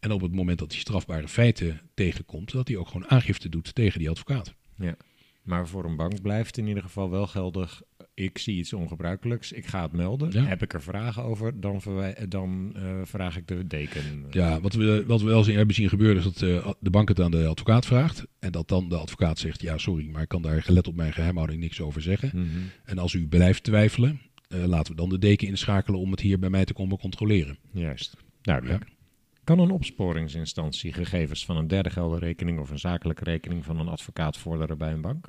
En 0.00 0.12
op 0.12 0.20
het 0.20 0.34
moment 0.34 0.58
dat 0.58 0.72
hij 0.72 0.80
strafbare 0.80 1.28
feiten 1.28 1.80
tegenkomt, 1.94 2.52
dat 2.52 2.68
hij 2.68 2.76
ook 2.76 2.88
gewoon 2.88 3.08
aangifte 3.08 3.48
doet 3.48 3.74
tegen 3.74 3.98
die 3.98 4.10
advocaat. 4.10 4.54
Ja, 4.76 4.96
maar 5.42 5.68
voor 5.68 5.84
een 5.84 5.96
bank 5.96 6.22
blijft 6.22 6.56
in 6.56 6.66
ieder 6.66 6.82
geval 6.82 7.10
wel 7.10 7.26
geldig. 7.26 7.82
Ik 8.14 8.38
zie 8.38 8.58
iets 8.58 8.72
ongebruikelijks, 8.72 9.52
ik 9.52 9.66
ga 9.66 9.82
het 9.82 9.92
melden. 9.92 10.30
Ja. 10.32 10.44
Heb 10.44 10.62
ik 10.62 10.72
er 10.72 10.82
vragen 10.82 11.22
over, 11.22 11.60
dan, 11.60 11.82
dan 12.28 12.74
uh, 12.76 13.00
vraag 13.04 13.36
ik 13.36 13.48
de 13.48 13.66
deken. 13.66 14.26
Ja, 14.30 14.60
wat 14.60 14.74
we, 14.74 15.04
wat 15.06 15.20
we 15.20 15.26
wel 15.26 15.44
zien, 15.44 15.56
hebben 15.56 15.74
zien 15.74 15.88
gebeuren 15.88 16.16
is 16.16 16.24
dat 16.24 16.40
uh, 16.40 16.70
de 16.80 16.90
bank 16.90 17.08
het 17.08 17.20
aan 17.20 17.30
de 17.30 17.46
advocaat 17.46 17.86
vraagt. 17.86 18.26
En 18.38 18.52
dat 18.52 18.68
dan 18.68 18.88
de 18.88 18.96
advocaat 18.96 19.38
zegt, 19.38 19.62
ja 19.62 19.78
sorry, 19.78 20.08
maar 20.08 20.22
ik 20.22 20.28
kan 20.28 20.42
daar 20.42 20.62
gelet 20.62 20.88
op 20.88 20.94
mijn 20.94 21.12
geheimhouding 21.12 21.60
niks 21.60 21.80
over 21.80 22.02
zeggen. 22.02 22.30
Mm 22.34 22.48
-hmm. 22.50 22.70
En 22.84 22.98
als 22.98 23.12
u 23.12 23.28
blijft 23.28 23.62
twijfelen, 23.62 24.20
uh, 24.48 24.64
laten 24.64 24.92
we 24.92 25.00
dan 25.00 25.08
de 25.08 25.18
deken 25.18 25.48
inschakelen 25.48 26.00
om 26.00 26.10
het 26.10 26.20
hier 26.20 26.38
bij 26.38 26.50
mij 26.50 26.64
te 26.64 26.72
komen 26.72 26.98
controleren. 26.98 27.58
Juist, 27.72 28.16
duidelijk. 28.42 28.84
Ja. 28.88 28.98
Kan 29.50 29.58
een 29.58 29.70
opsporingsinstantie 29.70 30.92
gegevens 30.92 31.44
van 31.44 31.56
een 31.56 31.66
derde 31.66 31.90
geldenrekening 31.90 32.58
of 32.58 32.70
een 32.70 32.78
zakelijke 32.78 33.24
rekening 33.24 33.64
van 33.64 33.78
een 33.78 33.88
advocaat 33.88 34.36
vorderen 34.36 34.78
bij 34.78 34.92
een 34.92 35.00
bank? 35.00 35.28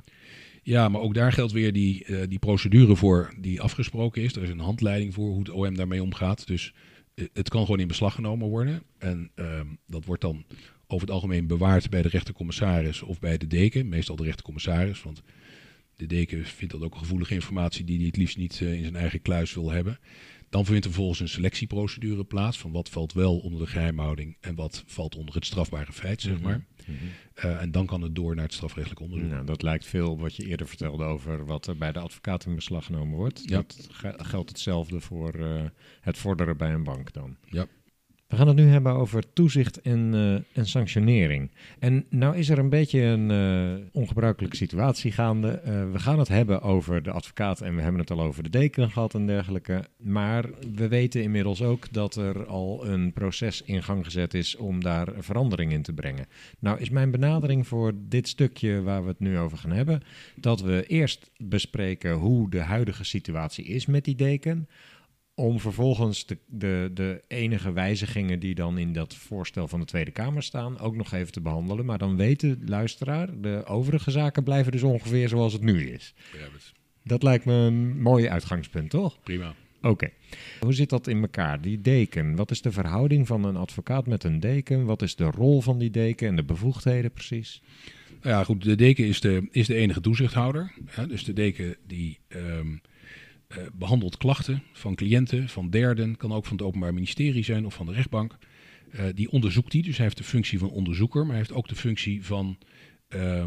Ja, 0.62 0.88
maar 0.88 1.00
ook 1.00 1.14
daar 1.14 1.32
geldt 1.32 1.52
weer 1.52 1.72
die, 1.72 2.06
uh, 2.06 2.22
die 2.28 2.38
procedure 2.38 2.96
voor 2.96 3.34
die 3.38 3.60
afgesproken 3.60 4.22
is. 4.22 4.36
Er 4.36 4.42
is 4.42 4.48
een 4.50 4.58
handleiding 4.58 5.14
voor 5.14 5.28
hoe 5.28 5.38
het 5.38 5.50
OM 5.50 5.74
daarmee 5.74 6.02
omgaat. 6.02 6.46
Dus 6.46 6.74
uh, 7.14 7.26
het 7.32 7.48
kan 7.48 7.64
gewoon 7.64 7.80
in 7.80 7.88
beslag 7.88 8.14
genomen 8.14 8.48
worden. 8.48 8.82
En 8.98 9.30
uh, 9.36 9.60
dat 9.86 10.04
wordt 10.04 10.22
dan 10.22 10.44
over 10.86 11.06
het 11.06 11.14
algemeen 11.14 11.46
bewaard 11.46 11.90
bij 11.90 12.02
de 12.02 12.08
rechtercommissaris 12.08 13.02
of 13.02 13.18
bij 13.18 13.38
de 13.38 13.46
deken. 13.46 13.88
Meestal 13.88 14.16
de 14.16 14.24
rechtercommissaris, 14.24 15.02
want 15.02 15.22
de 15.96 16.06
deken 16.06 16.44
vindt 16.44 16.72
dat 16.72 16.82
ook 16.82 16.96
gevoelige 16.96 17.34
informatie 17.34 17.84
die 17.84 17.96
hij 17.96 18.06
het 18.06 18.16
liefst 18.16 18.36
niet 18.36 18.60
uh, 18.60 18.72
in 18.72 18.82
zijn 18.82 18.96
eigen 18.96 19.22
kluis 19.22 19.54
wil 19.54 19.70
hebben. 19.70 19.98
Dan 20.52 20.64
vindt 20.64 20.84
er 20.84 20.90
vervolgens 20.90 21.20
een 21.20 21.28
selectieprocedure 21.28 22.24
plaats 22.24 22.58
van 22.58 22.72
wat 22.72 22.88
valt 22.88 23.12
wel 23.12 23.38
onder 23.38 23.60
de 23.60 23.66
geheimhouding 23.66 24.36
en 24.40 24.54
wat 24.54 24.84
valt 24.86 25.16
onder 25.16 25.34
het 25.34 25.46
strafbare 25.46 25.92
feit, 25.92 26.20
zeg 26.20 26.40
maar. 26.40 26.56
Mm 26.56 26.96
-hmm. 26.96 27.50
uh, 27.50 27.60
en 27.60 27.70
dan 27.70 27.86
kan 27.86 28.02
het 28.02 28.14
door 28.14 28.34
naar 28.34 28.44
het 28.44 28.54
strafrechtelijk 28.54 29.00
onderzoek. 29.00 29.30
Nou, 29.30 29.44
dat 29.44 29.62
lijkt 29.62 29.86
veel 29.86 30.18
wat 30.18 30.36
je 30.36 30.46
eerder 30.46 30.68
vertelde 30.68 31.04
over 31.04 31.46
wat 31.46 31.66
er 31.66 31.76
bij 31.76 31.92
de 31.92 31.98
advocaat 31.98 32.44
in 32.44 32.54
beslag 32.54 32.84
genomen 32.84 33.16
wordt. 33.16 33.42
Ja. 33.44 33.56
Dat 33.56 33.88
geldt 34.16 34.48
hetzelfde 34.48 35.00
voor 35.00 35.36
uh, 35.36 35.62
het 36.00 36.18
vorderen 36.18 36.56
bij 36.56 36.72
een 36.72 36.84
bank 36.84 37.12
dan. 37.12 37.36
Ja. 37.44 37.66
We 38.32 38.38
gaan 38.38 38.46
het 38.46 38.56
nu 38.56 38.66
hebben 38.66 38.92
over 38.92 39.32
toezicht 39.32 39.80
en, 39.80 40.14
uh, 40.14 40.34
en 40.52 40.66
sanctionering. 40.66 41.50
En 41.78 42.04
nou 42.10 42.36
is 42.36 42.48
er 42.48 42.58
een 42.58 42.68
beetje 42.68 43.00
een 43.00 43.30
uh, 43.30 43.84
ongebruikelijke 43.92 44.56
situatie 44.56 45.12
gaande. 45.12 45.62
Uh, 45.66 45.92
we 45.92 45.98
gaan 45.98 46.18
het 46.18 46.28
hebben 46.28 46.62
over 46.62 47.02
de 47.02 47.10
advocaat 47.10 47.60
en 47.60 47.76
we 47.76 47.82
hebben 47.82 48.00
het 48.00 48.10
al 48.10 48.20
over 48.20 48.42
de 48.42 48.48
deken 48.48 48.90
gehad 48.90 49.14
en 49.14 49.26
dergelijke. 49.26 49.84
Maar 49.96 50.50
we 50.74 50.88
weten 50.88 51.22
inmiddels 51.22 51.62
ook 51.62 51.92
dat 51.92 52.16
er 52.16 52.46
al 52.46 52.86
een 52.86 53.12
proces 53.12 53.62
in 53.62 53.82
gang 53.82 54.04
gezet 54.04 54.34
is 54.34 54.56
om 54.56 54.82
daar 54.82 55.08
verandering 55.18 55.72
in 55.72 55.82
te 55.82 55.92
brengen. 55.92 56.26
Nou 56.58 56.80
is 56.80 56.90
mijn 56.90 57.10
benadering 57.10 57.66
voor 57.66 57.92
dit 58.08 58.28
stukje 58.28 58.82
waar 58.82 59.02
we 59.02 59.08
het 59.08 59.20
nu 59.20 59.38
over 59.38 59.58
gaan 59.58 59.72
hebben, 59.72 60.02
dat 60.36 60.60
we 60.60 60.84
eerst 60.86 61.30
bespreken 61.36 62.12
hoe 62.12 62.50
de 62.50 62.60
huidige 62.60 63.04
situatie 63.04 63.64
is 63.64 63.86
met 63.86 64.04
die 64.04 64.16
deken 64.16 64.68
om 65.34 65.60
vervolgens 65.60 66.26
de, 66.26 66.38
de, 66.46 66.90
de 66.94 67.22
enige 67.28 67.72
wijzigingen 67.72 68.38
die 68.38 68.54
dan 68.54 68.78
in 68.78 68.92
dat 68.92 69.14
voorstel 69.14 69.68
van 69.68 69.80
de 69.80 69.86
Tweede 69.86 70.10
Kamer 70.10 70.42
staan 70.42 70.78
ook 70.78 70.96
nog 70.96 71.12
even 71.12 71.32
te 71.32 71.40
behandelen. 71.40 71.84
Maar 71.84 71.98
dan 71.98 72.16
weet 72.16 72.40
de 72.40 72.58
luisteraar, 72.66 73.40
de 73.40 73.62
overige 73.66 74.10
zaken 74.10 74.44
blijven 74.44 74.72
dus 74.72 74.82
ongeveer 74.82 75.28
zoals 75.28 75.52
het 75.52 75.62
nu 75.62 75.90
is. 75.90 76.14
Ja, 76.32 76.48
dus. 76.52 76.72
Dat 77.04 77.22
lijkt 77.22 77.44
me 77.44 77.52
een 77.52 78.00
mooi 78.00 78.28
uitgangspunt, 78.28 78.90
toch? 78.90 79.22
Prima. 79.22 79.54
Oké. 79.76 79.88
Okay. 79.88 80.12
Hoe 80.60 80.72
zit 80.72 80.90
dat 80.90 81.06
in 81.06 81.20
elkaar? 81.20 81.60
Die 81.60 81.80
deken. 81.80 82.36
Wat 82.36 82.50
is 82.50 82.62
de 82.62 82.72
verhouding 82.72 83.26
van 83.26 83.44
een 83.44 83.56
advocaat 83.56 84.06
met 84.06 84.24
een 84.24 84.40
deken? 84.40 84.84
Wat 84.84 85.02
is 85.02 85.16
de 85.16 85.24
rol 85.24 85.60
van 85.60 85.78
die 85.78 85.90
deken 85.90 86.28
en 86.28 86.36
de 86.36 86.44
bevoegdheden 86.44 87.12
precies? 87.12 87.62
Ja, 88.22 88.44
goed. 88.44 88.62
De 88.62 88.74
deken 88.74 89.04
is 89.04 89.20
de, 89.20 89.48
is 89.50 89.66
de 89.66 89.74
enige 89.74 90.00
toezichthouder. 90.00 90.72
Ja, 90.96 91.06
dus 91.06 91.24
de 91.24 91.32
deken 91.32 91.76
die... 91.86 92.18
Um, 92.28 92.80
uh, 93.58 93.64
behandelt 93.72 94.16
klachten 94.16 94.62
van 94.72 94.94
cliënten, 94.94 95.48
van 95.48 95.70
derden, 95.70 96.16
kan 96.16 96.32
ook 96.32 96.46
van 96.46 96.56
het 96.56 96.66
Openbaar 96.66 96.94
Ministerie 96.94 97.44
zijn 97.44 97.66
of 97.66 97.74
van 97.74 97.86
de 97.86 97.92
rechtbank. 97.92 98.38
Uh, 98.94 99.04
die 99.14 99.30
onderzoekt 99.30 99.70
die, 99.70 99.82
dus 99.82 99.96
hij 99.96 100.04
heeft 100.04 100.16
de 100.16 100.24
functie 100.24 100.58
van 100.58 100.70
onderzoeker, 100.70 101.20
maar 101.20 101.30
hij 101.30 101.38
heeft 101.38 101.52
ook 101.52 101.68
de 101.68 101.74
functie 101.74 102.24
van 102.24 102.58
uh, 103.14 103.44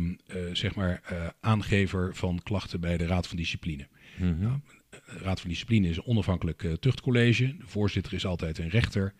zeg 0.54 0.76
maar 0.76 1.02
aangever 1.40 2.16
van 2.16 2.40
klachten 2.44 2.80
bij 2.80 2.98
de 2.98 3.06
Raad 3.06 3.28
van 3.28 3.38
Discipline. 3.38 3.88
Mm 4.18 4.28
-hmm. 4.28 4.42
nou, 4.42 4.60
de 4.90 5.00
Raad 5.18 5.40
van 5.40 5.50
Discipline 5.50 5.90
is 5.90 5.98
een 5.98 6.06
onafhankelijk 6.06 6.68
tuchtcollege. 6.80 7.58
De 7.58 7.66
voorzitter 7.66 8.14
is 8.14 8.26
altijd 8.26 8.58
een 8.58 8.70
rechter. 8.70 9.14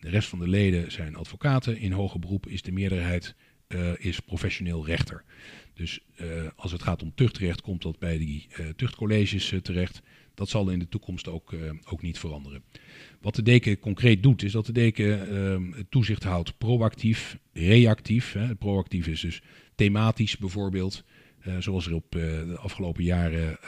De 0.00 0.08
rest 0.08 0.28
van 0.28 0.38
de 0.38 0.48
leden 0.48 0.92
zijn 0.92 1.16
advocaten. 1.16 1.78
In 1.78 1.92
hoger 1.92 2.20
beroep 2.20 2.46
is 2.46 2.62
de 2.62 2.72
meerderheid 2.72 3.34
is 3.96 4.20
professioneel 4.20 4.86
rechter. 4.86 5.24
Dus 5.74 6.00
als 6.56 6.72
het 6.72 6.82
gaat 6.82 7.02
om 7.02 7.14
tuchtrecht, 7.14 7.60
komt 7.60 7.82
dat 7.82 7.98
bij 7.98 8.18
die 8.18 8.46
tuchtcolleges 8.76 9.54
terecht. 9.62 10.02
Dat 10.38 10.48
zal 10.48 10.68
in 10.68 10.78
de 10.78 10.88
toekomst 10.88 11.28
ook, 11.28 11.52
uh, 11.52 11.70
ook 11.84 12.02
niet 12.02 12.18
veranderen. 12.18 12.62
Wat 13.20 13.34
de 13.34 13.42
deken 13.42 13.78
concreet 13.78 14.22
doet, 14.22 14.42
is 14.42 14.52
dat 14.52 14.66
de 14.66 14.72
deken 14.72 15.32
uh, 15.32 15.82
toezicht 15.88 16.22
houdt 16.22 16.58
proactief, 16.58 17.38
reactief. 17.52 18.32
Hè. 18.32 18.54
Proactief 18.54 19.06
is 19.06 19.20
dus 19.20 19.42
thematisch 19.74 20.36
bijvoorbeeld. 20.36 21.04
Eh, 21.38 21.56
zoals 21.58 21.86
er 21.86 21.94
op 21.94 22.14
eh, 22.14 22.20
de 22.22 22.56
afgelopen 22.58 23.04
jaren 23.04 23.58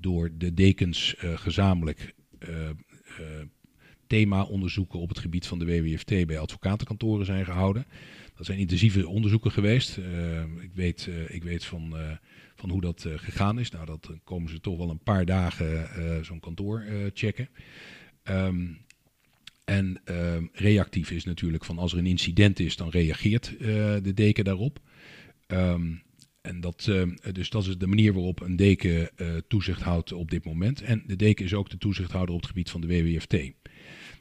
door 0.00 0.30
de 0.38 0.54
dekens 0.54 1.16
eh, 1.16 1.38
gezamenlijk 1.38 2.14
eh, 2.38 2.68
eh, 2.68 2.76
thema-onderzoeken 4.06 4.98
op 4.98 5.08
het 5.08 5.18
gebied 5.18 5.46
van 5.46 5.58
de 5.58 5.64
WWFT 5.64 6.26
bij 6.26 6.38
advocatenkantoren 6.38 7.26
zijn 7.26 7.44
gehouden. 7.44 7.86
Dat 8.36 8.46
zijn 8.46 8.58
intensieve 8.58 9.08
onderzoeken 9.08 9.50
geweest. 9.52 9.98
Eh, 9.98 10.42
ik, 10.60 10.70
weet, 10.74 11.08
eh, 11.08 11.34
ik 11.34 11.42
weet 11.42 11.64
van, 11.64 11.96
eh, 11.96 12.10
van 12.64 12.72
hoe 12.72 12.82
dat 12.82 13.04
eh, 13.04 13.12
gegaan 13.16 13.58
is. 13.58 13.70
Nou, 13.70 13.86
dat 13.86 14.04
dan 14.04 14.20
komen 14.24 14.50
ze 14.50 14.60
toch 14.60 14.78
wel 14.78 14.90
een 14.90 15.02
paar 15.02 15.24
dagen 15.24 15.90
eh, 15.90 16.22
zo'n 16.22 16.40
kantoor 16.40 16.80
eh, 16.80 16.96
checken. 17.14 17.48
Ehm, 18.22 18.66
en 19.64 20.00
ehm, 20.04 20.46
reactief 20.52 21.10
is 21.10 21.24
natuurlijk 21.24 21.64
van 21.64 21.78
als 21.78 21.92
er 21.92 21.98
een 21.98 22.06
incident 22.06 22.60
is, 22.60 22.76
dan 22.76 22.88
reageert 22.88 23.56
eh, 23.56 23.66
de 24.02 24.12
deken 24.14 24.44
daarop. 24.44 24.78
Ehm, 25.46 25.92
en 26.40 26.60
dat, 26.60 26.86
eh, 26.88 27.32
dus 27.32 27.50
dat 27.50 27.66
is 27.66 27.78
de 27.78 27.86
manier 27.86 28.12
waarop 28.12 28.40
een 28.40 28.56
deken 28.56 29.16
eh, 29.16 29.36
toezicht 29.48 29.82
houdt 29.82 30.12
op 30.12 30.30
dit 30.30 30.44
moment. 30.44 30.82
En 30.82 31.02
de 31.06 31.16
deken 31.16 31.44
is 31.44 31.54
ook 31.54 31.70
de 31.70 31.78
toezichthouder 31.78 32.34
op 32.34 32.40
het 32.40 32.50
gebied 32.50 32.70
van 32.70 32.80
de 32.80 32.86
WWFT. 32.86 33.34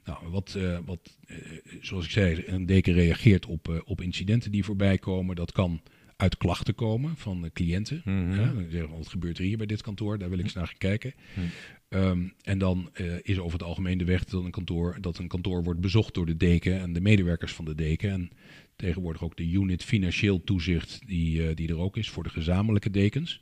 Nou, 0.06 0.18
wat, 0.30 0.56
eh, 0.56 0.78
wat 0.86 1.18
eh, 1.26 1.38
zoals 1.82 2.06
ik 2.06 2.12
zei, 2.12 2.44
een 2.46 2.66
deken 2.66 2.94
reageert 2.94 3.46
op, 3.46 3.70
eh, 3.70 3.76
op 3.86 4.02
incidenten 4.02 4.52
die 4.52 4.64
voorbij 4.64 4.98
komen. 4.98 5.36
Dat 5.36 5.52
kan 5.52 5.82
uit 6.24 6.38
klachten 6.38 6.76
komen 6.76 7.18
van 7.18 7.44
eh, 7.44 7.52
cliënten. 7.54 8.02
Ja, 8.06 8.54
dan 8.54 8.66
zeggen 8.70 8.90
we, 8.90 8.98
wat 8.98 9.08
gebeurt 9.08 9.38
er 9.38 9.44
hier 9.44 9.58
bij 9.58 9.66
dit 9.66 9.82
kantoor? 9.82 10.18
Daar 10.18 10.30
wil 10.30 10.38
ik 10.38 10.44
eens 10.44 10.54
naar 10.54 10.68
gaan 10.68 10.78
kijken. 10.78 11.14
Mhm. 11.34 11.46
Ehm, 11.90 12.28
en 12.42 12.58
dan 12.58 12.90
eh, 12.94 13.06
is 13.22 13.40
over 13.40 13.60
het 13.60 13.68
algemeen 13.68 13.98
de 13.98 14.06
weg 14.06 14.24
dat 14.24 14.44
een, 14.44 14.52
kantoor, 14.52 14.98
dat 15.02 15.18
een 15.18 15.28
kantoor 15.28 15.64
wordt 15.64 15.80
bezocht 15.80 16.14
door 16.14 16.26
de 16.26 16.38
deken 16.38 16.80
en 16.80 16.94
de 16.94 17.02
medewerkers 17.02 17.54
van 17.54 17.66
de 17.66 17.76
deken. 17.76 18.12
En 18.12 18.30
tegenwoordig 18.76 19.24
ook 19.24 19.38
de 19.38 19.52
unit 19.52 19.84
financieel 19.84 20.44
toezicht 20.44 21.00
die, 21.06 21.48
eh, 21.48 21.56
die 21.56 21.70
er 21.70 21.78
ook 21.78 21.98
is 21.98 22.10
voor 22.10 22.24
de 22.24 22.30
gezamenlijke 22.30 22.90
dekens. 22.90 23.42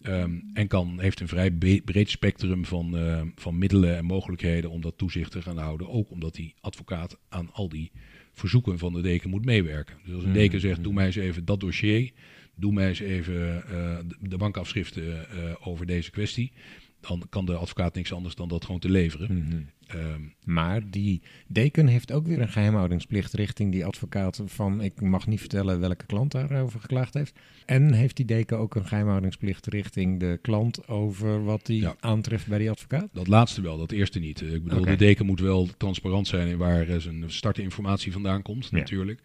Ehm, 0.00 0.34
en 0.52 0.66
kan, 0.66 1.00
heeft 1.00 1.20
een 1.20 1.28
vrij 1.28 1.52
breed 1.84 2.10
spectrum 2.10 2.64
van, 2.64 2.96
eh, 2.96 3.22
van 3.34 3.58
middelen 3.58 3.96
en 3.96 4.04
mogelijkheden 4.04 4.70
om 4.70 4.80
dat 4.80 4.98
toezicht 4.98 5.30
te 5.30 5.42
gaan 5.42 5.58
houden. 5.58 5.88
Ook 5.88 6.10
omdat 6.10 6.34
die 6.34 6.54
advocaat 6.60 7.18
aan 7.28 7.52
al 7.52 7.68
die 7.68 7.92
verzoeken 8.36 8.78
van 8.78 8.92
de 8.92 9.00
deken 9.00 9.30
moet 9.30 9.44
meewerken. 9.44 9.96
Dus 10.04 10.14
als 10.14 10.24
een 10.24 10.32
deken 10.32 10.60
zegt, 10.60 10.82
doe 10.82 10.92
mij 10.92 11.06
eens 11.06 11.16
even 11.16 11.44
dat 11.44 11.60
dossier. 11.60 12.10
Doe 12.54 12.72
mij 12.72 12.88
eens 12.88 12.98
even 13.00 13.68
eh, 13.68 13.98
de- 14.20 14.36
bankafschriften 14.36 15.30
eh, 15.30 15.54
over 15.68 15.86
deze 15.86 16.10
kwestie. 16.10 16.52
Dan 17.00 17.26
kan 17.30 17.44
de 17.46 17.54
advocaat 17.54 17.94
niks 17.94 18.12
anders 18.12 18.34
dan 18.34 18.48
dat 18.48 18.64
gewoon 18.64 18.80
te 18.80 18.90
leveren. 18.90 19.38
Mhm. 19.38 19.62
Ehm, 19.86 20.20
Maar 20.44 20.90
die 20.90 21.22
deken 21.48 21.86
heeft 21.86 22.12
ook 22.12 22.26
weer 22.26 22.40
een 22.40 22.48
geheimhoudingsplicht 22.48 23.32
richting 23.32 23.72
die 23.72 23.84
advocaat 23.84 24.42
van 24.46 24.80
ik 24.80 25.00
mag 25.00 25.26
niet 25.26 25.40
vertellen 25.40 25.80
welke 25.80 26.06
klant 26.06 26.32
daarover 26.32 26.80
geklaagd 26.80 27.14
heeft. 27.14 27.38
En 27.66 27.92
heeft 27.92 28.16
die 28.16 28.24
deken 28.26 28.58
ook 28.58 28.74
een 28.74 28.86
geheimhoudingsplicht 28.86 29.66
richting 29.66 30.20
de 30.20 30.38
klant 30.42 30.88
over 30.88 31.44
wat 31.44 31.66
hij 31.66 31.76
Ja. 31.76 31.96
aantreft 32.00 32.46
bij 32.46 32.58
die 32.58 32.70
advocaat? 32.70 33.08
Dat 33.12 33.26
laatste 33.26 33.60
wel, 33.60 33.78
dat 33.78 33.92
eerste 33.92 34.18
niet. 34.18 34.42
Eh, 34.42 34.52
Ik 34.54 34.62
bedoel, 34.64 34.84
de 34.84 34.96
deken 34.96 35.26
moet 35.26 35.40
wel 35.40 35.68
transparant 35.76 36.26
zijn 36.28 36.48
in 36.48 36.56
waar 36.58 36.88
eh, 36.88 36.96
zijn 36.98 37.24
startinformatie 37.26 38.12
vandaan 38.12 38.42
komt, 38.42 38.68
Ja. 38.70 38.76
natuurlijk. 38.78 39.20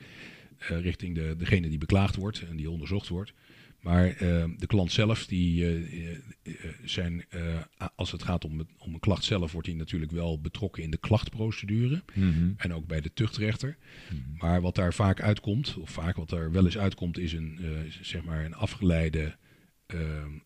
Eh, 0.57 0.82
richting 0.82 1.16
de, 1.16 1.36
degene 1.38 1.70
die 1.70 1.78
beklaagd 1.78 2.16
wordt 2.16 2.43
en 2.49 2.55
die 2.55 2.70
onderzocht 2.70 3.07
wordt. 3.07 3.34
Maar 3.82 4.07
eh, 4.07 4.45
de 4.57 4.67
klant 4.67 4.91
zelf, 4.91 5.25
die 5.25 5.65
eh, 5.65 5.75
eh, 6.11 6.17
eh, 6.43 6.53
zijn, 6.84 7.25
als 7.95 8.11
het 8.11 8.23
gaat 8.23 8.45
om, 8.45 8.59
het- 8.59 8.67
om 8.77 8.93
een 8.93 8.99
klacht 8.99 9.23
zelf, 9.23 9.51
wordt 9.51 9.67
hij 9.67 9.75
natuurlijk 9.75 10.11
wel 10.11 10.41
betrokken 10.41 10.84
in 10.84 10.91
de 10.91 10.97
klachtprocedure. 10.97 12.03
Mhm. 12.13 12.51
En 12.57 12.73
ook 12.73 12.88
bij 12.88 13.01
de 13.01 13.13
tuchtrechter. 13.13 13.77
Maar 14.38 14.61
wat 14.61 14.75
daar 14.75 14.93
vaak 14.93 15.21
uitkomt, 15.21 15.77
of 15.77 15.89
vaak 15.89 16.15
wat 16.15 16.29
daar 16.29 16.51
wel 16.51 16.65
eens 16.65 16.77
uitkomt, 16.77 17.17
is 17.17 17.34
een, 17.34 17.59
zeg 18.01 18.23
maar 18.23 18.45
een 18.45 18.53
afgeleide 18.55 19.36
eh, 19.86 19.99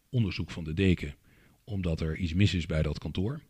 onderzoek 0.09 0.51
van 0.51 0.63
de 0.63 0.73
deken. 0.73 1.15
Omdat 1.63 2.01
er 2.01 2.17
iets 2.17 2.33
mis 2.33 2.53
is 2.53 2.65
bij 2.65 2.81
dat 2.81 2.99
kantoor. 2.99 3.41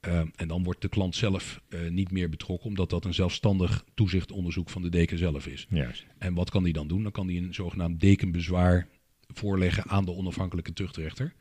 Eh, 0.00 0.20
en 0.36 0.48
dan 0.48 0.62
wordt 0.62 0.80
de 0.82 0.88
klant 0.88 1.14
zelf 1.16 1.62
niet 1.90 2.10
meer 2.10 2.28
betrokken, 2.28 2.68
omdat 2.68 2.90
dat 2.90 3.04
een 3.04 3.14
zelfstandig 3.14 3.84
toezichtonderzoek 3.94 4.70
van 4.70 4.82
de 4.82 4.88
deken 4.88 5.18
zelf 5.18 5.46
is. 5.46 5.66
Juist. 5.70 6.06
En 6.18 6.34
wat 6.34 6.50
kan 6.50 6.62
die 6.64 6.72
dan 6.72 6.88
doen? 6.88 7.02
Dan 7.02 7.12
kan 7.12 7.26
hij 7.26 7.36
een 7.36 7.54
zogenaamd 7.54 8.00
dekenbezwaar 8.00 8.88
voorleggen 9.34 9.88
aan 9.88 10.04
de 10.04 10.12
onafhankelijke 10.12 10.72
tuchtrechter. 10.72 11.34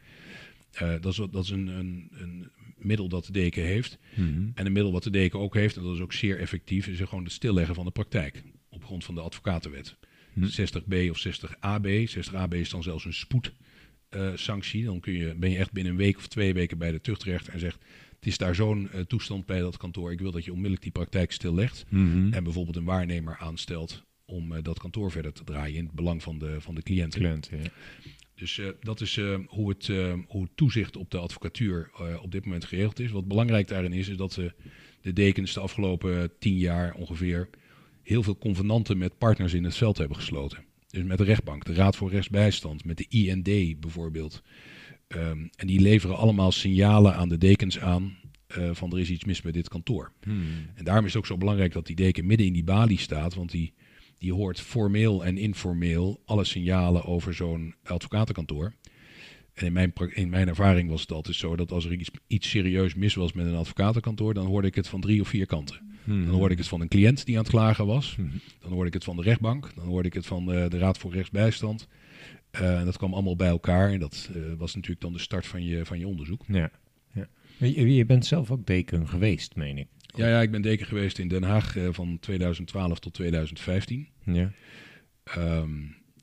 Eh, 0.71 0.93
dat 1.01 1.11
is, 1.11 1.27
dat 1.31 1.43
is 1.43 1.49
een, 1.49 1.67
een, 1.67 2.09
een 2.11 2.51
middel 2.77 3.09
dat 3.09 3.25
de 3.25 3.31
deken 3.31 3.63
heeft. 3.63 3.97
Mhm. 4.15 4.49
En 4.53 4.65
een 4.65 4.71
middel 4.71 4.91
wat 4.91 5.03
de 5.03 5.09
deken 5.09 5.39
ook 5.39 5.53
heeft, 5.53 5.77
en 5.77 5.83
dat 5.83 5.95
is 5.95 6.01
ook 6.01 6.13
zeer 6.13 6.39
effectief, 6.39 6.87
is 6.87 6.99
gewoon 6.99 7.23
het 7.23 7.33
stilleggen 7.33 7.75
van 7.75 7.85
de 7.85 7.91
praktijk. 7.91 8.43
Op 8.69 8.85
grond 8.85 9.03
van 9.03 9.15
de 9.15 9.21
advocatenwet. 9.21 9.95
Hm. 10.33 10.43
60b 10.43 11.09
of 11.09 11.27
60ab. 11.27 12.07
60ab 12.17 12.49
is 12.49 12.69
dan 12.69 12.83
zelfs 12.83 13.05
een 13.05 13.13
spoedsanctie. 13.13 14.83
dan 14.83 14.99
kun 14.99 15.13
je, 15.13 15.35
ben 15.35 15.49
je 15.49 15.57
echt 15.57 15.71
binnen 15.71 15.91
een 15.91 15.97
week 15.97 16.17
of 16.17 16.27
twee 16.27 16.53
weken 16.53 16.77
bij 16.77 16.91
de 16.91 17.01
tuchtrechter 17.01 17.53
en 17.53 17.59
zegt... 17.59 17.77
het 18.15 18.25
is 18.25 18.37
daar 18.37 18.55
zo'n 18.55 18.89
eh, 18.89 19.01
toestand 19.01 19.45
bij 19.45 19.59
dat 19.59 19.77
kantoor. 19.77 20.11
Ik 20.11 20.19
wil 20.19 20.31
dat 20.31 20.45
je 20.45 20.51
onmiddellijk 20.51 20.83
die 20.83 20.91
praktijk 20.91 21.31
stillegt. 21.31 21.85
Mhm. 21.89 22.33
En 22.33 22.43
bijvoorbeeld 22.43 22.75
een 22.75 22.83
waarnemer 22.83 23.37
aanstelt 23.37 24.03
om 24.31 24.55
eh, 24.55 24.63
dat 24.63 24.79
kantoor 24.79 25.11
verder 25.11 25.33
te 25.33 25.43
draaien 25.43 25.77
in 25.77 25.85
het 25.85 25.93
belang 25.93 26.23
van 26.23 26.39
de, 26.39 26.61
van 26.61 26.75
de 26.75 26.81
cliënten. 26.81 27.19
Cliënt, 27.19 27.49
ja. 27.51 27.69
Dus 28.35 28.57
eh, 28.57 28.67
dat 28.79 29.01
is 29.01 29.17
eh, 29.17 29.37
hoe, 29.47 29.69
het, 29.69 29.87
hoe 30.27 30.41
het 30.41 30.51
toezicht 30.55 30.97
op 30.97 31.11
de 31.11 31.17
advocatuur 31.17 31.91
op 32.21 32.31
dit 32.31 32.45
moment 32.45 32.65
geregeld 32.65 32.99
is. 32.99 33.11
Wat 33.11 33.27
belangrijk 33.27 33.67
daarin 33.67 33.93
is, 33.93 34.07
is 34.07 34.17
dat 34.17 34.33
ze 34.33 34.53
de 35.01 35.13
dekens 35.13 35.53
de 35.53 35.59
afgelopen 35.59 36.31
tien 36.39 36.57
jaar 36.57 36.93
ongeveer 36.93 37.49
heel 38.03 38.23
veel 38.23 38.37
convenanten 38.37 38.97
met 38.97 39.17
partners 39.17 39.53
in 39.53 39.63
het 39.63 39.75
veld 39.75 39.97
hebben 39.97 40.17
gesloten. 40.17 40.63
Dus 40.87 41.03
met 41.03 41.17
de 41.17 41.23
rechtbank, 41.23 41.65
de 41.65 41.73
Raad 41.73 41.95
voor 41.95 42.09
Rechtsbijstand, 42.09 42.85
met 42.85 42.97
de 42.97 43.05
IND 43.09 43.79
bijvoorbeeld. 43.79 44.41
Ehm, 45.07 45.47
en 45.55 45.67
die 45.67 45.79
leveren 45.79 46.17
allemaal 46.17 46.51
signalen 46.51 47.15
aan 47.15 47.29
de 47.29 47.37
dekens 47.37 47.79
aan 47.79 48.17
van 48.71 48.91
er 48.91 48.99
is 48.99 49.09
iets 49.09 49.25
mis 49.25 49.41
met 49.41 49.53
dit 49.53 49.69
kantoor. 49.69 50.11
Mhm. 50.25 50.37
En 50.73 50.83
daarom 50.83 51.05
is 51.05 51.13
het 51.13 51.21
ook 51.21 51.27
zo 51.27 51.37
belangrijk 51.37 51.73
dat 51.73 51.85
die 51.85 51.95
deken 51.95 52.25
midden 52.25 52.47
in 52.47 52.53
die 52.53 52.63
balie 52.63 52.99
staat, 52.99 53.33
want 53.33 53.51
die, 53.51 53.73
die 54.21 54.33
hoort 54.33 54.59
formeel 54.59 55.25
en 55.25 55.37
informeel 55.37 56.21
alle 56.25 56.43
signalen 56.43 57.05
over 57.05 57.33
zo'n 57.33 57.75
advocatenkantoor. 57.83 58.73
En 59.53 59.65
in 59.65 59.73
mijn, 59.73 59.93
in 60.13 60.29
mijn 60.29 60.47
ervaring 60.47 60.89
was 60.89 61.01
het 61.01 61.11
altijd 61.11 61.35
zo 61.35 61.55
dat 61.55 61.71
als 61.71 61.85
er 61.85 61.93
iets, 61.93 62.09
iets 62.27 62.49
serieus 62.49 62.95
mis 62.95 63.13
was 63.15 63.33
met 63.33 63.45
een 63.45 63.55
advocatenkantoor, 63.55 64.33
dan 64.33 64.45
hoorde 64.45 64.67
ik 64.67 64.75
het 64.75 64.87
van 64.87 65.01
drie 65.01 65.21
of 65.21 65.27
vier 65.27 65.45
kanten. 65.45 65.79
Mhm. 66.03 66.25
Dan 66.25 66.33
hoorde 66.35 66.51
ik 66.53 66.57
het 66.57 66.67
van 66.67 66.81
een 66.81 66.87
cliënt 66.87 67.25
die 67.25 67.35
aan 67.35 67.41
het 67.41 67.51
klagen 67.51 67.85
was, 67.85 68.15
Mhm. 68.15 68.29
dan 68.59 68.71
hoorde 68.71 68.87
ik 68.87 68.93
het 68.93 69.03
van 69.03 69.15
de 69.15 69.21
rechtbank, 69.21 69.71
dan 69.75 69.85
hoorde 69.87 70.07
ik 70.07 70.13
het 70.13 70.25
van 70.25 70.45
de, 70.45 70.65
de 70.69 70.77
Raad 70.77 70.97
voor 70.97 71.13
Rechtsbijstand. 71.13 71.87
Eh, 72.51 72.79
en 72.79 72.85
dat 72.85 72.97
kwam 72.97 73.13
allemaal 73.13 73.35
bij 73.35 73.47
elkaar 73.49 73.91
en 73.91 73.99
dat 73.99 74.29
eh, 74.35 74.41
was 74.57 74.75
natuurlijk 74.75 75.01
dan 75.01 75.13
de 75.13 75.19
start 75.19 75.47
van 75.47 75.63
je, 75.63 75.85
van 75.85 75.99
je 75.99 76.07
onderzoek. 76.07 76.43
Ja. 76.47 76.71
ja. 77.13 77.27
Je, 77.57 77.93
je 77.95 78.05
bent 78.05 78.25
zelf 78.25 78.51
ook 78.51 78.65
deken 78.65 79.07
geweest, 79.07 79.55
meen 79.55 79.77
ik. 79.77 79.87
Ja, 80.15 80.27
ja, 80.27 80.41
ik 80.41 80.51
ben 80.51 80.61
deken 80.61 80.85
geweest 80.85 81.19
in 81.19 81.27
Den 81.27 81.43
Haag 81.43 81.77
eh, 81.77 81.87
van 81.91 82.19
2012 82.19 82.99
tot 82.99 83.13
2015. 83.13 84.07
Ja. 84.23 84.51
Ehm, 85.23 85.71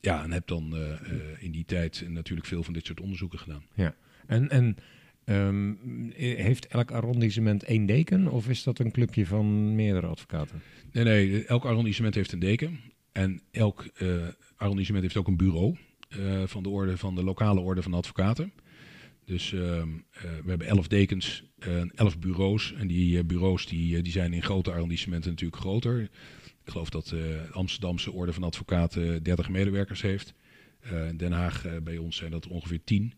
ja, 0.00 0.22
en 0.22 0.32
heb 0.32 0.46
dan 0.46 0.76
eh, 0.76 0.92
eh, 0.92 0.98
in 1.38 1.50
die 1.50 1.64
tijd 1.64 2.04
natuurlijk 2.08 2.46
veel 2.46 2.62
van 2.62 2.72
dit 2.72 2.86
soort 2.86 3.00
onderzoeken 3.00 3.38
gedaan. 3.38 3.62
Ja, 3.74 3.94
en, 4.26 4.48
en 4.48 4.76
ehm, 5.24 5.72
heeft 6.36 6.66
elk 6.66 6.90
arrondissement 6.90 7.62
één 7.62 7.86
deken 7.86 8.28
of 8.28 8.48
is 8.48 8.62
dat 8.62 8.78
een 8.78 8.92
clubje 8.92 9.26
van 9.26 9.74
meerdere 9.74 10.06
advocaten? 10.06 10.62
Nee, 10.92 11.04
nee, 11.04 11.44
elk 11.44 11.64
arrondissement 11.64 12.14
heeft 12.14 12.32
een 12.32 12.38
deken. 12.38 12.80
En 13.12 13.42
elk 13.50 13.88
arrondissement 14.56 15.04
heeft 15.04 15.16
ook 15.16 15.26
een 15.26 15.36
bureau 15.36 15.76
van, 16.44 16.62
de 16.62 16.68
orde, 16.68 16.96
van 16.96 17.14
de 17.14 17.24
lokale 17.24 17.60
orde 17.60 17.82
van 17.82 17.94
advocaten. 17.94 18.52
Dus 19.28 19.52
ehm, 19.52 19.88
eh, 20.10 20.22
we 20.22 20.48
hebben 20.48 20.66
elf 20.66 20.88
dekens, 20.88 21.42
eh, 21.58 21.82
elf 21.94 22.18
bureaus. 22.18 22.72
En 22.72 22.86
die 22.86 23.18
eh, 23.18 23.24
bureaus 23.24 23.66
die, 23.66 24.02
die 24.02 24.12
zijn 24.12 24.32
in 24.32 24.42
grote 24.42 24.70
arrondissementen 24.70 25.30
natuurlijk 25.30 25.60
groter. 25.60 26.00
Ik 26.64 26.70
geloof 26.72 26.90
dat 26.90 27.06
de 27.06 27.48
Amsterdamse 27.52 28.12
orde 28.12 28.32
van 28.32 28.42
advocaten 28.42 29.22
30 29.22 29.48
medewerkers 29.48 30.02
heeft. 30.02 30.34
In 31.08 31.16
Den 31.16 31.32
Haag 31.32 31.64
bij 31.82 31.98
ons 31.98 32.16
zijn 32.16 32.30
dat 32.30 32.44
er 32.44 32.50
ongeveer 32.50 32.84
10. 32.84 33.12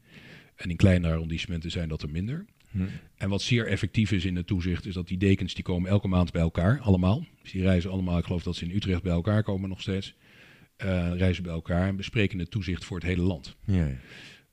En 0.55 0.71
in 0.71 0.77
kleine 0.77 1.09
arrondissementen 1.09 1.71
zijn 1.71 1.89
dat 1.89 2.03
er 2.03 2.11
minder. 2.11 2.45
Hm. 2.71 2.83
En 3.17 3.29
wat 3.29 3.43
zeer 3.43 3.67
effectief 3.67 4.13
is 4.13 4.25
in 4.25 4.37
het 4.37 4.47
toezicht, 4.47 4.87
is 4.87 4.95
dat 4.95 5.09
die 5.09 5.19
dekens 5.19 5.55
die 5.55 5.65
komen 5.65 5.91
elke 5.91 6.09
maand 6.09 6.33
bij 6.33 6.43
elkaar, 6.43 6.81
allemaal. 6.81 7.25
Dus 7.43 7.53
die 7.53 7.63
reizen 7.63 7.91
allemaal, 7.91 8.19
ik 8.19 8.25
geloof 8.25 8.43
dat 8.43 8.57
ze 8.57 8.65
in 8.65 8.77
Utrecht 8.77 9.03
bij 9.03 9.13
elkaar 9.13 9.43
komen 9.43 9.69
nog 9.69 9.81
steeds. 9.81 10.15
Reizen 11.17 11.43
bij 11.43 11.53
elkaar 11.53 11.89
en 11.89 11.97
bespreken 11.97 12.39
het 12.39 12.51
toezicht 12.51 12.85
voor 12.85 12.97
het 12.97 13.07
hele 13.07 13.23
land. 13.23 13.57
Ja, 13.65 13.87
ja. 13.87 13.97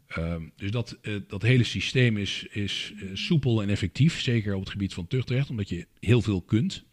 Ehm, 0.08 0.44
dus 0.56 0.72
dat, 0.72 0.98
eh, 1.02 1.16
dat 1.28 1.42
hele 1.42 1.64
systeem 1.64 2.18
is, 2.18 2.46
is 2.50 2.94
eh, 2.96 3.10
soepel 3.14 3.62
en 3.62 3.70
effectief, 3.70 4.22
zeker 4.22 4.54
op 4.54 4.60
het 4.60 4.70
gebied 4.70 4.94
van 4.94 5.08
tuchtrecht, 5.08 5.50
omdat 5.50 5.70
je 5.70 5.88
heel 6.00 6.22
veel 6.22 6.42
kunt. 6.42 6.86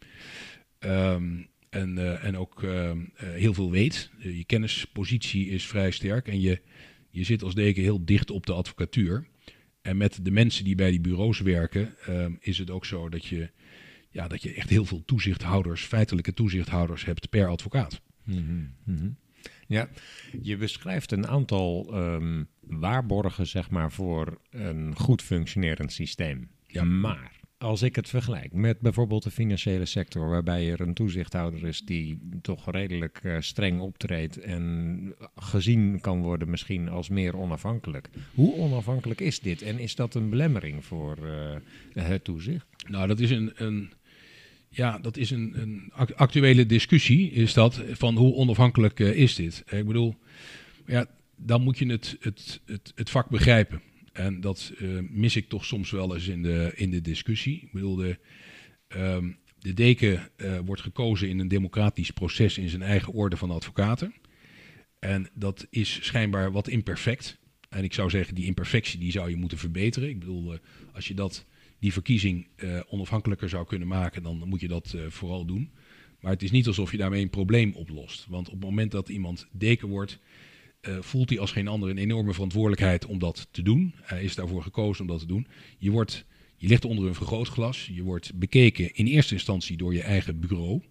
Ehm, 0.79 1.43
en, 1.71 1.99
eh, 1.99 2.25
en 2.25 2.37
ook 2.37 2.63
ehm, 2.63 2.99
eh, 3.15 3.29
heel 3.29 3.55
veel 3.55 3.71
weet. 3.71 4.11
Je 4.19 4.45
kennispositie 4.45 5.49
is 5.49 5.67
vrij 5.67 5.91
sterk 5.91 6.29
en 6.29 6.41
je, 6.41 6.61
je 7.11 7.25
zit 7.25 7.43
als 7.43 7.55
deken 7.55 7.83
heel 7.83 8.05
dicht 8.05 8.31
op 8.31 8.47
de 8.47 8.53
advocatuur. 8.53 9.27
En 9.83 9.97
met 9.97 10.19
de 10.23 10.31
mensen 10.31 10.65
die 10.65 10.75
bij 10.75 10.91
die 10.91 11.01
bureaus 11.01 11.41
werken, 11.41 11.95
is 12.41 12.59
het 12.59 12.71
ook 12.71 12.85
zo 12.85 13.09
dat 13.09 13.25
je, 13.25 13.51
ja, 14.11 14.29
dat 14.29 14.43
je 14.43 14.55
echt 14.55 14.71
heel 14.71 14.85
veel 14.85 15.03
toezichthouders, 15.05 15.83
feitelijke 15.83 16.35
toezichthouders 16.35 17.05
hebt 17.05 17.31
per 17.31 17.49
advocaat. 17.49 18.01
Mhm. 18.85 19.11
Ja, 19.67 19.89
je 20.43 20.57
beschrijft 20.57 21.13
een 21.13 21.27
aantal 21.27 21.89
ehm, 21.93 22.43
waarborgen 22.61 23.47
zeg 23.47 23.71
maar, 23.71 23.93
voor 23.93 24.39
een 24.51 24.97
goed 24.97 25.23
functionerend 25.23 25.93
systeem. 25.93 26.49
Ja. 26.67 26.85
Maar 26.85 27.43
als 27.65 27.83
ik 27.83 27.97
het 27.97 28.09
vergelijk 28.09 28.53
met 28.53 28.81
bijvoorbeeld 28.81 29.23
de 29.23 29.31
financiële 29.31 29.85
sector, 29.85 30.29
waarbij 30.29 30.71
er 30.71 30.81
een 30.81 30.95
toezichthouder 30.95 31.67
is 31.67 31.81
die 31.81 32.19
toch 32.43 32.71
redelijk 32.71 33.21
eh, 33.23 33.37
streng 33.41 33.81
optreedt 33.81 34.39
en 34.39 35.15
gezien 35.37 36.01
kan 36.01 36.23
worden 36.23 36.51
misschien 36.51 36.89
als 36.89 37.09
meer 37.09 37.37
onafhankelijk. 37.37 38.09
Hoe 38.35 38.55
onafhankelijk 38.55 39.21
is 39.21 39.41
dit 39.41 39.63
en 39.63 39.79
is 39.79 39.95
dat 39.95 40.15
een 40.15 40.31
belemmering 40.31 40.85
voor 40.85 41.17
eh, 41.93 42.05
het 42.05 42.25
toezicht? 42.25 42.67
Nou, 42.89 43.07
dat 43.07 43.21
is 43.21 43.31
een, 43.31 43.53
een, 43.55 43.93
ja, 44.77 44.99
dat 44.99 45.17
is 45.17 45.31
een, 45.31 45.53
een 45.61 45.91
ac- 45.93 46.13
actuele 46.13 46.67
discussie, 46.67 47.31
is 47.31 47.55
dat, 47.55 47.83
van 47.91 48.17
hoe 48.17 48.35
onafhankelijk 48.35 49.01
eh, 49.01 49.17
is 49.17 49.35
dit? 49.35 49.65
Ik 49.71 49.87
bedoel, 49.87 50.15
ja, 50.87 51.07
dan 51.37 51.63
moet 51.63 51.79
je 51.79 51.87
het, 51.87 52.17
het, 52.21 52.61
het, 52.67 52.93
het 52.95 53.11
vak 53.11 53.29
begrijpen. 53.29 53.83
En 54.13 54.41
dat 54.41 54.73
eh, 54.79 54.89
mis 55.11 55.37
ik 55.37 55.49
toch 55.49 55.65
soms 55.65 55.91
wel 55.91 56.15
eens 56.15 56.29
in 56.29 56.43
de, 56.43 56.73
in 56.75 56.91
de 56.91 57.01
discussie. 57.01 57.61
Ik 57.63 57.73
bedoel, 57.73 57.97
de, 57.97 58.19
ehm, 58.89 59.31
de 59.59 59.75
deken 59.75 60.29
eh, 60.37 60.59
wordt 60.65 60.83
gekozen 60.83 61.29
in 61.29 61.39
een 61.39 61.49
democratisch 61.49 62.11
proces 62.11 62.59
in 62.59 62.69
zijn 62.69 62.83
eigen 62.83 63.13
orde 63.13 63.37
van 63.37 63.51
advocaten. 63.51 64.15
En 64.99 65.29
dat 65.35 65.67
is 65.71 65.99
schijnbaar 66.03 66.53
wat 66.53 66.69
imperfect. 66.69 67.39
En 67.69 67.85
ik 67.85 67.93
zou 67.93 68.11
zeggen, 68.11 68.35
die 68.35 68.45
imperfectie 68.45 68.99
die 68.99 69.11
zou 69.11 69.31
je 69.31 69.37
moeten 69.37 69.59
verbeteren. 69.59 70.09
Ik 70.09 70.19
bedoel, 70.19 70.53
eh, 70.53 70.59
als 70.93 71.09
je 71.09 71.15
dat, 71.15 71.45
die 71.85 71.93
verkiezing 71.93 72.47
eh, 72.57 72.81
onafhankelijker 72.89 73.49
zou 73.49 73.67
kunnen 73.67 73.89
maken, 73.89 74.23
dan 74.23 74.43
moet 74.49 74.61
je 74.61 74.69
dat 74.69 74.93
eh, 74.93 75.03
vooral 75.09 75.45
doen. 75.45 75.71
Maar 76.21 76.33
het 76.33 76.43
is 76.43 76.51
niet 76.51 76.67
alsof 76.67 76.91
je 76.91 76.97
daarmee 76.97 77.23
een 77.23 77.31
probleem 77.31 77.73
oplost. 77.75 78.27
Want 78.29 78.47
op 78.47 78.53
het 78.53 78.65
moment 78.65 78.91
dat 78.91 79.09
iemand 79.09 79.47
deken 79.53 79.89
wordt, 79.89 80.19
eh, 80.81 80.99
voelt 81.01 81.29
hij 81.29 81.39
als 81.39 81.53
geen 81.53 81.69
ander 81.69 81.91
een 81.91 81.99
enorme 81.99 82.33
verantwoordelijkheid 82.33 83.07
om 83.07 83.19
dat 83.19 83.49
te 83.51 83.63
doen. 83.63 83.95
Hij 84.01 84.23
is 84.23 84.35
daarvoor 84.35 84.63
gekozen 84.63 85.05
om 85.05 85.11
dat 85.11 85.21
te 85.21 85.27
doen. 85.27 85.47
Je, 85.79 85.91
wordt, 85.91 86.25
je 86.57 86.69
ligt 86.69 86.85
onder 86.85 87.07
een 87.07 87.15
vergrootglas. 87.15 87.91
Je 87.93 88.03
wordt 88.03 88.35
bekeken 88.35 88.95
in 88.95 89.07
eerste 89.07 89.35
instantie 89.35 89.77
door 89.77 89.95
je 89.95 90.03
eigen 90.03 90.41
bureau. 90.41 90.83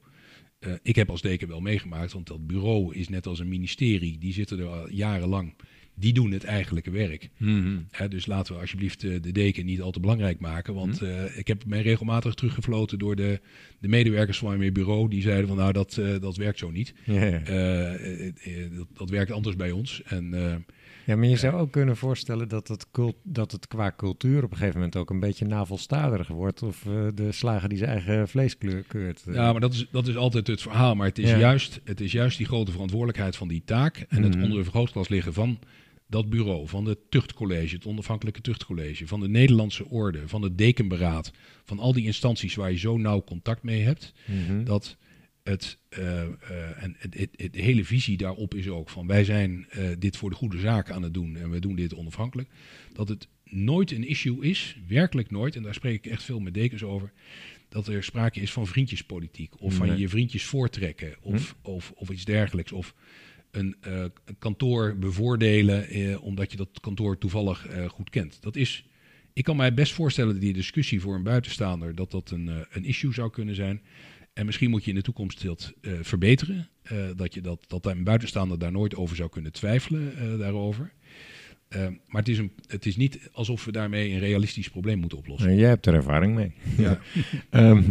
Ik 0.82 0.96
heb 0.96 1.10
als 1.10 1.22
deken 1.22 1.48
wel 1.48 1.62
meegemaakt, 1.62 2.14
want 2.14 2.28
dat 2.28 2.48
bureau 2.48 2.96
is 2.96 3.10
net 3.10 3.28
als 3.28 3.40
een 3.40 3.48
ministerie. 3.48 4.18
Die 4.18 4.34
zitten 4.34 4.60
er 4.60 4.68
al 4.68 4.90
jarenlang. 4.90 5.54
Die 5.96 6.14
doen 6.14 6.32
het 6.32 6.44
eigenlijke 6.44 6.92
werk. 6.92 7.30
Hè, 7.92 8.08
dus 8.08 8.26
laten 8.26 8.54
we 8.54 8.60
alsjeblieft 8.62 9.04
eh, 9.04 9.22
de 9.22 9.32
deken 9.32 9.66
niet 9.66 9.82
al 9.82 9.92
te 9.92 10.00
belangrijk 10.00 10.40
maken. 10.40 10.74
Want 10.74 11.02
eh, 11.02 11.38
ik 11.38 11.48
heb 11.48 11.66
mij 11.66 11.82
regelmatig 11.82 12.34
teruggefloten 12.34 13.00
door 13.00 13.16
de, 13.16 13.40
de 13.80 13.88
medewerkers 13.88 14.38
van 14.38 14.58
mijn 14.58 14.74
bureau. 14.74 15.10
Die 15.10 15.22
zeiden 15.22 15.48
van 15.48 15.58
nou, 15.58 15.72
dat, 15.74 15.98
eh, 15.98 16.20
dat 16.22 16.36
werkt 16.38 16.60
zo 16.60 16.72
niet. 16.72 16.94
Dat, 18.78 18.88
dat 18.94 19.10
werkt 19.10 19.32
anders 19.32 19.56
bij 19.56 19.72
ons. 19.72 20.02
En 20.06 20.30
Ja, 21.06 21.16
maar 21.16 21.28
je 21.28 21.36
zou 21.36 21.54
ook 21.54 21.72
kunnen 21.72 21.98
voorstellen 21.98 22.48
dat 22.50 22.68
het, 22.68 22.86
cult, 22.92 23.16
dat 23.24 23.52
het 23.52 23.68
qua 23.68 23.94
cultuur 23.98 24.44
op 24.44 24.52
een 24.52 24.58
gegeven 24.58 24.76
moment 24.80 24.96
ook 24.96 25.10
een 25.10 25.20
beetje 25.20 25.46
navelstarig 25.46 26.28
wordt. 26.28 26.64
Of 26.64 26.86
de 27.16 27.32
slager 27.32 27.70
die 27.70 27.78
zijn 27.78 27.90
eigen 27.90 28.28
vlees 28.28 28.58
kleur- 28.58 28.84
keurt. 28.88 29.24
ja, 29.32 29.52
maar 29.52 29.62
dat 29.62 29.74
is, 29.74 29.88
dat 29.92 30.08
is 30.08 30.16
altijd 30.16 30.48
het 30.48 30.62
verhaal. 30.62 30.96
Maar 30.96 31.08
het 31.08 31.18
is, 31.20 31.30
Ja. 31.30 31.38
juist, 31.38 31.82
het 31.84 32.02
is 32.02 32.12
juist 32.12 32.38
die 32.38 32.48
grote 32.48 32.72
verantwoordelijkheid 32.72 33.36
van 33.36 33.48
die 33.48 33.62
taak. 33.66 34.06
En 34.10 34.24
het 34.24 34.34
Mhm. 34.34 34.44
onder 34.44 34.58
een 34.58 34.64
vergrootglas 34.64 35.08
liggen 35.10 35.34
van 35.34 35.60
dat 36.14 36.30
bureau. 36.30 36.68
Van 36.68 36.86
het 36.86 37.00
tuchtcollege, 37.10 37.76
het 37.76 37.86
onafhankelijke 37.86 38.42
tuchtcollege. 38.42 39.08
Van 39.08 39.20
de 39.20 39.28
Nederlandse 39.28 39.86
orde, 39.90 40.28
van 40.28 40.42
het 40.42 40.58
dekenberaad. 40.58 41.32
Van 41.64 41.80
al 41.80 41.94
die 41.94 42.06
instanties 42.06 42.56
waar 42.56 42.72
je 42.72 42.78
zo 42.78 42.98
nauw 42.98 43.24
contact 43.24 43.64
mee 43.64 43.82
hebt. 43.82 44.14
Mhm. 44.26 44.64
dat 44.64 44.98
het, 45.44 45.78
eh, 45.90 46.22
eh, 46.22 46.84
en 46.84 46.96
het, 46.98 47.28
het, 47.36 47.56
hele 47.56 47.86
visie 47.86 48.18
daarop 48.18 48.56
is 48.56 48.68
ook 48.68 48.90
van 48.90 49.08
wij 49.08 49.24
zijn 49.24 49.66
eh, 49.70 49.90
dit 50.00 50.18
voor 50.18 50.30
de 50.30 50.36
goede 50.36 50.60
zaak 50.60 50.92
aan 50.92 51.04
het 51.04 51.14
doen 51.14 51.36
en 51.36 51.50
we 51.50 51.60
doen 51.60 51.76
dit 51.76 51.94
onafhankelijk. 51.94 52.50
Dat 52.94 53.10
het 53.10 53.28
nooit 53.44 53.92
een 53.92 54.08
issue 54.08 54.46
is, 54.46 54.78
werkelijk 54.88 55.32
nooit, 55.32 55.56
en 55.56 55.64
daar 55.64 55.74
spreek 55.74 56.06
ik 56.06 56.12
echt 56.12 56.24
veel 56.24 56.40
met 56.40 56.54
dekens 56.54 56.84
over, 56.84 57.12
dat 57.70 57.88
er 57.88 58.04
sprake 58.04 58.40
is 58.40 58.52
van 58.52 58.68
vriendjespolitiek 58.68 59.62
of 59.62 59.74
van 59.74 59.98
je 59.98 60.10
vriendjes 60.10 60.44
voortrekken 60.44 61.16
of, 61.22 61.56
of, 61.62 61.92
of 61.96 62.10
iets 62.10 62.26
dergelijks. 62.26 62.72
Of 62.72 62.94
een, 63.54 63.76
eh, 63.82 64.04
kantoor 64.40 64.96
bevoordelen 64.98 65.88
eh, 65.90 66.24
omdat 66.24 66.52
je 66.52 66.58
dat 66.58 66.70
kantoor 66.82 67.18
toevallig 67.18 67.68
eh, 67.68 67.90
goed 67.90 68.10
kent. 68.10 68.38
Dat 68.42 68.56
is, 68.56 68.86
ik 69.34 69.44
kan 69.44 69.56
mij 69.56 69.74
best 69.74 69.94
voorstellen 69.94 70.34
dat 70.34 70.42
die 70.42 70.54
discussie 70.54 71.02
voor 71.02 71.16
een 71.16 71.24
buitenstaander 71.24 71.96
dat 71.96 72.12
dat 72.12 72.32
een, 72.32 72.50
eh, 72.50 72.56
een 72.72 72.86
issue 72.86 73.14
zou 73.14 73.30
kunnen 73.30 73.56
zijn. 73.56 73.82
En 74.34 74.46
misschien 74.46 74.70
moet 74.70 74.84
je 74.84 74.90
in 74.90 74.96
de 74.96 75.02
toekomst 75.02 75.44
dat 75.44 75.74
eh, 75.82 75.94
verbeteren. 76.02 76.68
eh, 76.84 76.98
dat, 77.16 77.34
je 77.34 77.42
dat, 77.42 77.64
dat 77.68 77.86
een 77.86 78.04
buitenstaander 78.04 78.60
daar 78.60 78.72
nooit 78.72 78.96
over 78.96 79.16
zou 79.16 79.30
kunnen 79.30 79.52
twijfelen 79.52 80.18
eh, 80.18 80.40
daarover. 80.40 80.94
Maar 82.08 82.22
het 82.22 82.28
is, 82.30 82.38
een, 82.38 82.52
het 82.68 82.86
is 82.86 82.96
niet 82.96 83.30
alsof 83.32 83.66
we 83.66 83.72
daarmee 83.72 84.12
een 84.12 84.20
realistisch 84.20 84.70
probleem 84.70 85.00
moeten 85.00 85.18
oplossen. 85.18 85.56
Jij 85.56 85.70
hebt 85.70 85.86
er 85.86 85.94
ervaring 85.94 86.36
mee. 86.36 86.52
Ja. 86.78 87.00
Ehm, 87.50 87.84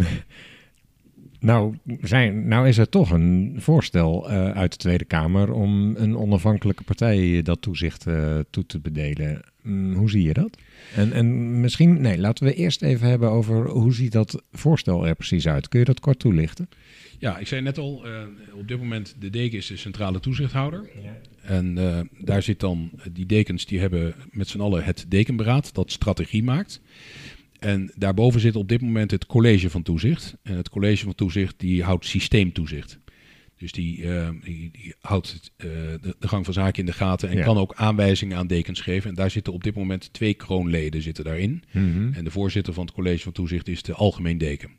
nou, 1.43 1.77
zijn, 2.01 2.49
nou 2.49 2.69
is 2.69 2.79
er 2.79 2.89
toch 2.89 3.11
een 3.11 3.57
voorstel 3.59 4.31
eh, 4.31 4.51
uit 4.51 4.71
de 4.73 4.77
Tweede 4.77 5.05
Kamer 5.05 5.53
om 5.53 5.97
een 5.97 6.17
onafhankelijke 6.17 6.83
partij 6.83 7.43
dat 7.43 7.63
toezicht 7.63 8.07
eh, 8.07 8.39
toe 8.51 8.67
te 8.67 8.81
bedelen. 8.81 9.43
Mm, 9.63 9.95
hoe 9.95 10.11
zie 10.11 10.23
je 10.23 10.33
dat? 10.33 10.57
En, 10.95 11.13
en 11.13 11.61
misschien, 11.61 12.01
nee, 12.01 12.19
laten 12.19 12.45
we 12.45 12.55
eerst 12.55 12.83
even 12.83 13.09
hebben 13.09 13.31
over 13.31 13.69
hoe 13.69 13.95
ziet 13.95 14.13
dat 14.13 14.43
voorstel 14.53 15.07
er 15.07 15.15
precies 15.15 15.49
uit. 15.49 15.69
Kun 15.69 15.79
je 15.79 15.85
dat 15.85 16.01
kort 16.01 16.19
toelichten? 16.19 16.69
Ja, 17.23 17.39
ik 17.39 17.47
zei 17.47 17.61
net 17.61 17.79
al, 17.79 18.07
eh, 18.07 18.23
op 18.55 18.69
dit 18.69 18.79
moment 18.79 19.17
de 19.19 19.31
deken 19.31 19.59
is 19.59 19.67
de 19.67 19.77
centrale 19.77 20.21
toezichthouder. 20.21 20.91
En 21.43 21.79
eh, 21.79 22.01
daar 22.19 22.43
zit 22.43 22.61
dan, 22.61 22.91
die 23.13 23.27
dekens 23.27 23.67
die 23.67 23.81
hebben 23.81 24.15
met 24.31 24.49
z'n 24.49 24.61
allen 24.61 24.85
het 24.85 25.05
dekenberaad 25.09 25.75
dat 25.75 25.93
strategie 25.93 26.43
maakt. 26.43 26.81
En 27.65 27.93
daarboven 27.97 28.41
zit 28.41 28.57
op 28.57 28.69
dit 28.69 28.81
moment 28.81 29.11
het 29.11 29.27
college 29.27 29.71
van 29.71 29.83
toezicht. 29.83 30.37
En 30.43 30.57
het 30.57 30.69
college 30.69 31.05
van 31.05 31.15
toezicht 31.15 31.55
die 31.57 31.83
houdt 31.83 32.07
systeemtoezicht. 32.07 32.99
Dus 33.57 33.73
die, 33.73 34.11
eh, 34.11 34.29
die, 34.45 34.71
die 34.73 34.95
houdt 35.01 35.53
eh, 35.57 35.69
de, 36.01 36.17
de 36.19 36.29
gang 36.29 36.45
van 36.45 36.55
zaken 36.55 36.79
in 36.81 36.87
de 36.87 36.93
gaten 36.93 37.29
en 37.29 37.37
Ja. 37.37 37.45
kan 37.45 37.57
ook 37.59 37.75
aanwijzingen 37.75 38.37
aan 38.37 38.47
dekens 38.47 38.81
geven. 38.81 39.11
En 39.11 39.17
daar 39.17 39.31
zitten 39.31 39.53
op 39.53 39.65
dit 39.65 39.75
moment 39.75 40.13
twee 40.13 40.35
kroonleden 40.35 41.03
zitten 41.03 41.25
daarin. 41.25 41.63
En 42.15 42.25
de 42.25 42.31
voorzitter 42.31 42.73
van 42.73 42.85
het 42.85 42.95
college 42.95 43.23
van 43.23 43.33
toezicht 43.33 43.69
is 43.69 43.83
de 43.83 43.93
algemeen 43.95 44.39
deken. 44.39 44.71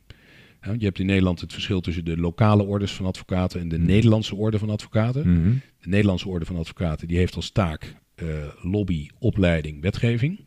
Je 0.78 0.84
hebt 0.84 0.98
in 0.98 1.06
Nederland 1.06 1.40
het 1.40 1.52
verschil 1.52 1.80
tussen 1.80 2.04
de 2.04 2.16
lokale 2.16 2.62
orders 2.62 2.92
van 2.92 3.06
advocaten 3.06 3.60
en 3.60 3.68
de 3.68 3.78
Nederlandse 3.78 4.34
orde 4.34 4.58
van 4.58 4.70
advocaten. 4.70 5.40
Mhm. 5.40 5.52
De 5.80 5.88
Nederlandse 5.88 6.28
orde 6.28 6.44
van 6.44 6.56
advocaten 6.56 7.08
die 7.08 7.16
heeft 7.16 7.36
als 7.36 7.50
taak 7.50 7.94
eh, 8.14 8.26
lobby, 8.62 9.08
opleiding, 9.18 9.80
wetgeving 9.82 10.40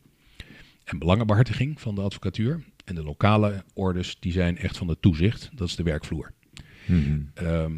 en 0.87 0.99
belangenbehartiging 0.99 1.81
van 1.81 1.95
de 1.95 2.01
advocatuur. 2.01 2.63
En 2.85 2.95
de 2.95 3.03
lokale 3.03 3.63
orders 3.73 4.17
die 4.19 4.31
zijn 4.31 4.57
echt 4.57 4.77
van 4.77 4.87
het 4.87 5.01
toezicht, 5.01 5.49
dat 5.55 5.67
is 5.67 5.75
de 5.75 5.83
werkvloer. 5.83 6.33
Ehm, 7.33 7.73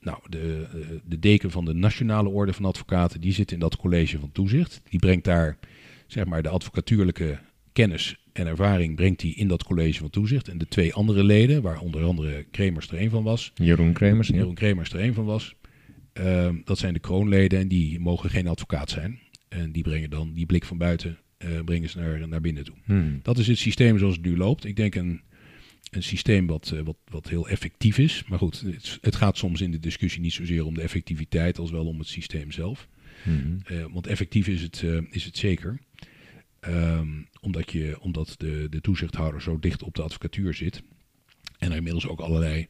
nou, 0.00 0.18
de, 0.28 0.66
de 1.04 1.18
deken 1.18 1.50
van 1.50 1.64
de 1.64 1.74
Nationale 1.74 2.28
Orde 2.28 2.52
van 2.52 2.64
Advocaten, 2.64 3.20
die 3.20 3.32
zit 3.32 3.52
in 3.52 3.58
dat 3.58 3.76
college 3.76 4.18
van 4.18 4.32
toezicht. 4.32 4.80
Die 4.88 4.98
brengt 4.98 5.24
daar, 5.24 5.58
zeg 6.06 6.24
maar, 6.24 6.42
de 6.42 6.48
advocatuurlijke 6.48 7.38
kennis 7.72 8.20
en 8.32 8.46
ervaring 8.46 8.96
brengt 8.96 9.22
hij 9.22 9.30
in 9.30 9.48
dat 9.48 9.64
college 9.64 9.98
van 9.98 10.10
toezicht. 10.10 10.48
En 10.48 10.58
de 10.58 10.68
twee 10.68 10.94
andere 10.94 11.24
leden, 11.24 11.62
waar 11.62 11.80
onder 11.80 12.04
andere 12.04 12.42
Kremers 12.50 12.88
er 12.88 13.00
een 13.00 13.10
van 13.10 13.22
was, 13.22 13.52
Jeroen 13.54 13.92
Kremers, 13.92 14.28
ja. 14.28 14.34
Jeroen 14.34 14.54
Kremers 14.54 14.92
er 14.92 15.00
een 15.00 15.14
van 15.14 15.24
was, 15.24 15.54
ehm, 16.12 16.56
dat 16.64 16.78
zijn 16.78 16.94
de 16.94 17.00
kroonleden 17.00 17.58
en 17.58 17.68
die 17.68 18.00
mogen 18.00 18.30
geen 18.30 18.48
advocaat 18.48 18.90
zijn. 18.90 19.18
En 19.48 19.72
die 19.72 19.82
brengen 19.82 20.10
dan 20.10 20.32
die 20.32 20.46
blik 20.46 20.64
van 20.64 20.78
buiten 20.78 21.18
eh, 21.40 21.60
brengen 21.64 21.90
ze 21.90 21.98
naar, 21.98 22.28
naar 22.28 22.40
binnen 22.40 22.64
toe. 22.64 22.74
Mhm. 22.84 23.18
Dat 23.22 23.38
is 23.38 23.46
het 23.46 23.58
systeem 23.58 23.98
zoals 23.98 24.16
het 24.16 24.24
nu 24.24 24.36
loopt. 24.36 24.64
Ik 24.64 24.76
denk 24.76 24.94
een, 24.94 25.20
een 25.90 26.02
systeem 26.02 26.46
wat, 26.46 26.72
eh, 26.74 26.80
wat, 26.80 26.96
wat 27.04 27.28
heel 27.28 27.48
effectief 27.48 27.98
is. 27.98 28.24
Maar 28.28 28.38
goed, 28.38 28.60
het, 28.60 28.98
het 29.00 29.16
gaat 29.16 29.36
soms 29.36 29.60
in 29.60 29.70
de 29.70 29.78
discussie 29.78 30.20
niet 30.20 30.32
zozeer 30.32 30.64
om 30.64 30.74
de 30.74 30.80
effectiviteit 30.80 31.58
als 31.58 31.70
wel 31.70 31.86
om 31.86 31.98
het 31.98 32.08
systeem 32.08 32.52
zelf. 32.52 32.88
Mhm. 33.24 33.58
Eh, 33.64 33.84
want 33.92 34.06
effectief 34.06 34.48
is 34.48 34.62
het, 34.62 34.84
is 35.10 35.24
het 35.24 35.36
zeker. 35.36 35.80
Ehm, 36.60 37.08
omdat 37.40 37.72
je, 37.72 37.96
omdat 38.00 38.34
de, 38.38 38.66
de 38.70 38.80
toezichthouder 38.80 39.42
zo 39.42 39.58
dicht 39.58 39.82
op 39.82 39.94
de 39.94 40.02
advocatuur 40.02 40.54
zit. 40.54 40.82
En 41.58 41.70
er 41.70 41.76
inmiddels 41.76 42.06
ook 42.06 42.20
allerlei 42.20 42.68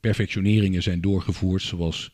perfectioneringen 0.00 0.82
zijn 0.82 1.00
doorgevoerd. 1.00 1.62
Zoals, 1.62 2.12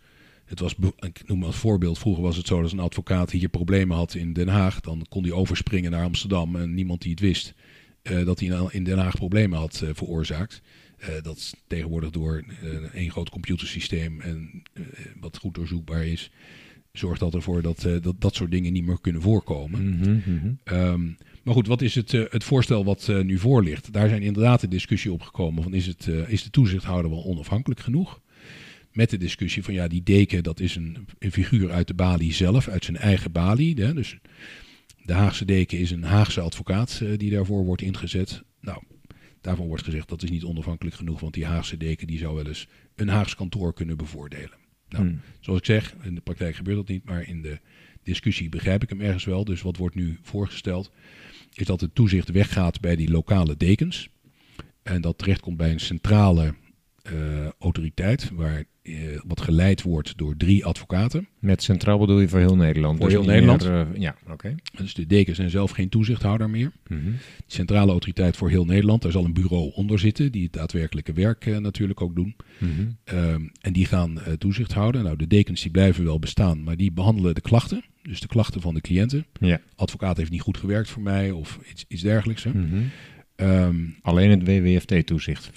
het 0.50 0.60
was, 0.60 0.74
ik 0.98 1.22
noem 1.26 1.38
maar 1.38 1.46
als 1.46 1.56
voorbeeld, 1.56 1.98
vroeger 1.98 2.22
was 2.22 2.36
het 2.36 2.46
zo 2.46 2.54
dat 2.54 2.62
als 2.62 2.72
een 2.72 2.78
advocaat 2.78 3.30
hier 3.30 3.48
problemen 3.48 3.96
had 3.96 4.14
in 4.14 4.32
Den 4.32 4.48
Haag. 4.48 4.80
Dan 4.80 5.06
kon 5.08 5.22
hij 5.22 5.32
overspringen 5.32 5.90
naar 5.90 6.04
Amsterdam 6.04 6.56
en 6.56 6.74
niemand 6.74 7.02
die 7.02 7.10
het 7.10 7.20
wist. 7.20 7.54
eh, 8.02 8.24
dat 8.24 8.40
hij 8.40 8.48
in- 8.48 8.68
in 8.70 8.84
Den 8.84 8.98
Haag 8.98 9.14
problemen 9.16 9.58
had 9.58 9.80
eh, 9.84 9.88
veroorzaakt. 9.92 10.62
Eh, 10.98 11.08
dat 11.22 11.36
is 11.36 11.54
tegenwoordig 11.66 12.10
door 12.10 12.44
één 12.94 13.10
groot 13.10 13.30
computersysteem 13.30 14.20
en 14.20 14.62
wat 15.20 15.36
goed 15.38 15.54
doorzoekbaar 15.54 16.06
is, 16.06 16.30
zorgt 16.92 17.20
dat 17.20 17.34
ervoor 17.34 17.62
dat, 17.62 17.88
dat 18.02 18.14
dat 18.20 18.34
soort 18.34 18.50
dingen 18.50 18.72
niet 18.72 18.84
meer 18.86 19.00
kunnen 19.00 19.22
voorkomen. 19.22 19.98
Mhm, 19.98 20.10
mhm. 20.34 20.52
Ehm, 20.64 21.04
maar 21.42 21.54
goed, 21.54 21.66
wat 21.66 21.82
is 21.82 21.94
het, 21.94 22.12
het 22.12 22.44
voorstel 22.44 22.84
wat 22.84 23.10
nu 23.22 23.38
voor 23.38 23.62
ligt? 23.62 23.92
Daar 23.92 24.08
zijn 24.08 24.22
inderdaad 24.22 24.60
de 24.60 24.68
discussie 24.68 25.12
op 25.12 25.22
gekomen 25.22 25.62
van 25.62 25.74
is, 25.74 25.86
het, 25.86 26.06
is 26.06 26.42
de 26.42 26.50
toezichthouder 26.50 27.10
wel 27.10 27.24
onafhankelijk 27.24 27.80
genoeg? 27.80 28.20
Met 28.92 29.10
de 29.10 29.16
discussie 29.16 29.62
van 29.62 29.74
ja, 29.74 29.88
die 29.88 30.02
deken 30.02 30.42
dat 30.42 30.60
is 30.60 30.76
een, 30.76 31.06
een 31.18 31.32
figuur 31.32 31.70
uit 31.70 31.86
de 31.86 31.94
balie 31.94 32.32
zelf, 32.32 32.68
uit 32.68 32.84
zijn 32.84 32.96
eigen 32.96 33.32
balie. 33.32 33.80
Hè? 33.80 33.94
Dus 33.94 34.18
de 35.04 35.12
Haagse 35.12 35.44
deken 35.44 35.78
is 35.78 35.90
een 35.90 36.02
Haagse 36.02 36.40
advocaat 36.40 37.00
eh, 37.02 37.18
die 37.18 37.30
daarvoor 37.30 37.64
wordt 37.64 37.82
ingezet. 37.82 38.42
Nou, 38.60 38.82
daarvan 39.40 39.66
wordt 39.66 39.84
gezegd 39.84 40.08
dat 40.08 40.22
is 40.22 40.30
niet 40.30 40.44
onafhankelijk 40.44 40.96
genoeg, 40.96 41.20
want 41.20 41.34
die 41.34 41.44
Haagse 41.44 41.76
deken 41.76 42.06
die 42.06 42.18
zou 42.18 42.34
wel 42.34 42.46
eens 42.46 42.68
een 42.94 43.08
Haags 43.08 43.34
kantoor 43.34 43.74
kunnen 43.74 43.96
bevoordelen. 43.96 44.58
Nou, 44.88 45.04
Hmm. 45.04 45.20
zoals 45.40 45.58
ik 45.58 45.64
zeg, 45.64 45.94
in 46.02 46.14
de 46.14 46.20
praktijk 46.20 46.56
gebeurt 46.56 46.76
dat 46.76 46.88
niet, 46.88 47.04
maar 47.04 47.28
in 47.28 47.42
de 47.42 47.58
discussie 48.02 48.48
begrijp 48.48 48.82
ik 48.82 48.88
hem 48.88 49.00
ergens 49.00 49.24
wel. 49.24 49.44
Dus 49.44 49.62
wat 49.62 49.76
wordt 49.76 49.94
nu 49.94 50.18
voorgesteld, 50.22 50.90
is 51.54 51.66
dat 51.66 51.80
het 51.80 51.94
toezicht 51.94 52.30
weggaat 52.30 52.80
bij 52.80 52.96
die 52.96 53.10
lokale 53.10 53.56
dekens. 53.56 54.08
En 54.82 55.00
dat 55.00 55.18
terechtkomt 55.18 55.56
bij 55.56 55.70
een 55.70 55.80
centrale 55.80 56.54
eh, 57.02 57.12
autoriteit, 57.58 58.30
waar, 58.34 58.64
eh, 58.82 58.94
wat 59.26 59.40
geleid 59.40 59.82
wordt 59.82 60.18
door 60.18 60.36
drie 60.36 60.64
advocaten. 60.64 61.28
Met 61.38 61.62
centraal 61.62 61.98
bedoel 61.98 62.20
je 62.20 62.28
voor 62.28 62.38
heel 62.38 62.56
Nederland? 62.56 62.98
Voor 62.98 63.08
Dus 63.08 63.14
heel 63.18 63.26
Nederland. 63.26 63.64
eh, 63.64 63.86
ja, 63.94 64.16
oké. 64.30 64.54
Dus 64.76 64.94
de 64.94 65.06
dekens 65.06 65.36
zijn 65.36 65.50
zelf 65.50 65.70
geen 65.70 65.88
toezichthouder 65.88 66.50
meer. 66.50 66.72
Die 66.88 66.98
centrale 67.46 67.90
autoriteit 67.90 68.36
voor 68.36 68.50
heel 68.50 68.64
Nederland, 68.64 69.02
daar 69.02 69.12
zal 69.12 69.24
een 69.24 69.32
bureau 69.32 69.72
onder 69.74 69.98
zitten, 69.98 70.32
die 70.32 70.42
het 70.42 70.52
daadwerkelijke 70.52 71.12
werk 71.12 71.60
natuurlijk 71.60 72.00
ook 72.00 72.14
doen. 72.14 72.36
Mhm. 72.58 72.70
Ehm, 73.04 73.42
en 73.60 73.72
die 73.72 73.86
gaan 73.86 74.18
toezicht 74.38 74.72
houden. 74.72 75.04
Nou, 75.04 75.16
de 75.16 75.26
dekens 75.26 75.62
die 75.62 75.70
blijven 75.70 76.04
wel 76.04 76.18
bestaan, 76.18 76.62
maar 76.62 76.76
die 76.76 76.92
behandelen 76.92 77.34
de 77.34 77.40
klachten. 77.40 77.84
Dus 78.02 78.20
de 78.20 78.26
klachten 78.28 78.60
van 78.60 78.74
de 78.74 78.80
cliënten. 78.80 79.26
Ja. 79.40 79.60
Advocaat 79.76 80.16
heeft 80.16 80.30
niet 80.30 80.40
goed 80.40 80.56
gewerkt 80.56 80.88
voor 80.90 81.02
mij 81.02 81.30
of 81.30 81.58
iets, 81.70 81.84
iets 81.88 82.02
dergelijks. 82.02 82.44
Hè. 82.44 82.50
Mhm. 82.50 82.82
Ehm, 83.40 83.76
Alleen 84.02 84.30
het 84.30 84.42
WWFT-toezicht 84.46 85.50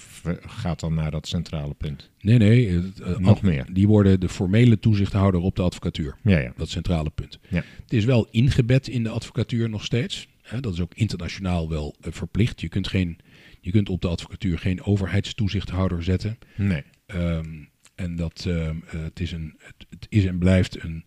gaat 0.46 0.80
dan 0.80 0.94
naar 0.94 1.10
dat 1.10 1.26
centrale 1.28 1.74
punt. 1.74 2.10
nee, 2.20 2.38
nee. 2.38 2.68
het, 2.70 3.00
eh, 3.00 3.16
Nog 3.18 3.36
ad- 3.36 3.42
meer. 3.42 3.66
Die 3.72 3.86
worden 3.86 4.20
de 4.20 4.28
formele 4.28 4.78
toezichthouder 4.78 5.40
op 5.40 5.56
de 5.56 5.62
advocatuur. 5.62 6.16
Ja, 6.22 6.38
ja. 6.38 6.52
Dat 6.56 6.68
centrale 6.68 7.10
punt. 7.10 7.38
Ja. 7.48 7.62
Het 7.82 7.92
is 7.92 8.04
wel 8.04 8.28
ingebed 8.30 8.88
in 8.88 9.02
de 9.02 9.08
advocatuur 9.08 9.68
nog 9.68 9.84
steeds. 9.84 10.28
Hè, 10.42 10.60
dat 10.60 10.72
is 10.72 10.80
ook 10.80 10.94
internationaal 10.94 11.68
wel 11.68 11.94
eh, 12.00 12.12
verplicht. 12.12 12.60
Je 12.60 12.68
kunt, 12.68 12.88
geen, 12.88 13.18
je 13.60 13.70
kunt 13.70 13.88
op 13.88 14.00
de 14.00 14.08
advocatuur 14.08 14.58
geen 14.58 14.82
overheidstoezichthouder 14.82 16.02
zetten. 16.02 16.38
Nee. 16.56 16.82
Ehm, 17.06 17.46
en 17.94 18.16
dat 18.16 18.44
ehm, 18.48 18.76
eh, 18.86 19.02
het, 19.02 19.20
is 19.20 19.32
een, 19.32 19.54
het, 19.58 19.86
het 19.90 20.06
is 20.08 20.24
en 20.24 20.38
blijft 20.38 20.82
een. 20.82 21.04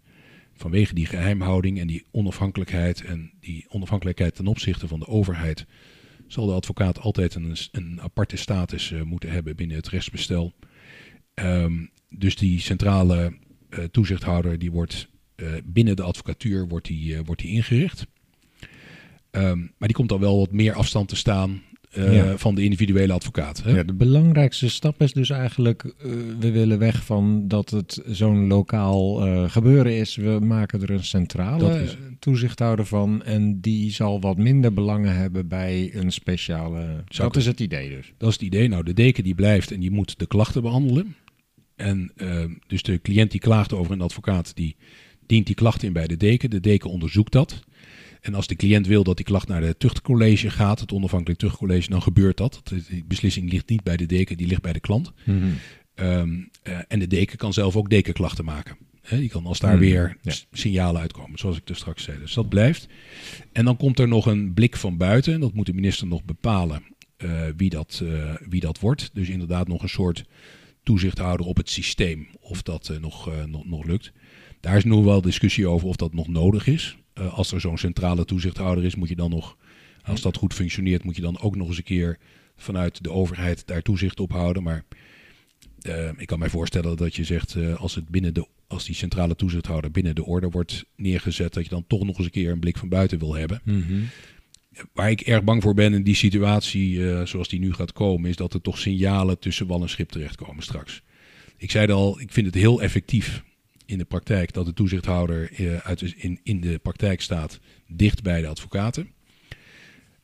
Vanwege 0.53 0.93
die 0.93 1.05
geheimhouding 1.05 1.79
en 1.79 1.87
die 1.87 2.03
onafhankelijkheid 2.11 3.01
en 3.01 3.31
die 3.39 3.65
onafhankelijkheid 3.69 4.35
ten 4.35 4.47
opzichte 4.47 4.87
van 4.87 4.99
de 4.99 5.07
overheid, 5.07 5.65
zal 6.27 6.45
de 6.45 6.53
advocaat 6.53 6.99
altijd 6.99 7.35
een, 7.35 7.55
een 7.71 8.01
aparte 8.01 8.37
status 8.37 8.91
eh, 8.91 9.01
moeten 9.01 9.31
hebben 9.31 9.55
binnen 9.55 9.77
het 9.77 9.89
rechtsbestel. 9.89 10.53
Ehm, 11.33 11.85
dus 12.09 12.35
die 12.35 12.59
centrale 12.59 13.37
eh, 13.69 13.83
toezichthouder 13.83 14.59
die 14.59 14.71
wordt 14.71 15.07
eh, 15.35 15.47
binnen 15.63 15.95
de 15.95 16.03
advocatuur 16.03 16.67
wordt 16.67 16.87
die, 16.87 17.21
wordt 17.21 17.41
die 17.41 17.51
ingericht. 17.51 18.07
Ehm, 19.31 19.59
maar 19.59 19.87
die 19.87 19.93
komt 19.93 20.09
dan 20.09 20.19
wel 20.19 20.37
wat 20.37 20.51
meer 20.51 20.73
afstand 20.73 21.07
te 21.09 21.15
staan 21.15 21.61
eh, 21.97 22.15
Ja. 22.15 22.37
van 22.37 22.55
de 22.55 22.63
individuele 22.63 23.13
advocaat. 23.13 23.63
Hè? 23.63 23.71
Ja, 23.75 23.83
de 23.83 23.93
belangrijkste 23.93 24.69
stap 24.69 25.01
is 25.01 25.13
dus 25.13 25.29
eigenlijk, 25.29 25.83
eh, 25.83 26.11
we 26.39 26.51
willen 26.51 26.79
weg 26.79 27.03
van 27.05 27.47
dat 27.47 27.69
het 27.69 28.01
zo'n 28.05 28.47
lokaal 28.47 29.25
eh, 29.25 29.49
gebeuren 29.51 29.97
is. 29.97 30.15
We 30.15 30.39
maken 30.41 30.81
er 30.81 30.89
een 30.89 31.03
centrale 31.03 31.81
is- 31.83 31.97
toezichthouder 32.19 32.85
van 32.85 33.23
en 33.23 33.59
die 33.61 33.91
zal 33.91 34.21
wat 34.21 34.37
minder 34.37 34.73
belangen 34.73 35.15
hebben 35.15 35.47
bij 35.47 35.89
een 35.93 36.11
speciale... 36.11 37.03
dat 37.17 37.35
is 37.35 37.45
het 37.45 37.59
idee 37.59 37.89
dus. 37.89 38.13
Dat 38.17 38.29
is 38.29 38.35
het 38.35 38.43
idee. 38.43 38.67
Nou, 38.67 38.83
de 38.83 38.93
deken 38.93 39.23
die 39.23 39.35
blijft 39.35 39.71
en 39.71 39.79
die 39.79 39.91
moet 39.91 40.19
de 40.19 40.27
klachten 40.27 40.61
behandelen. 40.61 41.15
En 41.75 42.11
ehm, 42.15 42.49
dus 42.67 42.81
de 42.83 43.01
cliënt 43.01 43.31
die 43.31 43.39
klaagt 43.39 43.73
over 43.73 43.91
een 43.91 44.01
advocaat, 44.01 44.55
die 44.55 44.75
dient 45.25 45.45
die 45.45 45.55
klacht 45.55 45.83
in 45.83 45.93
bij 45.93 46.07
de 46.07 46.17
deken. 46.17 46.49
De 46.49 46.59
deken 46.59 46.89
onderzoekt 46.89 47.31
dat. 47.31 47.59
En 48.27 48.35
als 48.35 48.47
de 48.47 48.55
cliënt 48.55 48.87
wil 48.87 49.03
dat 49.03 49.15
die 49.15 49.25
klacht 49.25 49.47
naar 49.47 49.61
het 49.61 49.79
tuchtcollege 49.79 50.49
gaat, 50.49 50.79
het 50.79 50.91
onafhankelijk 50.91 51.39
tuchtcollege, 51.39 51.89
dan 51.89 52.01
gebeurt 52.01 52.37
dat. 52.37 52.61
Die 52.89 53.03
beslissing 53.07 53.51
ligt 53.51 53.69
niet 53.69 53.83
bij 53.83 53.97
de 53.97 54.05
deken, 54.05 54.37
die 54.37 54.47
ligt 54.47 54.61
bij 54.61 54.73
de 54.73 54.79
klant. 54.79 55.11
Ehm, 55.95 56.39
eh, 56.63 56.79
en 56.87 56.99
de 56.99 57.07
deken 57.07 57.37
kan 57.37 57.53
zelf 57.53 57.75
ook 57.75 57.89
dekenklachten 57.89 58.45
maken. 58.45 58.77
Die 59.09 59.29
kan 59.29 59.45
als 59.45 59.59
daar 59.59 59.71
Hmm, 59.71 59.79
weer 59.79 60.17
ja. 60.21 60.33
signalen 60.51 61.01
uitkomen, 61.01 61.39
zoals 61.39 61.57
ik 61.57 61.67
dus 61.67 61.77
straks 61.77 62.03
zei. 62.03 62.19
Dus 62.19 62.33
dat 62.33 62.49
blijft. 62.49 62.87
En 63.51 63.65
dan 63.65 63.77
komt 63.77 63.99
er 63.99 64.07
nog 64.07 64.25
een 64.25 64.53
blik 64.53 64.75
van 64.75 64.97
buiten. 64.97 65.33
En 65.33 65.39
dat 65.39 65.53
moet 65.53 65.65
de 65.65 65.73
minister 65.73 66.07
nog 66.07 66.23
bepalen 66.23 66.83
eh, 67.17 67.41
wie, 67.57 67.69
dat, 67.69 68.01
eh, 68.03 68.35
wie 68.49 68.61
dat 68.61 68.79
wordt. 68.79 69.09
Dus 69.13 69.29
inderdaad 69.29 69.67
nog 69.67 69.81
een 69.81 69.89
soort 69.89 70.25
toezichthouder 70.83 71.45
op 71.45 71.57
het 71.57 71.69
systeem. 71.69 72.27
Of 72.39 72.61
dat 72.61 72.91
nog, 73.01 73.31
nog, 73.45 73.65
nog 73.65 73.85
lukt. 73.85 74.11
Daar 74.59 74.77
is 74.77 74.83
nog 74.83 75.03
wel 75.03 75.21
discussie 75.21 75.67
over 75.67 75.87
of 75.87 75.95
dat 75.95 76.13
nog 76.13 76.27
nodig 76.27 76.67
is. 76.67 76.97
Eh, 77.17 77.33
als 77.33 77.51
er 77.51 77.61
zo'n 77.61 77.77
centrale 77.77 78.25
toezichthouder 78.25 78.83
is, 78.83 78.95
moet 78.95 79.09
je 79.09 79.15
dan 79.15 79.29
nog, 79.29 79.57
als 80.03 80.21
dat 80.21 80.37
goed 80.37 80.53
functioneert, 80.53 81.03
moet 81.03 81.15
je 81.15 81.21
dan 81.21 81.39
ook 81.39 81.55
nog 81.55 81.67
eens 81.67 81.77
een 81.77 81.83
keer 81.83 82.17
vanuit 82.55 83.03
de 83.03 83.11
overheid 83.11 83.67
daar 83.67 83.81
toezicht 83.81 84.19
op 84.19 84.31
houden. 84.31 84.63
Maar 84.63 84.83
eh, 85.81 86.09
ik 86.17 86.27
kan 86.27 86.39
mij 86.39 86.49
voorstellen 86.49 86.97
dat 86.97 87.15
je 87.15 87.23
zegt, 87.23 87.55
eh, 87.55 87.75
als, 87.75 87.95
het 87.95 88.09
binnen 88.09 88.33
de, 88.33 88.47
als 88.67 88.85
die 88.85 88.95
centrale 88.95 89.35
toezichthouder 89.35 89.91
binnen 89.91 90.15
de 90.15 90.25
orde 90.25 90.49
wordt 90.49 90.85
neergezet, 90.95 91.53
dat 91.53 91.63
je 91.63 91.69
dan 91.69 91.87
toch 91.87 92.03
nog 92.03 92.17
eens 92.17 92.25
een 92.25 92.31
keer 92.31 92.51
een 92.51 92.59
blik 92.59 92.77
van 92.77 92.89
buiten 92.89 93.19
wil 93.19 93.35
hebben. 93.35 93.61
Waar 94.93 95.11
ik 95.11 95.21
erg 95.21 95.43
bang 95.43 95.61
voor 95.61 95.73
ben 95.73 95.93
in 95.93 96.03
die 96.03 96.15
situatie 96.15 97.25
zoals 97.25 97.47
die 97.47 97.59
nu 97.59 97.73
gaat 97.73 97.93
komen, 97.93 98.29
is 98.29 98.35
dat 98.35 98.53
er 98.53 98.61
toch 98.61 98.77
signalen 98.77 99.39
tussen 99.39 99.67
wal 99.67 99.81
en 99.81 99.89
schip 99.89 100.09
terechtkomen 100.09 100.63
straks. 100.63 101.01
Ik 101.57 101.71
zei 101.71 101.85
het 101.85 101.95
al, 101.95 102.19
ik 102.19 102.31
vind 102.31 102.45
het 102.45 102.55
heel 102.55 102.81
effectief 102.81 103.43
in 103.87 103.97
de 103.97 104.05
praktijk 104.05 104.53
dat 104.53 104.65
de 104.65 104.73
toezichthouder 104.73 105.51
eh, 105.53 105.77
uit, 105.77 106.01
in, 106.01 106.39
in 106.43 106.61
de 106.61 106.77
praktijk 106.77 107.21
staat 107.21 107.59
dicht 107.87 108.23
bij 108.23 108.41
de 108.41 108.47
advocaten. 108.47 109.09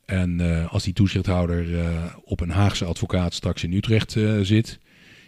En 0.06 0.40
eh, 0.40 0.73
als 0.73 0.84
die 0.84 0.94
toezichthouder 0.94 1.80
eh, 1.80 2.15
op 2.23 2.40
een 2.40 2.49
Haagse 2.49 2.85
advocaat 2.85 3.34
straks 3.34 3.64
in 3.64 3.73
Utrecht 3.73 4.11
zit, 4.41 4.80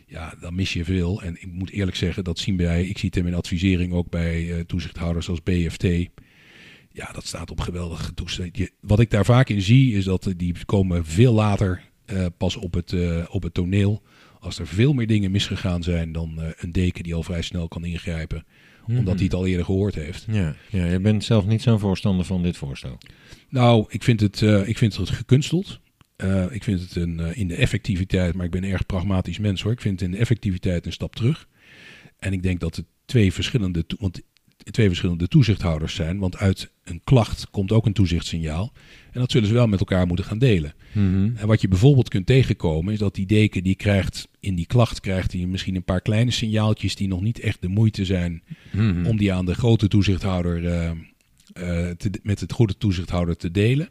ja, 0.07 0.33
dan 0.39 0.55
mis 0.55 0.73
je 0.73 0.83
veel. 0.83 1.21
En 1.21 1.35
ik 1.41 1.51
moet 1.51 1.69
eerlijk 1.69 1.97
zeggen, 1.97 2.23
dat 2.23 2.39
zien 2.39 2.57
wij, 2.57 2.85
ik 2.85 2.97
zie 2.97 3.07
het 3.07 3.17
in 3.17 3.23
mijn 3.23 3.35
advisering 3.35 3.93
ook 3.93 4.09
bij 4.09 4.63
toezichthouders 4.67 5.29
als 5.29 5.43
BFT. 5.43 5.83
Ja, 6.91 7.11
dat 7.11 7.25
staat 7.25 7.51
op 7.51 7.59
geweldige 7.59 8.13
toestand. 8.13 8.69
Wat 8.79 8.99
ik 8.99 9.09
daar 9.09 9.25
vaak 9.25 9.49
in 9.49 9.61
zie, 9.61 9.95
is 9.95 10.05
dat 10.05 10.33
die 10.37 10.65
komen 10.65 11.05
veel 11.05 11.33
later 11.33 11.81
pas 12.37 12.55
op 12.55 12.73
het, 12.73 12.95
op 13.29 13.43
het 13.43 13.53
toneel. 13.53 14.03
Als 14.45 14.59
er 14.59 14.67
veel 14.67 14.93
meer 14.93 15.07
dingen 15.07 15.31
misgegaan 15.31 15.83
zijn 15.83 16.11
dan 16.11 16.41
eh, 16.41 16.47
een 16.57 16.71
deken 16.71 17.03
die 17.03 17.13
al 17.13 17.23
vrij 17.23 17.41
snel 17.41 17.67
kan 17.67 17.85
ingrijpen. 17.85 18.45
Omdat 18.87 19.15
hij 19.15 19.23
het 19.23 19.33
al 19.33 19.45
eerder 19.45 19.65
gehoord 19.65 19.95
heeft. 19.95 20.25
Ja, 20.31 20.55
ja, 20.69 20.85
je 20.85 20.99
bent 20.99 21.23
zelf 21.23 21.45
niet 21.45 21.61
zo'n 21.61 21.79
voorstander 21.79 22.25
van 22.25 22.43
dit 22.43 22.57
voorstel. 22.57 22.97
Nou, 23.49 23.85
ik 23.89 24.03
vind 24.03 24.19
het, 24.19 24.41
eh, 24.41 24.67
ik 24.67 24.77
vind 24.77 24.95
het 24.95 25.09
gekunsteld. 25.09 25.79
Eh, 26.15 26.45
ik 26.49 26.63
vind 26.63 26.81
het 26.81 26.95
een, 26.95 27.35
in 27.35 27.47
de 27.47 27.55
effectiviteit, 27.55 28.35
maar 28.35 28.45
ik 28.45 28.51
ben 28.51 28.63
een 28.63 28.71
erg 28.71 28.85
pragmatisch 28.85 29.39
mens 29.39 29.61
hoor. 29.61 29.71
Ik 29.71 29.81
vind 29.81 29.99
het 29.99 30.09
in 30.09 30.15
de 30.15 30.21
effectiviteit 30.21 30.85
een 30.85 30.91
stap 30.91 31.15
terug. 31.15 31.47
En 32.19 32.33
ik 32.33 32.43
denk 32.43 32.59
dat 32.59 32.75
het 32.75 32.85
twee 33.05 33.33
verschillende, 33.33 33.85
want 33.97 34.21
twee 34.71 34.87
verschillende 34.87 35.27
toezichthouders 35.27 35.95
zijn. 35.95 36.19
Want 36.19 36.37
uit 36.37 36.71
een 36.83 37.01
klacht 37.03 37.49
komt 37.51 37.71
ook 37.71 37.85
een 37.85 37.93
toezichtssignaal. 37.93 38.71
En 39.11 39.19
dat 39.19 39.31
zullen 39.31 39.47
ze 39.47 39.53
wel 39.53 39.67
met 39.67 39.79
elkaar 39.79 40.07
moeten 40.07 40.25
gaan 40.25 40.37
delen. 40.37 40.73
En 41.35 41.47
wat 41.47 41.61
je 41.61 41.67
bijvoorbeeld 41.67 42.09
kunt 42.09 42.25
tegenkomen 42.25 42.93
is 42.93 42.99
dat 42.99 43.15
die 43.15 43.25
deken 43.25 43.63
die 43.63 43.75
krijgt 43.75 44.27
in 44.39 44.55
die 44.55 44.65
klacht 44.65 44.99
krijgt 44.99 45.31
hij 45.33 45.45
misschien 45.45 45.75
een 45.75 45.83
paar 45.83 46.01
kleine 46.01 46.31
signaaltjes 46.31 46.95
die 46.95 47.07
nog 47.07 47.21
niet 47.21 47.39
echt 47.39 47.61
de 47.61 47.67
moeite 47.67 48.05
zijn 48.05 48.43
Mhm. 48.71 49.05
om 49.05 49.17
die 49.17 49.33
aan 49.33 49.45
de 49.45 49.53
grote 49.55 49.87
toezichthouder 49.87 50.65
eh, 50.65 50.89
eh, 50.89 51.95
te, 51.97 52.09
met 52.23 52.39
het 52.39 52.51
goede 52.51 52.77
toezichthouder 52.77 53.37
te 53.37 53.51
delen. 53.51 53.89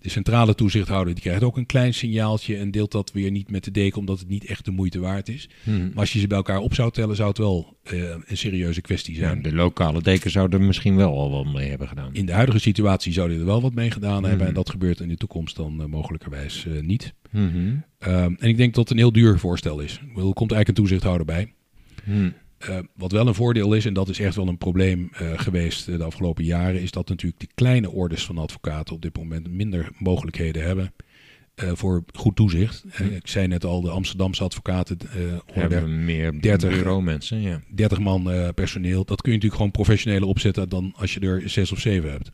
De 0.00 0.08
centrale 0.10 0.54
toezichthouder 0.54 1.14
die 1.14 1.22
krijgt 1.22 1.42
ook 1.42 1.56
een 1.56 1.66
klein 1.66 1.94
signaaltje 1.94 2.56
en 2.56 2.70
deelt 2.70 2.92
dat 2.92 3.12
weer 3.12 3.30
niet 3.30 3.50
met 3.50 3.64
de 3.64 3.70
deken 3.70 3.98
omdat 3.98 4.18
het 4.18 4.28
niet 4.28 4.44
echt 4.44 4.64
de 4.64 4.70
moeite 4.70 4.98
waard 5.00 5.28
is. 5.28 5.48
Mhm. 5.62 5.78
Maar 5.88 5.96
als 5.96 6.12
je 6.12 6.18
ze 6.18 6.26
bij 6.26 6.36
elkaar 6.36 6.58
op 6.58 6.74
zou 6.74 6.90
tellen, 6.92 7.16
zou 7.16 7.28
het 7.28 7.38
wel 7.38 7.76
eh, 7.82 7.98
een 8.26 8.36
serieuze 8.36 8.80
kwestie 8.80 9.14
Ja, 9.14 9.20
zijn. 9.20 9.42
de 9.42 9.52
lokale 9.54 10.02
deken 10.02 10.30
zou 10.30 10.52
er 10.52 10.60
misschien 10.60 10.96
wel 10.96 11.12
al 11.18 11.30
wat 11.30 11.52
mee 11.52 11.68
hebben 11.68 11.88
gedaan. 11.88 12.14
In 12.14 12.26
de 12.26 12.32
huidige 12.32 12.58
situatie 12.58 13.12
zou 13.12 13.30
hij 13.30 13.38
er 13.38 13.44
wel 13.44 13.60
wat 13.62 13.74
mee 13.74 13.90
gedaan 13.90 14.22
hebben 14.22 14.38
Mhm. 14.38 14.48
en 14.48 14.54
dat 14.54 14.70
gebeurt 14.70 15.00
in 15.00 15.08
de 15.08 15.16
toekomst 15.16 15.56
dan 15.56 15.80
eh, 15.80 15.86
mogelijkerwijs 15.86 16.66
eh, 16.66 16.80
niet. 16.82 17.14
Mhm. 17.30 17.74
Ehm, 17.98 18.34
en 18.38 18.48
ik 18.48 18.56
denk 18.56 18.74
dat 18.74 18.82
het 18.82 18.92
een 18.92 18.98
heel 19.02 19.12
duur 19.12 19.38
voorstel 19.38 19.80
is. 19.80 19.92
Er 19.92 20.06
komt 20.14 20.38
eigenlijk 20.52 20.68
een 20.68 20.74
toezichthouder 20.74 21.26
bij. 21.26 21.52
Mhm. 22.04 22.30
Eh, 22.60 22.78
wat 22.94 23.12
wel 23.12 23.26
een 23.26 23.34
voordeel 23.34 23.74
is, 23.74 23.84
en 23.84 23.94
dat 23.94 24.08
is 24.08 24.20
echt 24.20 24.34
wel 24.34 24.48
een 24.48 24.58
probleem 24.58 25.08
eh, 25.12 25.32
geweest 25.36 25.86
de 25.86 26.04
afgelopen 26.04 26.44
jaren, 26.44 26.80
is 26.80 26.90
dat 26.90 27.08
natuurlijk 27.08 27.40
die 27.40 27.50
kleine 27.54 27.90
orders 27.90 28.24
van 28.24 28.38
advocaten 28.38 28.94
op 28.94 29.02
dit 29.02 29.16
moment 29.16 29.50
minder 29.50 29.90
mogelijkheden 29.98 30.62
hebben 30.62 30.94
eh, 31.54 31.70
voor 31.74 32.04
goed 32.12 32.36
toezicht. 32.36 32.84
Ik 33.10 33.26
zei 33.26 33.46
net 33.46 33.64
al, 33.64 33.80
de 33.80 33.90
Amsterdamse 33.90 34.44
advocaten, 34.44 34.98
Hebben 35.52 36.04
meer 36.04 36.40
30 36.40 36.70
bureaumensen, 36.70 37.40
ja. 37.40 37.60
30 37.74 37.98
man 37.98 38.52
personeel, 38.54 39.04
dat 39.04 39.22
kun 39.22 39.32
je 39.32 39.36
natuurlijk 39.36 39.54
gewoon 39.54 39.70
professioneler 39.70 40.28
opzetten 40.28 40.68
dan 40.68 40.92
als 40.96 41.14
je 41.14 41.20
er 41.20 41.48
6 41.48 41.72
of 41.72 41.78
7 41.78 42.10
hebt. 42.10 42.30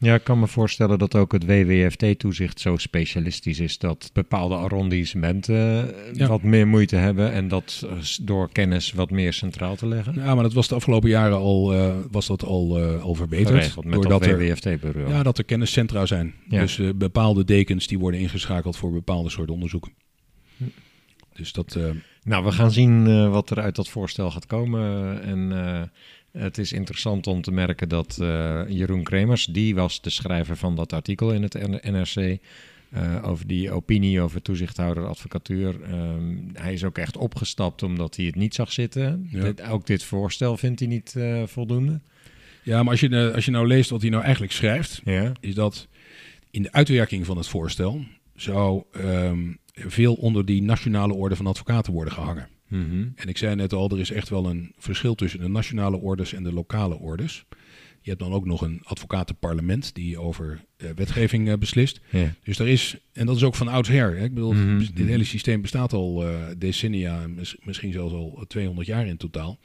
Ja, 0.00 0.14
ik 0.14 0.24
kan 0.24 0.38
me 0.38 0.46
voorstellen 0.46 0.98
dat 0.98 1.14
ook 1.14 1.32
het 1.32 1.46
WWFT-toezicht 1.46 2.60
zo 2.60 2.76
specialistisch 2.76 3.60
is 3.60 3.78
dat 3.78 4.10
bepaalde 4.12 4.54
arrondissementen 4.54 5.94
eh, 6.06 6.14
Ja. 6.14 6.26
wat 6.26 6.42
meer 6.42 6.68
moeite 6.68 6.96
hebben 6.96 7.32
en 7.32 7.48
dat 7.48 7.86
eh, 7.86 7.98
door 8.22 8.48
kennis 8.52 8.92
wat 8.92 9.10
meer 9.10 9.32
centraal 9.32 9.76
te 9.76 9.86
leggen. 9.86 10.14
Ja, 10.14 10.34
maar 10.34 10.42
dat 10.42 10.52
was 10.52 10.68
de 10.68 10.74
afgelopen 10.74 11.08
jaren 11.08 11.36
al, 11.36 11.74
eh, 11.74 11.96
was 12.10 12.26
dat 12.26 12.44
al, 12.44 12.80
al 12.80 13.14
verbeterd. 13.14 13.48
Geregeld 13.48 13.84
met 13.84 13.94
doordat 13.94 14.22
dat 14.22 14.30
WWFT-bureau. 14.30 15.08
ja, 15.08 15.22
dat 15.22 15.38
er 15.38 15.44
kenniscentra 15.44 16.06
zijn. 16.06 16.34
Ja. 16.48 16.60
Dus 16.60 16.80
bepaalde 16.94 17.44
dekens 17.44 17.86
die 17.86 17.98
worden 17.98 18.20
ingeschakeld 18.20 18.76
voor 18.76 18.92
bepaalde 18.92 19.30
soorten 19.30 19.54
onderzoeken. 19.54 19.92
Dus 21.34 21.52
dat, 21.52 21.78
Nou, 22.22 22.44
we 22.44 22.52
gaan 22.52 22.70
zien 22.70 23.30
wat 23.30 23.50
er 23.50 23.60
uit 23.60 23.76
dat 23.76 23.88
voorstel 23.88 24.30
gaat 24.30 24.46
komen. 24.46 25.22
En 25.22 25.52
het 26.38 26.58
is 26.58 26.72
interessant 26.72 27.26
om 27.26 27.42
te 27.42 27.50
merken 27.52 27.88
dat 27.88 28.18
eh, 28.20 28.60
Jeroen 28.68 29.02
Kremers, 29.02 29.44
die 29.46 29.74
was 29.74 30.00
de 30.00 30.10
schrijver 30.10 30.56
van 30.56 30.76
dat 30.76 30.92
artikel 30.92 31.32
in 31.32 31.42
het 31.42 31.82
NRC. 31.90 32.38
eh, 32.90 33.16
over 33.24 33.46
die 33.46 33.70
opinie 33.70 34.20
over 34.20 34.42
toezichthouder 34.42 35.06
advocatuur. 35.06 35.82
Ehm, 35.82 36.36
hij 36.52 36.72
is 36.72 36.84
ook 36.84 36.98
echt 36.98 37.16
opgestapt 37.16 37.82
omdat 37.82 38.16
hij 38.16 38.24
het 38.26 38.34
niet 38.34 38.54
zag 38.54 38.72
zitten. 38.72 39.28
Ja. 39.30 39.42
Dit, 39.42 39.62
ook 39.62 39.86
dit 39.86 40.02
voorstel 40.04 40.56
vindt 40.56 40.78
hij 40.80 40.88
niet 40.88 41.14
eh, 41.16 41.42
voldoende. 41.46 42.00
ja, 42.62 42.82
maar 42.82 42.90
als 42.90 43.00
je, 43.00 43.32
als 43.34 43.44
je 43.44 43.50
nou 43.50 43.66
leest 43.66 43.90
wat 43.90 44.00
hij 44.00 44.10
nou 44.10 44.22
eigenlijk 44.22 44.52
schrijft, 44.52 45.00
Ja. 45.04 45.32
is 45.40 45.54
dat 45.54 45.88
in 46.50 46.62
de 46.62 46.72
uitwerking 46.72 47.26
van 47.26 47.36
het 47.36 47.46
voorstel 47.48 48.00
zou 48.34 48.82
ehm, 48.92 49.52
veel 49.72 50.14
onder 50.14 50.44
die 50.44 50.62
nationale 50.62 51.14
orde 51.14 51.36
van 51.36 51.46
advocaten 51.46 51.92
worden 51.92 52.12
gehangen. 52.12 52.48
Mhm. 52.68 53.06
En 53.14 53.28
ik 53.28 53.38
zei 53.38 53.54
net 53.54 53.72
al, 53.72 53.90
er 53.90 53.98
is 54.00 54.10
echt 54.10 54.28
wel 54.28 54.46
een 54.46 54.72
verschil 54.78 55.14
tussen 55.14 55.40
de 55.40 55.48
nationale 55.48 55.96
orders 55.96 56.32
en 56.32 56.42
de 56.42 56.52
lokale 56.52 56.98
orders. 56.98 57.44
Je 58.00 58.10
hebt 58.14 58.22
dan 58.22 58.32
ook 58.32 58.46
nog 58.46 58.60
een 58.62 58.80
advocatenparlement 58.84 59.94
die 59.94 60.18
over 60.18 60.64
eh, 60.76 60.90
wetgeving 60.94 61.48
eh, 61.48 61.56
beslist. 61.58 62.00
ja. 62.10 62.34
Dus 62.44 62.58
er 62.58 62.68
is, 62.68 62.96
en 63.12 63.26
dat 63.26 63.36
is 63.36 63.42
ook 63.42 63.54
van 63.54 63.68
oudsher. 63.68 64.16
Hè? 64.18 64.24
Ik 64.24 64.34
bedoel, 64.34 64.52
Mhm, 64.52 64.78
dit 64.78 64.94
mhm. 64.98 65.06
hele 65.06 65.24
systeem 65.24 65.60
bestaat 65.62 65.92
al 65.92 66.26
eh, 66.26 66.34
decennia, 66.58 67.26
mis- 67.26 67.56
misschien 67.64 67.92
zelfs 67.92 68.14
al 68.14 68.44
200 68.48 68.86
jaar 68.86 69.06
in 69.06 69.16
totaal. 69.16 69.58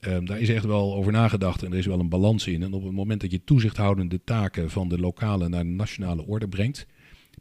Ehm, 0.00 0.24
daar 0.24 0.40
is 0.40 0.48
echt 0.48 0.64
wel 0.64 0.94
over 0.94 1.12
nagedacht 1.12 1.62
en 1.62 1.72
er 1.72 1.78
is 1.78 1.86
wel 1.86 2.00
een 2.00 2.08
balans 2.08 2.46
in. 2.46 2.62
En 2.62 2.72
op 2.72 2.82
het 2.84 2.92
moment 2.92 3.20
dat 3.20 3.30
je 3.30 3.44
toezichthoudende 3.44 4.20
taken 4.24 4.70
van 4.70 4.88
de 4.88 4.98
lokale 4.98 5.48
naar 5.48 5.64
de 5.64 5.70
nationale 5.70 6.26
orde 6.26 6.48
brengt, 6.48 6.86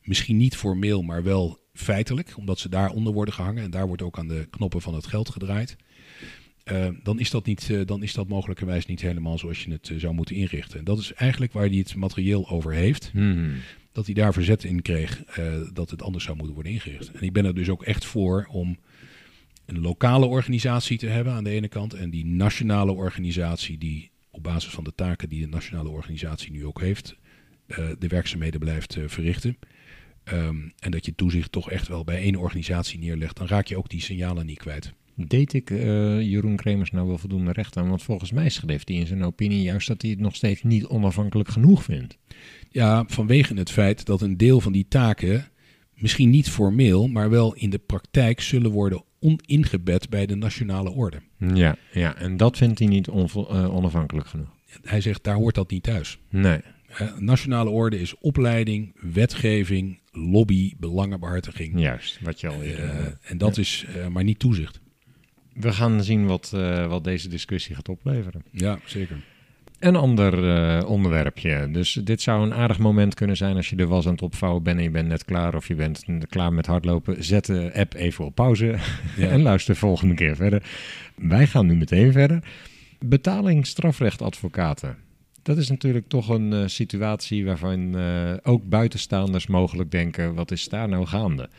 misschien 0.03 0.37
niet 0.37 0.55
formeel, 0.55 1.01
maar 1.01 1.23
wel 1.23 1.59
feitelijk, 1.73 2.33
omdat 2.37 2.59
ze 2.59 2.69
daaronder 2.69 3.13
worden 3.13 3.33
gehangen 3.33 3.63
en 3.63 3.71
daar 3.71 3.87
wordt 3.87 4.01
ook 4.01 4.17
aan 4.19 4.27
de 4.27 4.47
knoppen 4.49 4.81
van 4.81 4.93
het 4.93 5.07
geld 5.07 5.29
gedraaid. 5.29 5.75
eh, 6.63 6.87
dan, 7.03 7.19
is 7.19 7.29
dat 7.29 7.45
niet, 7.45 7.69
eh, 7.69 7.79
dan 7.85 8.03
is 8.03 8.13
dat 8.13 8.27
mogelijkerwijs 8.27 8.85
niet 8.85 9.01
helemaal 9.01 9.37
zoals 9.37 9.63
je 9.63 9.71
het 9.71 9.89
eh, 9.89 9.97
zou 9.97 10.13
moeten 10.13 10.35
inrichten. 10.35 10.79
En 10.79 10.85
dat 10.85 10.99
is 10.99 11.13
eigenlijk 11.13 11.53
waar 11.53 11.67
hij 11.67 11.77
het 11.77 11.95
materieel 11.95 12.49
over 12.49 12.73
heeft 12.73 13.13
Mhm. 13.13 13.49
dat 13.91 14.05
hij 14.05 14.13
daar 14.13 14.33
verzet 14.33 14.63
in 14.63 14.81
kreeg 14.81 15.23
dat 15.73 15.89
het 15.89 16.01
anders 16.01 16.23
zou 16.23 16.35
moeten 16.35 16.53
worden 16.53 16.71
ingericht. 16.71 17.11
En 17.11 17.21
ik 17.21 17.33
ben 17.33 17.45
er 17.45 17.55
dus 17.55 17.69
ook 17.69 17.83
echt 17.83 18.05
voor 18.05 18.47
om 18.51 18.77
een 19.65 19.79
lokale 19.81 20.25
organisatie 20.25 20.97
te 20.97 21.07
hebben 21.07 21.33
aan 21.33 21.43
de 21.43 21.49
ene 21.49 21.67
kant 21.67 21.93
en 21.93 22.09
die 22.09 22.25
nationale 22.25 22.91
organisatie 22.91 23.77
die 23.77 24.11
op 24.31 24.43
basis 24.43 24.73
van 24.73 24.83
de 24.83 24.95
taken 24.95 25.29
die 25.29 25.41
de 25.41 25.47
nationale 25.47 25.89
organisatie 25.89 26.51
nu 26.51 26.65
ook 26.65 26.81
heeft, 26.81 27.15
de 27.99 28.07
werkzaamheden 28.07 28.59
blijft 28.59 28.97
verrichten. 29.05 29.57
Ehm, 30.31 30.55
en 30.79 30.91
dat 30.91 31.05
je 31.05 31.15
toezicht 31.15 31.51
toch 31.51 31.71
echt 31.71 31.87
wel 31.87 32.03
bij 32.03 32.21
één 32.21 32.35
organisatie 32.35 32.99
neerlegt, 32.99 33.37
dan 33.37 33.47
raak 33.47 33.67
je 33.67 33.77
ook 33.77 33.89
die 33.89 34.01
signalen 34.01 34.45
niet 34.45 34.57
kwijt. 34.57 34.93
Deed 35.15 35.53
ik 35.53 35.69
eh, 35.69 36.21
Jeroen 36.21 36.55
Kremers 36.55 36.91
nou 36.91 37.07
wel 37.07 37.17
voldoende 37.17 37.51
recht 37.51 37.77
aan? 37.77 37.89
Want 37.89 38.03
volgens 38.03 38.31
mij 38.31 38.49
schreef 38.49 38.81
hij 38.85 38.95
in 38.95 39.07
zijn 39.07 39.23
opinie 39.23 39.61
juist 39.61 39.87
dat 39.87 40.01
hij 40.01 40.11
het 40.11 40.19
nog 40.19 40.35
steeds 40.35 40.63
niet 40.63 40.85
onafhankelijk 40.85 41.49
genoeg 41.49 41.83
vindt. 41.83 42.17
Ja, 42.69 43.03
vanwege 43.07 43.53
het 43.53 43.71
feit 43.71 44.05
dat 44.05 44.21
een 44.21 44.37
deel 44.37 44.61
van 44.61 44.71
die 44.71 44.85
taken 44.87 45.47
misschien 45.95 46.29
niet 46.29 46.49
formeel, 46.49 47.07
maar 47.07 47.29
wel 47.29 47.53
in 47.55 47.69
de 47.69 47.79
praktijk 47.79 48.41
zullen 48.41 48.71
worden 48.71 49.03
oningebed 49.19 50.09
bij 50.09 50.25
de 50.25 50.35
nationale 50.35 50.91
orde. 50.91 51.21
Ja, 51.53 51.75
ja 51.91 52.15
en 52.15 52.37
dat 52.37 52.57
vindt 52.57 52.79
hij 52.79 52.87
niet 52.87 53.07
eh, 53.07 53.75
onafhankelijk 53.75 54.27
genoeg. 54.27 54.49
Hij 54.81 55.01
zegt, 55.01 55.23
daar 55.23 55.35
hoort 55.35 55.55
dat 55.55 55.71
niet 55.71 55.83
thuis. 55.83 56.19
Nee. 56.29 56.59
Eh, 56.97 57.17
nationale 57.17 57.69
orde 57.69 57.99
is 57.99 58.17
opleiding, 58.17 58.95
wetgeving, 59.13 59.99
lobby, 60.11 60.73
belangenbehartiging. 60.77 61.79
Juist, 61.79 62.19
wat 62.21 62.39
je 62.39 62.47
al 62.47 62.61
eerder... 62.61 62.89
Eh, 62.89 63.05
en 63.23 63.37
dat 63.37 63.57
is 63.57 63.85
eh, 63.95 64.07
maar 64.07 64.23
niet 64.23 64.39
toezicht. 64.39 64.79
We 65.53 65.71
gaan 65.71 66.03
zien 66.03 66.25
wat, 66.25 66.51
eh, 66.55 66.87
wat 66.87 67.03
deze 67.03 67.29
discussie 67.29 67.75
gaat 67.75 67.89
opleveren. 67.89 68.43
Ja, 68.51 68.79
zeker. 68.85 69.15
Een 69.79 69.95
ander 69.95 70.55
eh, 70.55 70.89
onderwerpje. 70.89 71.69
Dus 71.71 71.93
dit 71.93 72.21
zou 72.21 72.43
een 72.43 72.53
aardig 72.53 72.79
moment 72.79 73.13
kunnen 73.13 73.37
zijn 73.37 73.55
als 73.55 73.69
je 73.69 73.75
de 73.75 73.87
was 73.87 74.05
aan 74.05 74.11
het 74.11 74.21
opvouwen 74.21 74.63
bent 74.63 74.77
en 74.77 74.83
je 74.83 74.89
bent 74.89 75.07
net 75.07 75.25
klaar 75.25 75.55
of 75.55 75.67
je 75.67 75.75
bent 75.75 76.05
klaar 76.29 76.53
met 76.53 76.65
hardlopen. 76.65 77.23
Zet 77.23 77.45
de 77.45 77.71
app 77.75 77.93
even 77.93 78.25
op 78.25 78.35
pauze 78.35 78.65
Ja. 79.17 79.27
en 79.27 79.41
luister 79.41 79.75
volgende 79.75 80.13
keer 80.13 80.35
verder. 80.35 80.63
Wij 81.15 81.47
gaan 81.47 81.65
nu 81.65 81.75
meteen 81.75 82.11
verder. 82.11 82.43
Betaling 82.99 83.67
strafrechtadvocaten. 83.67 84.97
Dat 85.43 85.57
is 85.57 85.69
natuurlijk 85.69 86.07
toch 86.07 86.29
een 86.29 86.53
eh, 86.53 86.67
situatie 86.67 87.45
waarvan 87.45 87.97
eh, 87.97 88.33
ook 88.43 88.69
buitenstaanders 88.69 89.47
mogelijk 89.47 89.91
denken, 89.91 90.35
wat 90.35 90.51
is 90.51 90.69
daar 90.69 90.89
nou 90.89 91.05
gaande? 91.05 91.49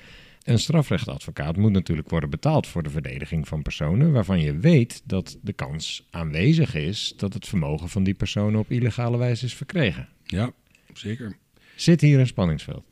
Een 0.42 0.58
strafrechtadvocaat 0.58 1.56
moet 1.56 1.72
natuurlijk 1.72 2.10
worden 2.10 2.30
betaald 2.30 2.66
voor 2.66 2.82
de 2.82 2.90
verdediging 2.90 3.48
van 3.48 3.62
personen 3.62 4.12
waarvan 4.12 4.40
je 4.40 4.56
weet 4.56 5.02
dat 5.04 5.38
de 5.42 5.52
kans 5.52 6.06
aanwezig 6.10 6.74
is 6.74 7.14
dat 7.16 7.34
het 7.34 7.48
vermogen 7.48 7.88
van 7.88 8.02
die 8.02 8.14
persoon 8.14 8.56
op 8.56 8.70
illegale 8.70 9.16
wijze 9.16 9.44
is 9.44 9.54
verkregen. 9.54 10.08
Ja, 10.24 10.52
zeker. 10.94 11.36
Zit 11.76 12.00
hier 12.00 12.18
een 12.18 12.26
spanningsveld? 12.26 12.84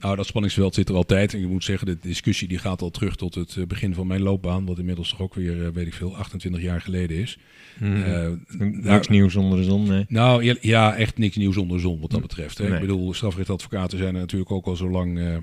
Nou, 0.00 0.16
dat 0.16 0.26
spanningsveld 0.26 0.74
zit 0.74 0.88
er 0.88 0.94
altijd. 0.94 1.34
En 1.34 1.40
je 1.40 1.46
moet 1.46 1.64
zeggen, 1.64 1.86
de 1.86 1.98
discussie 2.00 2.48
die 2.48 2.58
gaat 2.58 2.82
al 2.82 2.90
terug 2.90 3.16
tot 3.16 3.34
het 3.34 3.56
eh, 3.56 3.66
begin 3.66 3.94
van 3.94 4.06
mijn 4.06 4.22
loopbaan. 4.22 4.66
Wat 4.66 4.78
inmiddels 4.78 5.08
toch 5.08 5.20
ook 5.20 5.34
weer, 5.34 5.64
eh, 5.64 5.70
weet 5.72 5.86
ik 5.86 5.94
veel, 5.94 6.16
28 6.16 6.62
jaar 6.62 6.80
geleden 6.80 7.16
is. 7.16 7.38
Eh, 7.80 8.28
Niks 8.48 8.84
nou, 8.84 9.02
nieuws 9.08 9.36
onder 9.36 9.58
de 9.58 9.64
zon, 9.64 9.86
nee. 9.86 10.04
Nou 10.08 10.44
ja, 10.44 10.54
ja, 10.60 10.96
echt 10.96 11.18
niks 11.18 11.36
nieuws 11.36 11.56
onder 11.56 11.76
de 11.76 11.82
zon 11.82 12.00
wat 12.00 12.10
dat 12.10 12.20
betreft. 12.20 12.58
Hè. 12.58 12.64
Nee. 12.64 12.74
Ik 12.74 12.80
bedoel, 12.80 13.14
strafrechtadvocaten 13.14 13.98
zijn 13.98 14.14
er 14.14 14.20
natuurlijk 14.20 14.50
ook 14.50 14.66
al 14.66 14.76
zo 14.76 14.90
lang 14.90 15.42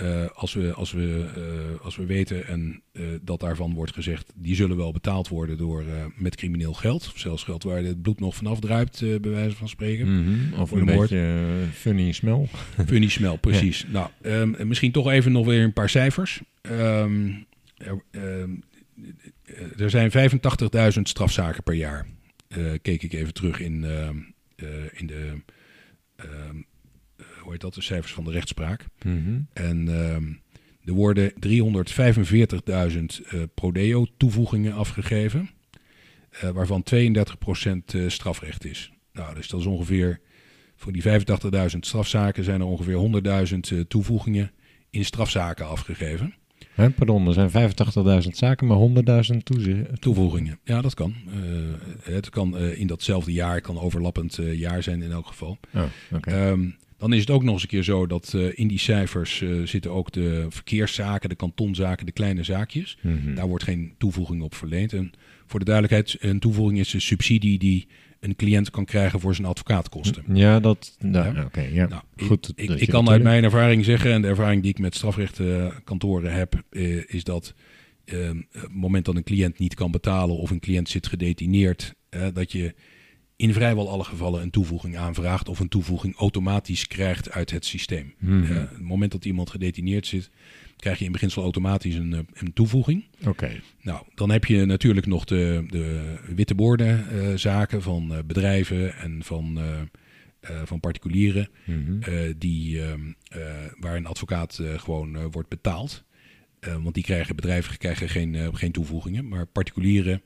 eh, 0.00 0.26
als, 0.34 0.54
we, 0.54 0.72
als, 0.72 0.92
we, 0.92 1.26
eh, 1.36 1.84
als 1.84 1.96
we 1.96 2.06
weten 2.06 2.46
en 2.46 2.82
eh, 2.92 3.02
dat 3.22 3.40
daarvan 3.40 3.74
wordt 3.74 3.92
gezegd, 3.92 4.32
die 4.34 4.54
zullen 4.54 4.76
wel 4.76 4.92
betaald 4.92 5.28
worden 5.28 5.58
door, 5.58 5.84
met 6.16 6.36
crimineel 6.36 6.72
geld. 6.72 7.10
Of 7.14 7.18
zelfs 7.18 7.42
geld 7.42 7.62
waar 7.62 7.82
het 7.82 8.02
bloed 8.02 8.20
nog 8.20 8.34
vanaf 8.34 8.60
druipt, 8.60 9.00
bij 9.20 9.30
wijze 9.30 9.56
van 9.56 9.68
spreken. 9.68 10.22
Mhm, 10.22 10.60
Of 10.60 10.70
een 10.70 10.84
moord. 10.84 10.98
beetje 10.98 11.48
funny 11.72 12.12
smell. 12.12 12.46
Funny 12.86 13.08
smell, 13.08 13.38
precies. 13.38 13.86
Nou, 13.88 14.08
ehm, 14.22 14.54
en 14.54 14.68
misschien 14.68 14.92
toch 14.92 15.10
even 15.10 15.32
nog 15.32 15.46
weer 15.46 15.64
een 15.64 15.72
paar 15.72 15.90
cijfers. 15.90 16.40
Ehm, 16.60 17.30
er, 17.76 18.02
ehm, 18.10 18.50
er 19.78 19.90
zijn 19.90 20.10
85.000 20.10 21.08
strafzaken 21.08 21.62
per 21.62 21.74
jaar. 21.74 22.06
Keek 22.82 23.02
ik 23.02 23.12
even 23.12 23.34
terug 23.34 23.60
in, 23.60 23.84
in 24.92 25.06
de, 25.06 25.40
hoe 27.40 27.52
heet 27.52 27.60
dat, 27.60 27.74
de 27.74 27.82
cijfers 27.82 28.12
van 28.12 28.24
de 28.24 28.30
rechtspraak. 28.30 28.86
Mhm. 29.02 29.40
En 29.52 29.88
ehm, 29.88 30.32
er 30.84 30.92
worden 30.92 31.32
345.000 31.32 33.20
eh 33.26 33.42
prodeo 33.54 34.06
toevoegingen 34.16 34.74
afgegeven, 34.74 35.50
eh, 36.30 36.50
waarvan 36.50 36.82
32% 36.82 37.94
eh, 37.94 38.08
strafrecht 38.08 38.64
is. 38.64 38.92
Nou, 39.12 39.34
dus 39.34 39.48
dat 39.48 39.60
is 39.60 39.66
ongeveer, 39.66 40.20
voor 40.76 40.92
die 40.92 41.02
85.000 41.02 41.86
strafzaken 41.86 42.44
zijn 42.44 42.60
er 42.60 42.66
ongeveer 42.66 42.96
100.000 42.96 43.72
eh, 43.72 43.80
toevoegingen 43.80 44.50
in 44.90 45.04
strafzaken 45.04 45.68
afgegeven. 45.68 46.34
Hè, 46.74 46.90
pardon, 46.90 47.26
er 47.26 47.32
zijn 47.32 47.72
85.000 48.22 48.28
zaken, 48.28 48.66
maar 48.66 48.76
100.000 49.32 49.36
toezicht. 49.42 50.00
Toevoegingen, 50.00 50.58
ja 50.64 50.80
dat 50.80 50.94
kan. 50.94 51.14
Het 52.02 52.30
kan 52.30 52.58
in 52.58 52.86
datzelfde 52.86 53.32
jaar, 53.32 53.54
het 53.54 53.62
kan 53.62 53.78
overlappend 53.78 54.38
jaar 54.52 54.82
zijn 54.82 55.02
in 55.02 55.10
elk 55.10 55.26
geval. 55.26 55.58
Oh. 55.74 55.82
Ehm, 56.20 56.68
dan 57.00 57.12
is 57.12 57.20
het 57.20 57.30
ook 57.30 57.42
nog 57.42 57.52
eens 57.52 57.62
een 57.62 57.68
keer 57.68 57.82
zo 57.82 58.06
dat 58.06 58.32
eh, 58.34 58.58
in 58.58 58.68
die 58.68 58.78
cijfers 58.78 59.42
eh, 59.42 59.50
zitten 59.64 59.90
ook 59.90 60.12
de 60.12 60.46
verkeerszaken, 60.48 61.28
de 61.28 61.34
kantonzaken, 61.34 62.06
de 62.06 62.12
kleine 62.12 62.42
zaakjes. 62.42 62.98
Mhm. 63.00 63.34
Daar 63.34 63.46
wordt 63.46 63.64
geen 63.64 63.94
toevoeging 63.98 64.42
op 64.42 64.54
verleend. 64.54 64.92
En 64.92 65.12
voor 65.46 65.58
de 65.58 65.64
duidelijkheid, 65.64 66.16
een 66.20 66.38
toevoeging 66.38 66.78
is 66.78 66.92
een 66.92 67.00
subsidie 67.00 67.58
die 67.58 67.86
een 68.20 68.36
cliënt 68.36 68.70
kan 68.70 68.84
krijgen 68.84 69.20
voor 69.20 69.34
zijn 69.34 69.46
advocaatkosten. 69.46 70.24
Ja, 70.32 70.60
dat... 70.60 70.96
Nou, 70.98 71.34
Ja. 71.34 71.44
Oké, 71.44 71.60
ja. 71.60 71.86
Nou, 71.88 72.02
Goed. 72.16 72.52
ik, 72.54 72.88
kan 72.88 73.08
uit 73.08 73.22
mijn 73.22 73.44
ervaring 73.44 73.84
zeggen, 73.84 74.12
en 74.12 74.22
de 74.22 74.28
ervaring 74.28 74.62
die 74.62 74.70
ik 74.70 74.78
met 74.78 74.94
strafrechtkantoren 74.94 76.32
heb, 76.32 76.62
eh, 76.70 77.12
is 77.14 77.24
dat 77.24 77.54
ehm, 78.04 78.40
het 78.52 78.72
moment 78.72 79.04
dat 79.04 79.16
een 79.16 79.22
cliënt 79.22 79.58
niet 79.58 79.74
kan 79.74 79.90
betalen 79.90 80.36
of 80.36 80.50
een 80.50 80.60
cliënt 80.60 80.88
zit 80.88 81.06
gedetineerd, 81.06 81.94
dat 82.32 82.52
je 82.52 82.74
in 83.40 83.52
vrijwel 83.52 83.90
alle 83.90 84.04
gevallen 84.04 84.42
een 84.42 84.50
toevoeging 84.50 84.96
aanvraagt 84.96 85.48
of 85.48 85.60
een 85.60 85.68
toevoeging 85.68 86.16
automatisch 86.16 86.86
krijgt 86.86 87.30
uit 87.30 87.50
het 87.50 87.64
systeem. 87.64 88.14
Op 88.22 88.48
het 88.48 88.80
moment 88.80 89.12
dat 89.12 89.24
iemand 89.24 89.50
gedetineerd 89.50 90.06
zit, 90.06 90.30
krijg 90.76 90.98
je 90.98 91.04
in 91.04 91.12
beginsel 91.12 91.42
automatisch 91.42 91.94
een, 91.94 92.12
eh, 92.12 92.20
een 92.32 92.52
toevoeging. 92.52 93.04
Oké. 93.26 93.60
Nou, 93.82 94.02
dan 94.14 94.30
heb 94.30 94.44
je 94.44 94.64
natuurlijk 94.64 95.06
nog 95.06 95.24
de, 95.24 95.64
de 95.68 96.16
witte 96.34 96.54
borden 96.54 97.10
eh, 97.10 97.36
zaken 97.36 97.82
van 97.82 98.22
bedrijven 98.26 98.96
en 98.96 99.22
van 99.22 99.58
van 100.64 100.80
particulieren 100.80 101.48
Mhm. 101.64 102.32
die, 102.38 102.82
ehm, 102.82 103.00
eh, 103.28 103.40
waar 103.78 103.96
een 103.96 104.06
advocaat 104.06 104.62
gewoon 104.76 105.30
wordt 105.30 105.48
betaald. 105.48 106.04
Want 106.82 106.94
die 106.94 107.04
krijgen, 107.04 107.36
bedrijven 107.36 107.78
krijgen 107.78 108.08
geen, 108.08 108.56
geen 108.56 108.72
toevoegingen. 108.72 109.28
Maar 109.28 109.46
particulieren 109.46 110.22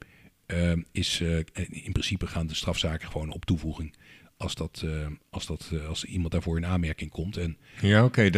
is 0.93 1.21
eh, 1.23 1.37
in 1.85 1.93
principe 1.93 2.27
gaan 2.27 2.47
de 2.47 2.55
strafzaken 2.55 3.09
gewoon 3.11 3.33
op 3.33 3.45
toevoeging. 3.45 3.95
Als, 4.37 4.55
dat, 4.55 4.83
eh, 4.85 4.91
als, 5.31 5.47
dat, 5.47 5.71
eh, 5.73 5.89
als 5.89 6.05
iemand 6.05 6.33
daarvoor 6.33 6.57
in 6.57 6.67
aanmerking 6.67 7.11
komt. 7.11 7.37
En 7.37 7.57
Ja, 7.81 8.05
oké. 8.05 8.31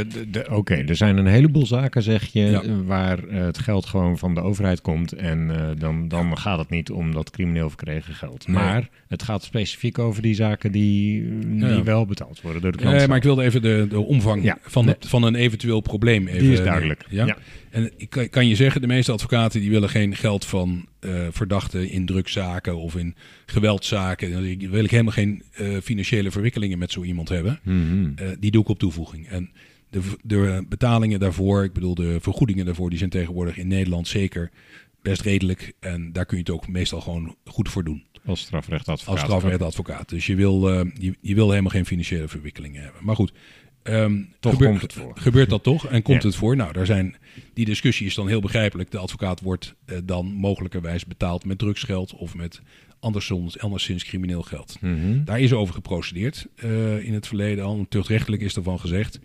oké. 0.50 0.74
Er 0.74 0.96
zijn 0.96 1.16
een 1.16 1.26
heleboel 1.26 1.66
zaken, 1.66 2.02
zeg 2.02 2.26
je, 2.26 2.40
Ja. 2.40 2.62
eh, 2.62 2.70
waar 2.84 3.24
eh, 3.28 3.44
het 3.44 3.58
geld 3.58 3.86
gewoon 3.86 4.18
van 4.18 4.34
de 4.34 4.40
overheid 4.40 4.80
komt. 4.80 5.12
En 5.12 5.50
eh, 5.50 5.70
dan, 5.80 6.08
dan 6.08 6.38
gaat 6.38 6.58
het 6.58 6.70
niet 6.70 6.90
om 6.90 7.12
dat 7.12 7.30
crimineel 7.30 7.68
verkregen 7.68 8.14
geld. 8.14 8.46
Nee. 8.46 8.56
Maar 8.56 8.88
het 9.08 9.22
gaat 9.22 9.42
specifiek 9.44 9.98
over 9.98 10.22
die 10.22 10.34
zaken 10.34 10.72
die, 10.72 11.28
die 11.38 11.58
Ja. 11.66 11.82
wel 11.82 12.06
betaald 12.06 12.40
worden 12.40 12.62
door 12.62 12.72
de 12.72 12.78
klant. 12.78 13.06
Maar 13.06 13.16
ik 13.16 13.22
wilde 13.22 13.42
even 13.44 13.62
de, 13.62 13.86
de 13.88 14.00
omvang 14.00 14.54
van, 14.62 14.86
het, 14.86 15.06
van 15.08 15.22
een 15.22 15.34
eventueel 15.34 15.80
probleem 15.80 16.26
even... 16.26 16.40
die 16.42 16.52
is 16.52 16.62
duidelijk. 16.62 17.04
Ja? 17.08 17.36
En 17.70 17.92
ik 17.96 18.10
kan, 18.10 18.28
kan 18.28 18.48
je 18.48 18.54
zeggen, 18.54 18.80
de 18.80 18.86
meeste 18.86 19.12
advocaten 19.12 19.60
die 19.60 19.70
willen 19.70 19.88
geen 19.88 20.16
geld 20.16 20.44
van 20.44 20.86
eh, 21.06 21.26
verdachten 21.30 21.90
in 21.90 22.06
drugszaken 22.06 22.76
of 22.76 22.96
in 22.96 23.14
geweldzaken. 23.46 24.32
Dan 24.32 24.42
wil 24.70 24.84
ik 24.84 24.90
helemaal 24.90 25.12
geen 25.12 25.42
eh, 25.52 25.76
financiële 25.82 26.30
verwikkelingen 26.30 26.78
met 26.78 26.92
zo 26.92 27.02
iemand 27.02 27.28
hebben. 27.28 27.60
Mhm. 27.62 28.10
Eh, 28.14 28.28
die 28.38 28.50
doe 28.50 28.62
ik 28.62 28.68
op 28.68 28.78
toevoeging. 28.78 29.28
En 29.28 29.50
de, 29.90 30.00
de 30.22 30.64
betalingen 30.68 31.20
daarvoor, 31.20 31.64
ik 31.64 31.72
bedoel 31.72 31.94
de 31.94 32.18
vergoedingen 32.20 32.64
daarvoor, 32.64 32.88
die 32.90 32.98
zijn 32.98 33.10
tegenwoordig 33.10 33.56
in 33.56 33.68
Nederland 33.68 34.08
zeker 34.08 34.50
best 35.02 35.20
redelijk. 35.20 35.72
En 35.80 36.12
daar 36.12 36.26
kun 36.26 36.36
je 36.36 36.42
het 36.42 36.52
ook 36.52 36.68
meestal 36.68 37.00
gewoon 37.00 37.36
goed 37.44 37.68
voor 37.68 37.84
doen. 37.84 38.04
Als 38.24 38.40
strafrechtadvocaat. 38.40 39.14
Als 39.14 39.20
strafrechtadvocaat. 39.20 40.08
Dus 40.08 40.26
je 40.26 40.34
wil, 40.34 40.68
je, 40.98 41.14
je 41.20 41.34
wil 41.34 41.50
helemaal 41.50 41.70
geen 41.70 41.86
financiële 41.86 42.28
verwikkelingen 42.28 42.82
hebben. 42.82 43.04
Maar 43.04 43.16
goed, 43.16 43.32
ehm, 43.86 44.22
Toch 44.40 44.52
gebeur- 44.52 44.68
komt 44.68 44.82
het 44.82 44.92
voor. 44.92 45.12
Gebeurt 45.18 45.50
dat 45.50 45.62
toch? 45.62 45.86
En 45.86 46.02
komt 46.02 46.22
Ja. 46.22 46.28
het 46.28 46.36
voor? 46.36 46.56
Nou, 46.56 46.72
daar 46.72 46.86
zijn, 46.86 47.16
die 47.54 47.64
discussie 47.64 48.06
is 48.06 48.14
dan 48.14 48.28
heel 48.28 48.40
begrijpelijk. 48.40 48.90
De 48.90 48.98
advocaat 48.98 49.40
wordt 49.40 49.74
eh, 49.84 49.98
dan 50.04 50.26
mogelijkerwijs 50.26 51.06
betaald 51.06 51.44
met 51.44 51.58
drugsgeld 51.58 52.14
of 52.14 52.34
met 52.34 52.60
anderszins, 53.00 53.58
anderszins 53.58 54.04
crimineel 54.04 54.42
geld. 54.42 54.76
Mhm. 54.80 55.24
Daar 55.24 55.40
is 55.40 55.52
over 55.52 55.74
geprocedeerd 55.74 56.46
eh, 56.56 57.04
in 57.04 57.14
het 57.14 57.26
verleden 57.26 57.64
al. 57.64 57.86
Tuchtrechtelijk 57.88 58.42
is 58.42 58.56
ervan 58.56 58.80
gezegd. 58.80 59.18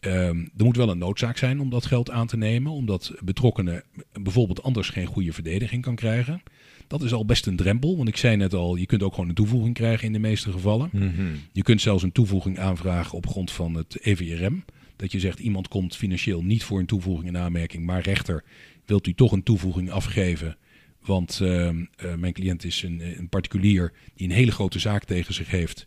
ehm, 0.00 0.38
er 0.56 0.64
moet 0.64 0.76
wel 0.76 0.88
een 0.90 0.98
noodzaak 0.98 1.36
zijn 1.36 1.60
om 1.60 1.70
dat 1.70 1.86
geld 1.86 2.10
aan 2.10 2.26
te 2.26 2.36
nemen, 2.36 2.72
omdat 2.72 3.12
betrokkenen 3.24 3.82
bijvoorbeeld 4.22 4.62
anders 4.62 4.88
geen 4.88 5.06
goede 5.06 5.32
verdediging 5.32 5.82
kan 5.82 5.94
krijgen. 5.94 6.42
Dat 6.86 7.02
is 7.02 7.12
al 7.12 7.24
best 7.24 7.46
een 7.46 7.56
drempel, 7.56 7.96
want 7.96 8.08
ik 8.08 8.16
zei 8.16 8.36
net 8.36 8.54
al, 8.54 8.76
je 8.76 8.86
kunt 8.86 9.02
ook 9.02 9.14
gewoon 9.14 9.28
een 9.28 9.34
toevoeging 9.34 9.74
krijgen 9.74 10.06
in 10.06 10.12
de 10.12 10.18
meeste 10.18 10.52
gevallen. 10.52 10.88
Mhm. 10.92 11.26
Je 11.52 11.62
kunt 11.62 11.80
zelfs 11.80 12.02
een 12.02 12.12
toevoeging 12.12 12.58
aanvragen 12.58 13.16
op 13.16 13.26
grond 13.26 13.50
van 13.50 13.74
het 13.74 13.98
EVRM. 14.00 14.64
Dat 14.96 15.12
je 15.12 15.20
zegt, 15.20 15.38
iemand 15.38 15.68
komt 15.68 15.96
financieel 15.96 16.42
niet 16.42 16.64
voor 16.64 16.78
een 16.78 16.86
toevoeging 16.86 17.28
in 17.28 17.38
aanmerking, 17.38 17.84
maar 17.84 18.02
rechter, 18.02 18.44
wilt 18.84 19.06
u 19.06 19.14
toch 19.14 19.32
een 19.32 19.42
toevoeging 19.42 19.90
afgeven? 19.90 20.56
Want 21.00 21.40
ehm, 21.42 21.84
eh, 21.96 22.14
mijn 22.14 22.32
cliënt 22.32 22.64
is 22.64 22.82
een, 22.82 23.18
een 23.18 23.28
particulier 23.28 23.92
die 24.14 24.28
een 24.28 24.34
hele 24.34 24.52
grote 24.52 24.78
zaak 24.78 25.04
tegen 25.04 25.34
zich 25.34 25.50
heeft, 25.50 25.86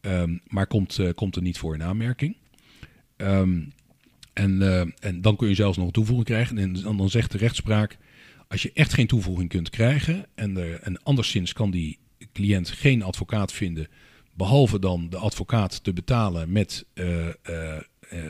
ehm, 0.00 0.36
maar 0.46 0.66
komt, 0.66 0.98
eh, 0.98 1.12
komt 1.14 1.36
er 1.36 1.42
niet 1.42 1.58
voor 1.58 1.74
in 1.74 1.82
aanmerking. 1.82 2.36
Ehm, 3.16 3.60
en, 4.32 4.62
eh, 4.62 4.80
en 5.00 5.20
dan 5.20 5.36
kun 5.36 5.48
je 5.48 5.54
zelfs 5.54 5.76
nog 5.76 5.86
een 5.86 5.92
toevoeging 5.92 6.26
krijgen. 6.26 6.58
En 6.58 6.72
dan, 6.72 6.96
dan 6.96 7.10
zegt 7.10 7.32
de 7.32 7.38
rechtspraak, 7.38 7.98
als 8.48 8.62
je 8.62 8.70
echt 8.74 8.94
geen 8.94 9.06
toevoeging 9.06 9.48
kunt 9.48 9.70
krijgen 9.70 10.26
en, 10.34 10.56
er, 10.56 10.80
en 10.80 11.02
anderszins 11.02 11.52
kan 11.52 11.70
die 11.70 11.98
cliënt 12.32 12.68
geen 12.70 13.02
advocaat 13.02 13.52
vinden, 13.52 13.88
behalve 14.34 14.78
dan 14.78 15.10
de 15.10 15.16
advocaat 15.16 15.84
te 15.84 15.92
betalen 15.92 16.52
met, 16.52 16.84
eh, 16.94 17.28
eh, 17.28 17.34
eh, 17.44 17.82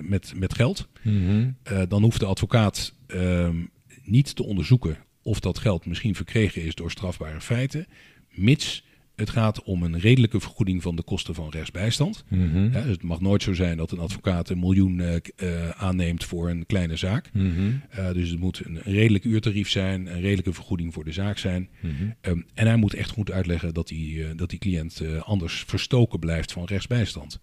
met, 0.03 0.33
met 0.37 0.55
geld, 0.55 0.89
Mhm. 1.03 1.51
dan 1.89 2.03
hoeft 2.03 2.21
de 2.21 2.27
advocaat 2.27 2.95
ehm, 3.07 3.57
niet 4.03 4.37
te 4.37 4.45
onderzoeken 4.45 4.99
of 5.23 5.41
dat 5.41 5.59
geld 5.59 5.87
misschien 5.87 6.15
verkregen 6.15 6.63
is 6.63 6.75
door 6.75 6.91
strafbare 6.91 7.41
feiten, 7.41 7.87
mits 8.31 8.85
het 9.17 9.31
gaat 9.31 9.63
om 9.63 9.83
een 9.83 9.99
redelijke 9.99 10.41
vergoeding 10.41 10.83
van 10.83 10.97
de 10.97 11.03
kosten 11.03 11.35
van 11.35 11.51
rechtsbijstand. 11.51 12.25
Mhm. 12.29 12.71
Dus 12.71 12.85
het 12.85 13.03
mag 13.03 13.21
nooit 13.21 13.43
zo 13.43 13.55
zijn 13.55 13.77
dat 13.77 13.91
een 13.91 13.99
advocaat 13.99 14.49
een 14.49 14.59
miljoen 14.59 15.01
eh, 15.01 15.69
aanneemt 15.71 16.25
voor 16.25 16.51
een 16.51 16.67
kleine 16.67 16.97
zaak. 16.97 17.31
Mhm. 17.33 17.71
Eh, 17.91 18.13
dus 18.13 18.31
het 18.31 18.39
moet 18.39 18.63
een 18.65 18.81
redelijk 18.83 19.25
uurtarief 19.25 19.71
zijn, 19.71 20.07
een 20.07 20.21
redelijke 20.21 20.53
vergoeding 20.53 20.95
voor 20.95 21.05
de 21.05 21.13
zaak 21.13 21.39
zijn. 21.39 21.69
Mhm. 21.81 21.93
Ehm, 22.21 22.41
en 22.55 22.67
hij 22.67 22.77
moet 22.77 22.95
echt 22.95 23.11
goed 23.11 23.31
uitleggen 23.31 23.75
dat 23.75 23.89
die, 23.89 24.35
dat 24.35 24.51
die 24.51 24.59
cliënt 24.59 25.03
anders 25.21 25.65
verstoken 25.67 26.19
blijft 26.19 26.53
van 26.53 26.65
rechtsbijstand. 26.65 27.41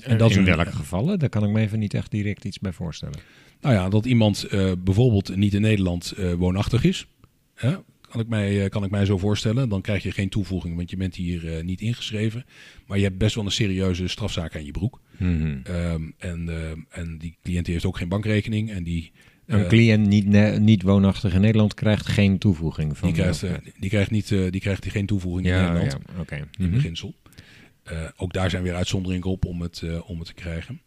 En 0.00 0.18
dat 0.18 0.30
in 0.30 0.44
welke 0.44 0.72
gevallen? 0.72 1.18
Daar 1.18 1.28
kan 1.28 1.44
ik 1.44 1.50
me 1.50 1.60
even 1.60 1.78
niet 1.78 1.94
echt 1.94 2.10
direct 2.10 2.44
iets 2.44 2.58
bij 2.58 2.72
voorstellen. 2.72 3.18
Nou 3.60 3.74
ja, 3.74 3.88
dat 3.88 4.06
iemand 4.06 4.48
bijvoorbeeld 4.84 5.36
niet 5.36 5.54
in 5.54 5.60
Nederland 5.60 6.14
woonachtig 6.36 6.84
is. 6.84 7.06
Hè? 7.54 7.76
Kan, 8.10 8.20
ik 8.20 8.28
mij, 8.28 8.62
eh, 8.64 8.70
kan 8.70 8.84
ik 8.84 8.90
mij 8.90 9.04
zo 9.04 9.18
voorstellen. 9.18 9.68
Dan 9.68 9.80
krijg 9.80 10.02
je 10.02 10.10
geen 10.12 10.28
toevoeging, 10.28 10.76
want 10.76 10.90
je 10.90 10.96
bent 10.96 11.14
hier 11.14 11.56
eh, 11.56 11.64
niet 11.64 11.80
ingeschreven. 11.80 12.44
Maar 12.86 12.98
je 12.98 13.04
hebt 13.04 13.18
best 13.18 13.34
wel 13.34 13.44
een 13.44 13.50
serieuze 13.50 14.08
strafzaak 14.08 14.54
aan 14.56 14.64
je 14.64 14.70
broek. 14.70 15.00
Mhm. 15.16 15.56
Ehm, 15.62 16.02
en, 16.18 16.48
eh, 16.48 16.98
en 17.00 17.18
die 17.18 17.36
cliënt 17.42 17.66
heeft 17.66 17.84
ook 17.84 17.96
geen 17.96 18.08
bankrekening. 18.08 18.70
En 18.70 18.82
die, 18.82 19.12
Een 19.46 19.68
cliënt 19.68 20.06
niet, 20.06 20.26
niet 20.58 20.82
woonachtig 20.82 21.34
in 21.34 21.40
Nederland 21.40 21.74
krijgt 21.74 22.06
geen 22.06 22.38
toevoeging 22.38 22.98
van 22.98 23.12
die, 23.12 23.22
krijgt, 23.22 23.44
die 23.78 23.90
krijgt, 23.90 24.10
niet, 24.10 24.28
die 24.28 24.60
krijgt 24.60 24.86
geen 24.90 25.06
toevoeging 25.06 25.46
in 25.46 25.52
ja, 25.52 25.72
Nederland. 25.72 25.92
ja, 26.14 26.20
oké. 26.20 26.34
in 26.36 26.48
Mhm. 26.58 26.70
beginsel. 26.70 27.14
Ook 28.16 28.32
daar 28.32 28.50
zijn 28.50 28.62
weer 28.62 28.74
uitzonderingen 28.74 29.26
op 29.28 29.44
om 29.44 29.60
het, 29.62 29.82
om 30.06 30.18
het 30.18 30.26
te 30.26 30.34
krijgen. 30.34 30.80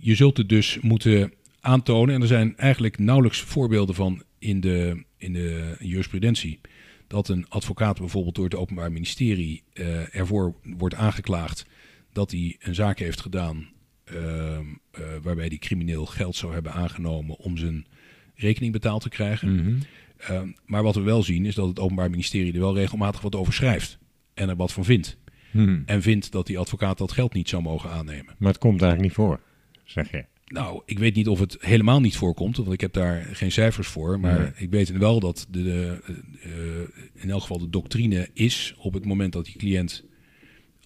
Je 0.00 0.14
zult 0.14 0.36
het 0.36 0.48
dus 0.48 0.78
moeten 0.80 1.32
aantonen, 1.60 2.14
en 2.14 2.20
er 2.20 2.26
zijn 2.26 2.56
eigenlijk 2.56 2.98
nauwelijks 2.98 3.40
voorbeelden 3.40 3.94
van 3.94 4.22
in 4.40 4.60
de, 4.60 5.04
in 5.16 5.32
de 5.32 5.76
jurisprudentie, 5.78 6.60
dat 7.06 7.28
een 7.28 7.46
advocaat 7.48 7.98
bijvoorbeeld 7.98 8.34
door 8.34 8.44
het 8.44 8.54
Openbaar 8.54 8.92
Ministerie 8.92 9.62
eh, 9.72 10.14
ervoor 10.14 10.54
wordt 10.62 10.94
aangeklaagd 10.94 11.66
dat 12.12 12.30
hij 12.30 12.56
een 12.60 12.74
zaak 12.74 12.98
heeft 12.98 13.20
gedaan 13.20 13.68
ehm, 14.04 14.64
eh, 14.90 15.02
waarbij 15.22 15.46
hij 15.46 15.58
crimineel 15.58 16.06
geld 16.06 16.36
zou 16.36 16.52
hebben 16.52 16.72
aangenomen 16.72 17.36
om 17.36 17.56
zijn 17.56 17.86
rekening 18.34 18.72
betaald 18.72 19.02
te 19.02 19.08
krijgen. 19.08 19.54
Mhm. 19.54 19.78
Ehm, 20.16 20.48
maar 20.66 20.82
wat 20.82 20.94
we 20.94 21.00
wel 21.00 21.22
zien 21.22 21.46
is 21.46 21.54
dat 21.54 21.68
het 21.68 21.78
Openbaar 21.78 22.10
Ministerie 22.10 22.52
er 22.52 22.60
wel 22.60 22.74
regelmatig 22.74 23.20
wat 23.20 23.34
over 23.34 23.52
schrijft 23.52 23.98
en 24.34 24.48
er 24.48 24.56
wat 24.56 24.72
van 24.72 24.84
vindt. 24.84 25.18
Mhm. 25.50 25.82
En 25.86 26.02
vindt 26.02 26.32
dat 26.32 26.46
die 26.46 26.58
advocaat 26.58 26.98
dat 26.98 27.12
geld 27.12 27.34
niet 27.34 27.48
zou 27.48 27.62
mogen 27.62 27.90
aannemen. 27.90 28.34
Maar 28.38 28.50
het 28.50 28.60
komt 28.60 28.82
eigenlijk 28.82 29.02
niet 29.02 29.26
voor, 29.26 29.40
zeg 29.84 30.10
je. 30.10 30.24
Nou, 30.52 30.82
ik 30.86 30.98
weet 30.98 31.14
niet 31.14 31.28
of 31.28 31.38
het 31.38 31.56
helemaal 31.60 32.00
niet 32.00 32.16
voorkomt, 32.16 32.56
want 32.56 32.72
ik 32.72 32.80
heb 32.80 32.92
daar 32.92 33.28
geen 33.32 33.52
cijfers 33.52 33.88
voor. 33.88 34.20
Maar 34.20 34.38
Nee. 34.40 34.50
ik 34.56 34.70
weet 34.70 34.90
wel 34.92 35.20
dat 35.20 35.46
de, 35.50 35.62
de, 35.62 36.00
eh, 36.42 37.22
in 37.22 37.30
elk 37.30 37.40
geval 37.40 37.58
de 37.58 37.70
doctrine 37.70 38.28
is 38.32 38.74
op 38.78 38.94
het 38.94 39.04
moment 39.04 39.32
dat 39.32 39.44
die 39.44 39.56
cliënt 39.56 40.04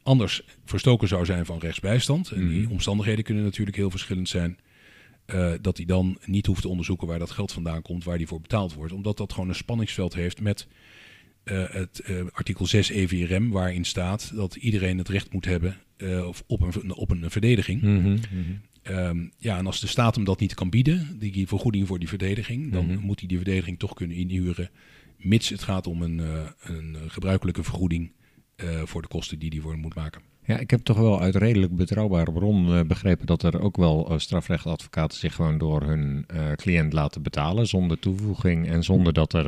anders 0.02 0.42
verstoken 0.64 1.08
zou 1.08 1.24
zijn 1.24 1.46
van 1.46 1.58
rechtsbijstand. 1.58 2.30
En 2.30 2.48
die 2.48 2.62
Mhm. 2.62 2.72
omstandigheden 2.72 3.24
kunnen 3.24 3.44
natuurlijk 3.44 3.76
heel 3.76 3.90
verschillend 3.90 4.28
zijn. 4.28 4.58
eh, 5.26 5.52
dat 5.60 5.76
hij 5.76 5.86
dan 5.86 6.18
niet 6.24 6.46
hoeft 6.46 6.62
te 6.62 6.68
onderzoeken 6.68 7.06
waar 7.06 7.18
dat 7.18 7.30
geld 7.30 7.52
vandaan 7.52 7.82
komt, 7.82 8.04
waar 8.04 8.18
die 8.18 8.26
voor 8.26 8.40
betaald 8.40 8.74
wordt. 8.74 8.92
Omdat 8.92 9.16
dat 9.16 9.32
gewoon 9.32 9.48
een 9.48 9.54
spanningsveld 9.54 10.14
heeft 10.14 10.40
met 10.40 10.66
eh, 11.44 11.64
het 11.70 12.02
artikel 12.32 12.66
6 12.66 12.88
EVRM, 12.88 13.50
waarin 13.50 13.84
staat 13.84 14.32
dat 14.34 14.54
iedereen 14.56 14.98
het 14.98 15.08
recht 15.08 15.32
moet 15.32 15.44
hebben 15.44 15.76
of 16.26 16.42
op, 16.46 16.60
een, 16.60 16.94
op 16.94 17.10
een 17.10 17.30
verdediging. 17.30 17.82
Mhm. 17.82 18.16
Ehm, 18.84 19.18
ja, 19.38 19.58
en 19.58 19.66
als 19.66 19.80
de 19.80 19.86
staat 19.86 20.14
hem 20.14 20.24
dat 20.24 20.40
niet 20.40 20.54
kan 20.54 20.70
bieden, 20.70 21.16
die 21.18 21.46
vergoeding 21.48 21.86
voor 21.86 21.98
die 21.98 22.08
verdediging, 22.08 22.72
dan 22.72 22.86
Mhm. 22.86 22.98
moet 23.06 23.18
hij 23.18 23.28
die 23.28 23.36
verdediging 23.36 23.78
toch 23.78 23.94
kunnen 23.94 24.16
inhuren, 24.16 24.70
mits 25.18 25.48
het 25.48 25.62
gaat 25.62 25.86
om 25.86 26.02
een, 26.02 26.20
eh, 26.20 26.26
een 26.60 26.96
gebruikelijke 27.08 27.62
vergoeding 27.62 28.12
eh, 28.56 28.66
voor 28.84 29.02
de 29.02 29.08
kosten 29.08 29.38
die 29.38 29.50
hij 29.50 29.60
voor 29.60 29.76
moet 29.78 29.94
maken. 29.94 30.22
Ja, 30.46 30.58
ik 30.58 30.70
heb 30.70 30.80
toch 30.80 30.96
wel 30.96 31.20
uit 31.20 31.34
redelijk 31.36 31.76
betrouwbare 31.76 32.32
bron 32.32 32.74
eh, 32.74 32.80
begrepen 32.86 33.26
dat 33.26 33.42
er 33.42 33.60
ook 33.60 33.76
wel 33.76 34.12
strafrechtadvocaten 34.16 35.18
zich 35.18 35.34
gewoon 35.34 35.58
door 35.58 35.82
hun 35.82 36.26
cliënt 36.56 36.92
laten 36.92 37.22
betalen 37.22 37.66
zonder 37.66 37.98
toevoeging 37.98 38.68
en 38.68 38.82
zonder 38.84 39.12
dat 39.12 39.32
er 39.32 39.46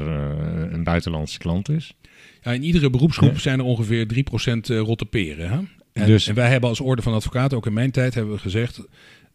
een 0.73 0.85
buitenlandse 0.85 1.39
klant 1.39 1.69
is. 1.69 1.95
Ja, 2.43 2.53
in 2.53 2.63
iedere 2.63 2.91
beroepsgroep 2.91 3.33
Ja. 3.33 3.39
zijn 3.39 3.59
er 3.59 3.65
ongeveer 3.65 4.07
3% 4.07 4.71
eh, 4.71 4.79
rotte 4.79 5.07
peren. 5.07 5.49
Hè? 5.51 5.59
En, 5.93 6.07
Dus- 6.07 6.27
en 6.29 6.35
wij 6.35 6.51
hebben 6.51 6.69
als 6.69 6.81
orde 6.81 7.03
van 7.03 7.13
advocaten, 7.13 7.57
ook 7.57 7.67
in 7.67 7.73
mijn 7.73 7.91
tijd, 7.91 8.15
hebben 8.15 8.35
we 8.35 8.41
gezegd, 8.41 8.85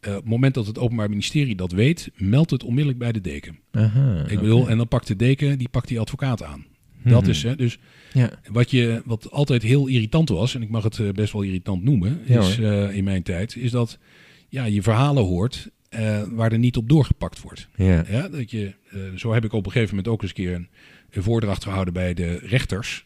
eh, 0.01 0.09
op 0.11 0.21
het 0.21 0.29
moment 0.29 0.53
dat 0.53 0.67
het 0.67 0.77
Openbaar 0.79 1.09
Ministerie 1.09 1.55
dat 1.55 1.71
weet, 1.71 2.11
meldt 2.15 2.51
het 2.51 2.63
onmiddellijk 2.63 2.99
bij 2.99 3.11
de 3.11 3.21
deken. 3.21 3.59
Aha, 3.71 4.25
Ik 4.27 4.39
bedoel, 4.39 4.69
en 4.69 4.77
dan 4.77 4.87
pakt 4.87 5.07
de 5.07 5.15
deken, 5.15 5.57
die 5.57 5.69
pakt 5.69 5.87
die 5.87 5.99
advocaat 5.99 6.43
aan. 6.43 6.65
Mhm. 7.01 7.09
Dat 7.09 7.27
is, 7.27 7.43
hè, 7.43 7.55
dus 7.55 7.79
Ja. 8.13 8.29
Wat, 8.51 8.71
je, 8.71 9.01
wat 9.05 9.31
altijd 9.31 9.63
heel 9.63 9.87
irritant 9.87 10.29
was, 10.29 10.55
en 10.55 10.61
ik 10.61 10.69
mag 10.69 10.83
het 10.83 10.99
eh, 10.99 11.09
best 11.09 11.33
wel 11.33 11.41
irritant 11.41 11.83
noemen, 11.83 12.19
Ja, 12.25 12.39
is, 12.39 12.59
eh, 12.59 12.95
in 12.95 13.03
mijn 13.03 13.23
tijd, 13.23 13.55
is 13.55 13.71
dat 13.71 13.99
ja, 14.49 14.63
je 14.65 14.81
verhalen 14.81 15.23
hoort 15.23 15.69
waar 16.29 16.51
er 16.51 16.59
niet 16.59 16.77
op 16.77 16.89
doorgepakt 16.89 17.41
wordt. 17.41 17.67
Ja. 17.75 18.05
Ja, 18.09 18.27
dat 18.29 18.51
je, 18.51 18.73
zo 19.15 19.33
heb 19.33 19.45
ik 19.45 19.53
op 19.53 19.65
een 19.65 19.71
gegeven 19.71 19.95
moment 19.95 20.13
ook 20.13 20.21
eens 20.21 20.29
een 20.29 20.43
keer 20.43 20.53
een, 20.55 20.67
een 21.09 21.23
voordracht 21.23 21.63
gehouden 21.63 21.93
bij 21.93 22.13
de 22.13 22.39
rechters. 22.43 23.05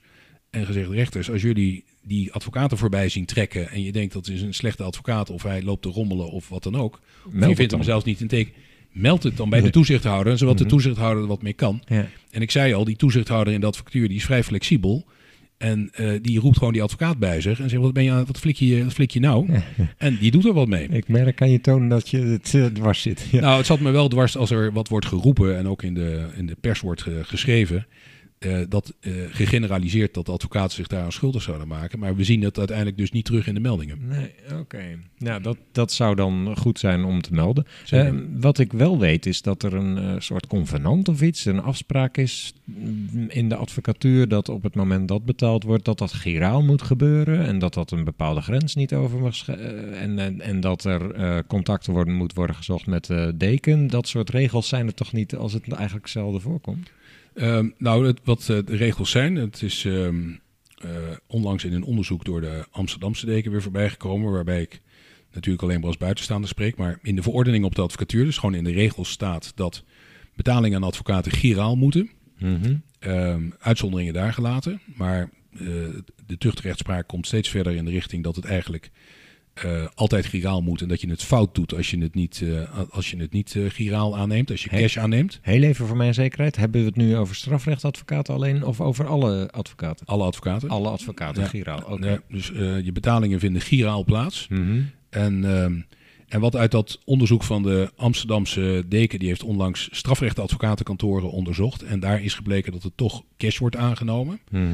en 0.49 0.65
gezegd: 0.65 0.89
rechters, 0.89 1.31
als 1.31 1.41
jullie 1.41 1.84
die 2.07 2.34
advocaten 2.34 2.77
voorbij 2.77 3.10
zien 3.10 3.26
trekken 3.26 3.69
en 3.69 3.84
je 3.84 3.91
denkt 3.91 4.14
dat 4.14 4.27
is 4.27 4.41
een 4.41 4.53
slechte 4.53 4.84
advocaat 4.84 5.30
of 5.30 5.44
hij 5.44 5.64
loopt 5.64 5.82
te 5.82 5.90
rommelen 5.90 6.30
of 6.32 6.49
wat 6.49 6.64
dan 6.64 6.76
ook, 6.76 6.99
of 7.41 7.48
je 7.48 7.56
vindt 7.56 7.72
hem 7.72 7.84
zelfs 7.84 8.06
niet 8.06 8.22
in 8.22 8.27
teken, 8.27 8.53
meld 8.91 9.23
het 9.23 9.38
dan 9.38 9.49
bij 9.49 9.61
de 9.61 9.69
toezichthouder, 9.69 10.38
zodat 10.38 10.57
de 10.57 10.64
Mhm. 10.64 10.72
toezichthouder 10.73 11.22
er 11.22 11.27
wat 11.30 11.41
mee 11.41 11.53
kan. 11.53 11.82
Ja. 11.88 12.07
En 12.32 12.41
ik 12.41 12.52
zei 12.52 12.73
al, 12.73 12.84
die 12.86 12.95
toezichthouder 12.95 13.53
in 13.53 13.60
de 13.60 13.65
advocatuur 13.65 14.07
die 14.07 14.18
is 14.18 14.26
vrij 14.26 14.44
flexibel. 14.44 15.06
En 15.57 15.90
eh, 15.94 16.11
die 16.22 16.40
roept 16.40 16.57
gewoon 16.57 16.73
die 16.73 16.82
advocaat 16.84 17.18
bij 17.18 17.41
zich 17.41 17.60
en 17.60 17.69
zegt: 17.69 17.82
Wat, 17.82 17.94
ben 17.94 18.03
je, 18.03 18.11
aan- 18.11 18.26
wat, 18.26 18.40
flik, 18.40 18.56
je, 18.56 18.84
wat 18.84 18.94
flik 18.94 19.11
je 19.11 19.19
nou? 19.19 19.49
En 19.98 20.18
die 20.18 20.32
doet 20.32 20.45
er 20.45 20.53
wat 20.53 20.68
mee. 20.68 20.88
Ik 20.88 21.07
merk 21.07 21.41
aan 21.41 21.52
je 21.52 21.61
toon 21.61 21.90
dat 21.90 22.10
je 22.10 22.18
het 22.18 22.53
eh, 22.53 22.65
dwars 22.65 23.02
zit. 23.02 23.27
Ja. 23.32 23.40
Nou, 23.41 23.57
het 23.57 23.65
zat 23.65 23.80
me 23.80 23.91
wel 23.91 24.07
dwars 24.07 24.38
als 24.38 24.52
er 24.52 24.72
wat 24.73 24.88
wordt 24.88 25.06
geroepen 25.06 25.57
en 25.57 25.68
ook 25.68 25.84
in 25.84 25.94
de, 25.94 26.27
in 26.36 26.45
de 26.45 26.56
pers 26.61 26.80
wordt 26.80 27.02
ge- 27.02 27.22
geschreven. 27.23 27.88
Eh, 28.45 28.57
dat 28.69 28.93
eh, 28.99 29.13
gegeneraliseerd 29.30 30.13
dat 30.13 30.26
de 30.26 30.31
advocaten 30.31 30.76
zich 30.76 30.88
daaraan 30.88 31.11
schuldig 31.11 31.41
zouden 31.41 31.67
maken. 31.67 31.99
Maar 31.99 32.15
we 32.15 32.23
zien 32.23 32.41
het 32.41 32.57
uiteindelijk 32.57 32.97
dus 32.97 33.11
niet 33.11 33.26
terug 33.26 33.47
in 33.47 33.53
de 33.53 33.59
meldingen. 33.59 34.07
Nee, 34.07 34.31
oké. 34.59 34.84
Nou, 35.17 35.41
dat, 35.41 35.57
dat 35.72 35.91
zou 35.91 36.15
dan 36.15 36.57
goed 36.57 36.80
zijn 36.80 37.03
om 37.03 37.22
te 37.22 37.34
melden. 37.34 37.65
Eh, 37.89 38.11
wat 38.39 38.59
ik 38.59 38.73
wel 38.73 38.99
weet 38.99 39.26
is 39.26 39.41
dat 39.41 39.63
er 39.63 39.73
een 39.73 40.22
soort 40.22 40.47
convenant 40.47 41.07
of 41.07 41.22
iets, 41.22 41.45
een 41.45 41.61
afspraak 41.61 42.17
is 42.17 42.53
in 43.27 43.49
de 43.49 43.55
advocatuur 43.55 44.27
dat 44.27 44.49
op 44.49 44.63
het 44.63 44.76
moment 44.76 45.07
dat 45.07 45.26
betaald 45.26 45.63
wordt, 45.63 45.85
dat 45.85 45.97
dat 45.97 46.13
giraal 46.13 46.63
moet 46.63 46.81
gebeuren 46.81 47.45
en 47.45 47.59
dat 47.59 47.73
dat 47.73 47.91
een 47.91 48.03
bepaalde 48.03 48.41
grens 48.41 48.76
niet 48.76 48.93
over 48.93 49.19
mag 49.19 49.47
en, 49.47 50.19
en, 50.19 50.41
en 50.41 50.59
dat 50.59 50.84
er 50.84 51.11
eh, 51.11 51.38
contact 51.47 51.85
worden, 51.88 52.13
moet 52.13 52.34
worden 52.34 52.55
gezocht 52.55 52.85
met 52.85 53.05
de 53.05 53.34
deken. 53.35 53.88
Dat 53.88 54.07
soort 54.07 54.30
regels 54.30 54.67
zijn 54.67 54.88
er 54.88 54.93
toch 54.93 55.13
niet 55.13 55.35
als 55.35 55.53
het 55.53 55.72
eigenlijk 55.72 56.07
zelden 56.07 56.41
voorkomt? 56.41 56.89
Ehm, 57.36 57.70
nou, 57.78 58.07
het, 58.07 58.20
wat 58.24 58.40
eh, 58.40 58.57
de 58.66 58.76
regels 58.76 59.12
zijn, 59.12 59.36
het 59.36 59.62
is 59.62 59.86
ehm, 59.86 60.30
eh, 60.78 60.91
onlangs 61.28 61.64
in 61.64 61.74
een 61.74 61.84
onderzoek 61.84 62.26
door 62.26 62.41
de 62.41 62.66
Amsterdamse 62.72 63.26
deken 63.26 63.52
weer 63.52 63.62
voorbij 63.62 63.90
gekomen, 63.90 64.32
waarbij 64.32 64.62
ik 64.62 64.82
natuurlijk 65.32 65.64
alleen 65.64 65.80
maar 65.80 65.88
als 65.88 65.98
buitenstaander 65.98 66.49
spreek, 66.49 66.78
maar 66.78 66.99
in 67.02 67.16
de 67.16 67.22
verordening 67.22 67.66
op 67.66 67.76
de 67.76 67.82
advocatuur, 67.82 68.26
dus 68.26 68.38
gewoon 68.38 68.56
in 68.56 68.64
de 68.64 68.72
regels 68.72 69.10
staat 69.10 69.52
dat 69.56 69.84
betalingen 70.36 70.78
aan 70.78 70.88
advocaten 70.88 71.32
giraal 71.32 71.76
moeten. 71.76 72.10
Ehm, 72.99 73.49
uitzonderingen 73.60 74.14
daar 74.14 74.34
gelaten, 74.34 74.82
maar 74.95 75.30
eh, 75.52 75.60
de 76.26 76.38
tuchtrechtspraak 76.38 77.07
komt 77.07 77.28
steeds 77.28 77.49
verder 77.49 77.76
in 77.76 77.86
de 77.86 77.91
richting 77.91 78.24
dat 78.24 78.36
het 78.36 78.45
eigenlijk 78.45 78.91
eh, 79.56 79.86
altijd 79.94 80.26
giraal 80.26 80.61
moet 80.61 80.82
en 80.82 80.88
dat 80.88 81.02
je 81.02 81.10
het 81.10 81.23
fout 81.23 81.56
doet 81.56 81.73
als 81.73 81.91
je 81.91 81.98
het 81.98 82.14
niet, 82.15 82.41
eh, 82.44 82.80
als 82.90 83.11
je 83.11 83.18
het 83.18 83.32
niet 83.32 83.56
eh, 83.56 83.64
giraal 83.69 84.18
aanneemt, 84.18 84.52
als 84.52 84.64
je 84.64 84.69
cash 84.69 84.98
aanneemt. 84.98 85.40
Heel 85.41 85.61
even 85.64 85.88
voor 85.88 85.98
mijn 85.98 86.14
zekerheid, 86.14 86.56
hebben 86.56 86.82
we 86.82 86.88
het 86.88 86.95
nu 86.95 87.18
over 87.18 87.36
strafrechtadvocaten 87.36 88.34
alleen 88.34 88.64
of 88.64 88.82
over 88.82 89.07
alle 89.07 89.52
advocaten? 89.52 90.06
Alle 90.06 90.23
advocaten. 90.23 90.69
Alle 90.69 90.90
advocaten, 90.90 91.41
Ja. 91.41 91.48
giraal. 91.48 91.82
Oké. 91.90 92.10
Ja, 92.10 92.19
dus 92.30 92.48
je 92.84 92.91
betalingen 92.94 93.40
vinden 93.40 93.61
giraal 93.61 94.03
plaats. 94.03 94.48
Mhm. 94.48 94.82
En, 95.10 95.45
ehm, 95.45 95.80
en 96.36 96.41
wat 96.41 96.56
uit 96.56 96.72
dat 96.72 96.99
onderzoek 97.06 97.44
van 97.44 97.64
de 97.64 97.91
Amsterdamse 97.95 98.84
deken, 98.88 99.20
die 99.20 99.28
heeft 99.28 99.44
onlangs 99.44 99.88
strafrechtadvocatenkantoren 99.91 101.32
onderzocht. 101.32 101.84
En 101.84 101.99
daar 101.99 102.24
is 102.24 102.34
gebleken 102.34 102.72
dat 102.72 102.84
het 102.84 102.98
toch 102.98 103.24
cash 103.38 103.57
wordt 103.57 103.76
aangenomen. 103.76 104.40
Mhm. 104.52 104.66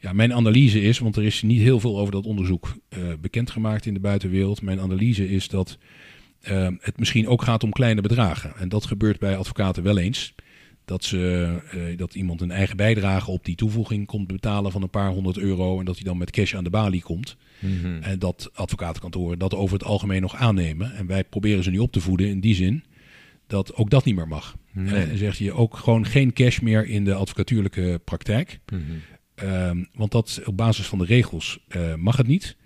Ja, 0.00 0.12
mijn 0.12 0.34
analyse 0.34 0.80
is, 0.80 0.98
want 0.98 1.16
er 1.16 1.24
is 1.24 1.42
niet 1.42 1.60
heel 1.60 1.80
veel 1.80 1.98
over 1.98 2.12
dat 2.12 2.24
onderzoek 2.24 2.76
eh, 2.88 3.00
bekendgemaakt 3.20 3.86
in 3.86 3.94
de 3.94 4.00
buitenwereld. 4.00 4.62
Mijn 4.62 4.80
analyse 4.80 5.28
is 5.28 5.48
dat 5.48 5.78
eh, 6.40 6.68
het 6.80 6.98
misschien 6.98 7.28
ook 7.28 7.42
gaat 7.42 7.64
om 7.64 7.70
kleine 7.70 8.00
bedragen. 8.00 8.56
En 8.56 8.68
dat 8.68 8.86
gebeurt 8.86 9.18
bij 9.18 9.36
advocaten 9.36 9.82
wel 9.82 9.98
eens. 9.98 10.34
Dat, 10.86 11.04
ze, 11.04 11.52
eh, 11.70 11.98
dat 11.98 12.14
iemand 12.14 12.40
een 12.40 12.50
eigen 12.50 12.76
bijdrage 12.76 13.30
op 13.30 13.44
die 13.44 13.54
toevoeging 13.54 14.06
komt 14.06 14.26
betalen 14.26 14.72
van 14.72 14.82
een 14.82 14.90
paar 14.90 15.10
honderd 15.10 15.38
euro. 15.38 15.78
En 15.78 15.84
dat 15.84 15.94
hij 15.94 16.04
dan 16.04 16.18
met 16.18 16.30
cash 16.30 16.54
aan 16.54 16.64
de 16.64 16.70
balie 16.70 17.02
komt. 17.02 17.36
Mhm. 17.58 18.02
En 18.02 18.18
dat 18.18 18.50
advocatenkantoren 18.54 19.38
dat 19.38 19.54
over 19.54 19.78
het 19.78 19.86
algemeen 19.86 20.20
nog 20.20 20.34
aannemen. 20.34 20.94
En 20.94 21.06
wij 21.06 21.24
proberen 21.24 21.64
ze 21.64 21.70
nu 21.70 21.78
op 21.78 21.92
te 21.92 22.00
voeden 22.00 22.28
in 22.28 22.40
die 22.40 22.54
zin 22.54 22.84
dat 23.46 23.74
ook 23.74 23.90
dat 23.90 24.04
niet 24.04 24.16
meer 24.16 24.28
mag. 24.28 24.56
Nee. 24.72 24.94
En 24.94 25.18
zeg 25.18 25.38
je 25.38 25.52
ook 25.52 25.76
gewoon 25.76 26.06
geen 26.06 26.32
cash 26.32 26.58
meer 26.58 26.86
in 26.86 27.04
de 27.04 27.14
advocatuurlijke 27.14 28.00
praktijk. 28.04 28.60
Mhm. 28.72 28.80
Ehm, 29.34 29.84
want 29.94 30.12
dat 30.12 30.40
op 30.44 30.56
basis 30.56 30.86
van 30.86 30.98
de 30.98 31.04
regels 31.04 31.58
eh, 31.68 31.94
mag 31.94 32.16
het 32.16 32.26
niet. 32.26 32.56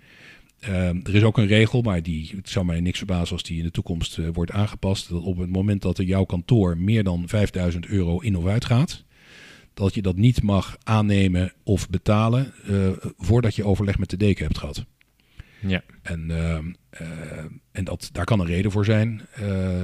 Ehm, 0.61 0.99
er 1.03 1.15
is 1.15 1.23
ook 1.23 1.37
een 1.37 1.47
regel, 1.47 1.81
maar 1.81 2.03
die, 2.03 2.31
het 2.35 2.49
zou 2.49 2.65
mij 2.65 2.79
niks 2.79 2.97
verbazen 2.97 3.33
als 3.33 3.43
die 3.43 3.57
in 3.57 3.63
de 3.63 3.71
toekomst 3.71 4.17
eh, 4.17 4.27
wordt 4.33 4.51
aangepast. 4.51 5.09
Dat 5.09 5.23
op 5.23 5.37
het 5.37 5.49
moment 5.49 5.81
dat 5.81 5.97
er 5.97 6.03
jouw 6.03 6.23
kantoor 6.23 6.77
meer 6.77 7.03
dan 7.03 7.27
5000 7.27 7.85
euro 7.85 8.19
in 8.19 8.35
of 8.35 8.45
uit 8.45 8.65
gaat, 8.65 9.03
dat 9.73 9.93
je 9.93 10.01
dat 10.01 10.15
niet 10.15 10.43
mag 10.43 10.77
aannemen 10.83 11.53
of 11.63 11.89
betalen 11.89 12.53
eh, 12.67 12.89
voordat 13.17 13.55
je 13.55 13.65
overleg 13.65 13.97
met 13.97 14.09
de 14.09 14.17
deken 14.17 14.45
hebt 14.45 14.57
gehad. 14.57 14.85
Ja. 15.59 15.83
En, 16.01 16.31
ehm, 16.31 16.71
eh, 16.89 17.45
en 17.71 17.83
dat, 17.83 18.09
daar 18.11 18.25
kan 18.25 18.39
een 18.39 18.45
reden 18.45 18.71
voor 18.71 18.85
zijn. 18.85 19.21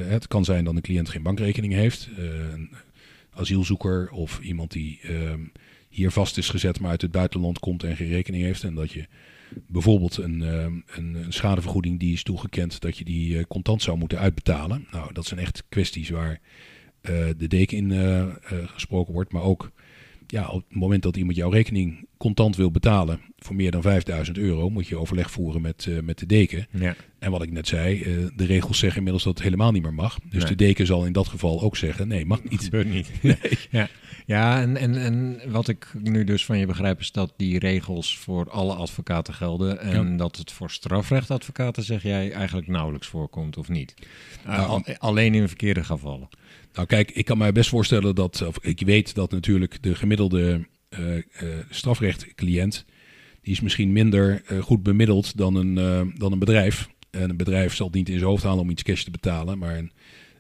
Het 0.08 0.28
kan 0.28 0.46
zijn 0.46 0.64
dat 0.64 0.76
een 0.76 0.82
cliënt 0.82 1.10
geen 1.10 1.24
bankrekening 1.24 1.74
heeft. 1.74 2.10
Een 2.18 2.72
asielzoeker 3.34 4.10
of 4.12 4.40
iemand 4.40 4.72
die 4.72 5.00
ehm, 5.02 5.42
hier 5.90 6.12
vast 6.12 6.38
is 6.38 6.50
gezet, 6.50 6.80
maar 6.80 6.92
uit 6.92 7.02
het 7.02 7.12
buitenland 7.12 7.60
komt 7.60 7.84
en 7.84 7.96
geen 7.96 8.10
rekening 8.10 8.44
heeft. 8.44 8.64
En 8.64 8.76
dat 8.76 8.92
je 8.92 9.08
bijvoorbeeld 9.68 10.18
een, 10.18 10.42
ehm, 10.42 10.74
een, 10.86 11.16
een 11.16 11.34
schadevergoeding 11.34 12.00
die 12.00 12.14
is 12.14 12.24
toegekend, 12.24 12.82
dat 12.82 12.98
je 12.98 13.04
die 13.04 13.38
eh, 13.38 13.46
contant 13.48 13.82
zou 13.82 13.98
moeten 13.98 14.20
uitbetalen. 14.20 14.88
Nou, 14.92 15.14
dat 15.14 15.26
zijn 15.26 15.40
echt 15.40 15.64
kwesties 15.70 16.10
waar 16.10 16.40
eh, 17.02 17.26
de 17.38 17.48
deken 17.48 17.78
in 17.78 17.92
eh, 17.92 18.28
gesproken 18.66 19.14
wordt. 19.14 19.32
Maar 19.32 19.42
ook 19.42 19.72
ja, 20.28 20.48
op 20.48 20.64
het 20.68 20.78
moment 20.78 21.04
dat 21.04 21.18
iemand 21.18 21.36
jouw 21.38 21.50
rekening 21.50 22.08
contant 22.18 22.56
wil 22.56 22.72
betalen 22.72 23.20
voor 23.38 23.56
meer 23.56 23.72
dan 23.72 23.82
5000 23.82 24.38
euro, 24.38 24.70
moet 24.70 24.88
je 24.88 24.98
overleg 24.98 25.32
voeren 25.32 25.62
met, 25.62 25.86
eh, 25.90 26.00
met 26.00 26.18
de 26.20 26.26
deken. 26.26 26.68
Ja. 26.72 26.96
En 27.20 27.32
wat 27.32 27.42
ik 27.44 27.52
net 27.52 27.68
zei, 27.68 28.02
eh, 28.02 28.14
de 28.36 28.46
regels 28.46 28.78
zeggen 28.78 28.98
inmiddels 28.98 29.24
dat 29.24 29.34
het 29.34 29.44
helemaal 29.44 29.72
niet 29.72 29.82
meer 29.84 29.94
mag. 29.94 30.20
Dus 30.30 30.42
Nee. 30.44 30.50
de 30.52 30.56
deken 30.56 30.86
zal 30.86 31.06
in 31.06 31.12
dat 31.12 31.28
geval 31.28 31.62
ook 31.62 31.76
zeggen, 31.78 32.08
nee, 32.08 32.26
mag 32.26 32.44
niet. 32.44 32.64
Gebeurt 32.70 32.90
niet. 32.90 33.12
ja, 33.72 33.88
ja 34.26 34.62
en, 34.62 34.78
en, 34.78 34.96
en 34.96 35.40
wat 35.52 35.68
ik 35.68 35.92
nu 36.04 36.24
dus 36.24 36.46
van 36.46 36.58
je 36.58 36.66
begrijp 36.66 37.00
is 37.00 37.12
dat 37.12 37.34
die 37.38 37.60
regels 37.60 38.18
voor 38.18 38.50
alle 38.50 38.74
advocaten 38.74 39.34
gelden. 39.34 39.80
En 39.80 40.10
Ja. 40.12 40.18
dat 40.18 40.36
het 40.38 40.52
voor 40.52 40.72
strafrechtadvocaten, 40.72 41.84
zeg 41.84 42.04
jij, 42.04 42.32
eigenlijk 42.32 42.68
nauwelijks 42.68 43.08
voorkomt 43.08 43.58
of 43.58 43.70
niet. 43.70 43.94
Uh, 44.48 44.48
Nou, 44.58 44.68
al- 44.68 44.84
alleen 44.98 45.34
in 45.36 45.48
verkeerde 45.48 45.84
gevallen. 45.84 46.28
Nou 46.74 46.88
kijk, 46.88 47.12
ik 47.12 47.26
kan 47.26 47.38
mij 47.38 47.52
best 47.52 47.70
voorstellen 47.70 48.16
dat, 48.16 48.42
of 48.42 48.58
ik 48.62 48.80
weet 48.86 49.16
dat 49.16 49.32
natuurlijk 49.32 49.78
de 49.84 49.96
gemiddelde 49.96 50.68
eh, 50.90 51.00
strafrechtcliënt, 51.70 52.86
die 53.42 53.54
is 53.54 53.62
misschien 53.62 53.92
minder 53.92 54.42
eh, 54.46 54.60
goed 54.60 54.84
bemiddeld 54.84 55.38
dan 55.38 55.56
een, 55.56 55.74
dan 56.18 56.32
een 56.32 56.40
bedrijf. 56.40 56.88
En 57.12 57.30
een 57.30 57.38
bedrijf 57.38 57.76
zal 57.76 57.86
het 57.86 57.96
niet 57.96 58.10
in 58.10 58.18
zijn 58.18 58.30
hoofd 58.30 58.44
halen 58.44 58.60
om 58.60 58.70
iets 58.70 58.84
cash 58.84 59.04
te 59.04 59.12
betalen, 59.12 59.58
maar 59.58 59.78
een, 59.78 59.92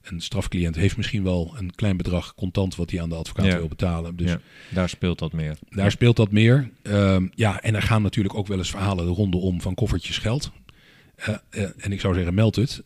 een 0.01 0.21
strafcliënt 0.21 0.75
heeft 0.75 0.97
misschien 0.97 1.23
wel 1.23 1.53
een 1.57 1.75
klein 1.75 1.97
bedrag 1.97 2.35
contant 2.35 2.75
wat 2.75 2.91
hij 2.91 3.01
aan 3.01 3.09
de 3.09 3.15
advocaat 3.15 3.45
Ja. 3.45 3.57
wil 3.57 3.67
betalen. 3.67 4.15
Dus 4.15 4.29
ja, 4.29 4.39
daar 4.69 4.89
speelt 4.89 5.19
dat 5.19 5.33
meer. 5.33 5.57
Daar 5.69 5.91
speelt 5.91 6.15
dat 6.15 6.31
meer. 6.31 6.69
Ehm, 6.81 7.27
ja, 7.35 7.61
en 7.61 7.75
er 7.75 7.81
gaan 7.81 8.01
natuurlijk 8.01 8.35
ook 8.35 8.47
wel 8.47 8.57
eens 8.57 8.69
verhalen 8.69 9.05
de 9.05 9.11
ronde 9.11 9.37
om 9.37 9.61
van 9.61 9.73
koffertjes 9.73 10.17
geld. 10.17 10.51
En 11.77 11.91
ik 11.91 11.99
zou 11.99 12.13
zeggen, 12.13 12.33
meld 12.33 12.55
het. 12.55 12.83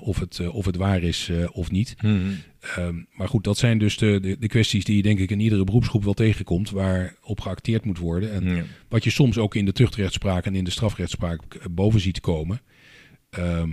of, 0.00 0.18
het 0.18 0.48
of 0.48 0.64
het 0.64 0.76
waar 0.76 1.02
is 1.02 1.30
of 1.52 1.70
niet. 1.70 1.94
Mhm. 2.02 2.32
Ehm, 2.62 2.94
maar 3.12 3.28
goed, 3.28 3.44
dat 3.44 3.58
zijn 3.58 3.78
dus 3.78 3.96
de, 3.96 4.18
de, 4.20 4.36
de 4.38 4.46
kwesties 4.46 4.84
die 4.84 4.96
je 4.96 5.02
denk 5.02 5.18
ik 5.18 5.30
in 5.30 5.40
iedere 5.40 5.64
beroepsgroep 5.64 6.04
wel 6.04 6.14
tegenkomt. 6.14 6.70
Waar 6.70 7.14
op 7.22 7.40
geacteerd 7.40 7.84
moet 7.84 7.98
worden. 7.98 8.32
En 8.32 8.56
Ja. 8.56 8.62
wat 8.88 9.04
je 9.04 9.10
soms 9.10 9.38
ook 9.38 9.54
in 9.54 9.64
de 9.64 9.72
tuchtrechtspraak 9.72 10.46
en 10.46 10.54
in 10.54 10.64
de 10.64 10.70
strafrechtspraak 10.70 11.54
eh, 11.54 11.66
boven 11.70 12.00
ziet 12.00 12.20
komen. 12.20 12.60
Ehm, 13.30 13.70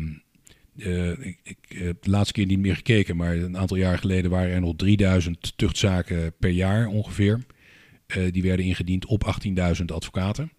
eh, 0.78 1.10
ik, 1.10 1.40
ik 1.44 1.58
heb 1.68 2.04
de 2.04 2.10
laatste 2.10 2.34
keer 2.34 2.46
niet 2.46 2.60
meer 2.60 2.76
gekeken, 2.76 3.16
maar 3.16 3.36
een 3.36 3.58
aantal 3.58 3.78
jaar 3.78 3.98
geleden 3.98 4.32
waren 4.32 4.54
er 4.54 4.62
nog 4.62 4.76
3000 4.76 5.54
tuchtzaken 5.58 6.34
per 6.40 6.50
jaar 6.52 6.88
ongeveer. 6.88 7.46
Eh, 8.08 8.24
die 8.32 8.44
werden 8.44 8.66
ingediend 8.66 9.06
op 9.06 9.24
18.000 9.80 9.92
advocaten. 9.92 10.52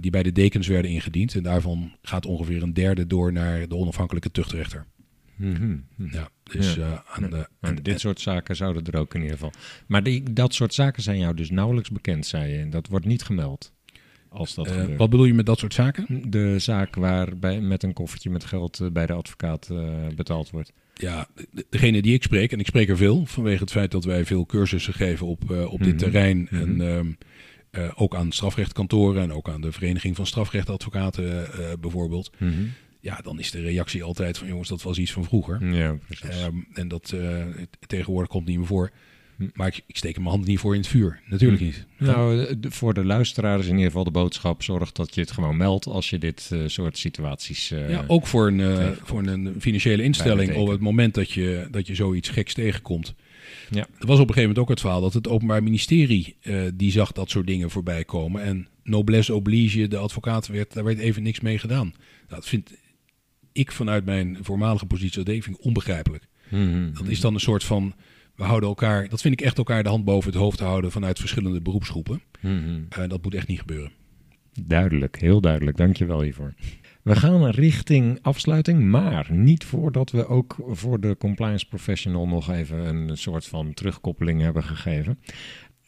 die 0.00 0.10
bij 0.10 0.22
de 0.22 0.32
dekens 0.32 0.66
werden 0.66 0.90
ingediend. 0.90 1.34
En 1.34 1.42
daarvan 1.42 1.92
gaat 2.02 2.26
ongeveer 2.26 2.62
een 2.62 2.74
derde 2.74 3.06
door 3.06 3.32
naar 3.32 3.68
de 3.68 3.76
onafhankelijke 3.76 4.30
tuchtrechter. 4.30 4.86
Mhm. 5.36 5.76
Ja, 5.96 6.28
dus 6.42 6.74
Ja. 6.74 6.82
eh, 6.92 7.22
aan 7.22 7.30
de, 7.30 7.48
aan- 7.60 7.74
dit 7.82 8.00
soort 8.00 8.20
zaken 8.20 8.56
zouden 8.56 8.84
er 8.84 8.98
ook 8.98 9.14
in 9.14 9.20
ieder 9.20 9.36
geval. 9.36 9.52
Maar 9.86 10.02
die, 10.02 10.32
dat 10.32 10.54
soort 10.54 10.74
zaken 10.74 11.02
zijn 11.02 11.18
jou 11.18 11.34
dus 11.34 11.50
nauwelijks 11.50 11.90
bekend, 11.90 12.26
zei 12.26 12.52
je. 12.52 12.58
En 12.58 12.70
dat 12.70 12.88
wordt 12.88 13.06
niet 13.06 13.22
gemeld. 13.22 13.72
Als 14.28 14.54
dat 14.54 14.66
eh, 14.66 14.72
gebeurt. 14.80 14.98
wat 14.98 15.10
bedoel 15.10 15.26
je 15.26 15.34
met 15.34 15.46
dat 15.46 15.58
soort 15.58 15.74
zaken? 15.74 16.30
De 16.30 16.58
zaak 16.58 16.94
waar 16.94 17.38
bij, 17.38 17.60
met 17.60 17.82
een 17.82 17.92
koffertje 17.92 18.30
met 18.30 18.44
geld 18.44 18.80
eh, 18.80 18.88
bij 18.90 19.06
de 19.06 19.12
advocaat 19.12 19.70
betaald 20.16 20.50
wordt. 20.50 20.72
Ja, 20.94 21.28
de- 21.50 21.66
degene 21.70 22.02
die 22.02 22.14
ik 22.14 22.22
spreek, 22.22 22.52
en 22.52 22.60
ik 22.60 22.66
spreek 22.66 22.88
er 22.88 22.96
veel 22.96 23.26
vanwege 23.26 23.60
het 23.62 23.70
feit 23.72 23.90
dat 23.90 24.04
wij 24.04 24.24
veel 24.24 24.46
cursussen 24.46 24.94
geven 24.94 25.26
op, 25.26 25.50
op 25.50 25.78
dit 25.78 25.88
Mhm. 25.88 25.96
terrein. 25.96 26.48
Mhm. 26.50 26.54
En 26.62 26.80
ehm, 26.80 27.12
eh, 27.70 27.90
ook 27.94 28.14
aan 28.14 28.32
strafrechtkantoren 28.32 29.22
en 29.22 29.32
ook 29.32 29.48
aan 29.48 29.60
de 29.60 29.72
Vereniging 29.72 30.16
van 30.16 30.26
Strafrechtadvocaten 30.26 31.48
bijvoorbeeld. 31.80 32.30
Ja, 33.06 33.18
dan 33.22 33.38
is 33.38 33.50
de 33.50 33.60
reactie 33.60 34.02
altijd 34.02 34.38
van 34.38 34.48
jongens, 34.48 34.68
dat 34.68 34.82
was 34.82 34.98
iets 34.98 35.12
van 35.12 35.24
vroeger. 35.24 35.74
Ja, 35.74 35.96
precies. 36.06 36.28
Ehm, 36.28 36.54
en 36.72 36.88
dat 36.88 37.12
eh, 37.12 37.44
tegenwoordig 37.86 38.30
komt 38.30 38.46
niet 38.46 38.56
meer 38.58 38.66
voor. 38.66 38.90
Maar 39.52 39.66
ik, 39.66 39.82
ik 39.86 39.96
steek 39.96 40.16
mijn 40.16 40.28
hand 40.28 40.46
niet 40.46 40.58
voor 40.58 40.74
in 40.74 40.80
het 40.80 40.88
vuur. 40.88 41.20
Natuurlijk 41.26 41.60
Hm. 41.60 41.66
niet. 41.66 41.86
Nou, 41.98 42.44
eh, 42.44 42.56
voor 42.60 42.94
de 42.94 43.04
luisteraar 43.04 43.58
is 43.58 43.64
in 43.64 43.70
ieder 43.70 43.86
geval 43.86 44.04
de 44.04 44.10
boodschap: 44.10 44.62
zorg 44.62 44.92
dat 44.92 45.14
je 45.14 45.20
het 45.20 45.30
gewoon 45.30 45.56
meldt 45.56 45.86
als 45.86 46.10
je 46.10 46.18
dit 46.18 46.48
eh, 46.52 46.60
soort 46.66 46.98
situaties. 46.98 47.68
Ja, 47.68 48.04
ook 48.06 48.26
voor 48.26 48.46
een, 48.46 48.94
voor 49.02 49.22
een 49.26 49.54
financiële 49.58 50.02
instelling 50.02 50.54
op 50.54 50.68
het 50.68 50.80
moment 50.80 51.14
dat 51.14 51.30
je, 51.30 51.68
dat 51.70 51.86
je 51.86 51.94
zoiets 51.94 52.28
geks 52.28 52.54
tegenkomt. 52.54 53.14
Ja. 53.70 53.86
Er 53.98 54.06
was 54.06 54.18
op 54.18 54.28
een 54.28 54.34
gegeven 54.34 54.40
moment 54.40 54.58
ook 54.58 54.68
het 54.68 54.80
verhaal 54.80 55.00
dat 55.00 55.14
het 55.14 55.28
Openbaar 55.28 55.62
Ministerie 55.62 56.36
die 56.74 56.90
zag 56.90 57.12
dat 57.12 57.30
soort 57.30 57.46
dingen 57.46 57.70
voorbij 57.70 58.04
komen. 58.04 58.42
En 58.42 58.68
noblesse 58.82 59.34
oblige, 59.34 59.88
de 59.88 59.96
advocaat, 59.96 60.46
werd, 60.46 60.72
daar 60.72 60.84
werd 60.84 60.98
even 60.98 61.22
niks 61.22 61.40
mee 61.40 61.58
gedaan. 61.58 61.94
Nou, 62.28 62.40
dat 62.40 62.46
vind 62.46 62.70
ik 63.56 63.72
vanuit 63.72 64.04
mijn 64.04 64.38
voormalige 64.40 64.86
positie 64.86 65.16
als 65.16 65.24
denk 65.24 65.46
ik 65.46 65.64
onbegrijpelijk. 65.64 66.28
mhm. 66.48 66.92
Dat 66.92 67.06
is 67.08 67.20
dan 67.20 67.34
een 67.34 67.40
soort 67.40 67.64
van, 67.64 67.94
we 68.34 68.44
houden 68.44 68.68
elkaar, 68.68 69.08
dat 69.08 69.20
vind 69.20 69.40
ik 69.40 69.46
echt 69.46 69.58
elkaar 69.58 69.82
de 69.82 69.88
hand 69.88 70.04
boven 70.04 70.30
het 70.30 70.40
hoofd 70.40 70.60
houden 70.60 70.92
vanuit 70.92 71.18
verschillende 71.18 71.60
beroepsgroepen. 71.60 72.22
Eh, 72.88 73.08
dat 73.08 73.22
moet 73.22 73.34
echt 73.34 73.48
niet 73.48 73.58
gebeuren. 73.58 73.92
Duidelijk, 74.62 75.20
heel 75.20 75.40
duidelijk. 75.40 75.76
Dank 75.76 75.96
je 75.96 76.04
wel 76.04 76.22
hiervoor. 76.22 76.54
We 77.02 77.16
gaan 77.16 77.46
richting 77.46 78.18
afsluiting, 78.22 78.82
maar 78.82 79.26
niet 79.30 79.64
voordat 79.64 80.10
we 80.10 80.26
ook 80.26 80.56
voor 80.68 81.00
de 81.00 81.16
compliance 81.18 81.68
professional 81.68 82.26
nog 82.28 82.50
even 82.50 82.78
een 82.78 83.16
soort 83.16 83.46
van 83.46 83.74
terugkoppeling 83.74 84.40
hebben 84.40 84.62
gegeven. 84.62 85.18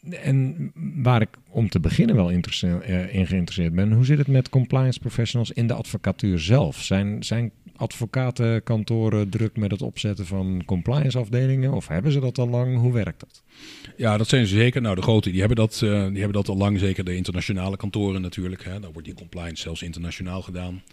En 0.09 0.71
waar 0.95 1.21
ik 1.21 1.29
om 1.49 1.69
te 1.69 1.79
beginnen 1.79 2.15
wel 2.15 2.31
eh, 2.31 3.15
in 3.15 3.27
geïnteresseerd 3.27 3.75
ben, 3.75 3.91
hoe 3.91 4.05
zit 4.05 4.17
het 4.17 4.27
met 4.27 4.49
compliance 4.49 4.99
professionals 4.99 5.51
in 5.51 5.67
de 5.67 5.73
advocatuur 5.73 6.39
zelf? 6.39 6.81
Zijn, 6.81 7.23
zijn 7.23 7.51
advocatenkantoren 7.75 9.29
druk 9.29 9.57
met 9.57 9.71
het 9.71 9.81
opzetten 9.81 10.25
van 10.25 10.61
compliance 10.65 11.17
afdelingen 11.17 11.73
of 11.73 11.87
hebben 11.87 12.11
ze 12.11 12.19
dat 12.19 12.37
al 12.37 12.49
lang? 12.49 12.77
Hoe 12.77 12.93
werkt 12.93 13.19
dat? 13.19 13.43
Ja, 13.97 14.17
dat 14.17 14.27
zijn 14.27 14.47
ze 14.47 14.55
zeker. 14.55 14.81
Nou, 14.81 14.95
de 14.95 15.01
grote 15.01 15.29
die 15.29 15.39
hebben 15.39 15.57
dat, 15.57 15.73
eh, 15.73 15.89
die 15.89 16.17
hebben 16.17 16.31
dat 16.31 16.49
al 16.49 16.57
lang. 16.57 16.79
Zeker 16.79 17.03
de 17.03 17.15
internationale 17.15 17.77
kantoren 17.77 18.21
natuurlijk. 18.21 18.63
Hè. 18.63 18.79
Dan 18.79 18.91
wordt 18.91 19.07
die 19.07 19.17
compliance 19.17 19.61
zelfs 19.61 19.81
internationaal 19.81 20.41
gedaan. 20.41 20.83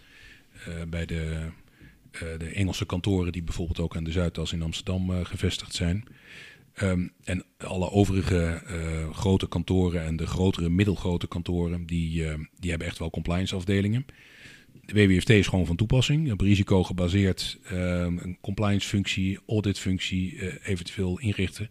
Eh, 0.65 0.73
bij 0.89 1.05
de, 1.05 1.37
de 2.37 2.49
Engelse 2.53 2.85
kantoren 2.85 3.31
die 3.31 3.43
bijvoorbeeld 3.43 3.79
ook 3.79 3.95
aan 3.95 4.03
de 4.03 4.11
Zuidas 4.11 4.53
in 4.53 4.61
Amsterdam 4.61 5.23
gevestigd 5.25 5.73
zijn. 5.73 6.03
Ehm, 6.77 7.07
en 7.23 7.43
alle 7.57 7.91
overige 7.91 8.61
eh, 8.67 9.13
grote 9.13 9.47
kantoren 9.47 10.03
en 10.03 10.15
de 10.15 10.27
grotere 10.27 10.69
middelgrote 10.69 11.27
kantoren, 11.27 11.85
die, 11.85 12.25
eh, 12.25 12.39
die 12.59 12.69
hebben 12.69 12.87
echt 12.87 12.99
wel 12.99 13.09
compliance 13.09 13.55
afdelingen. 13.55 14.05
De 14.85 14.93
WWFT 14.93 15.29
is 15.29 15.47
gewoon 15.47 15.65
van 15.65 15.75
toepassing. 15.75 16.31
Op 16.31 16.41
risico 16.41 16.83
gebaseerd 16.83 17.59
ehm, 17.63 18.17
een 18.17 18.37
compliance 18.41 18.87
functie, 18.87 19.39
audit 19.47 19.79
functie 19.79 20.39
eh, 20.39 20.69
eventueel 20.71 21.19
inrichten. 21.19 21.69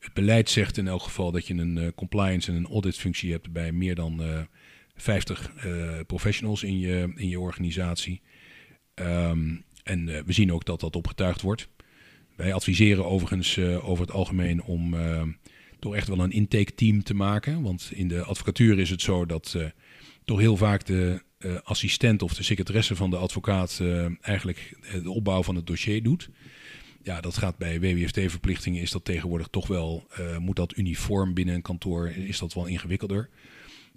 Het 0.00 0.12
beleid 0.12 0.50
zegt 0.50 0.76
in 0.76 0.88
elk 0.88 1.02
geval 1.02 1.32
dat 1.32 1.46
je 1.46 1.54
een 1.54 1.78
eh, 1.78 1.88
compliance 1.94 2.50
en 2.50 2.56
een 2.56 2.66
audit 2.66 2.96
functie 2.96 3.32
hebt 3.32 3.52
bij 3.52 3.72
meer 3.72 3.94
dan 3.94 4.22
eh 4.22 4.40
50 4.94 5.52
eh, 5.56 6.00
professionals 6.06 6.62
in 6.62 6.78
je, 6.78 7.12
in 7.14 7.28
je 7.28 7.40
organisatie. 7.40 8.20
Ehm, 8.94 9.56
en 9.82 10.04
we 10.04 10.32
zien 10.32 10.52
ook 10.52 10.64
dat 10.64 10.80
dat 10.80 10.96
opgetuigd 10.96 11.40
wordt. 11.40 11.68
Wij 12.36 12.52
adviseren 12.52 13.06
overigens 13.06 13.56
eh, 13.56 13.88
over 13.88 14.04
het 14.04 14.14
algemeen 14.14 14.62
om 14.62 14.94
eh, 14.94 15.22
toch 15.78 15.94
echt 15.94 16.08
wel 16.08 16.18
een 16.18 16.30
intake 16.30 16.74
team 16.74 17.02
te 17.02 17.14
maken. 17.14 17.62
Want 17.62 17.90
in 17.94 18.08
de 18.08 18.22
advocatuur 18.22 18.78
is 18.78 18.90
het 18.90 19.02
zo 19.02 19.26
dat 19.26 19.54
eh, 19.56 19.66
toch 20.24 20.38
heel 20.38 20.56
vaak 20.56 20.86
de 20.86 21.24
assistent 21.62 22.22
of 22.22 22.34
de 22.34 22.42
secretaresse 22.42 22.96
van 22.96 23.10
de 23.10 23.16
advocaat 23.16 23.82
eigenlijk 24.20 24.78
de 25.02 25.10
opbouw 25.10 25.42
van 25.42 25.54
het 25.54 25.66
dossier 25.66 26.02
doet. 26.02 26.30
Ja, 27.02 27.20
dat 27.20 27.36
gaat 27.36 27.58
bij 27.58 27.80
WWFT-verplichtingen 27.80 28.82
is 28.82 28.90
dat 28.90 29.04
tegenwoordig 29.04 29.46
toch 29.46 29.66
wel, 29.66 30.06
moet 30.38 30.56
dat 30.56 30.76
uniform 30.76 31.34
binnen 31.34 31.54
een 31.54 31.62
kantoor, 31.62 32.08
is 32.08 32.38
dat 32.38 32.54
wel 32.54 32.66
ingewikkelder. 32.66 33.28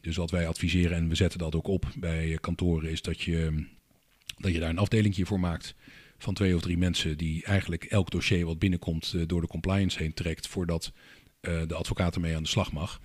Dus 0.02 0.16
wat 0.16 0.32
wij 0.32 0.48
adviseren, 0.48 0.98
en 0.98 1.10
we 1.10 1.16
zetten 1.16 1.40
dat 1.40 1.56
ook 1.56 1.68
op 1.68 1.86
bij 1.96 2.38
kantoren, 2.42 2.92
is 2.92 3.02
dat 3.02 3.22
je, 3.22 3.66
dat 4.38 4.54
je 4.54 4.60
daar 4.60 4.70
een 4.70 4.78
afdelingje 4.78 5.26
voor 5.26 5.40
maakt 5.40 5.76
van 6.20 6.34
twee 6.34 6.56
of 6.56 6.62
drie 6.62 6.78
mensen 6.78 7.18
die 7.18 7.44
eigenlijk 7.44 7.84
elk 7.84 8.12
dossier 8.12 8.46
wat 8.46 8.60
binnenkomt 8.60 9.14
eh, 9.16 9.22
door 9.26 9.42
de 9.42 9.48
compliance 9.48 9.98
heen 9.98 10.14
trekt 10.14 10.48
voordat 10.48 10.92
eh, 11.42 11.54
de 11.68 11.76
advocaat 11.76 12.16
ermee 12.16 12.36
aan 12.36 12.44
de 12.44 12.50
slag 12.50 12.72
mag. 12.72 13.00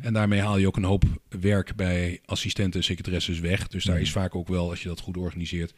En 0.00 0.12
daarmee 0.12 0.40
haal 0.40 0.58
je 0.58 0.66
ook 0.66 0.76
een 0.76 0.84
hoop 0.84 1.04
werk 1.28 1.76
bij 1.76 2.20
assistenten 2.24 2.80
en 2.80 2.86
secretaresses 2.86 3.40
weg. 3.40 3.68
Dus 3.68 3.84
daar 3.84 4.00
is 4.00 4.12
vaak 4.12 4.34
ook 4.34 4.48
wel, 4.48 4.70
als 4.70 4.82
je 4.82 4.88
dat 4.88 5.00
goed 5.00 5.16
organiseert, 5.16 5.74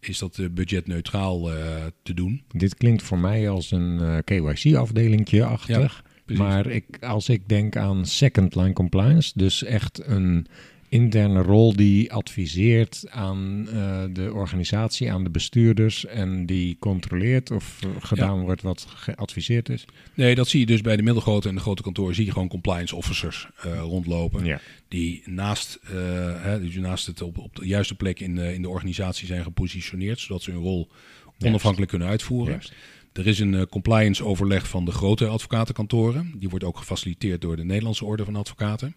is 0.00 0.18
dat 0.18 0.38
eh, 0.38 0.46
budgetneutraal 0.50 1.50
te 2.02 2.14
doen. 2.14 2.42
Dit 2.48 2.74
klinkt 2.74 3.02
voor 3.02 3.18
mij 3.18 3.48
als 3.48 3.70
een 3.70 4.22
KYC-afdelingje 4.24 5.44
achtig. 5.44 6.04
precies. 6.24 6.42
maar 6.42 6.66
ik, 6.66 6.86
als 7.00 7.28
ik 7.28 7.48
denk 7.48 7.76
aan 7.76 8.06
second 8.06 8.54
line 8.54 8.72
compliance, 8.72 9.32
dus 9.34 9.62
echt 9.62 10.06
een 10.06 10.46
interne 10.96 11.42
rol 11.42 11.76
die 11.76 12.12
adviseert 12.12 13.04
aan 13.10 13.68
eh, 13.68 14.04
de 14.10 14.32
organisatie, 14.32 15.12
aan 15.12 15.24
de 15.24 15.30
bestuurders 15.30 16.06
en 16.06 16.46
die 16.46 16.76
controleert 16.78 17.50
of 17.50 17.78
gedaan 18.00 18.40
wordt 18.40 18.62
wat 18.62 18.86
geadviseerd 18.94 19.68
is. 19.68 19.84
Nee, 20.14 20.34
dat 20.34 20.48
zie 20.48 20.60
je 20.60 20.66
dus 20.66 20.80
bij 20.80 20.96
de 20.96 21.02
middelgrote 21.02 21.48
en 21.48 21.54
de 21.54 21.60
grote 21.60 21.82
kantoren. 21.82 22.14
Zie 22.14 22.24
je 22.24 22.32
gewoon 22.32 22.48
compliance 22.48 22.96
officers 22.96 23.48
eh, 23.56 23.78
rondlopen. 23.78 24.44
Ja. 24.44 24.60
Die 24.88 25.22
naast, 25.24 25.78
eh, 25.82 25.92
hè, 26.42 26.60
dus 26.60 26.74
naast 26.74 27.06
het 27.06 27.22
op, 27.22 27.38
op 27.38 27.56
de 27.56 27.66
juiste 27.66 27.94
plek 27.94 28.20
in, 28.20 28.34
de 28.34 28.54
in 28.54 28.62
de 28.62 28.68
organisatie 28.68 29.26
zijn 29.26 29.42
gepositioneerd. 29.42 30.20
Zodat 30.20 30.42
ze 30.42 30.50
hun 30.50 30.60
rol 30.60 30.88
onafhankelijk 31.38 31.90
kunnen 31.90 32.08
uitvoeren. 32.08 32.52
Juist. 32.52 32.72
Er 33.12 33.26
is 33.26 33.38
een 33.38 33.68
compliance 33.68 34.24
overleg 34.24 34.68
van 34.68 34.84
de 34.84 34.90
grote 34.90 35.26
advocatenkantoren. 35.26 36.32
Die 36.36 36.48
wordt 36.48 36.64
ook 36.64 36.78
gefaciliteerd 36.78 37.40
door 37.40 37.56
de 37.56 37.64
Nederlandse 37.64 38.04
Orde 38.04 38.24
van 38.24 38.36
Advocaten. 38.36 38.96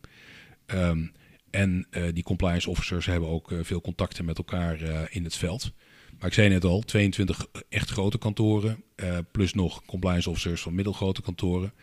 Ehm, 0.66 1.06
en 1.52 1.88
eh, 1.90 2.04
die 2.14 2.24
compliance 2.24 2.70
officers 2.70 3.06
hebben 3.06 3.30
ook 3.30 3.52
eh, 3.52 3.58
veel 3.62 3.82
contacten 3.82 4.26
met 4.26 4.38
elkaar 4.38 4.82
eh, 4.82 5.02
in 5.10 5.24
het 5.24 5.36
veld. 5.36 5.72
Maar 6.20 6.28
ik 6.28 6.34
zei 6.34 6.50
net 6.50 6.64
al, 6.64 6.82
22 6.82 7.48
echt 7.70 7.90
grote 7.90 8.18
kantoren, 8.18 8.84
plus 9.32 9.54
nog 9.54 9.86
compliance 9.86 10.30
officers 10.30 10.62
van 10.62 10.76
middelgrote 10.76 11.22
kantoren. 11.22 11.74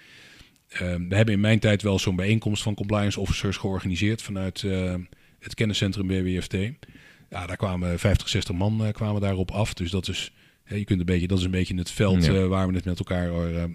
Ehm, 0.68 1.08
we 1.08 1.16
hebben 1.16 1.34
in 1.34 1.40
mijn 1.40 1.58
tijd 1.58 1.82
wel 1.82 1.98
zo'n 1.98 2.16
bijeenkomst 2.16 2.62
van 2.62 2.74
compliance 2.74 3.20
officers 3.20 3.56
georganiseerd 3.56 4.22
vanuit 4.22 4.60
het 5.38 5.54
kenniscentrum 5.54 6.08
WWFT. 6.08 6.52
Ja, 7.30 7.46
daar 7.46 7.56
kwamen 7.56 7.98
50, 7.98 8.28
60 8.28 8.54
man 8.54 8.92
kwamen 8.92 9.20
daarop 9.20 9.50
af. 9.50 9.74
Dus 9.74 9.90
dat 9.90 10.08
is, 10.08 10.32
je 10.64 10.84
kunt 10.84 11.00
een 11.00 11.06
beetje, 11.06 11.26
dat 11.26 11.38
is 11.38 11.44
een 11.44 11.50
beetje 11.50 11.76
het 11.76 11.90
veld 11.90 12.24
Ja. 12.24 12.46
waar 12.46 12.68
we 12.68 12.74
het 12.74 12.84
met 12.84 12.98
elkaar 12.98 13.30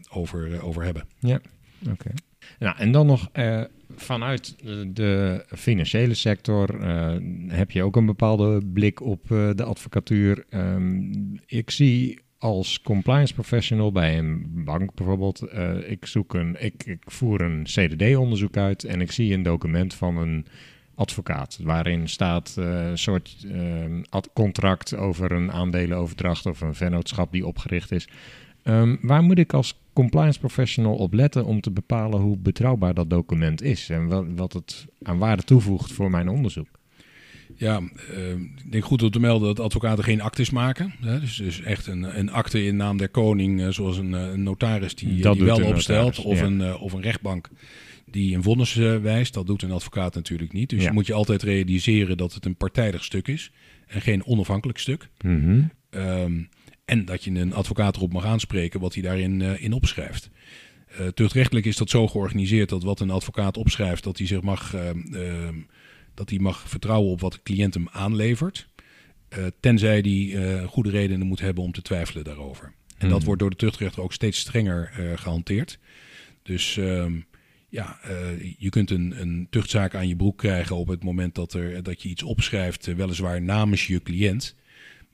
over, 0.09 0.61
over 0.61 0.83
hebben. 0.83 1.07
Ja, 1.19 1.41
oké. 1.89 2.11
Nou, 2.59 2.77
en 2.77 2.91
dan 2.91 3.05
nog 3.05 3.29
eh, 3.31 3.61
vanuit 3.95 4.55
de- 4.95 5.45
financiële 5.55 6.13
sector 6.13 6.81
eh, 6.81 7.15
heb 7.47 7.71
je 7.71 7.83
ook 7.83 7.95
een 7.95 8.05
bepaalde 8.05 8.61
blik 8.73 9.01
op 9.01 9.31
eh, 9.31 9.49
de 9.55 9.63
advocatuur. 9.63 10.45
Ehm, 10.49 11.11
ik 11.45 11.69
zie 11.69 12.19
als 12.37 12.81
compliance 12.81 13.33
professional 13.33 13.91
bij 13.91 14.17
een 14.17 14.63
bank 14.65 14.93
bijvoorbeeld, 14.93 15.43
ik, 15.87 16.05
zoek 16.05 16.33
een, 16.33 16.55
ik, 16.59 16.85
ik 16.85 17.03
voer 17.05 17.41
een 17.41 17.63
CDD-onderzoek 17.63 18.57
uit 18.57 18.83
en 18.83 19.01
ik 19.01 19.11
zie 19.11 19.33
een 19.33 19.43
document 19.43 19.93
van 19.93 20.17
een 20.17 20.45
advocaat 20.95 21.59
waarin 21.63 22.09
staat 22.09 22.53
een 22.55 22.97
soort 22.97 23.45
ehm, 23.51 24.01
contract 24.33 24.95
over 24.95 25.31
een 25.31 25.51
aandelenoverdracht 25.51 26.45
of 26.45 26.61
een 26.61 26.75
vennootschap 26.75 27.31
die 27.31 27.45
opgericht 27.47 27.91
is. 27.91 28.07
Ehm, 28.63 28.95
waar 29.01 29.23
moet 29.23 29.39
ik 29.39 29.53
als 29.53 29.80
compliance 29.93 30.39
professional 30.39 30.95
op 30.95 31.13
letten 31.13 31.45
om 31.45 31.61
te 31.61 31.71
bepalen 31.71 32.19
hoe 32.19 32.37
betrouwbaar 32.37 32.93
dat 32.93 33.09
document 33.09 33.61
is 33.61 33.89
en 33.89 34.35
wat, 34.35 34.53
het 34.53 34.85
aan 35.03 35.17
waarde 35.17 35.43
toevoegt 35.43 35.91
voor 35.91 36.09
mijn 36.09 36.29
onderzoek? 36.29 36.67
Ja, 37.55 37.81
eh, 38.13 38.29
ik 38.31 38.71
denk 38.71 38.83
goed 38.85 39.03
om 39.03 39.09
te 39.09 39.19
melden 39.19 39.47
dat 39.47 39.59
advocaten 39.59 40.03
geen 40.03 40.21
actes 40.21 40.49
maken. 40.49 40.93
Hè? 41.01 41.19
Dus, 41.19 41.35
dus 41.35 41.61
echt 41.61 41.87
een, 41.87 42.19
een 42.19 42.31
akte 42.31 42.63
in 42.65 42.75
naam 42.75 42.97
der 42.97 43.09
koning, 43.09 43.61
eh, 43.61 43.67
zoals 43.69 43.97
een, 43.97 44.13
eh, 44.13 44.21
een 44.31 44.43
notaris 44.43 44.95
die, 44.95 45.21
Dat 45.21 45.35
die 45.35 45.43
wel 45.43 45.63
opstelt. 45.65 46.17
notaris, 46.17 46.19
Of, 46.25 46.39
ja. 46.39 46.45
een, 46.45 46.61
eh, 46.61 46.81
of 46.81 46.93
een 46.93 47.01
rechtbank 47.01 47.49
die 48.05 48.35
een 48.35 48.43
vonnis 48.43 48.73
wijst. 49.01 49.33
Dat 49.33 49.47
doet 49.47 49.61
een 49.61 49.71
advocaat 49.71 50.15
natuurlijk 50.15 50.53
niet. 50.53 50.69
Dus 50.69 50.83
Ja. 50.83 50.91
moet 50.91 51.07
je 51.07 51.13
altijd 51.13 51.43
realiseren 51.43 52.17
dat 52.17 52.33
het 52.33 52.45
een 52.45 52.55
partijdig 52.55 53.03
stuk 53.03 53.27
is 53.27 53.51
en 53.87 54.01
geen 54.01 54.25
onafhankelijk 54.25 54.77
stuk. 54.79 55.09
Mhm. 55.21 55.61
Ehm, 55.89 56.33
en 56.91 57.05
dat 57.05 57.23
je 57.23 57.31
een 57.31 57.53
advocaat 57.53 57.95
erop 57.95 58.13
mag 58.13 58.25
aanspreken 58.25 58.79
wat 58.79 58.93
hij 58.93 59.03
daarin 59.03 59.41
eh, 59.41 59.63
in 59.63 59.73
opschrijft. 59.73 60.29
Eh 60.87 61.07
tuchtrechtelijk 61.07 61.65
is 61.65 61.75
dat 61.77 61.89
zo 61.89 62.07
georganiseerd 62.07 62.69
dat 62.69 62.83
wat 62.83 62.99
een 62.99 63.09
advocaat 63.09 63.57
opschrijft, 63.57 64.03
dat 64.03 64.17
hij 64.17 64.27
zich 64.27 64.41
mag, 64.41 64.73
ehm, 64.73 65.13
ehm, 65.13 65.55
dat 66.13 66.29
hij 66.29 66.39
mag 66.39 66.69
vertrouwen 66.69 67.11
op 67.11 67.21
wat 67.21 67.31
de 67.33 67.39
cliënt 67.43 67.73
hem 67.73 67.87
aanlevert. 67.91 68.67
Eh, 69.29 69.45
tenzij 69.59 70.01
eh, 70.01 70.67
goede 70.67 70.89
redenen 70.89 71.27
moet 71.27 71.39
hebben 71.39 71.63
om 71.63 71.71
te 71.71 71.81
twijfelen 71.81 72.23
daarover. 72.23 72.73
En 72.97 73.07
dat 73.07 73.17
Mhm. 73.17 73.25
wordt 73.25 73.41
door 73.41 73.49
de 73.49 73.55
tuchtrechter 73.55 74.01
ook 74.03 74.13
steeds 74.13 74.39
strenger 74.39 74.91
eh, 74.97 75.17
gehanteerd. 75.17 75.79
Dus 76.43 76.77
ehm, 76.77 77.13
ja, 77.69 77.99
eh, 78.01 78.53
je 78.57 78.69
kunt 78.69 78.89
een, 78.91 79.13
een 79.21 79.47
tuchtzaak 79.49 79.95
aan 79.95 80.07
je 80.07 80.15
broek 80.15 80.37
krijgen 80.37 80.75
op 80.75 80.87
het 80.87 81.03
moment 81.03 81.35
dat, 81.35 81.53
er, 81.53 81.83
dat 81.83 82.01
je 82.01 82.09
iets 82.09 82.23
opschrijft, 82.23 82.87
eh, 82.87 82.95
weliswaar 82.95 83.41
namens 83.41 83.87
je 83.87 84.01
cliënt. 84.01 84.55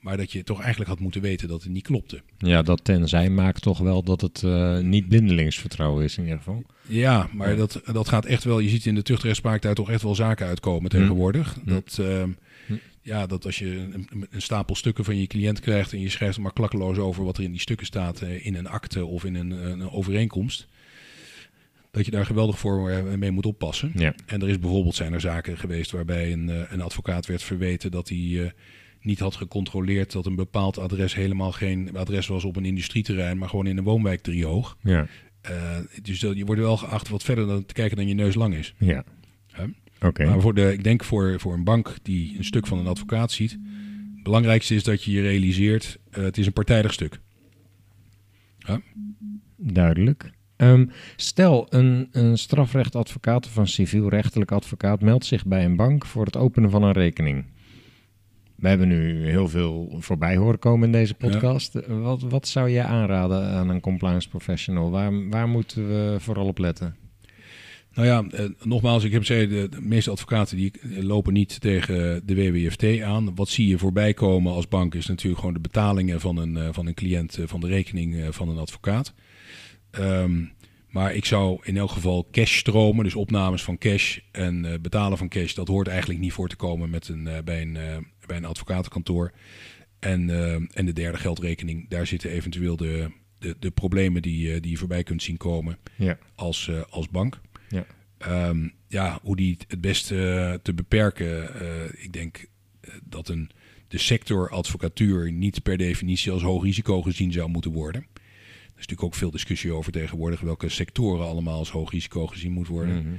Maar 0.00 0.16
dat 0.16 0.32
je 0.32 0.44
toch 0.44 0.60
eigenlijk 0.60 0.90
had 0.90 1.00
moeten 1.00 1.20
weten 1.20 1.48
dat 1.48 1.62
het 1.62 1.72
niet 1.72 1.82
klopte. 1.82 2.20
Ja, 2.38 2.62
dat 2.62 2.84
tenzij 2.84 3.30
maakt 3.30 3.62
toch 3.62 3.78
wel 3.78 4.02
dat 4.02 4.20
het 4.20 4.42
eh, 4.42 4.78
niet 4.78 5.08
blindelings 5.08 5.58
vertrouwen 5.58 6.04
is 6.04 6.16
in 6.16 6.22
ieder 6.22 6.38
geval. 6.38 6.62
Ja, 6.86 7.28
maar 7.32 7.56
Dat, 7.56 7.80
dat 7.92 8.08
gaat 8.08 8.24
echt 8.24 8.44
wel. 8.44 8.58
Je 8.58 8.68
ziet 8.68 8.86
in 8.86 8.94
de 8.94 9.02
tuchtrechtspraak 9.02 9.62
daar 9.62 9.74
toch 9.74 9.90
echt 9.90 10.02
wel 10.02 10.14
zaken 10.14 10.46
uitkomen 10.46 10.90
tegenwoordig. 10.90 11.54
Hm. 11.64 11.70
Dat, 11.70 11.98
ehm, 12.00 12.30
Hm. 12.66 12.74
ja, 13.02 13.26
dat 13.26 13.44
als 13.44 13.58
je 13.58 13.66
een, 13.66 14.26
een 14.30 14.42
stapel 14.42 14.74
stukken 14.74 15.04
van 15.04 15.16
je 15.16 15.26
cliënt 15.26 15.60
krijgt 15.60 15.92
en 15.92 16.00
je 16.00 16.08
schrijft 16.08 16.36
er 16.36 16.42
maar 16.42 16.52
klakkeloos 16.52 16.98
over 16.98 17.24
wat 17.24 17.36
er 17.36 17.44
in 17.44 17.50
die 17.50 17.60
stukken 17.60 17.86
staat 17.86 18.20
eh, 18.20 18.46
in 18.46 18.54
een 18.54 18.68
akte 18.68 19.04
of 19.06 19.24
in 19.24 19.34
een, 19.34 19.50
een 19.50 19.90
overeenkomst. 19.90 20.66
Dat 21.90 22.04
je 22.04 22.10
daar 22.10 22.26
geweldig 22.26 22.58
voor 22.58 22.90
eh, 22.90 23.14
mee 23.14 23.30
moet 23.30 23.46
oppassen. 23.46 23.92
Ja. 23.94 24.14
En 24.26 24.42
er 24.42 24.48
is 24.48 24.58
bijvoorbeeld 24.58 24.94
zijn 24.94 25.12
er 25.12 25.20
zaken 25.20 25.58
geweest 25.58 25.90
waarbij 25.90 26.32
een, 26.32 26.72
een 26.72 26.80
advocaat 26.80 27.26
werd 27.26 27.42
verweten 27.42 27.90
dat 27.90 28.08
hij 28.08 28.52
niet 29.08 29.18
had 29.18 29.36
gecontroleerd 29.36 30.12
dat 30.12 30.26
een 30.26 30.34
bepaald 30.34 30.78
adres 30.78 31.14
helemaal 31.14 31.52
geen 31.52 31.96
adres 31.96 32.26
was 32.26 32.44
op 32.44 32.56
een 32.56 32.64
industrieterrein, 32.64 33.38
maar 33.38 33.48
gewoon 33.48 33.66
in 33.66 33.76
een 33.76 33.84
woonwijk 33.84 34.20
driehoog. 34.20 34.76
Ja. 34.82 35.06
Eh, 35.40 35.76
dus 36.02 36.20
dat, 36.20 36.36
je 36.36 36.44
wordt 36.44 36.60
wel 36.60 36.76
geacht 36.76 37.08
wat 37.08 37.22
verder 37.22 37.46
dan 37.46 37.64
te 37.64 37.74
kijken 37.74 37.96
dan 37.96 38.08
je 38.08 38.14
neus 38.14 38.34
lang 38.34 38.54
is. 38.54 38.74
Ja. 38.78 39.04
Oké. 40.00 40.24
Maar 40.24 40.40
voor 40.40 40.54
de, 40.54 40.72
ik 40.72 40.84
denk 40.84 41.04
voor, 41.04 41.40
voor 41.40 41.54
een 41.54 41.64
bank 41.64 41.96
die 42.02 42.38
een 42.38 42.44
stuk 42.44 42.66
van 42.66 42.78
een 42.78 42.86
advocaat 42.86 43.32
ziet, 43.32 43.50
het 44.14 44.22
belangrijkste 44.22 44.74
is 44.74 44.84
dat 44.84 45.04
je 45.04 45.10
je 45.10 45.20
realiseert, 45.20 45.98
eh, 46.10 46.22
het 46.22 46.38
is 46.38 46.46
een 46.46 46.52
partijdig 46.52 46.92
stuk. 46.92 47.20
Duidelijk. 49.56 50.30
Ehm, 50.56 50.86
stel, 51.16 51.66
een, 51.68 52.08
een 52.12 52.38
strafrechtadvocaat 52.38 53.46
of 53.46 53.56
een 53.56 53.66
civielrechtelijk 53.66 54.52
advocaat 54.52 55.00
meldt 55.00 55.24
zich 55.24 55.46
bij 55.46 55.64
een 55.64 55.76
bank 55.76 56.06
voor 56.06 56.24
het 56.24 56.36
openen 56.36 56.70
van 56.70 56.82
een 56.82 56.92
rekening. 56.92 57.44
We 58.58 58.68
hebben 58.68 58.88
nu 58.88 59.28
heel 59.28 59.48
veel 59.48 59.96
voorbij 59.98 60.36
horen 60.36 60.58
komen 60.58 60.86
in 60.86 60.92
deze 60.92 61.14
podcast. 61.14 61.74
Eh, 61.74 62.02
Wat, 62.02 62.22
wat 62.22 62.48
zou 62.48 62.68
je 62.68 62.82
aanraden 62.82 63.44
aan 63.44 63.68
een 63.68 63.80
compliance 63.80 64.28
professional? 64.28 64.90
Waar, 64.90 65.28
waar 65.28 65.48
moeten 65.48 65.88
we 65.88 66.16
vooral 66.20 66.46
op 66.46 66.58
letten? 66.58 66.96
Nou 67.92 68.06
ja, 68.08 68.24
eh, 68.30 68.44
nogmaals, 68.62 69.04
ik 69.04 69.12
heb 69.12 69.20
gezegd, 69.20 69.50
de, 69.50 69.68
de 69.68 69.80
meeste 69.80 70.10
advocaten 70.10 70.56
die 70.56 70.72
eh, 70.80 71.02
lopen 71.02 71.32
niet 71.32 71.60
tegen 71.60 72.26
de 72.26 72.34
WWFT 72.34 73.00
aan. 73.00 73.34
Wat 73.34 73.48
zie 73.48 73.68
je 73.68 73.78
voorbij 73.78 74.14
komen 74.14 74.52
als 74.52 74.68
bank 74.68 74.94
is 74.94 75.06
natuurlijk 75.06 75.38
gewoon 75.38 75.54
de 75.54 75.60
betalingen 75.60 76.20
van 76.20 76.36
een, 76.36 76.74
van 76.74 76.86
een 76.86 76.94
cliënt, 76.94 77.38
van 77.44 77.60
de 77.60 77.66
rekening 77.66 78.34
van 78.34 78.48
een 78.48 78.58
advocaat. 78.58 79.14
Ehm, 79.90 80.44
maar 80.88 81.14
ik 81.14 81.24
zou 81.24 81.58
in 81.62 81.76
elk 81.76 81.90
geval 81.90 82.28
cash 82.30 82.56
stromen, 82.56 83.04
dus 83.04 83.14
opnames 83.14 83.62
van 83.62 83.78
cash 83.78 84.18
en 84.32 84.78
betalen 84.82 85.18
van 85.18 85.28
cash, 85.28 85.54
dat 85.54 85.68
hoort 85.68 85.88
eigenlijk 85.88 86.20
niet 86.20 86.32
voor 86.32 86.48
te 86.48 86.56
komen 86.56 86.90
met 86.90 87.08
een, 87.08 87.28
bij, 87.44 87.62
een, 87.62 88.06
bij 88.28 88.36
een 88.36 88.44
advocatenkantoor. 88.44 89.32
En, 89.98 90.30
eh, 90.30 90.54
en 90.54 90.86
de 90.86 90.92
derde 90.92 91.18
geldrekening, 91.18 91.88
daar 91.88 92.06
zitten 92.06 92.30
eventueel 92.30 92.76
de, 92.76 93.10
de, 93.38 93.56
de 93.58 93.70
problemen 93.70 94.22
die, 94.22 94.52
eh, 94.52 94.60
die 94.60 94.70
je 94.70 94.76
voorbij 94.76 95.02
kunt 95.02 95.22
zien 95.22 95.36
komen 95.36 95.78
Ja. 95.96 96.18
als, 96.34 96.68
eh, 96.68 96.80
als 96.90 97.08
bank. 97.08 97.40
Ja. 97.68 97.86
Ehm, 98.18 98.68
ja, 98.88 99.18
hoe 99.22 99.36
die 99.36 99.58
het 99.68 99.80
beste 99.80 100.60
te 100.62 100.74
beperken. 100.74 101.50
ik 102.02 102.12
denk 102.12 102.46
dat 103.04 103.28
een, 103.28 103.50
de 103.88 103.98
sector 103.98 104.50
advocatuur 104.50 105.32
niet 105.32 105.62
per 105.62 105.76
definitie 105.76 106.32
als 106.32 106.42
hoog 106.42 106.62
risico 106.62 107.02
gezien 107.02 107.32
zou 107.32 107.48
moeten 107.48 107.72
worden. 107.72 108.06
Er 108.78 108.84
is 108.84 108.86
natuurlijk 108.86 109.02
ook 109.02 109.14
veel 109.14 109.30
discussie 109.30 109.72
over 109.72 109.92
tegenwoordig 109.92 110.40
welke 110.40 110.68
sectoren 110.68 111.26
allemaal 111.26 111.58
als 111.58 111.70
hoog 111.70 111.90
risico 111.90 112.26
gezien 112.26 112.52
moet 112.52 112.66
worden. 112.68 113.02
Mhm. 113.02 113.14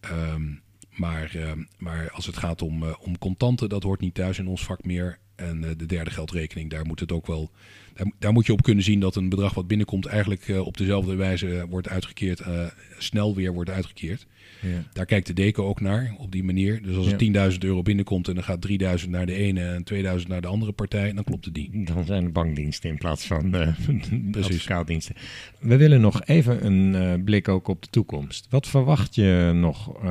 Ehm, 0.00 0.42
maar, 0.92 1.34
ehm, 1.34 1.62
maar 1.78 2.10
als 2.10 2.26
het 2.26 2.36
gaat 2.36 2.62
om, 2.62 2.82
eh, 2.82 2.94
om 3.00 3.18
contanten, 3.18 3.68
dat 3.68 3.82
hoort 3.82 4.00
niet 4.00 4.14
thuis 4.14 4.38
in 4.38 4.48
ons 4.48 4.64
vak 4.64 4.84
meer. 4.84 5.18
En 5.34 5.64
eh, 5.64 5.70
de 5.76 5.86
derde 5.86 6.10
geldrekening, 6.10 6.70
daar 6.70 6.86
moet 6.86 7.00
het 7.00 7.12
ook 7.12 7.26
wel. 7.26 7.50
Daar, 7.94 8.06
daar 8.18 8.32
moet 8.32 8.46
je 8.46 8.52
op 8.52 8.62
kunnen 8.62 8.84
zien 8.84 9.00
dat 9.00 9.16
een 9.16 9.28
bedrag 9.28 9.54
wat 9.54 9.66
binnenkomt, 9.66 10.06
eigenlijk 10.06 10.48
eh, 10.48 10.66
op 10.66 10.76
dezelfde 10.76 11.14
wijze 11.14 11.66
wordt 11.70 11.88
uitgekeerd, 11.88 12.40
eh, 12.40 12.64
snel 12.98 13.34
weer 13.34 13.52
wordt 13.52 13.70
uitgekeerd. 13.70 14.26
Ja. 14.60 14.68
Daar 14.92 15.06
kijkt 15.06 15.26
de 15.26 15.32
deken 15.32 15.64
ook 15.64 15.80
naar 15.80 16.14
op 16.18 16.32
die 16.32 16.44
manier. 16.44 16.82
Dus 16.82 16.96
als 16.96 17.06
er 17.06 17.10
Ja. 17.12 17.16
10.000 17.50 17.64
euro 17.64 17.82
binnenkomt 17.82 18.28
en 18.28 18.34
dan 18.34 18.44
gaat 18.44 18.60
3.000 18.60 19.10
naar 19.10 19.26
de 19.26 19.34
ene 19.34 19.60
en 19.60 19.84
2.000 19.84 20.28
naar 20.28 20.40
de 20.40 20.46
andere 20.46 20.72
partij, 20.72 21.12
dan 21.12 21.24
klopt 21.24 21.44
het 21.44 21.56
niet. 21.56 21.86
Dan 21.86 22.04
zijn 22.04 22.24
het 22.24 22.32
bankdiensten 22.32 22.90
in 22.90 22.98
plaats 22.98 23.26
van 23.26 23.54
eh 23.54 23.68
Precies. 24.30 24.54
advocaatdiensten. 24.54 25.14
We 25.58 25.76
willen 25.76 26.00
nog 26.00 26.24
even 26.24 26.66
een 26.66 27.24
blik 27.24 27.48
ook 27.48 27.68
op 27.68 27.82
de 27.82 27.88
toekomst. 27.90 28.46
Wat 28.50 28.68
verwacht 28.68 29.14
je 29.14 29.50
nog 29.54 30.02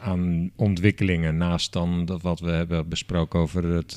aan 0.00 0.50
ontwikkelingen 0.56 1.36
naast 1.36 1.72
dan 1.72 2.04
dat 2.04 2.22
wat 2.22 2.40
we 2.40 2.50
hebben 2.50 2.88
besproken 2.88 3.40
over 3.40 3.64
het 3.64 3.96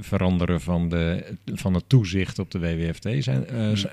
veranderen 0.00 0.60
van, 0.60 0.88
de, 0.88 1.34
van 1.54 1.74
het 1.74 1.88
toezicht 1.88 2.38
op 2.40 2.50
de 2.50 2.58
WWFT 2.58 3.08
zijn, 3.24 3.46
eh, 3.46 3.70
eh, 3.72 3.86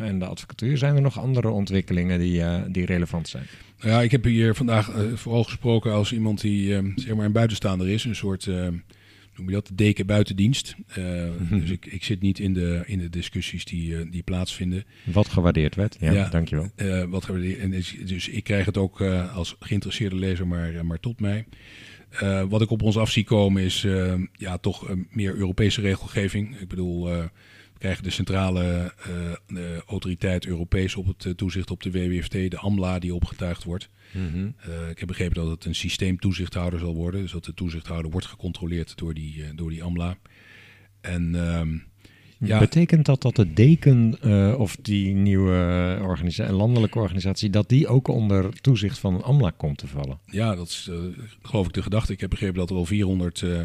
en 0.00 0.18
de 0.18 0.26
advocatuur? 0.26 0.78
Zijn 0.78 0.94
er 0.94 1.02
nog 1.02 1.18
andere 1.18 1.48
ontwikkelingen 1.48 2.18
die, 2.18 2.42
eh, 2.42 2.62
die 2.68 2.84
relevant 2.86 3.28
zijn? 3.28 3.46
Nou 3.80 3.92
ja, 3.92 4.00
ik 4.02 4.10
heb 4.10 4.24
hier 4.24 4.54
vandaag 4.54 4.90
eh, 4.90 5.02
vooral 5.14 5.44
gesproken 5.44 5.92
als 5.92 6.12
iemand 6.12 6.40
die 6.40 6.76
eh, 6.76 6.84
zeg 6.96 7.14
maar 7.14 7.24
een 7.24 7.32
buitenstaander 7.32 7.88
is. 7.88 8.04
Een 8.04 8.16
soort, 8.16 8.46
eh, 8.46 8.54
noem 9.36 9.46
je 9.46 9.50
dat, 9.50 9.66
de 9.66 9.74
deken 9.74 10.06
buitendienst. 10.06 10.74
Dus 11.50 11.70
ik, 11.76 11.86
ik 11.86 12.04
zit 12.04 12.20
niet 12.20 12.38
in 12.38 12.52
de, 12.52 12.82
in 12.86 12.98
de 12.98 13.10
discussies 13.10 13.64
die, 13.64 14.10
die 14.10 14.22
plaatsvinden. 14.22 14.84
Wat 15.04 15.28
gewaardeerd 15.28 15.74
werd? 15.74 15.96
Ja, 16.00 16.12
Ja. 16.12 16.28
dankjewel. 16.28 16.70
Wat 17.08 17.28
en 17.28 17.70
dus 18.04 18.28
ik 18.28 18.44
krijg 18.44 18.66
het 18.66 18.76
ook 18.76 19.00
als 19.34 19.56
geïnteresseerde 19.60 20.16
lezer 20.16 20.46
maar, 20.46 20.86
maar 20.86 21.00
tot 21.00 21.20
mij. 21.20 21.46
Wat 22.48 22.62
ik 22.62 22.70
op 22.70 22.82
ons 22.82 22.96
af 22.96 23.10
zie 23.10 23.24
komen 23.24 23.62
is 23.62 23.86
ja, 24.32 24.58
toch 24.58 24.94
meer 25.10 25.34
Europese 25.34 25.80
regelgeving. 25.80 26.60
Ik 26.60 26.68
bedoel, 26.68 27.08
krijgen 27.80 28.02
de 28.02 28.10
centrale 28.10 28.92
eh, 28.98 29.10
de 29.46 29.82
autoriteit 29.86 30.46
Europees 30.46 30.96
op 30.96 31.06
het 31.06 31.24
eh, 31.24 31.32
toezicht 31.32 31.70
op 31.70 31.82
de 31.82 31.90
WWFT, 31.90 32.32
de 32.32 32.58
AMLA 32.58 32.98
die 32.98 33.14
opgetuigd 33.14 33.64
wordt. 33.64 33.88
Mhm. 34.12 34.50
Eh, 34.56 34.88
ik 34.90 34.98
heb 34.98 35.08
begrepen 35.08 35.34
dat 35.34 35.50
het 35.50 35.64
een 35.64 35.74
systeemtoezichthouder 35.74 36.78
zal 36.78 36.94
worden. 36.94 37.20
Dus 37.20 37.32
dat 37.32 37.44
de 37.44 37.54
toezichthouder 37.54 38.10
wordt 38.10 38.26
gecontroleerd 38.26 38.98
door 38.98 39.14
die, 39.14 39.42
eh, 39.42 39.48
door 39.54 39.70
die 39.70 39.82
AMLA. 39.82 40.16
En 41.00 41.34
ehm, 41.34 41.76
ja, 42.48 42.58
Betekent 42.58 43.06
dat 43.06 43.22
dat 43.22 43.36
de 43.36 43.52
deken 43.52 44.16
eh, 44.20 44.54
of 44.58 44.76
die 44.82 45.14
nieuwe 45.14 45.98
organisa- 46.02 46.52
landelijke 46.52 46.98
organisatie, 46.98 47.50
dat 47.50 47.68
die 47.68 47.88
ook 47.88 48.08
onder 48.08 48.60
toezicht 48.60 48.98
van 48.98 49.22
AMLA 49.22 49.50
komt 49.50 49.78
te 49.78 49.86
vallen? 49.86 50.18
Ja, 50.26 50.54
dat 50.54 50.68
is 50.68 50.88
eh, 50.90 50.96
geloof 51.42 51.66
ik 51.66 51.72
de 51.72 51.82
gedachte. 51.82 52.12
Ik 52.12 52.20
heb 52.20 52.30
begrepen 52.30 52.58
dat 52.58 52.70
er 52.70 52.76
al 52.76 52.84
400 52.84 53.42
eh, 53.42 53.60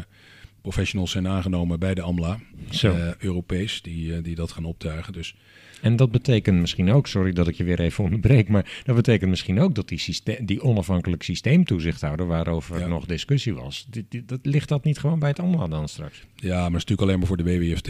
professionals 0.70 1.10
zijn 1.10 1.28
aangenomen 1.28 1.78
bij 1.78 1.94
de 1.94 2.02
AMLA, 2.02 2.38
Zo. 2.70 2.92
eh, 2.92 3.14
Europees, 3.18 3.82
die, 3.82 4.14
eh, 4.16 4.22
die 4.22 4.34
dat 4.34 4.52
gaan 4.52 4.64
optuigen. 4.64 5.12
Dus 5.12 5.34
En 5.80 5.96
dat 5.96 6.10
betekent 6.10 6.60
misschien 6.60 6.90
ook, 6.90 7.06
sorry 7.06 7.32
dat 7.32 7.48
ik 7.48 7.54
je 7.54 7.64
weer 7.64 7.80
even 7.80 8.04
onderbreek, 8.04 8.48
maar 8.48 8.80
dat 8.84 8.94
betekent 8.96 9.30
misschien 9.30 9.60
ook 9.60 9.74
dat 9.74 9.88
die, 9.88 9.98
systeem, 9.98 10.46
die 10.46 10.62
onafhankelijk 10.62 11.22
systeemtoezichthouder, 11.22 12.26
waarover 12.26 12.78
Ja. 12.78 12.86
nog 12.86 13.04
discussie 13.06 13.54
was, 13.54 13.86
die, 13.90 14.06
die- 14.08 14.24
dat, 14.24 14.38
ligt 14.42 14.68
dat 14.68 14.84
niet 14.84 14.98
gewoon 14.98 15.18
bij 15.18 15.28
het 15.28 15.38
AMLA 15.38 15.66
dan 15.68 15.88
straks? 15.88 16.24
ja, 16.34 16.54
maar 16.54 16.62
het 16.64 16.66
is 16.66 16.72
natuurlijk 16.72 17.00
alleen 17.00 17.18
maar 17.18 17.26
voor 17.26 17.36
de 17.36 17.44
WWFT. 17.44 17.88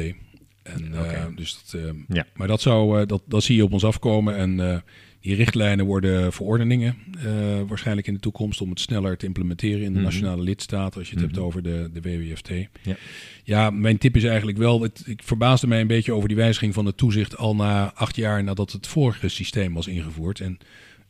En, 0.62 0.94
eh, 0.94 1.24
dus 1.36 1.62
dat, 1.70 1.80
Ja. 2.08 2.26
Maar 2.34 2.46
dat, 2.48 2.60
zou, 2.60 3.06
dat, 3.06 3.22
dat 3.26 3.42
zie 3.42 3.56
je 3.56 3.64
op 3.64 3.72
ons 3.72 3.84
afkomen. 3.84 4.36
En 4.36 4.82
die 5.26 5.34
richtlijnen 5.34 5.86
worden 5.86 6.32
verordeningen 6.32 6.96
eh, 7.18 7.60
waarschijnlijk 7.68 8.06
in 8.06 8.14
de 8.14 8.20
toekomst 8.20 8.60
om 8.60 8.70
het 8.70 8.80
sneller 8.80 9.16
te 9.16 9.26
implementeren 9.26 9.80
in 9.82 9.88
de 9.92 9.98
Mhm. 9.98 10.02
nationale 10.02 10.42
lidstaten. 10.42 10.98
Als 10.98 11.08
je 11.08 11.14
het 11.14 11.24
hebt 11.24 11.36
Mhm. 11.36 11.44
over 11.44 11.62
de, 11.62 11.90
de 11.92 12.00
WWFT. 12.00 12.48
Ja. 12.82 12.96
Ja, 13.44 13.70
mijn 13.70 13.98
tip 13.98 14.16
is 14.16 14.24
eigenlijk 14.24 14.58
wel, 14.58 14.80
het, 14.82 15.02
ik 15.06 15.22
verbaasde 15.22 15.66
mij 15.66 15.80
een 15.80 15.86
beetje 15.86 16.12
over 16.12 16.28
die 16.28 16.36
wijziging 16.36 16.74
van 16.74 16.86
het 16.86 16.96
toezicht 16.96 17.36
al 17.36 17.56
na 17.56 17.92
acht 17.94 18.16
jaar 18.16 18.44
nadat 18.44 18.72
het 18.72 18.86
vorige 18.86 19.28
systeem 19.28 19.74
was 19.74 19.86
ingevoerd. 19.86 20.40
En 20.40 20.58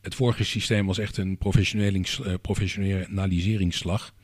het 0.01 0.15
vorige 0.15 0.45
systeem 0.45 0.87
was 0.87 0.99
echt 0.99 1.17
een 1.17 1.39
eh, 1.41 2.35
professionaliseringsslag. 2.43 4.15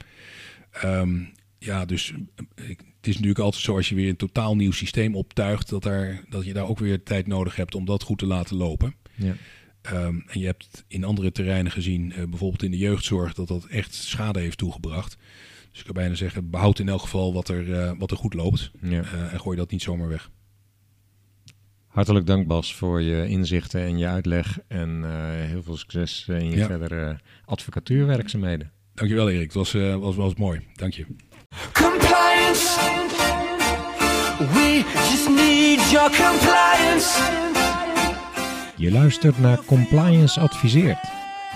Ehm, 0.72 1.18
ja, 1.58 1.84
dus 1.84 2.12
eh, 2.12 2.68
het 2.68 3.06
is 3.06 3.14
natuurlijk 3.14 3.38
altijd 3.38 3.62
zo 3.62 3.76
als 3.76 3.88
je 3.88 3.94
weer 3.94 4.08
een 4.08 4.16
totaal 4.16 4.56
nieuw 4.56 4.72
systeem 4.72 5.16
optuigt, 5.16 5.68
dat, 5.68 5.82
daar, 5.82 6.24
dat 6.28 6.44
je 6.44 6.52
daar 6.52 6.68
ook 6.68 6.78
weer 6.78 7.02
tijd 7.02 7.26
nodig 7.26 7.56
hebt 7.56 7.74
om 7.74 7.84
dat 7.84 8.02
goed 8.02 8.18
te 8.18 8.26
laten 8.26 8.56
lopen. 8.56 8.94
Ja. 9.14 9.34
Ehm, 9.82 10.20
en 10.26 10.40
je 10.40 10.46
hebt 10.46 10.84
in 10.88 11.04
andere 11.04 11.32
terreinen 11.32 11.72
gezien, 11.72 12.12
eh, 12.12 12.24
bijvoorbeeld 12.28 12.62
in 12.62 12.70
de 12.70 12.76
jeugdzorg, 12.78 13.34
dat 13.34 13.48
dat 13.48 13.64
echt 13.64 13.94
schade 13.94 14.40
heeft 14.40 14.58
toegebracht. 14.58 15.16
Dus 15.70 15.78
ik 15.80 15.84
kan 15.86 15.94
bijna 15.94 16.14
zeggen, 16.14 16.50
behoud 16.50 16.78
in 16.78 16.88
elk 16.88 17.00
geval 17.00 17.32
wat 17.32 17.48
er, 17.48 17.72
eh, 17.80 17.92
wat 17.98 18.10
er 18.10 18.16
goed 18.16 18.34
loopt. 18.34 18.70
Ja. 18.80 19.02
eh, 19.02 19.32
en 19.32 19.40
gooi 19.40 19.56
dat 19.56 19.70
niet 19.70 19.82
zomaar 19.82 20.08
weg. 20.08 20.30
Hartelijk 21.86 22.26
dank 22.26 22.46
Bas 22.46 22.74
voor 22.74 23.02
je 23.02 23.26
inzichten 23.28 23.80
en 23.80 23.98
je 23.98 24.06
uitleg 24.06 24.58
en 24.68 25.00
eh, 25.04 25.10
heel 25.48 25.62
veel 25.62 25.76
succes 25.76 26.24
in 26.28 26.50
je 26.50 26.56
Ja. 26.56 26.66
verdere 26.66 27.18
advocatuurwerkzaamheden. 27.44 28.70
Dankjewel 28.94 29.30
Erik, 29.30 29.42
het 29.44 29.54
was, 29.54 29.74
eh, 29.74 29.96
was, 29.96 30.16
was 30.16 30.34
mooi. 30.34 30.60
Dank 30.74 30.92
je. 30.94 31.06
Compliance. 31.72 32.80
We 34.38 34.82
just 35.10 35.28
need 35.28 35.90
your 35.90 36.10
compliance. 36.10 37.18
Je 38.82 38.90
luistert 38.90 39.38
naar 39.38 39.58
Compliance 39.64 40.40
Adviseert. 40.40 40.98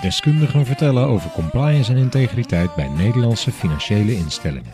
Deskundigen 0.01 0.65
vertellen 0.65 1.07
over 1.07 1.29
compliance 1.31 1.91
en 1.91 1.97
integriteit 1.97 2.75
bij 2.75 2.87
Nederlandse 2.87 3.51
financiële 3.51 4.15
instellingen. 4.15 4.73